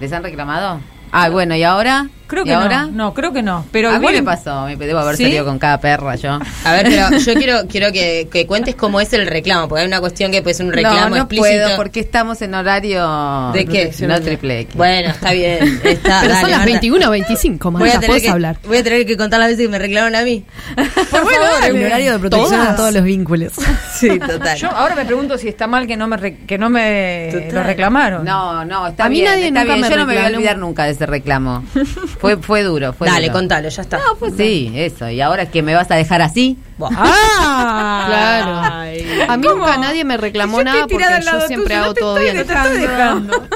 ¿Les 0.00 0.12
han 0.12 0.22
reclamado? 0.22 0.80
Ah, 1.12 1.28
bueno, 1.28 1.54
¿y 1.54 1.64
ahora? 1.64 2.08
Creo 2.28 2.42
¿Y 2.44 2.46
que 2.46 2.54
ahora? 2.54 2.82
no. 2.86 2.92
No, 3.08 3.14
creo 3.14 3.32
que 3.32 3.42
no. 3.42 3.64
Pero 3.72 3.90
a 3.90 3.96
igual 3.96 4.14
mí 4.14 4.20
me 4.20 4.24
pasó, 4.24 4.66
me 4.66 4.76
debo 4.76 5.00
haber 5.00 5.16
¿Sí? 5.16 5.24
salido 5.24 5.44
con 5.44 5.58
cada 5.58 5.80
perra 5.80 6.14
yo. 6.16 6.38
A 6.64 6.72
ver, 6.72 6.86
pero 6.88 7.18
yo 7.18 7.34
quiero 7.34 7.66
quiero 7.68 7.90
que, 7.90 8.28
que 8.30 8.46
cuentes 8.46 8.74
cómo 8.76 9.00
es 9.00 9.12
el 9.14 9.26
reclamo, 9.26 9.66
porque 9.68 9.80
hay 9.82 9.88
una 9.88 9.98
cuestión 10.00 10.30
que 10.30 10.42
puede 10.42 10.54
ser 10.54 10.66
un 10.66 10.72
reclamo 10.72 11.00
no, 11.00 11.08
no 11.10 11.16
explícito. 11.16 11.48
puedo 11.48 11.76
porque 11.76 12.00
estamos 12.00 12.40
en 12.42 12.54
horario 12.54 13.50
¿De 13.52 13.64
qué? 13.66 13.92
No 14.06 14.20
triple 14.20 14.60
X. 14.60 14.74
Bueno, 14.76 15.10
está 15.10 15.32
bien. 15.32 15.80
Está, 15.84 16.20
Pero 16.20 16.34
dale, 16.34 16.40
son 16.40 16.50
las 16.50 16.58
Marta. 16.60 16.64
21 16.66 17.06
o 17.08 17.10
25, 17.10 17.70
Voy 17.70 17.88
a, 17.90 17.98
tener 18.00 18.20
que, 18.20 18.28
hablar. 18.28 18.58
voy 18.66 18.76
a 18.78 18.82
tener 18.84 19.06
que 19.06 19.16
contar 19.16 19.40
las 19.40 19.48
veces 19.48 19.64
que 19.64 19.70
me 19.70 19.78
reclamaron 19.78 20.14
a 20.14 20.22
mí. 20.22 20.44
Por 20.76 20.86
favor, 21.20 21.64
el 21.64 21.84
horario 21.84 22.12
de 22.12 22.18
protección 22.18 22.50
Todas. 22.60 22.68
a 22.68 22.76
todos 22.76 22.92
los 22.94 23.02
vínculos. 23.04 23.52
Sí, 23.98 24.16
total. 24.20 24.56
Yo 24.56 24.70
ahora 24.70 24.94
me 24.94 25.04
pregunto 25.04 25.36
si 25.38 25.48
está 25.48 25.66
mal 25.66 25.86
que 25.88 25.96
no 25.96 26.06
me 26.06 26.16
re- 26.16 26.36
que 26.46 26.56
no 26.56 26.70
me 26.70 27.30
Total. 27.32 27.52
lo 27.54 27.62
reclamaron. 27.64 28.24
No, 28.24 28.64
no, 28.64 28.86
está 28.86 29.06
A 29.06 29.08
mí 29.08 29.16
bien, 29.16 29.24
nadie 29.32 29.46
está 29.48 29.60
nunca 29.64 29.74
bien. 29.74 29.80
me 29.80 29.90
Yo 29.90 29.96
no 29.96 30.06
me 30.06 30.14
voy 30.14 30.22
a 30.22 30.26
olvidar 30.28 30.58
nunca 30.58 30.84
de 30.84 30.90
ese 30.92 31.06
reclamo. 31.06 31.64
fue 32.20 32.36
fue 32.36 32.62
duro, 32.62 32.92
fue 32.92 33.06
Dale, 33.08 33.26
duro. 33.28 33.38
contalo, 33.38 33.68
ya 33.68 33.82
está. 33.82 33.98
No, 33.98 34.16
pues 34.18 34.34
sí, 34.36 34.72
eso. 34.74 35.08
¿Y 35.08 35.20
ahora 35.20 35.46
que 35.50 35.62
me 35.62 35.74
vas 35.74 35.90
a 35.90 35.94
dejar 35.96 36.22
así? 36.22 36.58
Ah, 36.80 38.04
Claro. 38.06 39.32
A 39.32 39.36
mí 39.36 39.46
nunca 39.46 39.76
nadie 39.78 40.04
me 40.04 40.16
reclamó 40.16 40.58
Yo 40.58 40.64
nada 40.64 40.86
porque 40.88 41.04
yo 41.24 41.40
siempre 41.46 41.74
tuyo, 41.74 41.76
hago 41.78 41.86
no 41.88 41.94
te 41.94 42.00
todo 42.00 42.16
estoy- 42.18 42.32
bien. 42.34 42.46
te 42.46 42.52
estoy 42.54 42.78
dejando. 42.78 43.34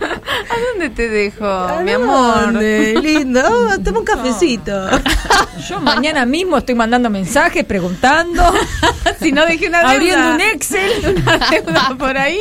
¿A 0.00 0.54
dónde 0.70 0.90
te 0.90 1.08
dejo, 1.08 1.68
mi 1.82 1.90
amor? 1.92 2.52
¿Dónde? 2.52 2.94
lindo. 3.02 3.40
Oh, 3.50 3.78
toma 3.82 3.98
un 4.00 4.04
cafecito. 4.04 4.88
Yo 5.68 5.80
mañana 5.80 6.24
mismo 6.24 6.58
estoy 6.58 6.74
mandando 6.74 7.10
mensajes 7.10 7.64
preguntando, 7.64 8.42
si 9.20 9.32
no 9.32 9.44
dejé 9.44 9.68
una 9.68 9.78
deuda. 9.80 9.92
abriendo 9.92 10.34
un 10.34 10.40
Excel. 10.40 11.22
una 11.26 11.38
deuda 11.50 11.96
por 11.98 12.16
ahí. 12.16 12.40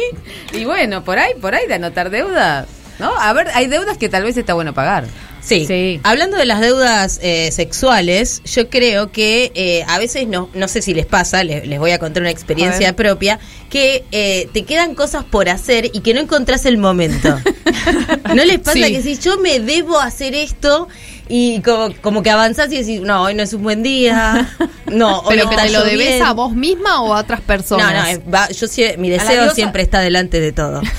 Y 0.54 0.66
bueno, 0.66 1.04
por 1.04 1.18
ahí, 1.18 1.34
por 1.42 1.56
ahí 1.56 1.66
de 1.68 1.74
anotar 1.76 2.10
deudas. 2.10 2.68
¿No? 3.00 3.12
A 3.18 3.32
ver, 3.34 3.48
hay 3.54 3.68
deudas 3.68 3.98
que 3.98 4.10
tal 4.10 4.24
vez 4.24 4.38
está 4.38 4.54
bueno 4.54 4.74
pagar. 4.74 5.06
Sí. 5.48 5.66
Sí. 5.66 6.00
Hablando 6.04 6.36
de 6.36 6.46
las 6.46 6.60
deudas 6.60 7.20
eh, 7.24 7.50
sexuales, 7.54 8.42
yo 8.44 8.70
creo 8.70 9.12
que 9.14 9.52
eh, 9.56 9.84
a 9.88 9.98
veces, 9.98 10.28
no, 10.28 10.50
no 10.54 10.68
sé 10.68 10.82
si 10.82 10.94
les 10.94 11.06
pasa, 11.06 11.44
les, 11.46 11.66
les 11.66 11.80
voy 11.80 11.92
a 11.92 12.00
contar 12.00 12.22
una 12.22 12.32
experiencia 12.32 12.96
propia, 12.98 13.40
que 13.70 14.04
eh, 14.12 14.50
te 14.54 14.64
quedan 14.66 14.94
cosas 14.94 15.24
por 15.24 15.48
hacer 15.48 15.90
y 15.94 16.02
que 16.02 16.14
no 16.14 16.20
encontrás 16.20 16.66
el 16.66 16.78
momento. 16.78 17.40
¿No 18.36 18.44
les 18.44 18.60
pasa 18.60 18.74
Sí. 18.88 18.94
que 18.94 19.02
si 19.02 19.18
yo 19.18 19.38
me 19.40 19.60
debo 19.62 20.00
hacer 20.00 20.36
esto 20.36 20.88
y 21.30 21.62
como, 21.62 21.94
como 22.02 22.24
que 22.24 22.30
avanzás 22.30 22.72
y 22.72 22.78
decís, 22.78 23.02
no, 23.02 23.24
hoy 23.24 23.34
no 23.36 23.44
es 23.44 23.54
un 23.54 23.64
buen 23.64 23.84
día, 23.84 24.50
no, 24.86 25.20
hoy 25.20 25.36
Pero 25.38 25.50
que 25.50 25.56
te 25.58 25.70
lo 25.72 25.84
debes 25.84 25.98
lloviendo"? 26.06 26.26
a 26.26 26.34
vos 26.34 26.54
misma 26.54 27.02
o 27.02 27.14
a 27.14 27.20
otras 27.20 27.42
personas. 27.42 27.94
No, 27.94 28.02
no, 28.02 28.08
es- 28.08 28.20
va- 28.34 28.50
yo 28.50 28.68
sie- 28.68 28.98
mi 28.98 29.10
deseo 29.10 29.52
siempre 29.54 29.82
está 29.84 30.00
delante 30.00 30.40
de 30.40 30.52
todo. 30.52 30.82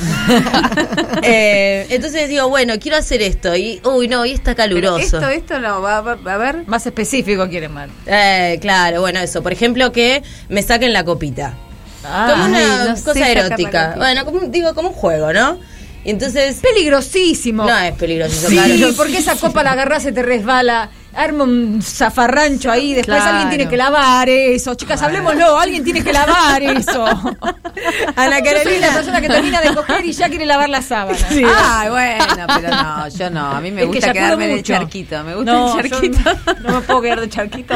Eh, 1.22 1.86
entonces 1.90 2.28
digo, 2.28 2.48
bueno, 2.48 2.74
quiero 2.80 2.96
hacer 2.96 3.22
esto 3.22 3.54
y, 3.56 3.80
uy, 3.84 4.08
no, 4.08 4.20
hoy 4.20 4.32
está 4.32 4.54
Pero 4.54 4.56
caluroso. 4.56 5.16
esto, 5.18 5.28
esto 5.28 5.58
no, 5.60 5.82
va, 5.82 6.00
va- 6.00 6.32
a 6.32 6.36
ver. 6.36 6.62
Más 6.66 6.86
específico 6.86 7.48
quiere 7.48 7.68
Mar. 7.68 7.88
Eh, 8.06 8.58
claro, 8.60 9.00
bueno, 9.00 9.18
eso. 9.20 9.42
Por 9.42 9.52
ejemplo, 9.52 9.90
que 9.92 10.22
me 10.48 10.62
saquen 10.62 10.92
la 10.92 11.04
copita. 11.04 11.54
como 12.02 12.44
una 12.44 12.82
ay, 12.84 12.88
no 12.90 13.02
cosa 13.04 13.28
erótica. 13.28 13.94
Bueno, 13.96 14.24
como, 14.24 14.40
digo, 14.48 14.74
como 14.74 14.88
un 14.90 14.94
juego, 14.94 15.32
¿no? 15.32 15.58
Entonces. 16.04 16.58
Peligrosísimo. 16.60 17.64
No 17.64 17.78
es 17.78 17.94
peligroso. 17.94 18.48
Sí, 18.48 18.56
claro. 18.56 18.92
porque 18.96 19.18
esa 19.18 19.36
copa 19.36 19.62
la 19.62 19.72
agarras, 19.72 20.02
se 20.02 20.12
te 20.12 20.22
resbala, 20.22 20.90
arma 21.18 21.44
un 21.44 21.80
zafarrancho 21.82 22.70
ahí, 22.70 22.94
después 22.94 23.16
Claro. 23.18 23.30
alguien 23.32 23.48
tiene 23.50 23.68
que 23.68 23.76
lavar 23.76 24.28
eso. 24.28 24.74
Chicas, 24.74 25.02
hablemoslo, 25.02 25.58
alguien 25.58 25.82
tiene 25.84 26.02
que 26.02 26.12
lavar 26.12 26.62
eso. 26.62 27.04
Ana 28.16 28.38
Yo 28.40 28.44
soy 28.44 28.54
Carolina. 28.54 28.86
la 28.88 28.92
persona 28.94 29.20
que 29.20 29.28
termina 29.28 29.60
de 29.60 29.74
coger 29.74 30.04
y 30.06 30.12
ya 30.12 30.28
quiere 30.28 30.46
lavar 30.46 30.68
la 30.68 30.82
sábana. 30.82 31.18
Ay, 31.30 31.88
bueno, 31.90 32.24
pero 32.56 32.70
no, 32.70 33.08
yo 33.08 33.30
no. 33.30 33.46
A 33.52 33.60
mí 33.60 33.70
me 33.70 33.82
Es 33.82 33.86
que 33.88 33.92
gusta 33.94 34.06
eyaculo 34.10 34.24
quedarme 34.26 34.46
de 34.48 34.56
mucho. 34.56 34.72
charquito. 34.72 35.24
Me 35.24 35.34
gusta 35.34 35.52
No, 35.52 35.78
el 35.80 35.90
yo 35.90 36.00
charquito. 36.00 36.30
no 36.62 36.74
me 36.76 36.80
puedo 36.82 37.02
quedar 37.02 37.20
de 37.20 37.28
charquito. 37.28 37.74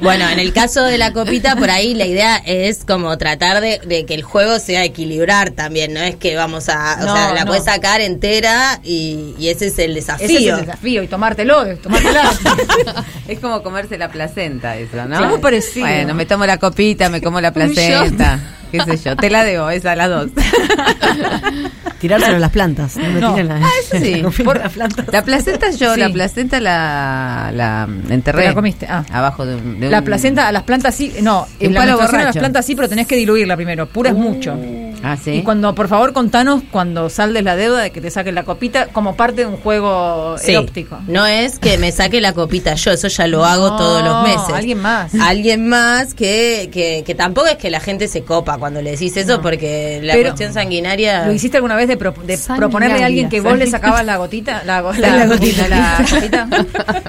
Bueno, 0.00 0.26
en 0.30 0.38
el 0.38 0.52
caso 0.54 0.82
de 0.84 0.96
la 0.96 1.12
copita, 1.12 1.56
por 1.56 1.70
ahí 1.70 1.92
la 1.94 2.06
idea 2.06 2.36
es 2.38 2.86
como 2.86 3.16
tratar 3.18 3.60
de, 3.60 3.80
de 3.84 4.06
que 4.06 4.14
el 4.14 4.22
juego 4.22 4.58
sea 4.58 4.82
equilibrar 4.84 5.50
también, 5.50 5.92
no 5.92 6.00
es 6.00 6.16
que 6.16 6.36
vamos 6.36 6.70
a, 6.70 6.96
o 7.02 7.04
No, 7.04 7.14
sea, 7.14 7.34
la 7.34 7.40
no. 7.40 7.46
puedes 7.48 7.64
sacar 7.64 8.00
entera 8.00 8.80
y, 8.82 9.34
y 9.38 9.48
ese 9.48 9.66
es 9.66 9.78
el 9.78 9.92
desafío. 9.94 10.24
Ese 10.26 10.36
es 10.38 10.46
el 10.54 10.66
desafío, 10.66 11.02
y 11.02 11.06
tomártelo, 11.08 11.76
tomártela. 11.78 12.30
Es 13.28 13.38
como 13.38 13.62
comerse 13.62 13.96
la 13.98 14.08
placenta, 14.10 14.76
eso, 14.76 14.96
¿no? 14.96 15.06
Claro. 15.16 15.28
Muy 15.30 15.38
parecido. 15.38 15.86
Bueno, 15.86 16.14
me 16.14 16.26
tomo 16.26 16.46
la 16.46 16.58
copita, 16.58 17.08
me 17.08 17.20
como 17.22 17.40
la 17.40 17.52
placenta. 17.54 18.38
¿Qué 18.70 18.80
sé 18.82 18.96
yo? 18.98 19.16
Te 19.16 19.30
la 19.30 19.42
debo, 19.42 19.68
esa 19.70 19.92
a 19.92 19.96
las 19.96 20.08
dos. 20.08 20.30
Tirárselo 21.98 22.36
a 22.36 22.38
las 22.38 22.50
plantas. 22.50 22.96
No 22.96 23.08
me 23.10 23.20
No. 23.20 23.30
tiren 23.34 23.48
la, 23.48 23.56
Ah, 23.56 23.68
eso 23.82 23.96
sí. 24.04 24.14
la 24.22 24.30
Por- 24.44 24.58
a 24.58 24.62
las 24.62 24.72
plantas. 24.72 25.06
La 25.12 25.22
placenta 25.24 25.70
yo, 25.72 25.94
Sí. 25.94 26.00
la 26.00 26.08
placenta 26.08 26.60
la, 26.60 27.50
la 27.54 27.88
enterré. 28.08 28.42
Te 28.42 28.48
la 28.48 28.54
comiste, 28.54 28.86
ah. 28.88 29.04
Abajo 29.12 29.44
de 29.44 29.56
un... 29.56 29.80
de 29.80 29.90
La 29.90 29.98
un- 29.98 30.04
placenta 30.04 30.48
a 30.48 30.52
las 30.52 30.62
plantas 30.62 30.94
sí, 30.94 31.12
no, 31.20 31.46
en 31.58 31.74
la 31.74 31.80
palo 31.80 32.00
a 32.00 32.22
las 32.22 32.36
plantas 32.36 32.64
sí, 32.64 32.74
pero 32.74 32.88
tenés 32.88 33.06
que 33.06 33.16
diluirla 33.16 33.56
primero. 33.56 33.86
Pura 33.86 34.10
es 34.10 34.16
mucho. 34.16 34.56
Ah, 35.02 35.16
sí. 35.16 35.30
Y 35.32 35.42
cuando, 35.42 35.74
por 35.74 35.88
favor, 35.88 36.12
contanos 36.12 36.62
cuando 36.70 37.08
saldes 37.10 37.42
la 37.44 37.56
deuda 37.56 37.80
de 37.80 37.90
que 37.90 38.00
te 38.00 38.10
saquen 38.10 38.34
la 38.34 38.42
copita 38.44 38.86
como 38.88 39.16
parte 39.16 39.42
de 39.42 39.46
un 39.46 39.56
juego 39.56 40.36
Sí. 40.38 40.52
eróptico. 40.52 40.98
No 41.08 41.26
es 41.26 41.58
que 41.58 41.78
me 41.78 41.92
saque 41.92 42.20
la 42.20 42.32
copita 42.32 42.74
yo, 42.74 42.90
eso 42.92 43.08
ya 43.08 43.26
lo 43.26 43.44
hago 43.44 43.70
No, 43.70 43.76
todos 43.76 44.02
los 44.04 44.22
meses. 44.22 44.54
alguien 44.54 44.78
más. 44.80 45.12
Alguien 45.14 45.68
más 45.68 46.14
que, 46.14 46.68
que, 46.72 47.02
que 47.06 47.14
tampoco 47.14 47.46
es 47.48 47.56
que 47.56 47.70
la 47.70 47.80
gente 47.80 48.08
se 48.08 48.22
copa 48.22 48.58
cuando 48.58 48.82
le 48.82 48.92
decís 48.92 49.16
eso, 49.16 49.36
No. 49.36 49.42
porque 49.42 50.00
la 50.02 50.12
Pero- 50.14 50.30
cuestión 50.30 50.52
sanguinaria. 50.52 51.26
¿Lo 51.26 51.32
hiciste 51.32 51.56
alguna 51.56 51.76
vez 51.76 51.88
de, 51.88 51.96
pro- 51.96 52.14
de 52.24 52.38
proponerle 52.56 53.02
a 53.02 53.06
alguien 53.06 53.28
que 53.28 53.40
vos 53.40 53.56
le 53.56 53.66
sacabas 53.66 54.04
la 54.04 54.16
gotita? 54.16 54.62
La, 54.64 54.80
La 54.82 55.16
la 55.16 55.26
gotita. 55.26 55.62
gotita, 55.64 55.68
la 55.68 56.04
copita. 56.10 57.02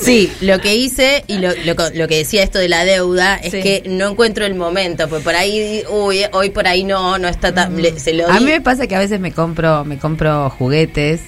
Sí, 0.00 0.32
lo 0.40 0.60
que 0.60 0.74
hice 0.76 1.24
y 1.26 1.38
lo, 1.38 1.50
lo, 1.64 1.76
co- 1.76 1.90
lo 1.94 2.08
que 2.08 2.16
decía 2.18 2.42
esto 2.42 2.58
de 2.58 2.68
la 2.68 2.84
deuda 2.84 3.36
es 3.36 3.52
Sí. 3.52 3.62
que 3.62 3.82
no 3.86 4.08
encuentro 4.10 4.44
el 4.44 4.54
momento, 4.54 5.08
pues 5.08 5.22
por 5.22 5.34
ahí, 5.34 5.82
uy, 5.90 6.20
hoy 6.32 6.50
por 6.50 6.66
ahí 6.66 6.84
no, 6.84 7.18
no 7.18 7.28
está 7.34 7.52
tan. 7.54 7.80
le- 7.80 7.98
se 8.00 8.14
lo 8.14 8.28
A 8.28 8.40
mí 8.40 8.46
me 8.46 8.60
pasa 8.60 8.86
que 8.86 8.96
a 8.96 8.98
veces 8.98 9.20
me 9.20 9.32
compro, 9.32 9.84
me 9.84 9.98
compro 9.98 10.48
juguetes 10.50 11.20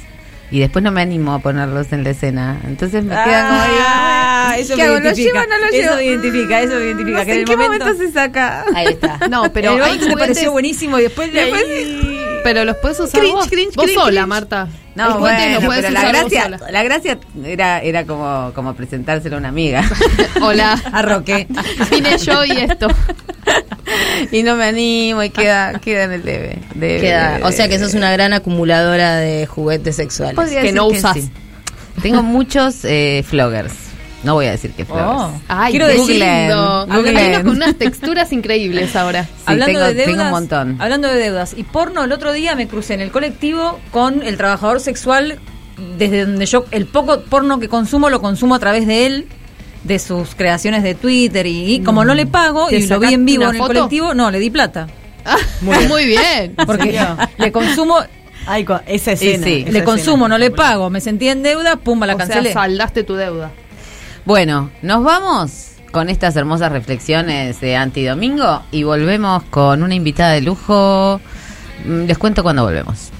y 0.50 0.60
después 0.60 0.82
no 0.82 0.90
me 0.92 1.02
animo 1.02 1.34
a 1.34 1.38
ponerlos 1.40 1.92
en 1.92 2.04
la 2.04 2.10
escena. 2.10 2.60
Entonces 2.66 3.04
me 3.04 3.10
quedan 3.14 3.48
como 3.48 3.60
Ah, 3.88 4.50
"Ay, 4.50 4.62
eso 4.62 4.76
¿qué 4.76 4.82
me 4.82 4.88
hago? 4.88 4.94
¿Lo 4.94 5.00
identifica. 5.02 5.40
llevo 5.42 5.44
o 5.44 5.48
no 5.48 5.58
lo 5.58 5.66
Eso 5.66 5.76
llevo? 5.82 5.96
me 5.96 6.04
identifica, 6.04 6.60
eso 6.62 6.74
me 6.74 6.84
identifica, 6.86 7.18
No 7.18 7.24
que 7.24 7.32
sé 7.32 7.38
en 7.40 7.44
qué 7.44 7.56
momento- 7.56 7.84
momento 7.86 8.04
se 8.06 8.12
saca. 8.12 8.64
Ahí 8.74 8.86
está. 8.86 9.18
No, 9.30 9.52
pero 9.52 9.72
el 9.76 9.82
hay 9.82 9.98
te 9.98 10.12
pareció 10.16 10.52
buenísimo 10.52 10.98
y 10.98 11.02
después 11.02 11.32
de 11.32 11.40
ahí- 11.40 12.40
Pero 12.44 12.64
los 12.64 12.76
puedes 12.76 13.00
usar 13.00 13.20
Cringe, 13.20 13.34
vos, 13.34 13.48
cringe, 13.48 13.74
vos 13.74 13.84
cringe, 13.84 13.98
sola, 14.00 14.10
cringe. 14.20 14.26
Marta. 14.28 14.68
El 14.96 15.02
No, 15.10 15.18
cuete 15.18 15.36
bueno, 15.36 15.60
lo 15.60 15.68
pero 15.68 15.90
la 15.90 16.08
gracia, 16.08 16.48
la 16.70 16.82
gracia 16.82 17.18
era, 17.44 17.80
era 17.80 18.04
como, 18.06 18.50
como 18.54 18.74
presentárselo 18.74 19.36
a 19.36 19.38
una 19.38 19.48
amiga. 19.48 19.82
Hola. 20.42 20.80
a 20.92 21.02
Roque. 21.02 21.46
Vine 21.90 22.16
yo 22.18 22.44
y 22.44 22.52
esto. 22.52 22.88
y 24.32 24.42
no 24.42 24.56
me 24.56 24.64
animo 24.64 25.22
y 25.22 25.30
queda, 25.30 25.78
queda 25.80 26.04
en 26.04 26.12
el 26.12 26.22
debe. 26.24 26.58
debe, 26.74 27.00
Queda- 27.00 27.32
debe, 27.34 27.44
o 27.44 27.52
sea 27.52 27.68
que 27.68 27.78
sos 27.78 27.94
una 27.94 28.10
gran 28.10 28.32
acumuladora 28.32 29.16
de 29.16 29.46
juguetes 29.46 29.96
sexuales. 29.96 30.34
Podría 30.34 30.62
que 30.62 30.72
no 30.72 30.86
usas. 30.86 31.14
sí. 31.14 31.30
Tengo 32.02 32.22
muchos 32.22 32.84
eh, 32.84 33.24
floggers. 33.26 33.72
No 34.26 34.34
voy 34.34 34.46
a 34.46 34.50
decir 34.50 34.72
que 34.72 34.84
floggers. 34.84 35.08
Oh. 35.08 35.40
Ay, 35.48 35.70
Quiero 35.70 35.86
decir- 35.86 37.42
con 37.42 37.48
unas 37.56 37.74
texturas 37.76 38.32
increíbles 38.32 38.94
ahora. 38.96 39.24
Sí, 39.24 39.30
hablando 39.46 39.66
tengo, 39.66 39.80
de 39.86 39.94
deudas, 39.94 40.06
tengo 40.12 40.22
un 40.24 40.30
montón. 40.30 40.76
Hablando 40.80 41.08
de 41.08 41.14
deudas 41.16 41.54
y 41.56 41.62
porno, 41.62 42.04
el 42.04 42.12
otro 42.12 42.32
día 42.32 42.54
me 42.56 42.66
crucé 42.68 42.94
en 42.94 43.00
el 43.00 43.10
colectivo 43.10 43.78
con 43.92 44.22
el 44.22 44.36
trabajador 44.36 44.80
sexual 44.80 45.38
desde 45.98 46.24
donde 46.26 46.46
yo 46.46 46.64
el 46.70 46.86
poco 46.86 47.20
porno 47.20 47.58
que 47.60 47.68
consumo 47.68 48.08
lo 48.10 48.20
consumo 48.20 48.54
a 48.54 48.58
través 48.58 48.86
de 48.86 49.06
él 49.06 49.26
de 49.84 49.98
sus 49.98 50.34
creaciones 50.34 50.82
de 50.82 50.94
Twitter 50.94 51.46
y, 51.46 51.74
y 51.74 51.80
como 51.82 52.04
no 52.04 52.14
le 52.14 52.26
pago 52.26 52.66
¿Te 52.68 52.78
y 52.78 52.86
lo 52.86 52.98
vi 52.98 53.14
en 53.14 53.24
vivo 53.24 53.44
en 53.44 53.50
el 53.50 53.56
foto? 53.58 53.68
colectivo, 53.68 54.14
no, 54.14 54.30
le 54.30 54.38
di 54.40 54.50
plata. 54.50 54.88
Muy 55.60 56.04
bien. 56.06 56.54
Porque 56.66 56.98
le 57.38 57.52
consumo 57.52 57.98
Ay, 58.46 58.66
esa 58.86 59.12
escena. 59.12 59.44
sí. 59.44 59.52
esa 59.60 59.64
le 59.64 59.78
escena. 59.78 59.84
consumo, 59.84 60.28
no 60.28 60.38
le 60.38 60.50
pago, 60.50 60.88
me 60.90 61.00
sentí 61.00 61.28
en 61.28 61.42
deuda, 61.42 61.76
pumba, 61.76 62.06
la 62.06 62.14
o 62.14 62.16
sea, 62.16 62.26
cancelé. 62.26 62.52
saldaste 62.52 63.02
tu 63.04 63.14
deuda. 63.14 63.50
Bueno, 64.26 64.72
nos 64.82 65.04
vamos 65.04 65.68
con 65.92 66.08
estas 66.08 66.34
hermosas 66.34 66.72
reflexiones 66.72 67.60
de 67.60 67.76
Antidomingo 67.76 68.60
y 68.72 68.82
volvemos 68.82 69.44
con 69.44 69.84
una 69.84 69.94
invitada 69.94 70.32
de 70.32 70.40
lujo. 70.40 71.20
Mm, 71.84 72.06
Les 72.06 72.18
cuento 72.18 72.42
cuando 72.42 72.64
volvemos. 72.64 73.12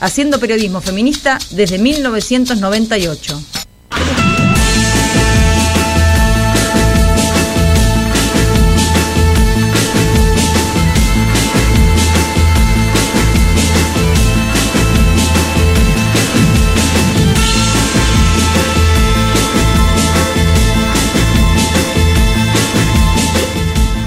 Haciendo 0.00 0.38
periodismo 0.38 0.82
feminista 0.82 1.38
desde 1.50 1.78
1998. 1.78 3.40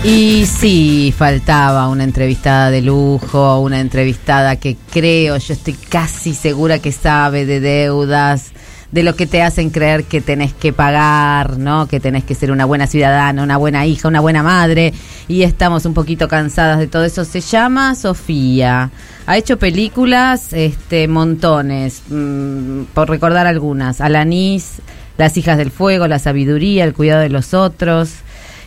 Y 0.03 0.45
sí, 0.45 1.13
faltaba 1.17 1.87
una 1.87 2.03
entrevistada 2.03 2.69
de 2.69 2.81
lujo, 2.81 3.59
una 3.59 3.79
entrevistada 3.79 4.57
que 4.57 4.75
creo, 4.91 5.37
yo 5.37 5.53
estoy 5.53 5.75
casi 5.75 6.33
segura 6.33 6.79
que 6.79 6.91
sabe 6.91 7.45
de 7.45 7.61
deudas, 7.61 8.51
de 8.91 9.01
lo 9.03 9.15
que 9.15 9.27
te 9.27 9.41
hacen 9.41 9.69
creer 9.69 10.03
que 10.03 10.19
tenés 10.19 10.51
que 10.51 10.73
pagar, 10.73 11.57
¿no? 11.57 11.87
Que 11.87 12.01
tenés 12.01 12.25
que 12.25 12.35
ser 12.35 12.51
una 12.51 12.65
buena 12.65 12.85
ciudadana, 12.85 13.43
una 13.43 13.55
buena 13.55 13.85
hija, 13.85 14.09
una 14.09 14.19
buena 14.19 14.43
madre. 14.43 14.93
Y 15.29 15.43
estamos 15.43 15.85
un 15.85 15.93
poquito 15.93 16.27
cansadas 16.27 16.79
de 16.79 16.87
todo 16.87 17.05
eso. 17.05 17.23
Se 17.23 17.39
llama 17.39 17.95
Sofía. 17.95 18.91
Ha 19.25 19.37
hecho 19.37 19.57
películas, 19.57 20.51
este, 20.51 21.07
montones, 21.07 22.03
mm, 22.09 22.83
por 22.93 23.09
recordar 23.09 23.47
algunas. 23.47 24.01
Alanis, 24.01 24.81
Las 25.17 25.37
hijas 25.37 25.57
del 25.57 25.71
fuego, 25.71 26.07
La 26.07 26.19
sabiduría, 26.19 26.83
El 26.83 26.93
cuidado 26.93 27.21
de 27.21 27.29
los 27.29 27.53
otros. 27.53 28.15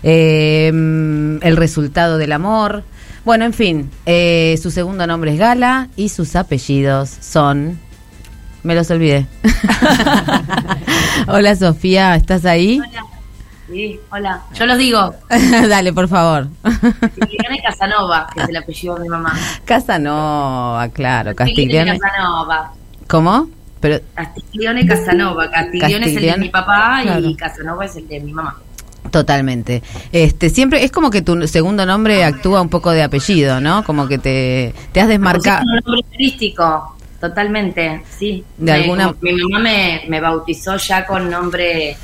Eh, 0.02 0.68
el 0.68 1.56
resultado 1.56 2.18
del 2.18 2.32
amor. 2.32 2.84
Bueno, 3.24 3.44
en 3.44 3.52
fin, 3.52 3.90
eh, 4.06 4.58
su 4.62 4.70
segundo 4.70 5.06
nombre 5.06 5.32
es 5.32 5.38
Gala 5.38 5.88
y 5.96 6.08
sus 6.10 6.36
apellidos 6.36 7.10
son... 7.20 7.78
Me 8.62 8.74
los 8.74 8.90
olvidé. 8.90 9.26
Hola 11.28 11.54
Sofía, 11.54 12.16
¿estás 12.16 12.44
ahí? 12.44 12.80
Sí, 13.68 13.98
hola. 14.10 14.42
Yo 14.54 14.66
los 14.66 14.78
digo. 14.78 15.14
Dale, 15.68 15.92
por 15.92 16.08
favón. 16.08 16.56
Castiglione 16.62 17.62
Casanova, 17.62 18.28
que 18.32 18.42
es 18.42 18.48
el 18.48 18.56
apellido 18.56 18.94
de 18.94 19.00
mi 19.02 19.08
mamá. 19.08 19.36
Casanova, 19.64 20.88
claro, 20.90 21.34
Castiglione. 21.34 21.98
Casanova. 21.98 22.72
¿Cómo? 23.08 23.48
Pero 23.80 23.98
Castiglione 24.14 24.86
Casanova. 24.86 25.50
Castiglione 25.50 26.06
es 26.06 26.16
el 26.16 26.22
de 26.22 26.36
mi 26.36 26.48
papá 26.48 27.00
claro. 27.02 27.28
y 27.28 27.34
Casanova 27.34 27.84
es 27.84 27.96
el 27.96 28.06
de 28.06 28.20
mi 28.20 28.32
mamá. 28.32 28.56
Totalmente. 29.10 29.82
Este, 30.12 30.50
siempre 30.50 30.84
es 30.84 30.90
como 30.92 31.10
que 31.10 31.22
tu 31.22 31.46
segundo 31.48 31.84
nombre 31.86 32.24
actúa 32.24 32.60
un 32.60 32.68
poco 32.68 32.90
de 32.90 33.02
apellido, 33.02 33.60
¿no? 33.60 33.84
Como 33.84 34.06
que 34.08 34.18
te, 34.18 34.74
te 34.92 35.00
has 35.00 35.08
desmarcado. 35.08 35.60
Es 35.60 35.84
un 35.86 35.92
nombre 35.92 36.06
artístico, 36.12 36.96
totalmente, 37.20 38.02
sí. 38.18 38.44
De 38.56 38.72
Me- 38.72 38.78
alguna- 38.78 39.14
Mi 39.20 39.32
mamá 39.32 39.58
me, 39.60 40.02
me 40.08 40.20
bautizó 40.20 40.76
ya 40.76 41.06
con 41.06 41.30
nombre 41.30 41.96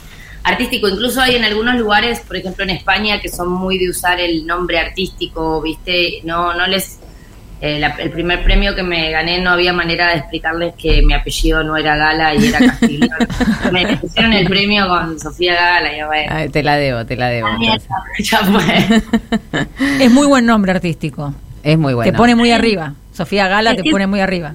artístico. 0.45 0.89
Incluso 0.89 1.21
hay 1.21 1.37
en 1.37 1.45
algunos 1.45 1.77
lugares, 1.77 2.21
por 2.21 2.37
ejemplo 2.37 2.65
en 2.65 2.71
España, 2.71 3.21
que 3.21 3.29
son 3.29 3.49
muy 3.51 3.79
de 3.79 3.89
usar 3.91 4.19
el 4.21 4.47
nombre 4.47 4.79
artístico, 4.79 5.61
¿viste? 5.63 6.21
No, 6.25 6.53
no 6.55 6.67
les... 6.67 6.99
eh, 7.65 7.79
la- 7.79 7.95
el 7.99 8.11
primer 8.11 8.43
premio 8.43 8.75
que 8.75 8.83
me 8.83 9.11
gané 9.13 9.41
no 9.41 9.51
había 9.51 9.73
manera 9.73 10.09
de 10.09 10.17
explicarles 10.19 10.75
que 10.77 11.01
mi 11.03 11.15
apellido 11.15 11.63
no 11.63 11.77
era 11.77 11.97
Gala 11.97 12.35
y 12.35 12.47
era 12.49 12.59
Castiglione. 12.59 13.15
me 13.73 13.97
pusieron 13.99 14.33
el 14.33 14.47
premio 14.49 14.89
con 14.89 15.19
Sofía 15.21 15.55
Gala 15.55 15.95
y 15.95 16.01
yo, 16.01 16.07
bueno, 16.09 16.33
Ay, 16.35 16.49
te 16.49 16.63
la 16.65 16.77
debo, 16.77 17.07
te 17.07 17.15
la 17.17 17.29
debo. 17.29 17.47
ah, 17.47 17.59
mierda, 17.59 18.03
ya 18.19 18.39
fue. 18.39 19.03
Es 20.05 20.11
muy 20.11 20.27
buen 20.27 20.45
nombre 20.45 20.73
artístico. 20.73 21.33
Es 21.63 21.79
muy 21.79 21.95
bueno. 21.95 22.11
Te 22.11 22.17
pone 22.19 22.35
muy 22.35 22.51
arriba. 22.51 22.95
Sofía 23.13 23.47
Gala 23.47 23.71
Es 23.71 23.77
te 23.77 23.83
que- 23.85 23.91
pone 23.93 24.07
muy 24.09 24.19
arriba. 24.21 24.55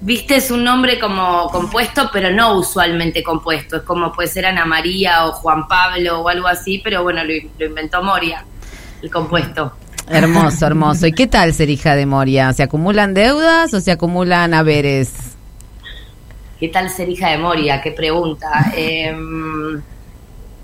Viste, 0.00 0.36
es 0.36 0.50
un 0.50 0.62
nombre 0.62 0.98
como 0.98 1.48
compuesto, 1.48 2.10
pero 2.12 2.30
no 2.30 2.56
usualmente 2.58 3.22
compuesto. 3.22 3.76
Es 3.76 3.82
como 3.82 4.12
puede 4.12 4.28
ser 4.28 4.46
Ana 4.46 4.64
María 4.64 5.26
o 5.26 5.32
Juan 5.32 5.66
Pablo 5.68 6.20
o 6.20 6.28
algo 6.28 6.46
así, 6.48 6.80
pero 6.82 7.02
bueno, 7.02 7.24
lo, 7.24 7.32
lo 7.58 7.66
inventó 7.66 8.02
Moria, 8.02 8.44
el 9.02 9.10
compuesto. 9.10 9.72
Hermoso, 10.08 10.66
hermoso. 10.66 11.06
¿Y 11.06 11.12
qué 11.12 11.26
tal 11.26 11.52
ser 11.52 11.68
hija 11.70 11.96
de 11.96 12.06
Moria? 12.06 12.52
¿Se 12.52 12.62
acumulan 12.62 13.14
deudas 13.14 13.74
o 13.74 13.80
se 13.80 13.90
acumulan 13.90 14.54
haberes? 14.54 15.12
¿Qué 16.60 16.68
tal 16.68 16.88
ser 16.88 17.08
hija 17.08 17.30
de 17.30 17.38
Moria? 17.38 17.80
Qué 17.82 17.90
pregunta. 17.90 18.72
Eh, 18.76 19.14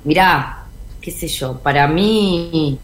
mirá, 0.04 0.64
qué 1.00 1.10
sé 1.10 1.26
yo, 1.28 1.58
para 1.58 1.88
mí, 1.88 2.78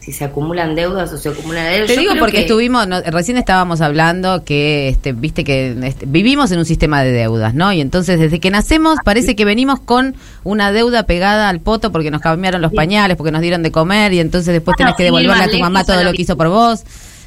si 0.00 0.12
se 0.12 0.24
acumulan 0.24 0.74
deudas 0.74 1.12
o 1.12 1.18
se 1.18 1.28
acumulan 1.28 1.70
deudas. 1.70 1.88
Te 1.88 1.94
yo 1.94 2.00
digo 2.00 2.14
porque 2.18 2.36
que- 2.36 2.40
estuvimos, 2.42 2.88
no, 2.88 3.00
recién 3.02 3.36
estábamos 3.36 3.82
hablando 3.82 4.44
que, 4.44 4.88
este, 4.88 5.12
viste 5.12 5.44
que 5.44 5.76
este, 5.82 6.06
vivimos 6.06 6.50
en 6.52 6.58
un 6.58 6.64
sistema 6.64 7.02
de 7.02 7.12
deudas, 7.12 7.52
¿no? 7.54 7.70
Y 7.72 7.82
entonces 7.82 8.18
desde 8.18 8.40
que 8.40 8.50
nacemos 8.50 8.98
parece 9.04 9.36
que 9.36 9.44
venimos 9.44 9.78
con 9.78 10.16
una 10.42 10.72
deuda 10.72 11.02
pegada 11.04 11.50
al 11.50 11.60
poto 11.60 11.92
porque 11.92 12.10
nos 12.10 12.22
cambiaron 12.22 12.62
los 12.62 12.72
pañales, 12.72 13.16
porque 13.18 13.30
nos 13.30 13.42
dieron 13.42 13.62
de 13.62 13.70
comer 13.70 14.14
y 14.14 14.20
entonces 14.20 14.54
después 14.54 14.74
Bueno, 14.78 14.94
tenés 14.94 14.96
que 14.96 15.04
devolverle 15.04 15.44
a 15.44 15.50
tu 15.50 15.58
mamá 15.58 15.84
todo 15.84 16.02
lo 16.02 16.12
que 16.12 16.22
hizo 16.22 16.34
por 16.36 16.48
vos, 16.48 16.82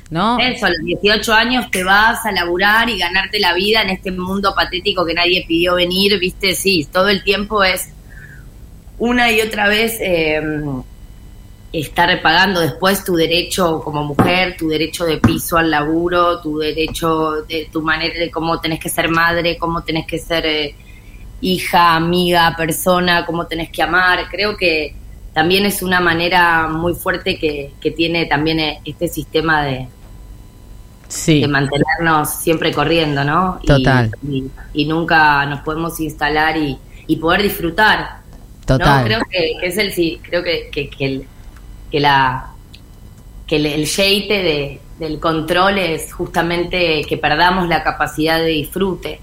¿no? 0.09 0.39
Eso, 0.39 0.65
a 0.65 0.69
los 0.69 0.79
18 0.83 1.31
años 1.33 1.69
te 1.69 1.83
vas 1.83 2.25
a 2.25 2.31
laburar 2.31 2.89
y 2.89 2.97
ganarte 2.97 3.39
la 3.39 3.53
vida 3.53 3.83
en 3.83 3.91
este 3.91 4.11
mundo 4.11 4.53
patético 4.55 5.05
que 5.05 5.13
nadie 5.13 5.45
pidió 5.47 5.75
venir, 5.75 6.17
viste, 6.19 6.55
sí, 6.55 6.87
todo 6.91 7.09
el 7.09 7.23
tiempo 7.23 7.63
es 7.63 7.89
una 8.97 9.31
y 9.31 9.41
otra 9.41 9.67
vez 9.67 9.97
eh, 10.01 10.41
estar 11.73 12.21
pagando 12.21 12.59
después 12.61 13.03
tu 13.03 13.15
derecho 13.15 13.81
como 13.81 14.03
mujer, 14.03 14.55
tu 14.57 14.69
derecho 14.69 15.05
de 15.05 15.17
piso 15.17 15.57
al 15.57 15.71
laburo, 15.71 16.39
tu 16.39 16.59
derecho 16.59 17.41
de 17.47 17.67
tu 17.71 17.81
manera 17.81 18.17
de 18.19 18.29
cómo 18.29 18.59
tenés 18.61 18.79
que 18.79 18.89
ser 18.89 19.09
madre, 19.09 19.57
cómo 19.57 19.81
tenés 19.81 20.05
que 20.05 20.19
ser 20.19 20.45
eh, 20.45 20.75
hija, 21.41 21.95
amiga, 21.95 22.53
persona, 22.55 23.25
cómo 23.25 23.47
tenés 23.47 23.69
que 23.71 23.81
amar. 23.81 24.27
Creo 24.29 24.55
que 24.55 24.95
también 25.33 25.65
es 25.65 25.81
una 25.81 25.99
manera 25.99 26.67
muy 26.67 26.93
fuerte 26.93 27.39
que, 27.39 27.71
que 27.81 27.89
tiene 27.89 28.27
también 28.27 28.59
eh, 28.59 28.79
este 28.85 29.07
sistema 29.07 29.63
de, 29.63 29.87
Sí. 31.07 31.41
de 31.41 31.47
mantenernos 31.47 32.29
siempre 32.35 32.71
corriendo, 32.71 33.23
¿no? 33.23 33.59
Y- 33.61 33.67
Total. 33.67 34.11
Y, 34.27 34.45
y 34.73 34.85
nunca 34.85 35.45
nos 35.47 35.61
podemos 35.61 35.99
instalar 35.99 36.55
y, 36.57 36.77
y 37.07 37.15
poder 37.17 37.43
disfrutar. 37.43 38.21
Total. 38.65 38.99
¿no? 39.01 39.05
Creo 39.05 39.19
que, 39.29 39.53
que 39.59 39.67
es 39.67 39.77
el 39.77 39.91
sí, 39.91 40.19
creo 40.23 40.43
que, 40.43 40.69
que, 40.71 40.89
que 40.89 41.05
el, 41.05 41.27
que 41.93 41.99
la 41.99 42.47
que 43.45 43.57
el, 43.57 43.67
el 43.67 43.85
yeite 43.85 44.41
de, 44.41 44.81
del 44.97 45.19
control 45.19 45.77
es 45.77 46.11
justamente 46.11 47.03
que 47.07 47.17
perdamos 47.17 47.67
la 47.67 47.83
capacidad 47.83 48.39
de 48.39 48.47
disfrute. 48.47 49.21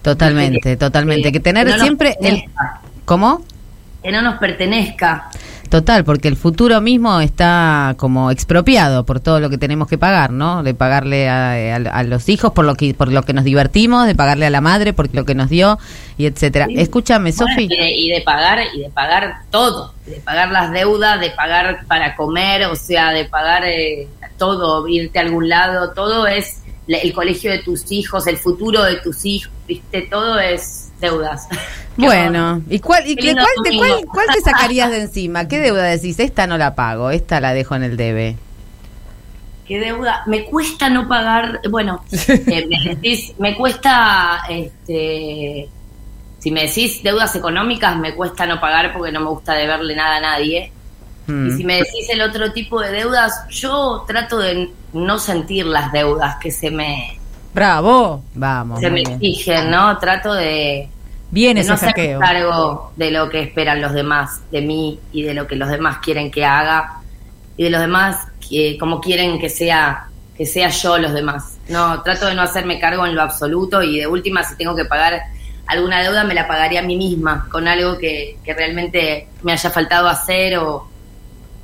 Totalmente, 0.00 0.78
totalmente. 0.78 1.30
Que 1.30 1.40
tener 1.40 1.66
que 1.66 1.72
no 1.72 1.76
nos 1.76 1.84
siempre 1.84 2.16
el... 2.22 2.44
¿Cómo? 3.04 3.44
Que 4.02 4.10
no 4.10 4.22
nos 4.22 4.38
pertenezca. 4.38 5.28
Total, 5.68 6.04
porque 6.04 6.28
el 6.28 6.36
futuro 6.36 6.80
mismo 6.80 7.20
está 7.20 7.94
como 7.98 8.30
expropiado 8.30 9.04
por 9.04 9.20
todo 9.20 9.38
lo 9.40 9.50
que 9.50 9.58
tenemos 9.58 9.86
que 9.88 9.98
pagar, 9.98 10.30
¿no? 10.32 10.62
De 10.62 10.72
pagarle 10.74 11.28
a, 11.28 11.52
a- 11.74 11.76
a 11.76 12.02
los 12.04 12.28
hijos 12.28 12.52
por 12.52 12.64
lo 12.64 12.74
que 12.74 12.94
por 12.94 13.12
lo 13.12 13.22
que 13.22 13.32
nos 13.34 13.44
divertimos, 13.44 14.06
de 14.06 14.14
pagarle 14.14 14.46
a 14.46 14.50
la 14.50 14.60
madre 14.60 14.92
por 14.92 15.14
lo 15.14 15.24
que 15.24 15.34
nos 15.34 15.50
dio 15.50 15.78
y 16.16 16.26
etcétera. 16.26 16.66
Sí. 16.66 16.74
Escúchame, 16.78 17.32
Bueno, 17.32 17.52
Sofi. 17.52 17.64
y, 17.64 17.76
de, 17.76 17.90
y 17.94 18.08
de 18.10 18.20
pagar 18.22 18.58
y 18.74 18.80
de 18.80 18.90
pagar 18.90 19.42
todo, 19.50 19.92
de 20.06 20.16
pagar 20.16 20.50
las 20.50 20.72
deudas, 20.72 21.20
de 21.20 21.30
pagar 21.30 21.80
para 21.86 22.16
comer, 22.16 22.64
o 22.66 22.74
sea, 22.76 23.10
de 23.12 23.26
pagar 23.26 23.64
eh, 23.66 24.08
todo, 24.38 24.86
irte 24.88 25.18
a 25.18 25.22
algún 25.22 25.48
lado, 25.48 25.92
todo 25.92 26.26
es 26.26 26.62
el 26.86 27.12
colegio 27.12 27.50
de 27.50 27.58
tus 27.58 27.92
hijos, 27.92 28.26
el 28.26 28.38
futuro 28.38 28.82
de 28.84 28.96
tus 28.96 29.24
hijos, 29.26 29.52
viste, 29.66 30.02
todo 30.10 30.38
es 30.40 30.87
deudas. 31.00 31.48
Bueno, 31.98 32.62
¿y 32.70 32.78
cuál 32.78 33.08
y 33.08 33.16
Qué 33.16 33.32
cuál 33.32 33.46
te, 33.64 33.70
domingo. 33.70 33.84
cuál, 33.84 34.06
cuál 34.06 34.26
te 34.32 34.40
sacarías 34.40 34.88
de 34.92 34.98
encima? 35.02 35.48
¿Qué 35.48 35.58
deuda 35.58 35.82
decís? 35.82 36.20
Esta 36.20 36.46
no 36.46 36.56
la 36.56 36.76
pago, 36.76 37.10
esta 37.10 37.40
la 37.40 37.52
dejo 37.52 37.74
en 37.74 37.82
el 37.82 37.96
debe. 37.96 38.36
¿Qué 39.68 39.78
deuda? 39.78 40.22
Me 40.26 40.44
cuesta 40.44 40.88
no 40.88 41.06
pagar, 41.06 41.60
bueno, 41.68 42.02
eh, 42.28 42.66
me, 42.68 42.94
decís, 42.94 43.34
me 43.38 43.54
cuesta, 43.54 44.44
este, 44.48 45.68
si 46.38 46.50
me 46.50 46.66
decís 46.66 47.02
deudas 47.02 47.36
económicas, 47.36 47.96
me 47.98 48.14
cuesta 48.14 48.46
no 48.46 48.60
pagar 48.60 48.94
porque 48.94 49.12
no 49.12 49.20
me 49.20 49.28
gusta 49.28 49.52
deberle 49.52 49.94
nada 49.94 50.16
a 50.16 50.20
nadie. 50.20 50.72
Mm. 51.26 51.48
Y 51.48 51.50
si 51.50 51.64
me 51.64 51.76
decís 51.78 52.08
el 52.08 52.22
otro 52.22 52.52
tipo 52.52 52.80
de 52.80 52.92
deudas, 52.92 53.46
yo 53.50 54.04
trato 54.06 54.38
de 54.38 54.70
no 54.94 55.18
sentir 55.18 55.66
las 55.66 55.92
deudas 55.92 56.36
que 56.36 56.50
se 56.50 56.70
me, 56.70 57.17
Bravo, 57.58 58.22
vamos. 58.34 58.80
se 58.80 58.88
me 58.88 59.00
bien. 59.00 59.12
exigen, 59.14 59.70
¿no? 59.70 59.98
Trato 59.98 60.32
de, 60.32 60.88
Bien 61.30 61.56
de 61.56 61.62
ese 61.62 61.70
no 61.70 61.76
saqueo. 61.76 62.20
cargo 62.20 62.92
de 62.94 63.10
lo 63.10 63.28
que 63.28 63.40
esperan 63.40 63.82
los 63.82 63.92
demás 63.92 64.40
de 64.52 64.62
mí 64.62 65.00
y 65.12 65.22
de 65.22 65.34
lo 65.34 65.46
que 65.48 65.56
los 65.56 65.68
demás 65.68 65.98
quieren 65.98 66.30
que 66.30 66.44
haga 66.44 67.00
y 67.56 67.64
de 67.64 67.70
los 67.70 67.80
demás 67.80 68.28
que 68.48 68.78
como 68.78 69.00
quieren 69.00 69.40
que 69.40 69.50
sea 69.50 70.06
que 70.36 70.46
sea 70.46 70.68
yo 70.68 70.98
los 70.98 71.12
demás. 71.12 71.58
No, 71.68 72.00
trato 72.02 72.26
de 72.26 72.36
no 72.36 72.42
hacerme 72.42 72.78
cargo 72.78 73.04
en 73.04 73.16
lo 73.16 73.22
absoluto 73.22 73.82
y 73.82 73.98
de 73.98 74.06
última 74.06 74.44
si 74.44 74.56
tengo 74.56 74.76
que 74.76 74.84
pagar 74.84 75.20
alguna 75.66 76.00
deuda 76.00 76.22
me 76.22 76.34
la 76.34 76.46
pagaría 76.46 76.78
a 76.78 76.84
mí 76.84 76.96
misma 76.96 77.48
con 77.50 77.66
algo 77.66 77.98
que, 77.98 78.38
que 78.44 78.54
realmente 78.54 79.28
me 79.42 79.52
haya 79.52 79.68
faltado 79.68 80.08
hacer 80.08 80.58
o, 80.58 80.87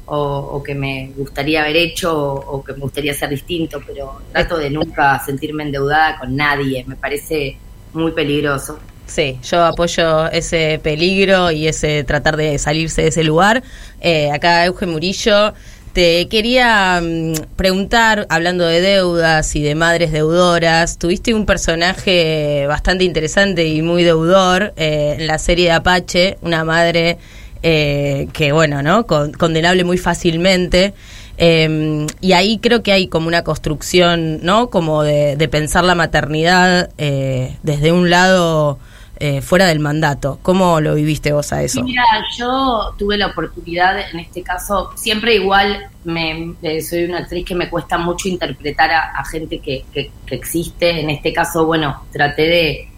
o, 0.06 0.62
que 0.62 0.74
me 0.74 1.12
gustaría 1.16 1.62
haber 1.62 1.76
hecho 1.76 2.14
o, 2.14 2.62
que 2.62 2.72
me 2.74 2.80
gustaría 2.80 3.12
hacer 3.12 3.30
distinto, 3.30 3.80
pero 3.86 4.20
trato 4.32 4.58
de 4.58 4.70
nunca 4.70 5.22
sentirme 5.24 5.62
endeudada 5.62 6.18
con 6.18 6.36
nadie, 6.36 6.84
me 6.86 6.96
parece 6.96 7.56
muy 7.92 8.12
peligroso. 8.12 8.78
Sí, 9.06 9.38
yo 9.42 9.64
apoyo 9.64 10.30
ese 10.30 10.80
peligro 10.82 11.50
y 11.50 11.68
ese 11.68 12.04
tratar 12.04 12.36
de 12.36 12.58
salirse 12.58 13.02
de 13.02 13.08
ese 13.08 13.22
lugar. 13.22 13.62
Eh, 14.00 14.30
acá 14.30 14.64
Eugen 14.64 14.90
Murillo, 14.90 15.52
te 15.94 16.26
quería 16.26 17.00
mm, 17.00 17.54
preguntar, 17.54 18.26
hablando 18.28 18.64
de 18.64 18.80
deudas 18.80 19.54
y 19.54 19.62
de 19.62 19.74
madres 19.76 20.10
deudoras, 20.10 20.98
tuviste 20.98 21.34
un 21.34 21.46
personaje 21.46 22.66
bastante 22.66 23.04
interesante 23.04 23.66
y 23.66 23.80
muy 23.80 24.02
deudor 24.02 24.72
eh, 24.76 25.16
en 25.18 25.26
la 25.28 25.38
serie 25.38 25.66
de 25.66 25.72
Apache, 25.72 26.38
una 26.42 26.64
madre 26.64 27.18
eh, 27.64 28.28
que, 28.32 28.52
bueno, 28.52 28.82
¿no? 28.82 29.06
Con- 29.06 29.32
condenable 29.32 29.82
muy 29.84 29.96
fácilmente. 29.98 30.92
Eh, 31.38 32.06
y 32.20 32.32
ahí 32.32 32.58
creo 32.58 32.82
que 32.84 32.92
hay 32.92 33.08
como 33.08 33.26
una 33.26 33.42
construcción, 33.42 34.40
¿no? 34.42 34.70
Como 34.70 35.02
de, 35.02 35.48
pensar 35.50 35.82
la 35.82 35.94
maternidad 35.96 36.90
eh, 36.98 37.56
desde 37.62 37.90
un 37.90 38.08
lado 38.10 38.78
eh, 39.18 39.40
fuera 39.40 39.66
del 39.66 39.80
mandato. 39.80 40.38
¿Cómo 40.42 40.80
lo 40.80 40.94
viviste 40.94 41.32
vos 41.32 41.52
a 41.52 41.62
eso? 41.62 41.82
Mira, 41.82 42.02
yo 42.38 42.94
tuve 42.98 43.16
la 43.16 43.28
oportunidad, 43.28 43.98
en 44.12 44.20
este 44.20 44.42
caso, 44.42 44.90
siempre 44.96 45.34
igual 45.36 45.86
me, 46.04 46.52
eh, 46.62 46.82
soy 46.82 47.04
una 47.04 47.18
actriz 47.20 47.44
que 47.46 47.54
me 47.54 47.70
cuesta 47.70 47.96
mucho 47.96 48.28
interpretar 48.28 48.90
a, 48.92 49.24
gente 49.24 49.58
que, 49.60 49.84
que- 49.92 50.10
que 50.26 50.34
existe. 50.34 51.00
En 51.00 51.08
este 51.10 51.32
caso, 51.32 51.64
bueno, 51.64 52.04
traté 52.12 52.42
de, 52.42 52.88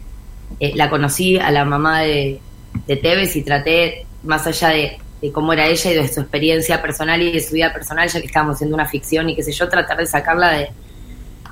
eh, 0.61 0.73
la 0.75 0.91
conocí 0.91 1.39
a 1.39 1.51
la 1.53 1.65
mamá 1.65 2.01
de, 2.01 2.41
de 2.87 2.97
Tevez 2.97 3.37
y 3.37 3.43
traté, 3.43 4.07
más 4.27 4.47
allá 4.47 4.69
de, 4.69 4.99
cómo 5.33 5.53
era 5.53 5.67
ella 5.67 5.91
y 5.91 5.95
de 5.95 6.09
su 6.09 6.21
experiencia 6.21 6.81
personal 6.81 7.21
y 7.21 7.33
de 7.33 7.41
su 7.41 7.55
vida 7.55 7.73
personal, 7.73 8.09
ya 8.09 8.21
que 8.21 8.27
estábamos 8.27 8.57
haciendo 8.57 8.77
una 8.77 8.87
ficción 8.87 9.29
y 9.29 9.35
qué 9.35 9.43
sé 9.43 9.51
yo, 9.51 9.69
tratar 9.69 9.97
de 9.97 10.07
sacarla 10.07 10.51
de, 10.51 10.71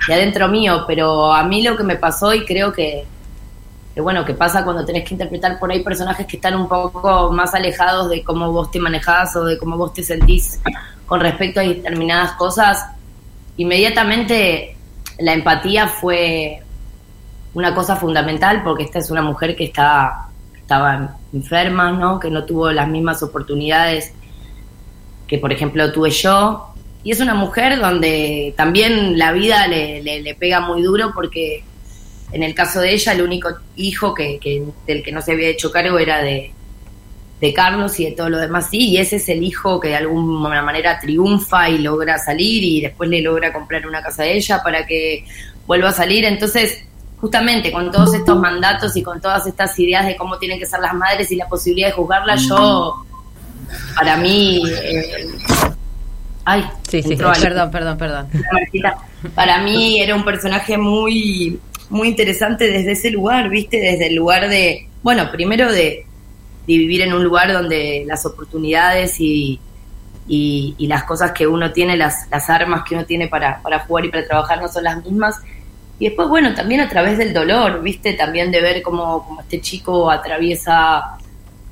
de 0.07 0.15
adentro 0.15 0.49
mío. 0.49 0.85
Pero 0.87 1.33
a 1.33 1.43
mí 1.45 1.63
lo 1.63 1.77
que 1.77 1.83
me 1.83 1.97
pasó 1.97 2.33
y 2.33 2.45
creo 2.45 2.73
que, 2.73 3.05
bueno, 3.97 4.25
que 4.25 4.35
pasa 4.35 4.63
cuando 4.65 4.85
tenés 4.85 5.05
que 5.05 5.15
interpretar 5.15 5.59
por 5.59 5.73
ahí 5.73 5.83
personajes 5.83 6.27
que 6.27 6.37
están 6.37 6.55
un 6.55 6.69
poco 6.69 7.33
más 7.33 7.53
alejados 7.55 8.11
de 8.11 8.23
cómo 8.23 8.53
vos 8.53 8.71
te 8.71 8.79
manejás 8.79 9.35
o 9.35 9.45
de 9.45 9.59
cómo 9.59 9.77
vos 9.77 9.93
te 9.93 10.05
sentís 10.05 10.61
con 11.07 11.21
respecto 11.21 11.61
a 11.61 11.65
determinadas 11.65 12.33
cosas, 12.33 12.87
inmediatamente 13.57 14.77
la 15.19 15.33
empatía 15.33 15.89
fue 15.89 16.63
una 17.55 17.75
cosa 17.75 17.97
fundamental 17.97 18.63
porque 18.65 18.85
esta 18.85 18.99
es 18.99 19.11
una 19.11 19.23
mujer 19.23 19.55
que 19.55 19.65
estaba 19.65 20.29
enferma, 21.35 21.93
¿no? 21.93 22.19
que 22.21 22.31
no 22.31 22.45
tuvo 22.45 22.71
las 22.73 22.89
mismas 22.89 23.23
oportunidades 23.23 24.13
que 25.27 25.39
por 25.39 25.53
ejemplo 25.53 25.91
tuve 25.93 26.11
yo. 26.11 26.69
Y 27.03 27.11
es 27.11 27.21
una 27.21 27.35
mujer 27.35 27.79
donde 27.81 28.55
también 28.57 29.19
la 29.19 29.33
vida 29.33 29.67
le, 29.67 30.03
le- 30.03 30.23
le 30.23 30.35
pega 30.35 30.61
muy 30.61 30.83
duro 30.83 31.13
porque 31.15 31.63
en 32.33 32.43
el 32.43 32.55
caso 32.55 32.81
de 32.81 32.93
ella 32.95 33.13
el 33.13 33.23
único 33.23 33.49
hijo 33.77 34.15
que, 34.15 34.39
que- 34.39 34.65
del 34.87 35.03
que 35.03 35.13
no 35.13 35.21
se 35.21 35.33
había 35.33 35.49
hecho 35.49 35.71
cargo 35.71 35.99
era 35.99 36.23
de, 36.23 36.53
de 37.41 37.53
Carlos 37.53 37.99
y 38.01 38.07
de 38.07 38.13
todo 38.13 38.31
lo 38.31 38.39
demás 38.39 38.69
sí, 38.71 38.91
y 38.91 38.97
ese 38.99 39.17
es 39.17 39.29
el 39.29 39.43
hijo 39.43 39.79
que 39.81 39.89
de 39.89 39.97
alguna 39.97 40.63
manera 40.63 40.99
triunfa 40.99 41.69
y 41.69 41.79
logra 41.79 42.19
salir 42.19 42.63
y 42.65 42.81
después 42.81 43.11
le 43.11 43.21
logra 43.21 43.53
comprar 43.53 43.87
una 43.87 44.03
casa 44.03 44.23
de 44.23 44.37
ella 44.37 44.63
para 44.63 44.87
que 44.87 45.25
vuelva 45.67 45.91
a 45.91 45.93
salir. 45.93 46.25
Entonces, 46.25 46.85
justamente 47.25 47.73
con 47.73 47.91
todos 47.91 48.13
estos 48.13 48.39
mandatos 48.39 48.95
y 48.99 49.03
con 49.03 49.19
todas 49.19 49.47
estas 49.47 49.79
ideas 49.79 50.05
de 50.05 50.15
cómo 50.15 50.37
tienen 50.37 50.59
que 50.59 50.67
ser 50.67 50.81
las 50.81 50.93
madres 50.93 51.33
y 51.33 51.37
la 51.37 51.49
posibilidad 51.49 51.89
de 51.89 51.95
juzgarlas, 51.95 52.43
yo, 52.43 53.03
para 53.97 54.19
mí... 54.19 54.63
eh, 54.71 55.27
ay, 56.45 56.67
Sí, 56.87 57.03
sí, 57.03 57.17
perdón, 57.17 57.71
perdón, 57.71 57.97
perdón. 57.97 58.29
Para 59.35 59.63
mí 59.63 60.03
era 60.03 60.15
un 60.15 60.23
personaje 60.23 60.77
muy 60.77 61.59
muy 61.89 62.09
interesante 62.09 62.71
desde 62.71 62.93
ese 62.93 63.11
lugar, 63.11 63.49
¿viste? 63.49 63.79
Desde 63.79 64.09
el 64.09 64.17
lugar 64.17 64.51
de, 64.51 64.87
bueno, 65.03 65.31
primero 65.33 65.73
de, 65.73 66.05
de 66.67 66.77
vivir 66.77 67.01
en 67.01 67.15
un 67.15 67.25
lugar 67.25 67.51
donde 67.55 68.05
las 68.07 68.27
oportunidades 68.27 69.19
y, 69.19 69.59
y, 70.29 70.75
y 70.77 70.87
las 70.89 71.05
cosas 71.05 71.33
que 71.33 71.47
uno 71.47 71.73
tiene, 71.73 71.97
las, 71.97 72.29
las 72.31 72.51
armas 72.51 72.83
que 72.87 72.97
uno 72.97 73.07
tiene 73.07 73.29
para, 73.29 73.63
para 73.63 73.79
jugar 73.81 74.05
y 74.05 74.11
para 74.11 74.27
trabajar 74.27 74.61
no 74.61 74.69
son 74.69 74.85
las 74.85 75.03
mismas. 75.03 75.37
Y 75.99 76.07
después, 76.07 76.29
bueno, 76.29 76.55
también 76.55 76.81
a 76.81 76.89
través 76.89 77.19
del 77.19 77.33
dolor, 77.33 77.83
¿viste? 77.83 78.15
También 78.15 78.51
de 78.51 78.61
ver 78.61 78.83
cómo, 78.83 79.39
este 79.41 79.61
chico 79.61 80.11
atraviesa 80.11 81.19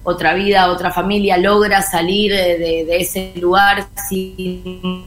otra 0.04 0.34
vida, 0.34 0.70
otra 0.70 0.90
familia, 0.90 1.36
logra 1.38 1.82
salir 1.82 2.32
de, 2.32 2.86
ese 2.96 3.32
lugar 3.36 3.86
sin 4.08 5.06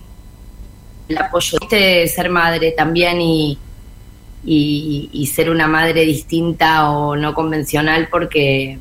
el 1.07 1.17
apoyo 1.17 1.57
de 1.69 2.07
ser 2.07 2.29
madre 2.29 2.71
también 2.71 3.21
y, 3.21 3.57
y, 4.43 5.09
y 5.11 5.27
ser 5.27 5.49
una 5.49 5.67
madre 5.67 6.03
distinta 6.05 6.89
o 6.89 7.15
no 7.15 7.33
convencional 7.33 8.07
porque 8.09 8.79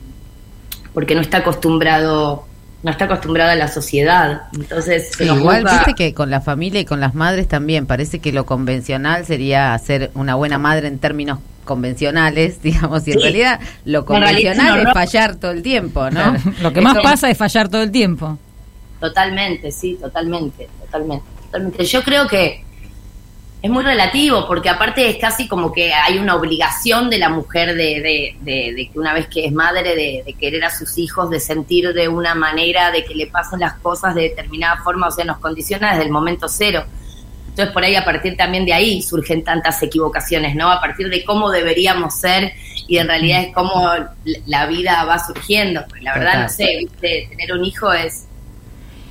porque 0.94 1.14
no 1.16 1.20
está 1.20 1.38
acostumbrado 1.38 2.46
no 2.84 2.90
está 2.92 3.06
acostumbrada 3.06 3.52
a 3.52 3.56
la 3.56 3.66
sociedad 3.66 4.42
entonces 4.54 5.08
se 5.16 5.24
Sí, 5.24 5.30
igual 5.30 5.64
viste 5.64 5.94
que 5.94 6.14
con 6.14 6.30
la 6.30 6.40
familia 6.40 6.80
y 6.80 6.84
con 6.84 7.00
las 7.00 7.14
madres 7.14 7.48
también 7.48 7.86
parece 7.86 8.20
que 8.20 8.30
lo 8.32 8.46
convencional 8.46 9.24
sería 9.26 9.76
ser 9.78 10.10
una 10.14 10.36
buena 10.36 10.58
madre 10.58 10.86
en 10.88 10.98
términos 11.00 11.40
convencionales, 11.64 12.62
digamos, 12.62 13.08
y 13.08 13.12
en 13.12 13.16
Sí. 13.18 13.22
realidad 13.22 13.58
lo 13.86 14.04
realidad 14.04 14.54
convencional 14.54 14.86
es 14.86 14.92
fallar 14.92 15.36
todo 15.36 15.50
el 15.50 15.62
tiempo, 15.62 16.04
¿no? 16.10 16.10
Claro, 16.10 16.38
Lo 16.62 16.72
que 16.74 16.80
más 16.82 16.98
pasa 17.02 17.30
es 17.30 17.38
fallar 17.38 17.68
todo 17.70 17.82
el 17.82 17.90
tiempo. 17.90 18.38
Totalmente, 19.00 19.72
sí, 19.72 19.98
totalmente, 20.00 20.68
totalmente, 20.80 21.24
totalmente. 21.46 21.84
Yo 21.84 22.02
creo 22.02 22.26
que 22.28 22.64
es 23.64 23.70
muy 23.70 23.82
relativo, 23.82 24.46
porque 24.46 24.68
aparte 24.68 25.08
es 25.08 25.16
casi 25.16 25.48
como 25.48 25.72
que 25.72 25.90
hay 25.94 26.18
una 26.18 26.36
obligación 26.36 27.08
de 27.08 27.16
la 27.16 27.30
mujer 27.30 27.74
de, 27.74 28.02
de, 28.02 28.36
de- 28.42 28.74
de 28.74 28.90
que 28.92 28.98
una 28.98 29.14
vez 29.14 29.26
que 29.26 29.46
es 29.46 29.52
madre, 29.52 29.96
de, 29.96 30.34
querer 30.38 30.62
a 30.66 30.70
sus 30.70 30.98
hijos, 30.98 31.30
de 31.30 31.40
sentir 31.40 31.94
de 31.94 32.06
una 32.06 32.34
manera, 32.34 32.90
de 32.90 33.06
que 33.06 33.14
le 33.14 33.26
pasen 33.26 33.60
las 33.60 33.72
cosas 33.78 34.14
de 34.14 34.22
determinada 34.28 34.82
forma, 34.84 35.08
o 35.08 35.10
sea, 35.10 35.24
nos 35.24 35.38
condiciona 35.38 35.92
desde 35.92 36.04
el 36.04 36.10
momento 36.10 36.46
cero. 36.46 36.84
Entonces 37.48 37.72
por 37.72 37.82
ahí 37.84 37.94
a 37.94 38.04
partir 38.04 38.36
también 38.36 38.66
de 38.66 38.74
ahí 38.74 39.00
surgen 39.00 39.42
tantas 39.42 39.82
equivocaciones, 39.82 40.54
¿no? 40.56 40.70
A 40.70 40.78
partir 40.82 41.08
de 41.08 41.24
cómo 41.24 41.50
deberíamos 41.50 42.14
ser 42.20 42.52
y 42.86 42.98
en 42.98 43.08
realidad 43.08 43.44
es 43.44 43.54
cómo 43.54 43.90
la 44.44 44.66
vida 44.66 45.04
va 45.04 45.18
surgiendo. 45.24 45.86
Porque 45.88 46.02
la 46.04 46.12
verdad 46.12 46.42
no 46.42 46.48
sé, 46.50 46.76
¿viste? 46.80 47.28
tener 47.30 47.50
un 47.54 47.64
hijo 47.64 47.90
es 47.94 48.26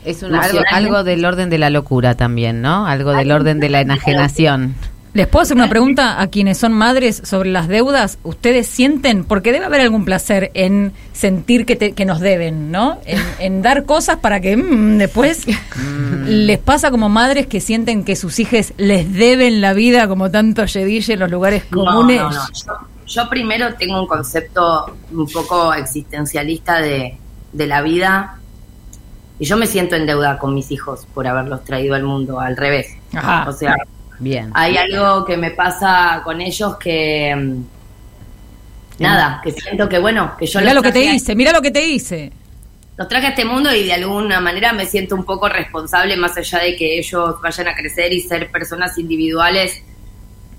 Es 0.05 0.21
un, 0.23 0.33
algo, 0.35 1.03
del 1.03 1.23
orden 1.25 1.49
de 1.49 1.57
la 1.57 1.69
locura 1.69 2.15
también, 2.15 2.61
¿no? 2.61 2.85
Algo 2.87 3.13
del 3.13 3.31
orden 3.31 3.59
de 3.59 3.69
la 3.69 3.81
enajenación. 3.81 4.75
¿Les 5.13 5.27
puedo 5.27 5.43
hacer 5.43 5.55
una 5.55 5.69
pregunta 5.69 6.19
a 6.19 6.27
quienes 6.27 6.57
son 6.57 6.73
madres 6.73 7.21
sobre 7.23 7.51
las 7.51 7.67
deudas? 7.67 8.17
¿Ustedes 8.23 8.65
sienten, 8.65 9.23
porque 9.25 9.51
debe 9.51 9.65
haber 9.65 9.81
algún 9.81 10.05
placer 10.05 10.49
en 10.55 10.91
sentir 11.11 11.67
que, 11.67 11.75
te- 11.75 11.91
que 11.91 12.03
nos 12.05 12.19
deben, 12.19 12.71
¿no? 12.71 12.97
En, 13.05 13.21
en 13.37 13.61
dar 13.61 13.85
cosas 13.85 14.17
para 14.17 14.39
que 14.41 14.57
mm, 14.57 14.97
después 14.97 15.45
les 16.25 16.57
pasa 16.57 16.89
como 16.89 17.09
madres 17.09 17.45
que 17.45 17.61
sienten 17.61 18.03
que 18.03 18.15
sus 18.15 18.39
hijos 18.39 18.73
les 18.77 19.13
deben 19.13 19.61
la 19.61 19.73
vida 19.73 20.07
como 20.07 20.31
tanto 20.31 20.65
Yedille 20.65 21.13
en 21.13 21.19
los 21.19 21.29
lugares 21.29 21.63
No, 21.69 21.85
comunes. 21.85 22.19
no, 22.19 22.29
no. 22.31 22.39
Yo, 22.51 22.73
yo 23.05 23.29
primero 23.29 23.75
tengo 23.75 24.01
un 24.01 24.07
concepto 24.07 24.95
un 25.11 25.27
poco 25.27 25.75
existencialista 25.75 26.81
de, 26.81 27.17
de 27.51 27.67
la 27.67 27.83
vida 27.83 28.39
y 29.39 29.45
yo 29.45 29.57
me 29.57 29.67
siento 29.67 29.95
en 29.95 30.05
deuda 30.05 30.37
con 30.37 30.53
mis 30.53 30.71
hijos 30.71 31.07
por 31.13 31.27
haberlos 31.27 31.63
traído 31.63 31.95
al 31.95 32.03
mundo, 32.03 32.39
al 32.39 32.55
revés. 32.57 32.95
Ajá. 33.13 33.49
O 33.49 33.53
sea, 33.53 33.75
Bien. 34.19 34.51
hay 34.53 34.77
algo 34.77 35.25
que 35.25 35.37
me 35.37 35.51
pasa 35.51 36.21
con 36.23 36.39
ellos 36.41 36.77
que... 36.77 37.35
mm, 37.35 37.63
Nada, 38.99 39.41
que 39.43 39.51
siento 39.51 39.89
que 39.89 39.97
bueno, 39.99 40.35
que 40.37 40.45
yo 40.45 40.59
Mira 40.59 40.73
lo 40.73 40.81
que 40.83 40.91
te 40.91 41.03
hice, 41.03 41.35
mira 41.35 41.51
lo 41.51 41.61
que 41.61 41.71
te 41.71 41.83
hice. 41.85 42.31
los 42.95 43.07
traje 43.07 43.25
a 43.25 43.29
este 43.31 43.43
mundo 43.43 43.73
y 43.73 43.85
de 43.85 43.93
alguna 43.93 44.39
manera 44.39 44.71
me 44.71 44.85
siento 44.85 45.15
un 45.15 45.25
poco 45.25 45.49
responsable, 45.49 46.15
más 46.15 46.37
allá 46.37 46.59
de 46.59 46.75
que 46.75 46.99
ellos 46.99 47.41
vayan 47.41 47.67
a 47.67 47.75
crecer 47.75 48.13
y 48.13 48.21
ser 48.21 48.51
personas 48.51 48.95
individuales, 48.99 49.81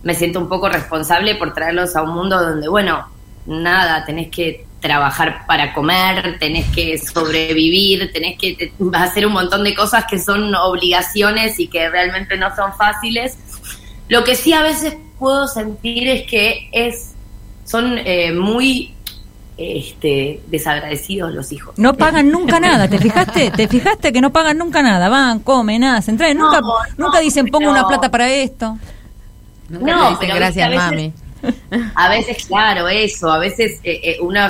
me 0.02 0.14
siento 0.14 0.40
un 0.40 0.48
poco 0.48 0.68
responsable 0.68 1.36
por 1.36 1.54
traerlos 1.54 1.94
a 1.94 2.02
un 2.02 2.10
mundo 2.10 2.38
donde, 2.44 2.68
bueno, 2.68 3.06
nada, 3.46 4.04
tenés 4.04 4.30
que 4.30 4.66
trabajar 4.84 5.46
para 5.46 5.72
comer, 5.72 6.38
tenés 6.38 6.66
que 6.74 6.98
sobrevivir, 6.98 8.12
tenés 8.12 8.36
que 8.38 8.52
te- 8.54 8.72
hacer 8.92 9.26
un 9.26 9.32
montón 9.32 9.64
de 9.64 9.74
cosas 9.74 10.04
que 10.04 10.18
son 10.18 10.54
obligaciones 10.54 11.58
y 11.58 11.68
que 11.68 11.88
realmente 11.88 12.36
no 12.36 12.54
son 12.54 12.70
fáciles. 12.74 13.38
Lo 14.08 14.24
que 14.24 14.36
sí 14.36 14.52
a 14.52 14.60
veces 14.62 14.94
puedo 15.18 15.48
sentir 15.48 16.06
es 16.08 16.22
que 16.30 16.68
es 16.70 17.12
son 17.64 17.96
eh, 17.96 18.30
muy 18.32 18.94
este, 19.56 20.42
desagradecidos 20.48 21.32
los 21.32 21.50
hijos. 21.50 21.78
No 21.78 21.94
pagan 21.94 22.30
nunca 22.30 22.60
nada, 22.60 22.86
¿te 22.86 22.98
fijaste? 22.98 23.50
¿Te 23.52 23.66
fijaste 23.66 24.12
que 24.12 24.20
no 24.20 24.30
pagan 24.32 24.58
nunca 24.58 24.82
nada? 24.82 25.08
Van, 25.08 25.38
comen, 25.38 25.82
hacen, 25.84 26.18
traen, 26.18 26.36
nunca, 26.36 26.60
No, 26.60 26.74
nunca 26.98 27.20
dicen 27.20 27.46
pongo 27.46 27.70
una 27.70 27.86
plata 27.88 28.10
para 28.10 28.30
esto. 28.30 28.76
Nunca 29.70 29.92
No, 29.92 30.02
te 30.02 30.08
dicen 30.10 30.16
pero 30.20 30.34
gracias, 30.34 30.74
mami. 30.74 31.12
A 31.94 32.08
veces, 32.10 32.46
claro, 32.46 32.88
eso, 32.88 33.30
a 33.30 33.38
veces 33.38 33.80
eh, 33.82 34.00
eh, 34.02 34.16
uno, 34.20 34.40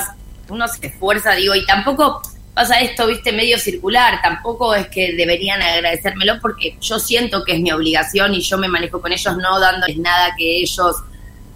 uno 0.49 0.67
se 0.69 0.87
esfuerza, 0.87 1.33
digo, 1.33 1.55
y 1.55 1.65
tampoco 1.67 2.23
pasa 2.55 2.81
esto, 2.81 3.07
viste, 3.09 3.33
medio 3.33 3.59
circular, 3.59 4.21
tampoco 4.23 4.75
es 4.75 4.89
que 4.89 5.15
deberían 5.15 5.61
agradecérmelo 5.61 6.41
porque 6.41 6.77
yo 6.81 6.99
siento 6.99 7.45
que 7.45 7.55
es 7.55 7.61
mi 7.61 7.73
obligación 7.73 8.33
y 8.35 8.41
yo 8.41 8.59
me 8.59 8.69
manejo 8.69 9.01
con 9.01 9.13
ellos 9.13 9.37
no 9.37 9.59
dándoles 9.59 9.99
nada 9.99 10.35
que 10.37 10.61
ellos 10.61 10.97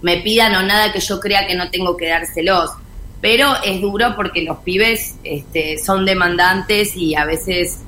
me 0.03 0.19
pidan 0.19 0.55
o 0.57 0.63
nada 0.63 0.93
que 0.93 1.01
yo 1.01 1.21
crea 1.21 1.47
que 1.47 1.55
no 1.55 1.71
tengo 1.71 1.97
que 1.97 2.09
dárselos. 2.09 2.71
Pero 3.21 3.53
es 3.65 3.81
duro 3.81 4.15
porque 4.15 4.43
los 4.43 4.59
pibes 4.59 5.17
este, 5.25 5.79
son 5.79 6.05
demandantes 6.05 6.97
y 6.97 7.17
a 7.17 7.25
veces 7.25 7.81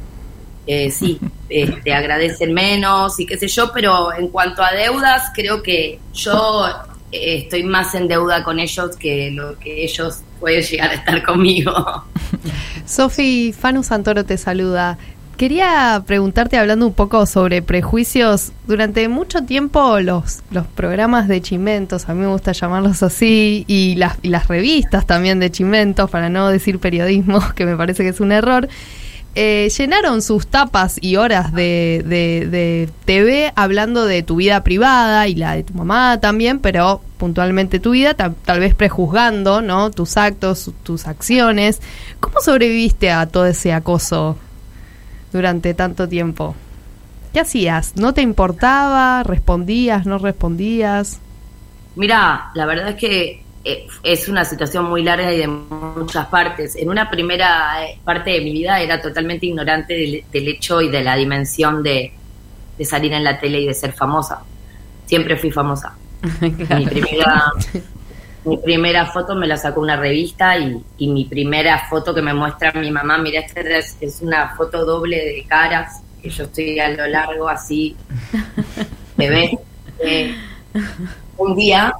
eh, 0.67 0.91
sí, 0.91 1.19
eh, 1.49 1.81
te 1.83 1.93
agradecen 1.93 2.53
menos 2.53 3.19
y 3.19 3.27
qué 3.27 3.37
sé 3.37 3.49
yo, 3.49 3.73
pero 3.73 4.13
en 4.13 4.29
cuanto 4.29 4.63
a 4.63 4.73
deudas, 4.73 5.31
creo 5.35 5.63
que 5.63 5.99
yo 6.15 6.69
eh, 7.13 7.43
estoy 7.43 7.65
más 7.65 7.95
en 7.95 8.09
deuda 8.09 8.45
con 8.45 8.61
ellos 8.61 8.97
que 8.97 9.31
lo 9.31 9.59
que 9.59 9.85
ellos 9.85 10.21
pueden 10.41 10.63
llegar 10.63 10.91
a 10.91 10.95
estar 10.95 11.23
conmigo. 11.23 11.73
Sofi, 12.87 13.53
Fanu 13.53 13.83
Santoro 13.83 14.25
te 14.25 14.37
saluda. 14.37 14.99
Quería 15.37 16.03
preguntarte, 16.07 16.59
hablando 16.59 16.87
un 16.87 16.93
poco 16.93 17.25
sobre 17.25 17.63
prejuicios, 17.63 18.53
durante 18.67 19.09
mucho 19.09 19.43
tiempo 19.43 19.99
los, 20.01 20.41
los 20.51 20.67
programas 20.67 21.29
de 21.29 21.41
chimentos, 21.41 22.11
a 22.11 22.15
mí 22.15 22.21
me 22.21 22.27
gusta 22.27 22.53
llamarlos 22.53 23.03
así, 23.03 23.65
y 23.67 23.95
las, 23.95 24.19
y 24.21 24.29
las 24.29 24.49
revistas 24.49 25.07
también 25.07 25.41
de 25.41 25.51
chimentos, 25.51 26.11
para 26.11 26.29
no 26.29 26.51
decir 26.51 26.79
periodismo, 26.79 27.41
que 27.55 27.65
me 27.65 27.75
parece 27.75 28.03
que 28.03 28.11
es 28.11 28.21
un 28.21 28.33
error, 28.33 28.69
eh, 29.35 29.71
llenaron 29.77 30.23
sus 30.23 30.49
tapas 30.49 30.99
y 31.01 31.17
horas 31.17 31.53
de, 31.53 32.03
de, 32.05 32.49
de 32.49 32.89
TV 33.05 33.53
hablando 33.55 34.05
de 34.05 34.23
tu 34.23 34.37
vida 34.37 34.65
privada 34.65 35.29
y 35.29 35.37
la 35.37 35.55
de 35.55 35.63
tu 35.63 35.75
mamá 35.75 36.19
también, 36.21 36.59
pero 36.59 37.01
puntualmente 37.17 37.79
tu 37.79 37.93
vida, 37.93 38.15
tal, 38.15 38.35
tal 38.35 38.59
vez 38.59 38.75
prejuzgando 38.75 39.63
¿no? 39.63 39.91
tus 39.91 40.17
actos, 40.17 40.73
tus 40.83 41.07
acciones. 41.07 41.81
¿Cómo 42.19 42.41
sobreviviste 42.41 43.13
a 43.13 43.27
todo 43.27 43.47
ese 43.47 43.73
acoso 43.73 44.37
durante 45.33 45.75
tanto 45.75 46.09
tiempo? 46.09 46.57
¿Qué 47.33 47.41
hacías? 47.41 47.95
¿No 47.97 48.13
te 48.15 48.23
importaba? 48.23 49.23
¿Respondías? 49.23 50.07
¿No 50.07 50.19
respondías? 50.19 51.21
Mira, 51.95 52.51
la 52.55 52.67
verdad 52.67 52.89
es 52.91 52.97
que 52.97 53.45
es 53.65 54.29
una 54.29 54.45
situación 54.45 54.85
muy 54.85 55.03
larga 55.03 55.33
y 55.33 55.39
de 55.39 55.47
muchas 55.47 56.27
partes. 56.27 56.77
En 56.77 56.89
una 56.89 57.11
primera 57.11 57.85
eh, 57.85 57.99
parte 58.03 58.31
de 58.31 58.41
mi 58.41 58.53
vida 58.53 58.81
era 58.81 59.01
totalmente 59.01 59.47
ignorante 59.47 59.95
del, 59.95 60.25
del 60.33 60.49
hecho 60.49 60.81
y 60.81 60.89
de 60.89 61.03
la 61.03 61.17
dimensión 61.17 61.83
de, 61.83 62.13
de 62.79 62.85
salir 62.85 63.13
en 63.13 63.25
la 63.25 63.39
tele 63.39 63.61
y 63.61 63.67
de 63.67 63.75
ser 63.75 63.93
famosa. 63.93 64.41
Siempre 65.07 65.37
fui 65.37 65.51
famosa. 65.51 65.95
Mi 66.41 66.87
primera, 66.87 67.53
mi 68.45 68.57
primera 68.59 69.07
foto 69.07 69.35
me 69.35 69.47
la 69.47 69.57
sacó 69.57 69.81
una 69.81 69.97
revista 69.97 70.57
y, 70.59 70.83
y 70.99 71.09
mi 71.09 71.25
primera 71.25 71.87
foto 71.89 72.15
que 72.15 72.23
me 72.23 72.33
muestra 72.33 72.73
mi 72.73 72.91
mamá, 72.91 73.19
mira, 73.19 73.41
esta 73.41 73.61
es, 73.61 73.97
es 74.01 74.21
una 74.23 74.55
foto 74.57 74.85
doble 74.85 75.17
de 75.17 75.45
caras, 75.47 76.03
que 76.23 76.31
yo 76.31 76.45
estoy 76.45 76.79
a 76.79 76.91
lo 76.91 77.07
largo 77.07 77.49
así, 77.49 77.97
bebé. 79.17 79.59
Eh, 80.03 80.35
un 81.37 81.57
día, 81.57 81.93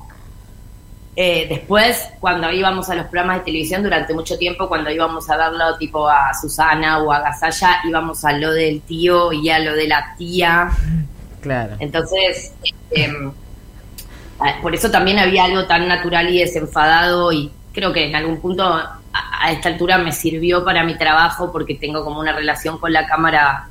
eh, 1.17 1.47
después, 1.49 2.09
cuando 2.21 2.51
íbamos 2.53 2.89
a 2.89 2.95
los 2.95 3.07
programas 3.07 3.39
de 3.39 3.45
televisión 3.45 3.83
durante 3.83 4.15
mucho 4.15 4.39
tiempo, 4.39 4.69
cuando 4.69 4.91
íbamos 4.91 5.29
a 5.29 5.37
verlo 5.37 5.77
tipo 5.79 6.09
a 6.09 6.33
Susana 6.41 6.99
o 6.99 7.13
a 7.13 7.21
Gasalla, 7.21 7.81
íbamos 7.87 8.25
a 8.25 8.33
lo 8.33 8.53
del 8.53 8.81
tío 8.83 9.33
y 9.33 9.51
a 9.51 9.59
lo 9.59 9.75
de 9.75 9.89
la 9.89 10.15
tía. 10.17 10.71
Claro. 11.41 11.77
Entonces, 11.81 12.53
a- 14.39 14.61
por 14.63 14.75
eso 14.75 14.91
también 14.91 15.19
había 15.19 15.45
algo 15.45 15.67
tan 15.67 15.87
natural 15.89 16.31
y 16.31 16.39
desenfadado 16.41 17.33
y 17.33 17.51
creo 17.73 17.93
que 17.93 18.07
en 18.07 18.17
algún 18.17 18.41
punto 18.41 18.65
a, 18.65 19.01
a 19.13 19.53
esta 19.53 19.69
altura 19.69 19.99
me 19.99 20.13
sirvió 20.13 20.65
para 20.65 20.85
mi 20.85 20.97
trabajo 20.97 21.51
porque 21.53 21.75
tengo 21.75 22.05
como 22.05 22.21
una 22.21 22.33
relación 22.33 22.79
con 22.79 22.93
la 22.93 23.07
cámara 23.07 23.69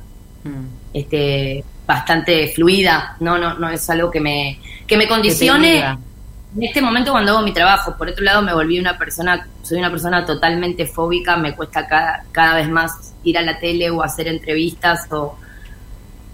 este 0.94 1.62
bastante 1.86 2.48
fluida 2.48 3.16
no 3.20 3.36
no 3.36 3.54
no 3.54 3.68
es 3.68 3.88
algo 3.90 4.10
que 4.10 4.20
me 4.20 4.58
que 4.86 4.96
me 4.96 5.06
condicione. 5.08 5.98
En 6.56 6.62
este 6.64 6.82
momento 6.82 7.12
cuando 7.12 7.32
hago 7.32 7.42
mi 7.42 7.52
trabajo 7.52 7.96
por 7.96 8.08
otro 8.08 8.24
lado 8.24 8.42
me 8.42 8.52
volví 8.52 8.78
una 8.78 8.98
persona 8.98 9.46
soy 9.62 9.78
una 9.78 9.90
persona 9.90 10.24
totalmente 10.24 10.86
fóbica 10.86 11.36
me 11.36 11.54
cuesta 11.54 11.86
cada, 11.86 12.24
cada 12.32 12.56
vez 12.56 12.68
más 12.68 13.14
ir 13.22 13.38
a 13.38 13.42
la 13.42 13.58
tele 13.58 13.90
o 13.90 14.02
hacer 14.02 14.26
entrevistas 14.28 15.06
o 15.12 15.36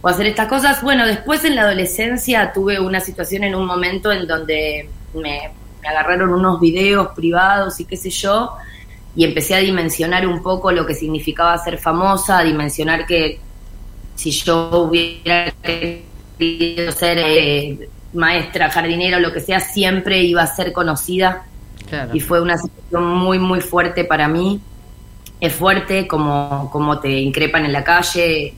o 0.02 0.08
hacer 0.08 0.26
estas 0.26 0.46
cosas. 0.46 0.82
Bueno, 0.82 1.06
después 1.06 1.44
en 1.44 1.56
la 1.56 1.62
adolescencia 1.62 2.52
tuve 2.52 2.78
una 2.78 3.00
situación 3.00 3.44
en 3.44 3.54
un 3.54 3.66
momento 3.66 4.12
en 4.12 4.26
donde 4.26 4.88
me, 5.14 5.50
agarraron 5.84 6.32
unos 6.32 6.60
videos 6.60 7.08
privados 7.14 7.80
y 7.80 7.84
qué 7.84 7.96
sé 7.96 8.10
yo, 8.10 8.52
y 9.14 9.24
empecé 9.24 9.54
a 9.54 9.58
dimensionar 9.58 10.26
un 10.26 10.42
poco 10.42 10.72
lo 10.72 10.84
que 10.86 10.94
significaba 10.94 11.56
ser 11.58 11.78
famosa, 11.78 12.38
a 12.38 12.44
dimensionar 12.44 13.06
que 13.06 13.40
si 14.14 14.30
yo 14.30 14.70
hubiera 14.82 15.52
querido 15.62 16.92
ser 16.92 17.18
eh, 17.18 17.88
maestra, 18.16 18.70
jardinera 18.70 19.18
o 19.18 19.20
lo 19.20 19.32
que 19.32 19.40
sea, 19.40 19.60
siempre 19.60 20.22
iba 20.22 20.42
a 20.42 20.46
ser 20.46 20.72
conocida. 20.72 21.44
Claro. 21.88 22.10
Y 22.14 22.20
fue 22.20 22.40
una 22.40 22.58
situación 22.58 23.06
muy, 23.06 23.38
muy 23.38 23.60
fuerte 23.60 24.04
para 24.04 24.28
mí. 24.28 24.60
Es 25.40 25.52
fuerte 25.52 26.08
como, 26.08 26.68
como 26.72 26.98
te 26.98 27.10
increpan 27.10 27.64
en 27.64 27.72
la 27.72 27.84
calle, 27.84 28.54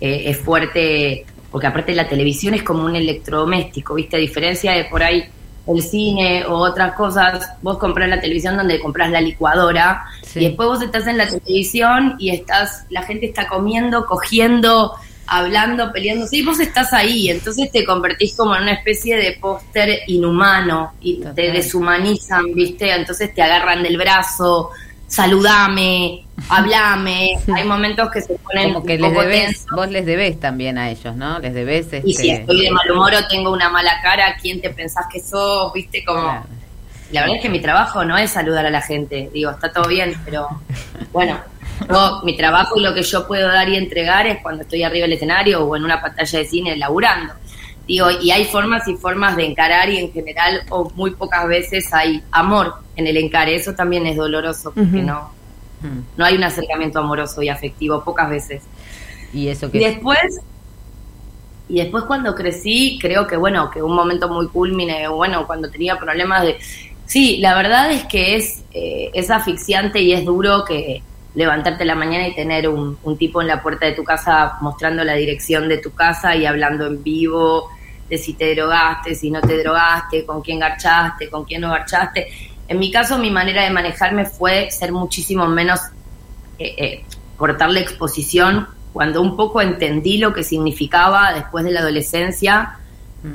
eh, 0.00 0.22
es 0.26 0.38
fuerte, 0.38 1.26
porque 1.50 1.66
aparte 1.66 1.94
la 1.94 2.08
televisión 2.08 2.54
es 2.54 2.62
como 2.62 2.84
un 2.84 2.96
electrodoméstico, 2.96 3.94
¿viste? 3.94 4.16
A 4.16 4.20
diferencia 4.20 4.72
de 4.72 4.84
por 4.84 5.02
ahí 5.02 5.24
el 5.66 5.82
cine 5.82 6.44
o 6.46 6.54
otras 6.54 6.94
cosas, 6.94 7.52
vos 7.62 7.78
compras 7.78 8.08
la 8.08 8.20
televisión 8.20 8.56
donde 8.56 8.80
compras 8.80 9.10
la 9.10 9.20
licuadora 9.20 10.04
y 10.34 10.46
después 10.46 10.68
vos 10.68 10.82
estás 10.82 11.06
en 11.06 11.18
la 11.18 11.28
televisión 11.28 12.16
y 12.18 12.30
estás, 12.30 12.86
la 12.90 13.02
gente 13.02 13.26
está 13.26 13.46
comiendo, 13.46 14.06
cogiendo, 14.06 14.94
hablando, 15.30 15.92
peleándose 15.92 16.38
y 16.38 16.42
vos 16.44 16.58
estás 16.58 16.92
ahí, 16.92 17.30
entonces 17.30 17.70
te 17.70 17.84
convertís 17.84 18.36
como 18.36 18.56
en 18.56 18.62
una 18.62 18.72
especie 18.72 19.16
de 19.16 19.38
póster 19.40 20.00
inhumano 20.08 20.92
y 21.00 21.20
te 21.34 21.52
deshumanizan, 21.52 22.52
¿viste? 22.52 22.92
Entonces 22.92 23.32
te 23.32 23.40
agarran 23.40 23.82
del 23.82 23.96
brazo, 23.96 24.70
saludame, 25.06 26.24
hablame, 26.48 27.38
hay 27.54 27.64
momentos 27.64 28.10
que 28.10 28.22
se 28.22 28.34
ponen 28.34 28.72
Como 28.74 28.84
que 28.84 28.96
un 28.96 29.02
les 29.02 29.10
poco 29.10 29.22
debes, 29.22 29.46
tensos. 29.46 29.66
vos 29.76 29.88
les 29.90 30.04
debes 30.04 30.40
también 30.40 30.78
a 30.78 30.90
ellos, 30.90 31.14
¿no? 31.14 31.38
Les 31.38 31.54
debes 31.54 31.86
este... 31.86 32.02
Y 32.04 32.14
si 32.14 32.30
estoy 32.30 32.62
de 32.62 32.70
mal 32.72 32.90
humor 32.90 33.12
o 33.14 33.28
tengo 33.28 33.52
una 33.52 33.68
mala 33.70 34.00
cara, 34.02 34.36
¿quién 34.42 34.60
te 34.60 34.70
pensás 34.70 35.06
que 35.12 35.20
sos? 35.20 35.72
¿Viste? 35.72 36.04
Como... 36.04 36.44
La 37.12 37.22
verdad 37.22 37.36
es 37.36 37.42
que 37.42 37.48
mi 37.48 37.60
trabajo 37.60 38.04
no 38.04 38.16
es 38.18 38.30
saludar 38.30 38.66
a 38.66 38.70
la 38.70 38.80
gente. 38.82 39.30
Digo, 39.32 39.50
está 39.50 39.72
todo 39.72 39.88
bien, 39.88 40.14
pero 40.24 40.46
bueno, 41.12 41.38
yo- 41.88 42.20
mi 42.24 42.36
trabajo 42.36 42.78
y 42.78 42.82
lo 42.82 42.92
que 42.94 43.02
yo 43.02 43.26
puedo 43.26 43.48
dar 43.48 43.68
y 43.68 43.76
entregar 43.76 44.26
es 44.26 44.42
cuando 44.42 44.62
estoy 44.62 44.82
arriba 44.82 45.04
del 45.04 45.14
escenario 45.14 45.64
o 45.64 45.76
en 45.76 45.84
una 45.84 46.00
pantalla 46.00 46.38
de 46.38 46.44
cine 46.44 46.76
laburando. 46.76 47.34
Digo, 47.86 48.08
y 48.22 48.30
hay 48.30 48.44
formas 48.44 48.86
y 48.86 48.94
formas 48.96 49.36
de 49.36 49.46
encarar 49.46 49.88
y 49.90 49.98
en 49.98 50.12
general 50.12 50.62
o 50.70 50.90
muy 50.94 51.10
pocas 51.12 51.46
veces 51.48 51.92
hay 51.92 52.22
amor 52.30 52.74
en 52.94 53.06
el 53.06 53.16
encare. 53.16 53.54
Eso 53.54 53.74
también 53.74 54.06
es 54.06 54.16
doloroso 54.16 54.72
porque 54.72 55.02
no, 55.02 55.32
no 56.16 56.24
hay 56.24 56.36
un 56.36 56.44
acercamiento 56.44 57.00
amoroso 57.00 57.42
y 57.42 57.48
afectivo, 57.48 58.04
pocas 58.04 58.30
veces. 58.30 58.62
Y 59.32 59.48
eso 59.48 59.70
que 59.70 59.78
después, 59.80 60.20
y 61.68 61.76
después 61.76 62.04
cuando 62.04 62.34
crecí, 62.34 62.98
creo 63.00 63.26
que 63.26 63.36
bueno, 63.36 63.70
que 63.70 63.82
un 63.82 63.94
momento 63.94 64.28
muy 64.28 64.46
culmine, 64.48 65.08
bueno, 65.08 65.46
cuando 65.46 65.70
tenía 65.70 65.98
problemas 65.98 66.42
de... 66.42 66.58
Sí, 67.06 67.38
la 67.38 67.54
verdad 67.56 67.90
es 67.90 68.04
que 68.04 68.36
es, 68.36 68.62
eh, 68.72 69.10
es 69.14 69.30
asfixiante 69.30 70.00
y 70.00 70.12
es 70.12 70.24
duro 70.24 70.64
que 70.64 71.02
levantarte 71.34 71.84
la 71.84 71.94
mañana 71.94 72.28
y 72.28 72.34
tener 72.34 72.68
un, 72.68 72.98
un 73.02 73.16
tipo 73.16 73.40
en 73.40 73.48
la 73.48 73.62
puerta 73.62 73.86
de 73.86 73.92
tu 73.92 74.04
casa 74.04 74.58
mostrando 74.60 75.04
la 75.04 75.14
dirección 75.14 75.68
de 75.68 75.78
tu 75.78 75.92
casa 75.92 76.34
y 76.34 76.46
hablando 76.46 76.86
en 76.86 77.02
vivo 77.02 77.70
de 78.08 78.18
si 78.18 78.34
te 78.34 78.54
drogaste, 78.54 79.14
si 79.14 79.30
no 79.30 79.40
te 79.40 79.56
drogaste, 79.62 80.26
con 80.26 80.42
quién 80.42 80.58
garchaste, 80.58 81.30
con 81.30 81.44
quién 81.44 81.60
no 81.60 81.70
garchaste. 81.70 82.26
En 82.66 82.78
mi 82.78 82.90
caso, 82.90 83.18
mi 83.18 83.30
manera 83.30 83.62
de 83.62 83.70
manejarme 83.70 84.24
fue 84.26 84.70
ser 84.70 84.92
muchísimo 84.92 85.46
menos 85.46 85.80
eh, 86.58 86.74
eh, 86.76 87.04
cortarle 87.36 87.80
exposición 87.80 88.66
cuando 88.92 89.22
un 89.22 89.36
poco 89.36 89.60
entendí 89.60 90.18
lo 90.18 90.34
que 90.34 90.42
significaba 90.42 91.32
después 91.32 91.64
de 91.64 91.70
la 91.70 91.80
adolescencia, 91.80 92.78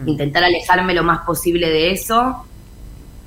intentar 0.06 0.44
alejarme 0.44 0.94
lo 0.94 1.04
más 1.04 1.20
posible 1.20 1.70
de 1.70 1.92
eso 1.92 2.46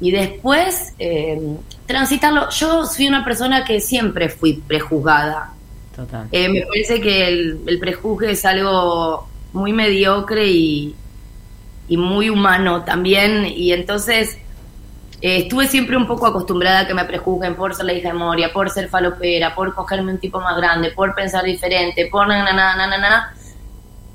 y 0.01 0.11
después 0.11 0.95
eh, 0.99 1.41
transitarlo. 1.87 2.49
Yo 2.51 2.87
soy 2.87 3.09
una 3.09 3.25
persona 3.25 3.65
que 3.65 3.81
siempre 3.81 4.29
fui 4.29 4.55
prejuzgada. 4.55 5.53
Total. 5.95 6.29
Eh, 6.31 6.49
me 6.49 6.63
parece 6.63 7.01
que 7.01 7.27
el, 7.29 7.61
el 7.67 7.79
prejuzgue 7.79 8.31
es 8.31 8.45
algo 8.45 9.29
muy 9.53 9.73
mediocre 9.73 10.47
y, 10.47 10.95
y 11.89 11.97
muy 11.97 12.31
humano 12.31 12.85
también. 12.85 13.47
Y 13.47 13.73
entonces 13.73 14.39
eh, 15.21 15.39
estuve 15.39 15.67
siempre 15.67 15.97
un 15.97 16.07
poco 16.07 16.27
acostumbrada 16.27 16.81
a 16.81 16.87
que 16.87 16.95
me 16.95 17.05
prejuzguen 17.05 17.57
por 17.57 17.75
ser 17.75 17.87
la 17.87 17.93
hija 17.95 18.09
de 18.09 18.15
Moria, 18.15 18.53
por 18.53 18.71
ser 18.71 18.89
falopera, 18.89 19.55
por 19.55 19.75
cogerme 19.75 20.13
un 20.13 20.19
tipo 20.19 20.41
más 20.41 20.57
grande, 20.57 20.93
por 20.93 21.15
pensar 21.15 21.45
diferente, 21.45 22.09
por 22.11 22.29
na, 22.29 22.45
na, 22.45 22.53
na, 22.53 22.77
na, 22.77 22.87
na, 22.87 22.99
na. 22.99 23.35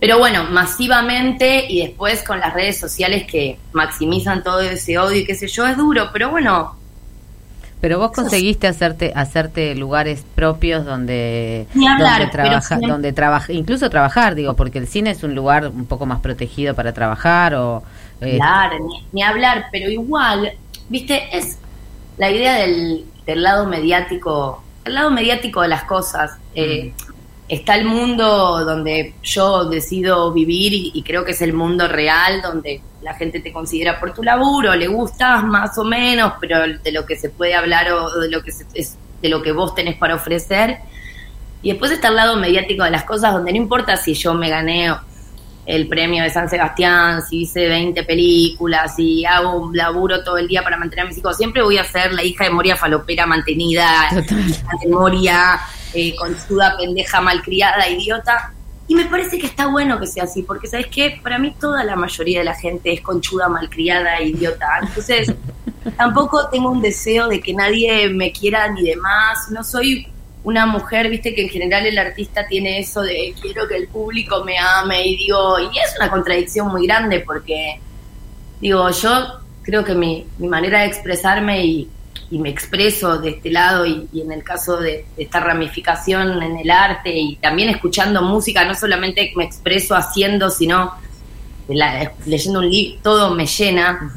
Pero 0.03 0.17
bueno, 0.19 0.43
masivamente 0.51 1.65
y 1.71 1.81
después 1.87 2.23
con 2.23 2.39
las 2.39 2.53
redes 2.53 2.77
sociales 2.79 3.25
que 3.25 3.57
maximizan 3.71 4.43
todo 4.43 4.59
ese 4.61 4.97
odio 4.97 5.19
y 5.21 5.25
qué 5.25 5.35
sé 5.35 5.47
yo, 5.47 5.65
es 5.65 5.77
duro, 5.77 6.09
pero 6.11 6.29
bueno, 6.29 6.77
Pero 7.81 7.99
vos 7.99 8.11
conseguiste 8.13 8.67
hacerte 8.67 9.11
hacerte 9.15 9.75
lugares 9.75 10.25
propios 10.35 10.85
donde 10.85 11.67
Ni 11.73 11.87
hablar, 11.87 12.21
donde 12.21 12.27
pero 12.41 12.61
trabaja, 12.61 12.61
siempre- 12.61 12.91
donde 12.91 13.13
trabaja, 13.13 13.51
incluso 13.51 13.89
trabajar, 13.89 14.35
digo, 14.35 14.55
porque 14.55 14.79
el 14.79 14.87
cine 14.87 15.11
es 15.11 15.23
un 15.23 15.35
lugar 15.35 15.67
un 15.67 15.85
poco 15.85 16.05
más 16.05 16.19
protegido 16.21 16.75
para 16.75 16.93
trabajar 16.93 17.55
o 17.55 17.83
eh, 18.21 18.37
Claro, 18.37 18.77
ni, 18.87 19.05
ni 19.11 19.23
hablar, 19.23 19.65
pero 19.71 19.89
igual, 19.89 20.53
viste, 20.89 21.35
es 21.37 21.59
la 22.17 22.31
idea 22.31 22.53
del, 22.55 23.05
del 23.25 23.43
lado 23.43 23.67
mediático, 23.67 24.63
el 24.85 24.93
lado 24.95 25.11
mediático 25.11 25.61
de 25.61 25.67
las 25.67 25.83
cosas. 25.83 26.31
Eh, 26.55 26.93
Está 27.49 27.75
el 27.75 27.85
mundo 27.85 28.63
donde 28.63 29.15
yo 29.21 29.65
decido 29.65 30.31
vivir 30.31 30.73
y, 30.73 31.03
creo 31.03 31.25
que 31.25 31.31
es 31.31 31.41
el 31.41 31.53
mundo 31.53 31.87
real, 31.87 32.41
donde 32.41 32.81
la 33.01 33.13
gente 33.15 33.41
te 33.41 33.51
considera 33.51 33.99
por 33.99 34.13
tu 34.13 34.23
laburo, 34.23 34.73
le 34.75 34.87
gustas 34.87 35.43
más 35.43 35.77
o 35.77 35.83
menos, 35.83 36.33
pero 36.39 36.59
de 36.81 36.91
lo 36.91 37.05
que 37.05 37.17
se 37.17 37.29
puede 37.29 37.53
hablar 37.53 37.91
o 37.91 38.19
de 38.19 38.29
lo 38.29 38.41
que 38.41 38.51
se- 38.51 38.65
es 38.73 38.97
de 39.21 39.29
lo 39.29 39.41
que 39.41 39.51
vos 39.51 39.75
tenés 39.75 39.95
para 39.97 40.15
ofrecer. 40.15 40.77
Y 41.61 41.69
después 41.71 41.91
está 41.91 42.07
el 42.09 42.15
lado 42.15 42.37
mediático 42.37 42.83
de 42.83 42.91
las 42.91 43.03
cosas, 43.03 43.33
donde 43.33 43.51
no 43.51 43.57
importa 43.57 43.97
si 43.97 44.13
yo 44.13 44.33
me 44.33 44.49
gané 44.49 44.93
el 45.65 45.87
premio 45.87 46.23
de 46.23 46.29
San 46.29 46.49
Sebastián, 46.49 47.21
si 47.21 47.41
hice 47.41 47.67
20 47.67 48.03
películas, 48.03 48.95
si 48.95 49.25
hago 49.25 49.55
un 49.55 49.75
laburo 49.75 50.23
todo 50.23 50.37
el 50.37 50.47
día 50.47 50.63
para 50.63 50.77
mantener 50.77 51.05
a 51.05 51.07
mis 51.07 51.17
hijos, 51.17 51.37
siempre 51.37 51.61
voy 51.61 51.77
a 51.77 51.83
ser 51.83 52.13
la 52.13 52.23
hija 52.23 52.43
de 52.43 52.49
Moria 52.49 52.75
falopera 52.75 53.25
mantenida, 53.25 54.09
hija 54.11 54.71
de 54.81 54.89
Moria 54.89 55.59
eh, 55.93 56.15
conchuda, 56.15 56.75
pendeja, 56.77 57.21
malcriada, 57.21 57.87
idiota. 57.87 58.51
Y 58.87 58.95
me 58.95 59.05
parece 59.05 59.39
que 59.39 59.45
está 59.45 59.67
bueno 59.67 59.99
que 59.99 60.07
sea 60.07 60.25
así, 60.25 60.43
porque 60.43 60.67
¿sabes 60.67 60.87
qué? 60.87 61.19
Para 61.23 61.39
mí 61.39 61.55
toda 61.59 61.83
la 61.83 61.95
mayoría 61.95 62.39
de 62.39 62.45
la 62.45 62.55
gente 62.55 62.91
es 62.91 63.01
conchuda, 63.01 63.47
malcriada, 63.47 64.21
idiota. 64.21 64.67
Entonces, 64.81 65.33
tampoco 65.95 66.49
tengo 66.49 66.69
un 66.69 66.81
deseo 66.81 67.27
de 67.29 67.39
que 67.39 67.53
nadie 67.53 68.09
me 68.09 68.31
quiera 68.31 68.67
ni 68.69 68.83
demás. 68.83 69.49
No 69.51 69.63
soy 69.63 70.07
una 70.43 70.65
mujer, 70.65 71.09
viste 71.09 71.33
que 71.33 71.43
en 71.43 71.49
general 71.49 71.85
el 71.85 71.97
artista 71.97 72.45
tiene 72.47 72.79
eso 72.79 73.01
de 73.01 73.33
quiero 73.41 73.67
que 73.67 73.77
el 73.77 73.87
público 73.87 74.43
me 74.43 74.57
ame 74.57 75.07
y 75.07 75.15
digo, 75.15 75.57
y 75.59 75.65
es 75.77 75.95
una 75.97 76.09
contradicción 76.09 76.67
muy 76.67 76.85
grande 76.85 77.21
porque 77.21 77.79
digo, 78.59 78.89
yo 78.91 79.39
creo 79.61 79.83
que 79.83 79.95
mi, 79.95 80.25
mi 80.37 80.47
manera 80.47 80.81
de 80.81 80.87
expresarme 80.87 81.65
y, 81.65 81.89
y 82.29 82.37
me 82.39 82.49
expreso 82.49 83.19
de 83.19 83.29
este 83.29 83.51
lado 83.51 83.85
y, 83.85 84.07
y 84.11 84.21
en 84.21 84.31
el 84.33 84.43
caso 84.43 84.77
de, 84.77 85.05
esta 85.17 85.39
ramificación 85.39 86.41
en 86.43 86.57
el 86.57 86.69
arte 86.71 87.11
y 87.15 87.35
también 87.37 87.69
escuchando 87.69 88.21
música, 88.21 88.65
no 88.65 88.75
solamente 88.75 89.31
me 89.35 89.45
expreso 89.45 89.95
haciendo, 89.95 90.49
sino 90.49 90.93
la- 91.69 92.11
leyendo 92.25 92.59
un 92.59 92.69
libro, 92.69 92.99
todo 93.01 93.33
me 93.33 93.45
llena, 93.45 94.11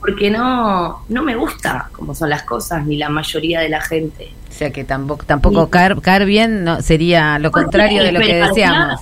porque 0.00 0.30
no, 0.30 1.04
no 1.08 1.22
me 1.22 1.34
gusta 1.34 1.88
cómo 1.92 2.14
son 2.14 2.30
las 2.30 2.42
cosas, 2.42 2.86
ni 2.86 2.96
la 2.96 3.08
mayoría 3.08 3.60
de 3.60 3.68
la 3.68 3.80
gente. 3.80 4.32
o 4.48 4.52
sea 4.52 4.70
que 4.70 4.84
tampoco 4.84 5.24
tampoco 5.24 5.68
caer, 5.68 6.00
caer 6.00 6.24
bien 6.24 6.64
no 6.64 6.80
sería 6.82 7.38
lo 7.38 7.50
contrario 7.50 8.02
de 8.02 8.12
lo 8.12 8.20
que 8.20 8.34
deseamos. 8.36 9.00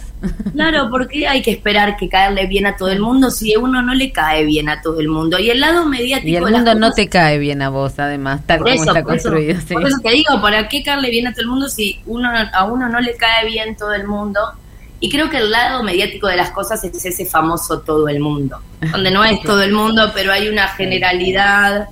Claro, 0.54 0.88
porque 0.90 1.28
hay 1.28 1.42
que 1.42 1.52
esperar 1.52 1.96
que 1.96 2.08
caerle 2.08 2.46
bien 2.46 2.66
a 2.66 2.76
todo 2.76 2.90
el 2.90 3.00
mundo 3.00 3.30
si 3.30 3.54
a 3.54 3.58
uno 3.58 3.82
no 3.82 3.94
le 3.94 4.10
cae 4.12 4.44
bien 4.44 4.68
a 4.68 4.80
todo 4.80 4.98
el 4.98 5.08
mundo. 5.08 5.38
Y 5.38 5.50
el 5.50 5.60
lado 5.60 5.86
mediático 5.86 6.28
Y 6.28 6.36
el 6.36 6.50
mundo 6.50 6.74
no 6.74 6.92
te 6.92 7.08
cae 7.08 7.38
bien 7.38 7.60
a 7.62 7.68
vos, 7.68 7.98
además, 7.98 8.40
tal 8.46 8.60
como 8.60 8.70
eso, 8.72 8.84
está 8.84 9.02
por 9.02 9.14
eso, 9.14 9.28
construido. 9.28 9.60
sí. 9.60 9.74
por 9.74 9.86
eso 9.86 9.98
te 10.02 10.10
digo, 10.10 10.40
¿para 10.40 10.68
qué 10.68 10.82
caerle 10.82 11.10
bien 11.10 11.26
a 11.26 11.32
todo 11.32 11.42
el 11.42 11.48
mundo 11.48 11.68
si 11.68 12.00
uno 12.06 12.30
a 12.52 12.64
uno 12.64 12.88
no 12.88 13.00
le 13.00 13.14
cae 13.16 13.46
bien 13.46 13.76
todo 13.76 13.92
el 13.92 14.06
mundo? 14.06 14.40
Y 14.98 15.10
creo 15.10 15.28
que 15.28 15.38
el 15.38 15.50
lado 15.50 15.82
mediático 15.82 16.26
de 16.26 16.36
las 16.36 16.50
cosas 16.50 16.82
es 16.84 17.04
ese 17.04 17.26
famoso 17.26 17.80
todo 17.80 18.08
el 18.08 18.20
mundo, 18.20 18.58
donde 18.92 19.10
no 19.10 19.24
es 19.24 19.40
todo 19.44 19.62
el 19.62 19.72
mundo, 19.72 20.10
pero 20.14 20.32
hay 20.32 20.48
una 20.48 20.68
generalidad 20.68 21.88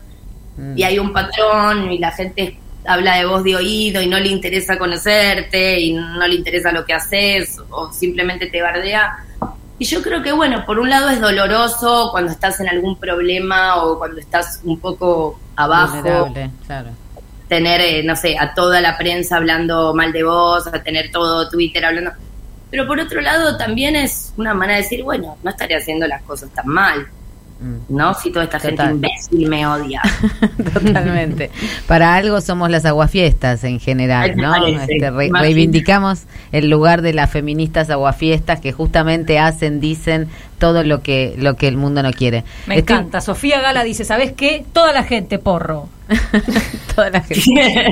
y 0.77 0.85
hay 0.85 0.99
un 0.99 1.13
patrón 1.13 1.91
y 1.91 1.99
la 1.99 2.13
gente 2.13 2.59
habla 2.87 3.17
de 3.17 3.25
voz 3.25 3.43
de 3.43 3.57
oído 3.57 4.01
y 4.03 4.07
no 4.07 4.19
le 4.19 4.29
interesa 4.29 4.79
conocerte 4.79 5.81
y 5.81 5.95
no 5.95 6.27
le 6.27 6.35
interesa 6.35 6.71
lo 6.71 6.85
que 6.85 6.95
haces 6.95 7.59
o 7.71 7.93
simplemente 7.93 8.47
te 8.47 8.63
bardea. 8.63 9.25
Y 9.79 9.87
yo 9.87 10.03
creo 10.03 10.23
que, 10.23 10.33
bueno, 10.33 10.65
por 10.65 10.79
un 10.79 10.89
lado 10.89 11.09
es 11.09 11.21
doloroso 11.21 12.11
cuando 12.13 12.31
estás 12.31 12.61
en 12.61 12.69
algún 12.69 12.97
problema 12.97 13.83
o 13.83 13.99
cuando 13.99 14.21
estás 14.21 14.61
un 14.65 14.79
poco 14.79 15.41
abajo 15.57 16.33
claro. 16.67 16.91
tener, 17.49 17.81
eh, 17.81 18.03
no 18.05 18.15
sé, 18.15 18.37
a 18.39 18.55
toda 18.55 18.81
la 18.81 18.97
prensa 18.97 19.37
hablando 19.37 19.93
mal 19.93 20.13
de 20.13 20.23
vos, 20.23 20.67
a 20.69 20.83
tener 20.83 21.11
todo 21.11 21.49
Twitter 21.49 21.85
hablando. 21.85 22.13
Pero 22.75 22.89
por 22.89 22.99
otro 22.99 23.21
lado 23.21 23.57
también 23.57 23.95
es 23.95 24.33
una 24.37 24.53
manera 24.53 24.79
de 24.79 24.83
decir, 24.83 25.05
bueno, 25.05 25.37
no 25.45 25.51
estaré 25.51 25.77
haciendo 25.77 26.09
las 26.09 26.23
cosas 26.23 26.51
tan 26.51 26.67
mal, 26.67 27.07
¿no? 27.89 28.15
Si 28.15 28.33
toda 28.33 28.47
esta 28.47 28.59
gente 28.59 28.83
imbécil 28.83 29.49
me 29.49 29.65
odia. 29.65 30.03
Totalmente. 30.75 31.51
Para 31.87 32.17
algo 32.17 32.41
somos 32.41 32.69
las 32.71 32.85
aguafiestas 32.85 33.63
en 33.63 33.79
general, 33.79 34.37
¿no? 34.37 34.51
parece. 34.51 34.95
Este, 34.95 35.11
re- 35.11 35.31
reivindicamos 35.33 36.23
el 36.51 36.69
lugar 36.69 37.01
de 37.01 37.13
las 37.15 37.31
feministas 37.31 37.91
aguafiestas 37.91 38.59
que 38.61 38.73
justamente 38.73 39.39
hacen, 39.39 39.79
dicen 39.79 40.27
todo 40.65 40.83
lo 40.83 41.03
que 41.03 41.35
lo 41.37 41.57
que 41.57 41.69
el 41.69 41.77
mundo 41.77 42.03
no 42.03 42.11
quiere. 42.11 42.43
Me 42.67 42.79
Estoy- 42.79 42.95
encanta. 42.97 43.21
Sofía 43.21 43.61
Gala 43.61 43.85
dice, 43.85 44.03
¿sabes 44.03 44.33
qué? 44.33 44.65
Toda 44.73 44.95
la 44.95 45.03
gente 45.05 45.39
porro. 45.39 45.91
Toda 46.95 47.11
la 47.11 47.21
gente. 47.21 47.45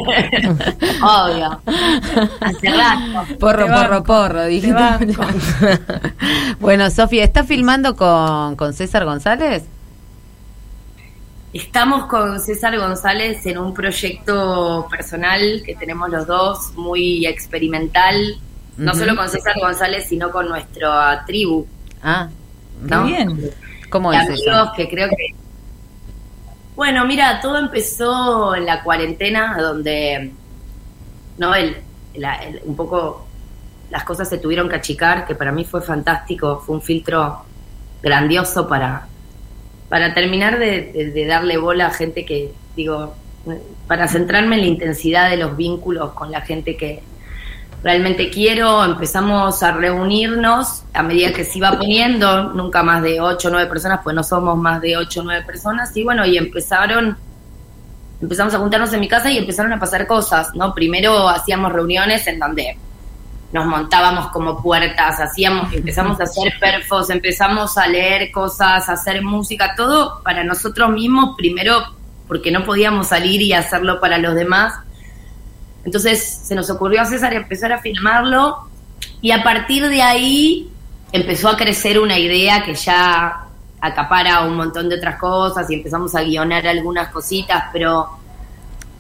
Obvio. 1.03 1.61
Hace 2.41 2.71
rato. 2.71 3.37
Porro, 3.39 3.67
Te 3.67 3.73
porro, 3.73 3.91
banco. 3.91 4.05
porro, 4.05 4.41
banco. 4.73 5.23
bueno, 6.61 6.89
Sofía, 6.91 7.25
¿estás 7.25 7.47
filmando 7.47 7.95
con, 7.95 8.57
con 8.57 8.73
César 8.73 9.05
González? 9.05 9.65
Estamos 11.53 12.07
con 12.07 12.41
César 12.41 12.79
González 12.79 13.45
en 13.45 13.59
un 13.59 13.75
proyecto 13.75 14.87
personal 14.91 15.63
que 15.67 15.75
tenemos 15.75 16.09
los 16.09 16.27
dos, 16.27 16.73
muy 16.77 17.27
experimental, 17.27 18.17
no 18.79 18.95
solo 18.95 19.15
con 19.15 19.29
César 19.29 19.57
González, 19.61 20.07
sino 20.09 20.31
con 20.31 20.49
nuestra 20.49 21.23
tribu. 21.27 21.67
Ah, 22.03 22.31
¿no? 22.89 23.05
bien. 23.05 23.51
¿Cómo 23.91 24.13
es 24.13 24.21
amigos 24.21 24.41
eso? 24.47 24.73
que 24.77 24.89
creo 24.89 25.09
que... 25.09 25.35
Bueno, 26.75 27.05
mira, 27.05 27.41
todo 27.41 27.59
empezó 27.59 28.55
en 28.55 28.65
la 28.67 28.83
cuarentena, 28.83 29.57
donde 29.61 30.33
no 31.39 31.55
el, 31.55 31.77
la- 32.15 32.37
el- 32.37 32.63
un 32.65 32.75
poco 32.77 33.27
las 33.91 34.05
cosas 34.05 34.29
se 34.29 34.39
tuvieron 34.39 34.69
que 34.71 34.77
achicar, 34.77 35.27
que 35.27 35.35
para 35.35 35.53
mí 35.53 35.65
fue 35.65 35.83
fantástico, 35.83 36.63
fue 36.65 36.77
un 36.77 36.83
filtro 36.83 37.45
grandioso 38.03 38.67
para, 38.67 39.07
para 39.91 40.15
terminar 40.15 40.59
de, 40.59 40.93
de- 40.93 41.11
de 41.11 41.27
darle 41.27 41.59
bola 41.59 41.89
a 41.89 41.91
gente 41.91 42.25
que, 42.25 42.53
digo, 42.75 43.15
para 43.87 44.09
centrarme 44.09 44.55
en 44.57 44.63
la 44.63 44.67
intensidad 44.69 45.29
de 45.29 45.37
los 45.37 45.55
vínculos 45.57 46.13
con 46.13 46.31
la 46.31 46.41
gente 46.41 46.77
que, 46.77 47.03
realmente 47.83 48.31
quiero, 48.31 48.85
empezamos 48.85 49.63
a 49.63 49.73
reunirnos 49.73 50.83
a 50.95 51.03
medida 51.03 51.33
que 51.33 51.45
se 51.45 51.59
iba 51.59 51.73
poniendo, 51.73 52.53
nunca 52.53 52.83
más 52.83 53.03
de 53.03 53.21
8 53.21 53.49
o 53.49 53.51
9 53.51 53.69
personas, 53.69 54.01
pues 54.05 54.15
no 54.15 54.23
somos 54.23 54.57
más 54.57 54.81
de 54.81 54.97
8 54.97 55.21
o 55.21 55.23
9 55.25 55.45
personas, 55.45 55.97
y 55.97 56.05
bueno, 56.05 56.25
y 56.25 56.39
empezaron, 56.39 57.17
empezamos 58.21 58.55
a 58.55 58.59
juntarnos 58.59 58.93
en 58.93 59.01
mi 59.01 59.09
casa 59.09 59.31
y 59.31 59.39
empezaron 59.39 59.73
a 59.73 59.81
pasar 59.81 60.07
cosas, 60.07 60.55
¿no? 60.55 60.73
Primero 60.75 61.29
hacíamos 61.29 61.73
reuniones 61.73 62.27
en 62.29 62.39
donde 62.39 62.79
nos 63.53 63.67
montábamos 63.67 64.29
como 64.29 64.63
puertas, 64.63 65.21
hacíamos, 65.21 65.73
empezamos 65.75 66.21
a 66.21 66.25
hacer 66.25 66.53
perfos, 66.61 67.11
empezamos 67.11 67.77
a 67.77 67.87
leer 67.89 68.31
cosas, 68.31 68.89
a 68.89 68.93
hacer 68.93 69.23
música, 69.23 69.75
todo 69.77 70.23
para 70.23 70.45
nosotros 70.45 70.91
mismos, 70.91 71.35
primero 71.37 71.83
porque 72.29 72.51
no 72.51 72.65
podíamos 72.65 73.09
salir 73.09 73.43
y 73.43 73.53
hacerlo 73.53 74.01
para 74.01 74.17
los 74.17 74.35
demás. 74.35 74.73
Entonces 75.85 76.23
se 76.45 76.55
nos 76.55 76.71
ocurrió 76.71 77.01
a 77.03 77.05
César 77.05 77.33
empezar 77.35 77.73
a 77.73 77.81
filmarlo 77.81 78.59
y 79.21 79.31
a 79.33 79.43
partir 79.43 79.87
de 79.89 80.01
ahí 80.03 80.69
empezó 81.13 81.49
a 81.49 81.57
crecer 81.57 81.99
una 81.99 82.19
idea 82.19 82.63
que 82.65 82.75
ya 82.75 83.47
acapara 83.81 84.43
un 84.47 84.57
montón 84.57 84.89
de 84.89 84.97
otras 84.97 85.19
cosas 85.19 85.69
y 85.71 85.75
empezamos 85.75 86.15
a 86.15 86.23
guionar 86.23 86.67
algunas 86.67 87.09
cositas, 87.09 87.65
pero, 87.73 88.09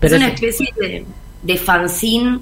Pero 0.00 0.16
es 0.16 0.20
una 0.20 0.28
es- 0.28 0.34
especie 0.42 0.68
de, 0.80 1.06
de 1.42 1.56
fanzine 1.56 2.40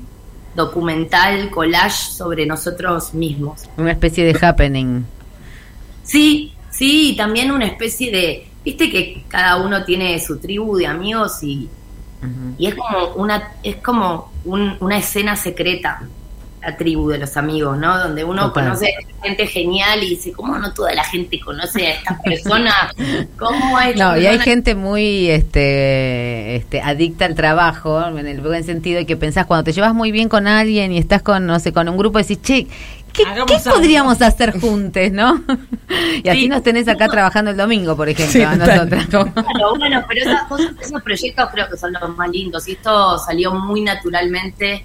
documental, 0.55 1.51
collage 1.51 2.13
sobre 2.13 2.47
nosotros 2.47 3.15
mismos. 3.15 3.63
Una 3.77 3.93
especie 3.93 4.25
de 4.25 4.39
happening. 4.47 5.05
Sí, 6.03 6.53
sí, 6.71 7.11
y 7.13 7.17
también 7.17 7.51
una 7.53 7.67
especie 7.67 8.11
de, 8.11 8.49
viste 8.65 8.91
que 8.91 9.25
cada 9.29 9.57
uno 9.59 9.85
tiene 9.85 10.19
su 10.19 10.39
tribu 10.39 10.77
de 10.77 10.87
amigos 10.87 11.43
y, 11.43 11.69
y 12.59 12.67
es 12.67 12.75
como 12.75 13.15
una, 13.15 13.53
es 13.63 13.77
como 13.77 14.31
un- 14.45 14.77
una 14.81 14.99
escena 14.99 15.37
secreta, 15.37 16.03
la 16.63 16.77
tribu 16.77 17.09
de 17.09 17.17
los 17.17 17.39
amigos, 17.39 17.79
¿no? 17.79 17.99
Donde 17.99 18.23
uno 18.23 18.49
Total. 18.49 18.65
conoce 18.65 18.93
gente 19.23 19.47
genial 19.47 20.03
y 20.03 20.11
dice, 20.11 20.33
¿cómo 20.33 20.59
no 20.59 20.75
toda 20.75 20.93
la 20.93 21.05
gente 21.05 21.41
conoce 21.41 21.87
a 21.87 21.91
esta 21.93 22.19
persona? 22.23 22.75
¿Cómo 23.39 23.81
esta 23.81 24.13
No, 24.13 24.21
y 24.21 24.27
hay 24.27 24.39
gente 24.41 24.75
muy 24.75 25.31
este, 25.31 26.57
este, 26.57 26.83
adicta 26.83 27.25
al 27.25 27.35
trabajo, 27.35 28.07
en 28.09 28.27
el 28.27 28.43
buen 28.43 28.65
sentido, 28.65 29.01
y 29.01 29.07
que 29.07 29.17
pensás 29.17 29.47
cuando 29.47 29.65
te 29.65 29.73
llevas 29.73 29.95
muy 29.95 30.13
bien 30.13 30.29
con 30.29 30.47
alguien 30.47 30.93
y 30.93 30.99
estás 30.99 31.23
con, 31.23 31.47
no 31.47 31.59
sé, 31.61 31.73
con 31.73 31.89
un 31.89 31.97
grupo, 31.97 32.19
decís, 32.19 32.43
che, 32.43 32.67
¿qué, 33.13 33.25
¿qué 33.47 33.57
podríamos 33.71 34.21
hacer 34.23 34.59
juntos, 34.61 35.11
no? 35.13 35.43
y 36.23 36.29
así 36.29 36.49
nos 36.49 36.63
tenés 36.63 36.89
acá 36.89 37.09
trabajando 37.09 37.51
el 37.51 37.57
domingo, 37.57 37.97
por 37.97 38.09
ejemplo, 38.09 38.33
Sí, 38.33 38.43
a 38.43 38.55
nosotras. 38.57 39.07
Claro, 39.07 39.33
bueno, 39.79 40.05
pero 40.09 40.21
esas 40.31 40.45
cosas, 40.45 40.73
esos 40.81 41.03
proyectos 41.03 41.49
creo 41.53 41.69
que 41.69 41.77
son 41.77 41.93
los 41.93 42.17
más 42.17 42.29
lindos. 42.31 42.67
Y 42.69 42.73
esto 42.73 43.19
salió 43.19 43.53
muy 43.55 43.81
naturalmente, 43.83 44.85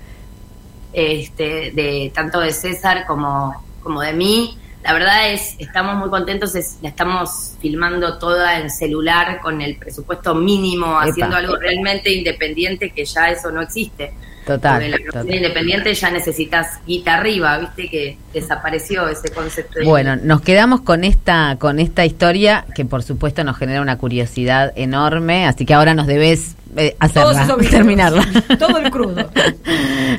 este, 0.93 1.71
de 1.71 2.11
tanto 2.13 2.39
de 2.39 2.51
César 2.51 3.05
como, 3.05 3.63
como 3.83 4.01
de 4.01 4.13
mí. 4.13 4.57
La 4.83 4.93
verdad 4.93 5.31
es, 5.31 5.55
estamos 5.57 5.95
muy 5.95 6.09
contentos, 6.09 6.53
es- 6.55 6.77
la 6.81 6.89
estamos 6.89 7.53
filmando 7.59 8.17
toda 8.19 8.59
en 8.59 8.69
celular 8.69 9.39
con 9.41 9.59
el 9.61 9.77
presupuesto 9.77 10.35
mínimo, 10.35 10.85
Epa. 10.85 11.03
haciendo 11.09 11.35
algo 11.35 11.55
realmente 11.57 12.13
independiente 12.13 12.91
que 12.91 13.03
ya 13.03 13.29
eso 13.29 13.51
no 13.51 13.61
existe. 13.61 14.13
Total, 14.45 14.73
Porque 14.75 14.89
la 14.89 15.11
total. 15.11 15.33
independiente 15.35 15.93
ya 15.93 16.11
necesitas 16.11 16.79
guita 16.85 17.15
arriba, 17.15 17.57
viste 17.57 17.89
que 17.89 18.17
desapareció 18.33 19.07
ese 19.09 19.29
concepto. 19.29 19.79
de- 19.79 19.85
Bueno, 19.85 20.15
nos 20.17 20.41
quedamos 20.41 20.81
con 20.81 21.03
esta, 21.03 21.55
con 21.59 21.79
esta 21.79 22.05
historia 22.05 22.65
que 22.75 22.85
por 22.85 23.01
supuesto 23.01 23.43
nos 23.43 23.57
genera 23.57 23.81
una 23.81 23.97
curiosidad 23.97 24.71
enorme, 24.75 25.47
así 25.47 25.65
que 25.65 25.73
ahora 25.73 25.93
nos 25.95 26.05
debes 26.05 26.55
eh, 26.77 26.95
hacerla, 26.99 27.47
terminarla. 27.71 28.23
Todo 28.59 28.77
el 28.77 28.91
crudo. 28.91 29.29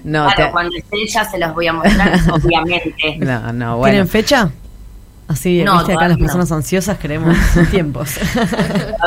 No, 0.05 0.25
claro, 0.27 0.45
te- 0.47 0.51
cuando 0.51 0.77
esté 0.77 1.07
ya 1.07 1.25
se 1.25 1.39
los 1.39 1.55
voy 1.55 1.67
a 1.69 1.73
mostrar, 1.75 2.19
obviamente. 2.33 3.17
no, 3.19 3.53
no, 3.53 3.77
bueno. 3.79 3.93
¿Tienen 3.93 4.09
fecha? 4.09 4.51
Así, 5.29 5.65
No, 5.65 5.79
viste, 5.79 5.93
acá 5.95 6.07
las 6.07 6.19
no. 6.19 6.25
personas 6.25 6.53
ansiosas 6.53 6.99
queremos 6.99 7.37
tiempos. 7.73 8.11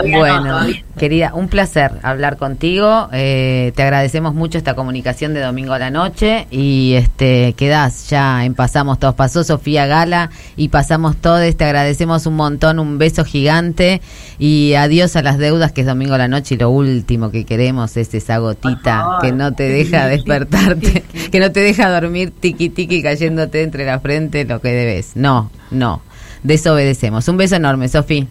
No, 0.05 0.17
Bueno, 0.19 0.59
querida, 0.97 1.31
un 1.33 1.47
placer 1.47 1.93
hablar 2.03 2.35
contigo. 2.35 3.07
Eh, 3.13 3.71
te 3.75 3.83
agradecemos 3.83 4.33
mucho 4.33 4.57
esta 4.57 4.73
comunicación 4.73 5.33
de 5.33 5.39
domingo 5.39 5.71
a 5.71 5.79
la 5.79 5.91
noche 5.91 6.45
y 6.51 6.95
este 6.95 7.53
quedás 7.53 8.09
ya 8.09 8.43
en 8.43 8.53
pasamos 8.53 8.99
todos. 8.99 9.15
Pasó 9.15 9.45
Sofía 9.45 9.85
Gala 9.85 10.29
y 10.57 10.67
pasamos 10.67 11.15
todos. 11.15 11.55
Te 11.55 11.63
agradecemos 11.63 12.25
un 12.25 12.35
montón, 12.35 12.79
un 12.79 12.97
beso 12.97 13.23
gigante 13.23 14.01
y 14.37 14.73
adiós 14.73 15.15
a 15.15 15.21
las 15.21 15.37
deudas 15.37 15.71
que 15.71 15.81
es 15.81 15.87
domingo 15.87 16.15
a 16.15 16.17
la 16.17 16.27
noche 16.27 16.55
y 16.55 16.57
lo 16.57 16.69
último 16.69 17.31
que 17.31 17.45
queremos 17.45 17.95
es 17.95 18.13
esa 18.13 18.39
gotita 18.39 19.19
que 19.21 19.31
no 19.31 19.53
te 19.53 19.69
deja 19.69 20.05
despertarte, 20.07 21.03
que 21.31 21.39
no 21.39 21.51
te 21.53 21.61
deja 21.61 21.89
dormir 21.89 22.33
tiqui 22.37 22.69
tiqui 22.69 23.01
cayéndote 23.01 23.63
entre 23.63 23.85
la 23.85 24.01
frente 24.01 24.43
lo 24.43 24.59
que 24.59 24.69
debes. 24.73 25.11
No, 25.15 25.49
no. 25.71 26.01
Desobedecemos. 26.43 27.27
Un 27.27 27.37
beso 27.37 27.55
enorme, 27.55 27.87
Sofi. 27.89 28.27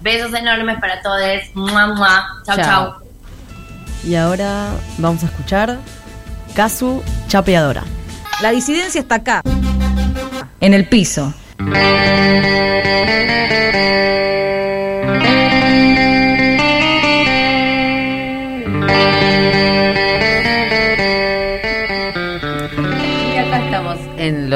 Besos 0.00 0.32
enormes 0.34 0.78
para 0.80 1.00
todos. 1.02 1.20
Mua, 1.54 1.86
mua. 1.94 2.26
Chau, 2.46 2.56
Chao. 2.56 2.64
chau. 2.64 2.94
Y 4.04 4.14
ahora 4.16 4.70
vamos 4.98 5.22
a 5.22 5.26
escuchar 5.26 5.78
Casu 6.54 7.02
Chapeadora. 7.28 7.84
La 8.42 8.50
disidencia 8.50 9.00
está 9.00 9.16
acá, 9.16 9.42
en 10.60 10.74
el 10.74 10.88
piso. 10.88 11.32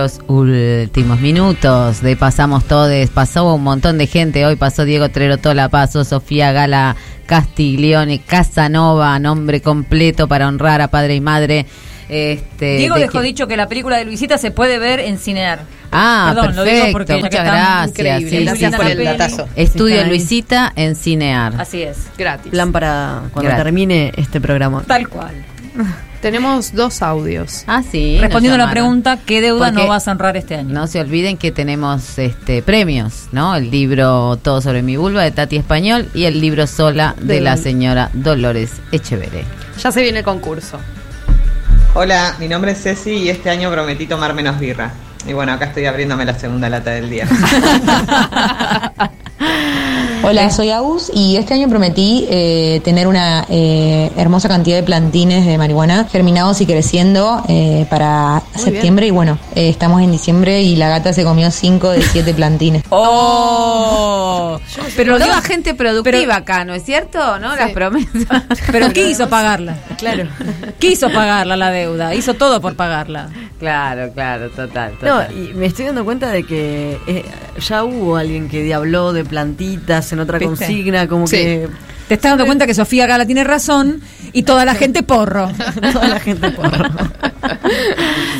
Los 0.02 0.20
últimos 0.28 1.18
minutos 1.20 2.02
de 2.02 2.14
Pasamos 2.14 2.64
Todes. 2.64 3.10
Pasó 3.10 3.52
un 3.52 3.64
montón 3.64 3.98
de 3.98 4.06
gente. 4.06 4.46
Hoy 4.46 4.54
pasó 4.54 4.84
Diego 4.84 5.08
Trerotola, 5.08 5.68
pasó 5.70 6.04
Sofía 6.04 6.52
Gala 6.52 6.94
Castiglione, 7.26 8.20
Casanova, 8.20 9.18
nombre 9.18 9.60
completo 9.60 10.28
para 10.28 10.46
honrar 10.46 10.80
a 10.82 10.88
padre 10.88 11.16
y 11.16 11.20
madre. 11.20 11.66
Este, 12.08 12.76
Diego 12.76 12.94
de 12.94 13.02
dejó 13.02 13.18
que- 13.18 13.24
dicho 13.26 13.48
que 13.48 13.56
la 13.56 13.66
película 13.68 13.96
de 13.96 14.04
Luisita 14.04 14.38
se 14.38 14.52
puede 14.52 14.78
ver 14.78 15.00
en 15.00 15.18
Cinear. 15.18 15.62
Ah, 15.90 16.32
Perdón, 16.32 16.54
lo 16.56 16.62
digo 16.62 16.76
perfecto. 16.76 16.92
porque 16.92 17.14
que 17.14 17.22
Muchas 17.22 17.44
gracias. 17.44 18.28
Sí. 18.96 19.04
Datazo. 19.04 19.48
Estudio. 19.56 20.04
Luisita 20.06 20.72
en 20.76 20.94
Cinear. 20.94 21.60
Así 21.60 21.82
es. 21.82 22.06
Gratis. 22.16 22.52
Plan 22.52 22.70
para 22.70 23.22
cuando 23.32 23.50
termine 23.56 24.12
este 24.16 24.40
programa. 24.40 24.84
Tal 24.86 25.08
cual. 25.08 25.34
Tenemos 26.20 26.72
dos 26.74 27.00
audios. 27.02 27.62
Ah, 27.68 27.82
sí. 27.88 28.18
Respondiendo 28.20 28.60
a 28.60 28.66
la 28.66 28.70
pregunta, 28.72 29.18
¿qué 29.24 29.40
deuda 29.40 29.66
Porque 29.66 29.82
no 29.82 29.88
vas 29.88 30.08
a 30.08 30.10
honrar 30.12 30.36
este 30.36 30.56
año? 30.56 30.74
No 30.74 30.86
se 30.88 31.00
olviden 31.00 31.36
que 31.36 31.52
tenemos 31.52 32.18
este 32.18 32.60
premios, 32.62 33.28
¿no? 33.30 33.54
El 33.54 33.70
libro 33.70 34.36
Todo 34.36 34.60
sobre 34.60 34.82
mi 34.82 34.96
vulva 34.96 35.22
de 35.22 35.30
Tati 35.30 35.56
Español 35.56 36.08
y 36.14 36.24
el 36.24 36.40
libro 36.40 36.66
Sola 36.66 37.14
de, 37.20 37.34
De- 37.34 37.40
la 37.40 37.56
señora 37.56 38.10
Dolores 38.14 38.72
Echeverre. 38.90 39.44
Ya 39.80 39.92
se 39.92 40.02
viene 40.02 40.18
el 40.20 40.24
concurso. 40.24 40.78
Hola, 41.94 42.34
mi 42.40 42.48
nombre 42.48 42.72
es 42.72 42.82
Ceci 42.82 43.12
y 43.12 43.28
este 43.28 43.48
año 43.50 43.70
prometí 43.70 44.06
tomar 44.06 44.34
menos 44.34 44.58
birra. 44.58 44.90
Y 45.26 45.32
bueno, 45.32 45.52
acá 45.52 45.66
estoy 45.66 45.86
abriéndome 45.86 46.24
la 46.24 46.36
segunda 46.38 46.68
lata 46.68 46.90
del 46.90 47.10
día. 47.10 47.28
Hola, 50.22 50.50
soy 50.50 50.70
Agus 50.70 51.10
y 51.14 51.36
este 51.36 51.54
año 51.54 51.68
prometí 51.68 52.26
eh, 52.28 52.80
tener 52.84 53.06
una 53.06 53.46
eh, 53.48 54.10
hermosa 54.16 54.48
cantidad 54.48 54.76
de 54.76 54.82
plantines 54.82 55.46
de 55.46 55.56
marihuana 55.56 56.06
germinados 56.10 56.60
y 56.60 56.66
creciendo 56.66 57.42
eh, 57.48 57.86
para 57.88 58.42
septiembre 58.54 59.06
y 59.06 59.10
bueno, 59.10 59.38
eh, 59.54 59.68
estamos 59.68 60.02
en 60.02 60.10
diciembre 60.10 60.62
y 60.62 60.76
la 60.76 60.88
gata 60.88 61.12
se 61.12 61.22
comió 61.24 61.50
5 61.50 61.90
de 61.90 62.02
7 62.02 62.34
plantines. 62.34 62.82
¡Oh! 62.90 64.60
Pero 64.96 65.16
Dios, 65.16 65.28
toda 65.28 65.40
gente 65.42 65.74
productiva 65.74 66.36
acá, 66.36 66.64
¿no 66.64 66.74
es 66.74 66.82
cierto? 66.82 67.38
¿No? 67.38 67.54
Las 67.54 67.70
promesas. 67.70 68.42
¿Pero 68.72 68.92
qué 68.92 69.08
hizo 69.08 69.28
pagarla? 69.28 69.76
Claro. 69.96 70.28
Quiso 70.78 71.10
pagarla 71.10 71.56
la 71.56 71.70
deuda, 71.70 72.14
hizo 72.14 72.34
todo 72.34 72.60
por 72.60 72.74
pagarla. 72.74 73.28
Claro, 73.58 74.12
claro, 74.12 74.50
total. 74.50 74.92
No, 75.00 75.20
total. 75.20 75.36
y 75.36 75.54
me 75.54 75.66
estoy 75.66 75.86
dando 75.86 76.04
cuenta 76.04 76.30
de 76.30 76.44
que 76.44 76.98
eh, 77.06 77.24
ya 77.60 77.84
hubo 77.84 78.16
alguien 78.16 78.48
que 78.48 78.72
habló 78.74 79.12
de 79.12 79.24
plantitas 79.24 80.07
en 80.12 80.20
otra 80.20 80.38
¿Viste? 80.38 80.56
consigna, 80.56 81.06
como 81.08 81.26
Sí. 81.26 81.36
que 81.36 81.68
Te 82.08 82.14
estás 82.14 82.32
dando 82.32 82.46
cuenta 82.46 82.66
que 82.66 82.72
Sofía 82.74 83.06
Gala 83.06 83.26
tiene 83.26 83.44
razón 83.44 84.00
y 84.32 84.42
toda 84.42 84.64
la 84.64 84.74
gente 84.74 85.02
porro. 85.02 85.50
toda 85.92 86.08
la 86.08 86.20
gente 86.20 86.50
porro. 86.50 86.88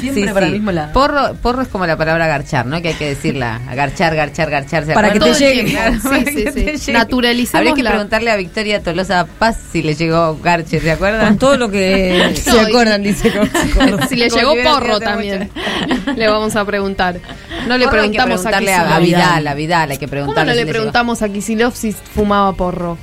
Siempre 0.00 0.22
Sí, 0.26 0.28
para 0.32 0.46
sí. 0.46 0.52
el 0.52 0.52
mismo 0.52 0.72
lado. 0.72 0.92
Porro, 0.92 1.34
porro 1.42 1.62
es 1.62 1.68
como 1.68 1.86
la 1.86 1.96
palabra 1.96 2.26
garchar, 2.26 2.64
¿no? 2.66 2.80
Que 2.80 2.88
hay 2.88 2.94
que 2.94 3.08
decirla. 3.08 3.60
Garchar, 3.74 4.14
garchar, 4.16 4.50
garchar. 4.50 4.86
¿se 4.86 4.94
Para 4.94 5.12
que 5.12 5.20
te 5.20 5.34
llegue. 5.34 5.64
Claro, 5.70 5.94
Sí, 6.00 6.08
para 6.08 6.24
que 6.24 6.32
sí. 6.32 6.44
te 6.44 6.76
llegue. 6.78 6.92
Naturalicemos 6.92 7.54
Habría 7.58 7.74
que 7.74 7.82
la- 7.82 7.90
preguntarle 7.90 8.30
a 8.30 8.36
Victoria 8.36 8.82
Tolosa 8.82 9.26
Paz 9.38 9.58
si 9.70 9.82
le 9.82 9.94
llegó 9.94 10.38
garche, 10.42 10.80
¿se 10.80 10.90
acuerdan? 10.90 11.26
Con 11.28 11.38
todo 11.38 11.56
lo 11.58 11.70
que 11.70 12.24
No, 12.30 12.36
se 12.52 12.56
y- 12.56 12.60
acuerdan, 12.60 13.02
dice. 13.02 13.30
como- 13.74 14.06
si 14.08 14.16
le 14.16 14.30
llegó 14.30 14.54
porro 14.64 14.98
también. 15.00 15.50
le 16.16 16.28
vamos 16.28 16.56
a 16.56 16.64
preguntar. 16.64 17.20
No 17.66 17.76
le 17.76 17.84
Porro 17.84 18.02
hay 18.02 18.10
que 18.10 18.16
preguntamos 18.18 18.46
a 18.46 18.50
preguntarle 18.50 18.72
a. 18.74 18.98
Vidal, 18.98 19.46
a 19.46 19.54
Vidal, 19.54 19.90
hay 19.90 19.98
que 19.98 20.06
¿Cómo 20.06 20.10
preguntarle. 20.10 20.46
no 20.46 20.52
si 20.54 20.58
le 20.58 20.64
llegó. 20.64 20.72
preguntamos 20.78 21.22
a 21.22 21.28
Kisilov 21.28 21.74
si 21.74 21.92
fumaba 21.92 22.52
porro? 22.54 22.96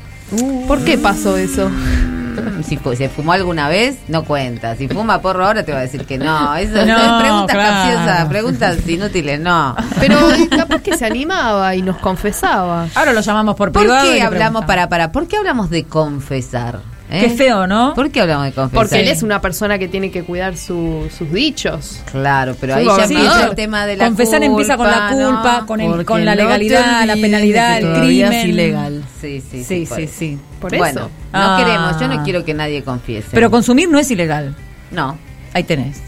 ¿Por 0.67 0.83
qué 0.83 0.97
pasó 0.97 1.37
eso? 1.37 1.69
si 2.67 2.77
fu- 2.77 2.95
se 2.95 3.07
fumó 3.09 3.31
alguna 3.33 3.69
vez, 3.69 3.97
no 4.07 4.23
cuenta. 4.25 4.75
Si 4.75 4.87
fuma 4.87 5.21
porro 5.21 5.45
ahora 5.45 5.63
te 5.63 5.71
va 5.71 5.79
a 5.79 5.81
decir 5.81 6.05
que 6.05 6.17
no. 6.17 6.55
Eso 6.57 6.85
No, 6.85 6.97
no, 7.13 7.19
preguntas 7.21 7.55
claro. 7.55 7.75
capciosas, 7.93 8.25
preguntas 8.27 8.87
inútiles, 8.87 9.39
no. 9.39 9.75
Pero 9.99 10.17
capaz 10.49 10.81
que 10.81 10.97
se 10.97 11.05
animaba 11.05 11.75
y 11.75 11.81
nos 11.81 11.97
confesaba. 11.97 12.87
Ahora 12.95 13.13
lo 13.13 13.21
llamamos 13.21 13.55
por 13.55 13.71
¿Por 13.71 13.83
privado. 13.83 14.11
y 14.11 14.15
qué 14.15 14.21
hablamos 14.23 14.65
para 14.65 14.89
para? 14.89 15.11
¿Por 15.11 15.27
qué 15.27 15.37
hablamos 15.37 15.69
de 15.69 15.83
confesar? 15.85 16.79
Eh? 17.09 17.21
Qué 17.21 17.29
feo, 17.29 17.67
¿no? 17.67 17.93
¿Por 17.93 18.09
qué 18.11 18.21
hablamos 18.21 18.45
de 18.45 18.51
confesar? 18.51 18.83
Porque 18.87 18.99
él 19.01 19.07
es 19.07 19.21
una 19.23 19.39
persona 19.41 19.77
que 19.77 19.87
tiene 19.87 20.09
que 20.11 20.23
cuidar 20.23 20.57
su- 20.57 21.07
sus 21.15 21.31
dichos. 21.31 22.01
Claro, 22.11 22.55
pero 22.59 22.75
ahí 22.75 22.85
ya 22.85 23.07
sí, 23.07 23.13
empieza 23.13 23.45
el 23.47 23.55
tema 23.55 23.85
de 23.85 23.95
la 23.97 24.05
Confesar 24.05 24.43
empieza 24.43 24.75
con 24.77 24.87
la 24.87 25.09
culpa, 25.11 25.63
con, 25.67 25.81
el- 25.81 26.05
con 26.05 26.25
la 26.25 26.35
no 26.35 26.41
legalidad, 26.43 27.05
la 27.05 27.13
penalidad, 27.15 27.77
el 27.77 28.01
crimen. 28.01 28.33
es 28.33 28.45
ilegal. 28.45 29.03
Sí, 29.21 29.41
sí, 29.51 29.63
Sí, 29.63 29.85
por 29.87 29.97
sí, 29.97 30.03
eso. 30.03 30.13
sí. 30.17 30.39
Por 30.59 30.77
bueno, 30.77 30.99
eso. 31.01 31.09
no 31.33 31.39
Ah. 31.39 31.57
queremos, 31.63 31.99
yo 31.99 32.07
no 32.07 32.23
quiero 32.23 32.43
que 32.43 32.53
nadie 32.53 32.83
confiese. 32.83 33.27
Pero 33.31 33.51
consumir 33.51 33.89
no 33.89 33.99
es 33.99 34.09
ilegal. 34.11 34.55
no, 34.91 35.17
Ahí 35.53 35.63
tenés. 35.63 36.01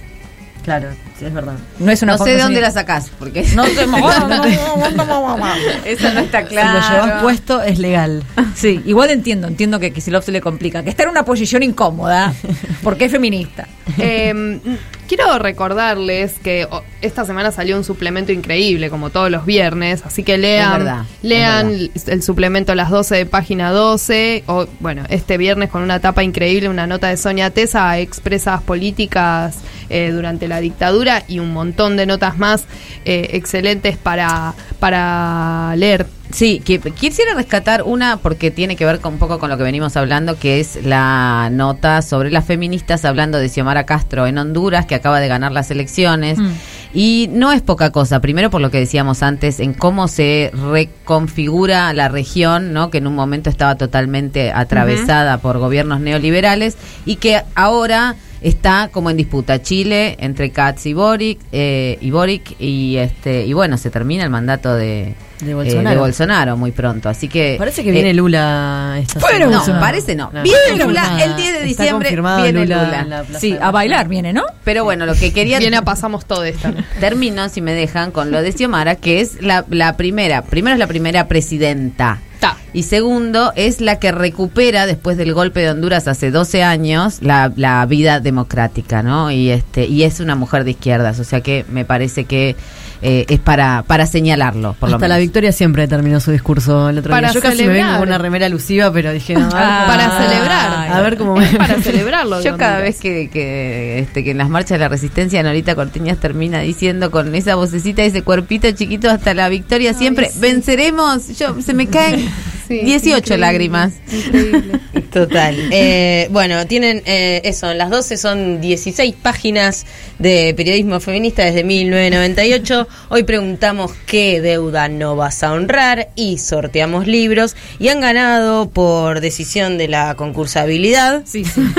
Claro, 0.64 0.90
es 1.22 1.34
verdad. 1.34 1.56
No 1.80 1.92
es 1.92 2.02
una 2.02 2.18
no 2.18 2.24
sé 2.24 2.32
de 2.32 2.42
dónde 2.42 2.62
la 2.62 2.72
sacás, 2.72 3.12
porque 3.18 3.44
No 3.56 3.64
te 3.64 3.72
eso 5.86 6.14
no 6.14 6.20
está 6.22 6.48
Si 6.48 6.56
lo 6.56 6.62
llevas 6.62 6.88
claro. 6.88 7.22
puesto 7.22 7.64
es 7.64 7.80
legal. 7.80 8.24
Sí, 8.56 8.82
igual 8.86 9.12
entiendo, 9.12 9.48
entiendo 9.48 9.80
que 9.80 9.94
Kisilov 9.94 10.24
se 10.24 10.32
le 10.32 10.42
complica. 10.42 10.82
Que 10.82 10.90
está 10.90 11.04
en 11.04 11.10
una 11.10 11.24
posición 11.24 11.62
incómoda 11.62 12.34
porque 12.82 13.06
es 13.06 13.12
feminista. 13.12 13.68
Eh, 14.00 14.60
quiero 15.08 15.40
recordarles 15.40 16.40
que 16.40 16.68
oh, 16.70 16.84
esta 17.02 17.26
semana 17.26 17.52
salió 17.52 17.78
un 17.78 17.84
suplemento 17.84 18.32
increíble, 18.32 18.90
como 18.90 19.10
todos 19.10 19.32
los 19.32 19.46
viernes, 19.46 20.04
así 20.06 20.24
que 20.24 20.38
lean, 20.38 20.80
verdad, 20.80 21.04
lean 21.22 21.70
el, 21.70 21.92
el 22.08 22.24
suplemento 22.24 22.74
a 22.74 22.76
las 22.76 22.90
12 22.90 23.16
de 23.16 23.26
página 23.26 23.72
12, 23.72 24.44
o 24.48 24.68
bueno, 24.80 25.04
este 25.10 25.38
viernes 25.38 25.70
con 25.70 25.82
una 25.82 26.00
tapa 26.00 26.24
increíble, 26.24 26.70
una 26.70 26.88
nota 26.88 27.08
de 27.08 27.18
Sonia 27.18 27.50
Tesa 27.50 27.90
a 27.90 28.00
expresas 28.00 28.62
políticas 28.62 29.58
eh, 29.90 30.12
durante 30.12 30.48
la 30.48 30.60
dictadura 30.60 31.07
y 31.28 31.40
un 31.40 31.54
montón 31.54 31.98
de 31.98 32.06
notas 32.06 32.38
más 32.38 32.66
eh, 33.06 33.30
excelentes 33.34 33.98
para, 33.98 34.54
para 34.80 35.76
leer. 35.76 36.08
Sí, 36.30 36.62
que 36.64 36.80
quisiera 36.80 37.34
rescatar 37.36 37.84
una 37.84 38.18
porque 38.18 38.52
tiene 38.52 38.76
que 38.76 38.86
ver 38.86 39.00
con 39.00 39.14
un 39.14 39.20
poco 39.20 39.40
con 39.40 39.50
lo 39.50 39.58
que 39.58 39.64
venimos 39.64 39.96
hablando, 39.96 40.38
que 40.38 40.60
es 40.60 40.84
la 40.84 41.50
nota 41.52 42.02
sobre 42.02 42.32
las 42.32 42.46
feministas 42.46 43.06
hablando 43.06 43.38
de 43.38 43.48
Xiomara 43.48 43.86
Castro 43.86 44.28
en 44.28 44.38
Honduras, 44.38 44.86
que 44.86 44.96
acaba 44.96 45.22
de 45.22 45.30
ganar 45.30 45.54
las 45.54 45.72
elecciones. 45.72 46.38
Mm. 46.38 46.52
Y 46.94 47.30
no 47.32 47.52
es 47.52 47.62
poca 47.62 47.92
cosa, 47.92 48.20
primero 48.20 48.50
por 48.50 48.60
lo 48.60 48.72
que 48.72 48.80
decíamos 48.80 49.24
antes, 49.24 49.60
en 49.60 49.74
cómo 49.74 50.08
se 50.08 50.52
reconfigura 50.72 51.94
la 51.94 52.10
región, 52.10 52.74
¿no? 52.74 52.90
que 52.90 52.98
en 52.98 53.08
un 53.08 53.16
momento 53.16 53.50
estaba 53.50 53.76
totalmente 53.76 54.52
atravesada 54.52 55.38
por 55.38 55.60
gobiernos 55.60 56.02
neoliberales 56.02 56.76
y 57.06 57.18
que 57.18 57.42
ahora 57.56 58.16
está 58.42 58.90
como 58.92 59.10
en 59.10 59.18
disputa 59.18 59.62
Chile 59.62 60.16
entre 60.20 60.52
Katz 60.52 60.86
y 60.86 60.94
Boric, 60.94 61.40
eh, 61.52 61.98
y 62.02 62.12
Boric 62.12 62.56
y 62.60 62.98
este 62.98 63.46
y 63.46 63.54
bueno 63.54 63.78
se 63.78 63.90
termina 63.90 64.24
el 64.24 64.30
mandato 64.30 64.74
de, 64.76 65.14
De 65.42 65.52
eh, 65.52 65.54
Bolsonaro. 65.54 65.90
de 65.90 65.96
Bolsonaro 65.98 66.58
muy 66.58 66.72
pronto 66.72 67.10
así 67.10 67.28
que 67.28 67.56
Parece 67.58 67.84
que 67.84 67.92
viene 67.92 68.12
eh, 68.12 68.14
Lula 68.14 68.98
esta 69.00 69.20
Bueno, 69.20 69.50
no 69.50 69.80
parece 69.80 70.16
no 70.16 70.30
No. 70.34 70.44
viene 70.44 70.84
Lula 70.84 71.18
el 71.24 71.36
10 71.36 71.54
de 71.60 71.64
diciembre 71.66 72.10
viene 72.10 72.66
Lula 72.66 73.26
Sí, 73.40 73.56
a 73.60 73.72
bailar 73.72 74.08
viene, 74.08 74.34
¿no? 74.34 74.44
pero 74.64 74.84
bueno 74.84 75.06
lo 75.06 75.14
que 75.16 75.32
quería 75.34 75.60
Viene 75.60 75.78
a 75.78 75.82
pasamos 75.84 76.26
todo 76.26 76.44
esto. 76.44 76.70
termino 77.00 77.50
si 77.50 77.62
me 77.62 77.74
dejan 77.74 78.12
con 78.12 78.32
lo 78.32 78.42
de 78.42 78.52
Xiomara 78.52 78.96
que 78.96 79.22
es 79.22 79.42
la, 79.42 79.66
la 79.70 79.98
primera 79.98 80.42
primero 80.44 80.74
es 80.74 80.80
la 80.80 80.88
primera 80.88 81.28
presidenta 81.28 82.20
Ta. 82.40 82.57
Y 82.74 82.84
segundo, 82.84 83.54
es 83.56 83.82
la 83.82 83.98
que 83.98 84.12
recupera 84.12 84.86
después 84.86 85.18
del 85.18 85.34
golpe 85.34 85.62
de 85.62 85.72
Honduras 85.72 86.08
hace 86.08 86.32
12 86.32 86.64
años 86.64 87.20
la, 87.22 87.52
la 87.56 87.86
vida 87.86 88.20
democrática, 88.20 89.02
¿no? 89.02 89.32
Y 89.32 89.50
este 89.50 89.86
y 89.86 90.04
es 90.04 90.20
una 90.20 90.36
mujer 90.36 90.64
de 90.64 90.72
izquierdas, 90.72 91.20
o 91.20 91.24
sea 91.24 91.42
que 91.42 91.66
me 91.72 91.86
parece 91.86 92.26
que 92.26 92.56
eh, 93.02 93.26
es 93.30 93.40
para 93.40 93.84
para 93.88 94.06
señalarlo, 94.08 94.76
por 94.80 94.90
lo 94.90 94.96
Hasta 94.96 95.08
la 95.08 95.16
menos. 95.16 95.28
victoria 95.28 95.52
siempre 95.52 95.88
terminó 95.88 96.20
su 96.20 96.32
discurso 96.32 96.90
el 96.90 96.98
otro 96.98 97.12
Para 97.12 97.28
día. 97.30 97.34
Yo 97.36 97.42
casi 97.42 97.58
me 97.58 97.64
celebrar. 97.64 97.86
vengo 97.86 98.00
con 98.00 98.08
una 98.10 98.18
remera 98.18 98.48
alusiva, 98.48 98.92
pero 98.92 99.14
dije, 99.14 99.36
no, 99.36 99.50
Ah, 99.54 99.86
para 99.88 100.18
celebrar. 100.28 100.92
A 100.92 101.02
ver 101.02 101.18
cómo 101.18 101.40
Es 101.42 101.52
me- 101.54 101.58
para 101.60 101.76
celebrarlo. 101.82 102.42
Yo 102.42 102.58
cada 102.58 102.80
vez 102.80 103.00
que, 103.00 103.30
que, 103.30 104.00
este, 104.00 104.24
que 104.24 104.32
en 104.32 104.40
las 104.40 104.50
marchas 104.50 104.72
de 104.72 104.80
la 104.80 104.90
resistencia 104.90 105.42
Norita 105.44 105.74
Cortiñas 105.76 106.18
termina 106.20 106.60
diciendo 106.62 107.12
con 107.12 107.34
esa 107.36 107.56
vocecita, 107.56 108.02
ese 108.04 108.24
cuerpito 108.24 108.70
chiquito 108.72 109.10
hasta 109.10 109.34
la 109.36 109.48
victoria 109.50 109.94
siempre, 109.94 110.32
venceremos, 110.40 111.38
yo 111.38 111.62
se 111.62 111.74
me 111.74 111.88
caen 111.88 112.28
Sí, 112.68 112.80
18 112.80 113.18
increíble, 113.18 113.38
lágrimas. 113.38 113.94
Increíble. 114.12 114.80
Total. 115.12 115.56
Eh, 115.72 116.28
bueno, 116.32 116.66
tienen 116.68 117.02
eh, 117.06 117.42
eso, 117.46 117.72
en 117.72 117.78
las 117.78 117.90
12 117.90 118.18
son 118.18 118.60
16 118.62 119.16
páginas 119.22 119.86
de 120.20 120.54
periodismo 120.56 121.00
feminista 121.00 121.44
desde 121.46 121.64
1998. 121.64 122.88
Hoy 123.10 123.24
preguntamos 123.24 123.92
qué 124.06 124.42
deuda 124.42 124.90
no 124.90 125.16
vas 125.16 125.44
a 125.44 125.54
honrar 125.54 126.10
y 126.16 126.38
sorteamos 126.40 127.08
libros 127.08 127.56
y 127.80 127.88
han 127.88 128.02
ganado 128.02 128.70
por 128.70 129.22
decisión 129.22 129.78
de 129.78 129.88
la 129.88 130.16
concursabilidad. 130.16 131.24
Sí, 131.26 131.46
sí. 131.46 131.62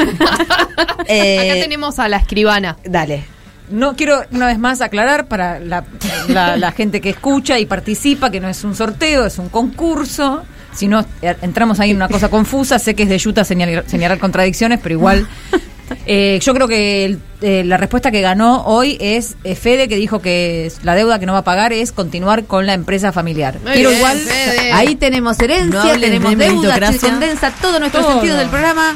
Eh, 1.11 1.51
Acá 1.51 1.61
tenemos 1.61 1.99
a 1.99 2.09
la 2.09 2.19
escribana. 2.19 2.77
Dale. 2.85 3.25
No 3.71 3.97
quiero 3.97 4.23
una 4.31 4.47
vez 4.47 4.59
más 4.59 4.81
aclarar 4.81 5.27
para 5.27 5.59
la, 5.59 5.85
la- 6.29 6.57
la 6.57 6.73
gente 6.73 7.01
que 7.01 7.11
escucha 7.11 7.59
y 7.59 7.67
participa 7.67 8.31
que 8.31 8.41
no 8.41 8.49
es 8.49 8.63
un 8.65 8.75
sorteo, 8.75 9.27
es 9.27 9.39
un 9.39 9.49
concurso. 9.49 10.43
Si 10.73 10.87
no, 10.89 11.05
eh, 11.23 11.35
entramos 11.43 11.81
ahí 11.81 11.91
en 11.91 11.97
una 11.97 12.09
cosa 12.09 12.29
confusa. 12.29 12.79
Sé 12.79 12.95
que 12.95 13.05
es 13.05 13.09
de 13.09 13.19
Yuta 13.19 13.45
señalar, 13.45 13.85
señalar 13.87 14.19
contradicciones, 14.19 14.79
pero 14.83 14.95
igual. 14.95 15.27
eh, 16.07 16.39
yo 16.43 16.55
creo 16.55 16.69
que 16.69 17.05
el- 17.05 17.21
eh, 17.41 17.63
la 17.65 17.77
respuesta 17.77 18.11
que 18.11 18.21
ganó 18.21 18.65
hoy 18.65 18.99
es 19.01 19.37
eh, 19.45 19.55
Fede, 19.55 19.89
que 19.89 19.97
dijo 19.97 20.21
que 20.21 20.71
la 20.83 20.95
deuda 20.95 21.19
que 21.19 21.27
no 21.27 21.33
va 21.33 21.41
a 21.41 21.45
pagar 21.45 21.73
es 21.73 21.93
continuar 21.93 22.45
con 22.45 22.67
la 22.67 22.75
empresa 22.75 23.13
familiar. 23.13 23.57
Muy 23.65 23.79
bien, 23.79 23.93
igual. 23.93 24.19
Fede. 24.19 24.73
Ahí 24.73 24.97
tenemos 24.97 25.39
herencia, 25.41 25.95
No 25.95 26.01
tenemos 26.01 26.37
de 26.37 26.45
deuda, 26.49 26.93
se 26.93 26.99
condensa 26.99 27.51
todo 27.61 27.79
nuestro 27.79 28.03
Todo. 28.03 28.13
sentido 28.13 28.37
del 28.37 28.49
programa. 28.49 28.95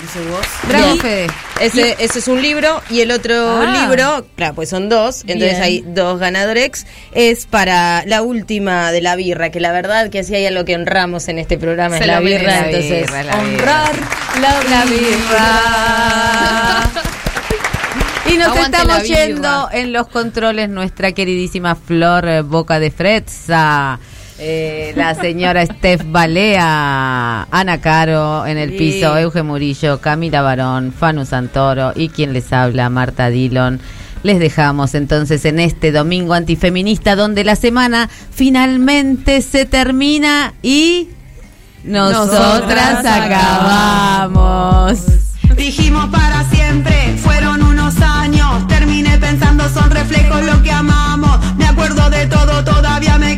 Bravo. 0.68 0.96
Fede. 0.96 1.26
Ese, 1.60 1.96
ese 2.00 2.18
es 2.18 2.28
un 2.28 2.42
libro 2.42 2.82
y 2.90 3.00
el 3.00 3.12
otro 3.12 3.62
Ah. 3.62 3.82
libro, 3.86 4.26
claro, 4.36 4.54
pues 4.54 4.68
son 4.68 4.88
dos, 4.88 5.20
entonces 5.20 5.50
Bien. 5.50 5.62
hay 5.62 5.84
dos 5.86 6.18
ganadores, 6.18 6.86
es 7.12 7.46
para 7.46 8.04
la 8.06 8.22
última 8.22 8.90
de 8.90 9.00
la 9.00 9.14
birra, 9.14 9.50
que 9.50 9.60
la 9.60 9.70
verdad 9.70 10.10
que 10.10 10.24
si 10.24 10.34
hay 10.34 10.46
algo 10.46 10.64
que 10.64 10.74
honramos 10.74 11.28
en 11.28 11.38
este 11.38 11.58
programa 11.58 11.96
Se 11.98 12.02
es 12.02 12.06
la 12.08 12.18
birra, 12.20 12.62
la 12.62 12.66
birra. 12.78 13.38
Honrar 13.38 13.92
la, 14.40 14.84
birra. 14.86 16.90
Y 18.32 18.36
nos 18.38 18.48
Aguante 18.48 18.76
estamos 18.78 19.02
yendo 19.04 19.68
en 19.72 19.92
los 19.92 20.08
controles 20.08 20.68
nuestra 20.68 21.12
queridísima 21.12 21.74
Flor 21.74 22.42
Boca 22.44 22.78
de 22.80 22.90
Frezza. 22.90 23.98
eh, 24.38 24.92
la 24.96 25.14
señora 25.14 25.64
Steph 25.66 26.02
Balea, 26.06 27.46
Ana 27.50 27.80
Caro 27.80 28.46
en 28.46 28.58
el 28.58 28.70
Sí. 28.70 28.78
piso, 28.78 29.16
Euge 29.18 29.42
Murillo, 29.42 30.00
Camila 30.00 30.42
Barón, 30.42 30.92
Fanu 30.92 31.24
Santoro 31.26 31.92
y 31.94 32.08
quien 32.08 32.32
les 32.32 32.52
habla, 32.52 32.88
Marta 32.88 33.28
Dillon. 33.28 33.80
Les 34.22 34.38
dejamos 34.38 34.94
entonces 34.94 35.44
en 35.44 35.58
este 35.60 35.92
domingo 35.92 36.32
antifeminista 36.34 37.16
donde 37.16 37.44
la 37.44 37.56
semana 37.56 38.08
finalmente 38.32 39.42
se 39.42 39.64
termina 39.66 40.54
y 40.62 41.08
nosotras 41.84 43.04
Nosotras 43.04 43.04
acabamos. 43.04 45.00
Dijimos 45.56 46.08
para 46.10 46.44
siempre, 46.50 47.16
fueron 47.18 47.62
unos 47.62 48.00
años. 48.00 48.66
Terminé 48.68 49.18
pensando, 49.18 49.68
son 49.68 49.90
reflejos 49.90 50.42
lo 50.42 50.62
que 50.62 50.72
amamos. 50.72 51.38
Me 51.56 51.66
acuerdo 51.66 52.08
de 52.10 52.26
todo, 52.26 52.64
todavía 52.64 53.18
me 53.18 53.36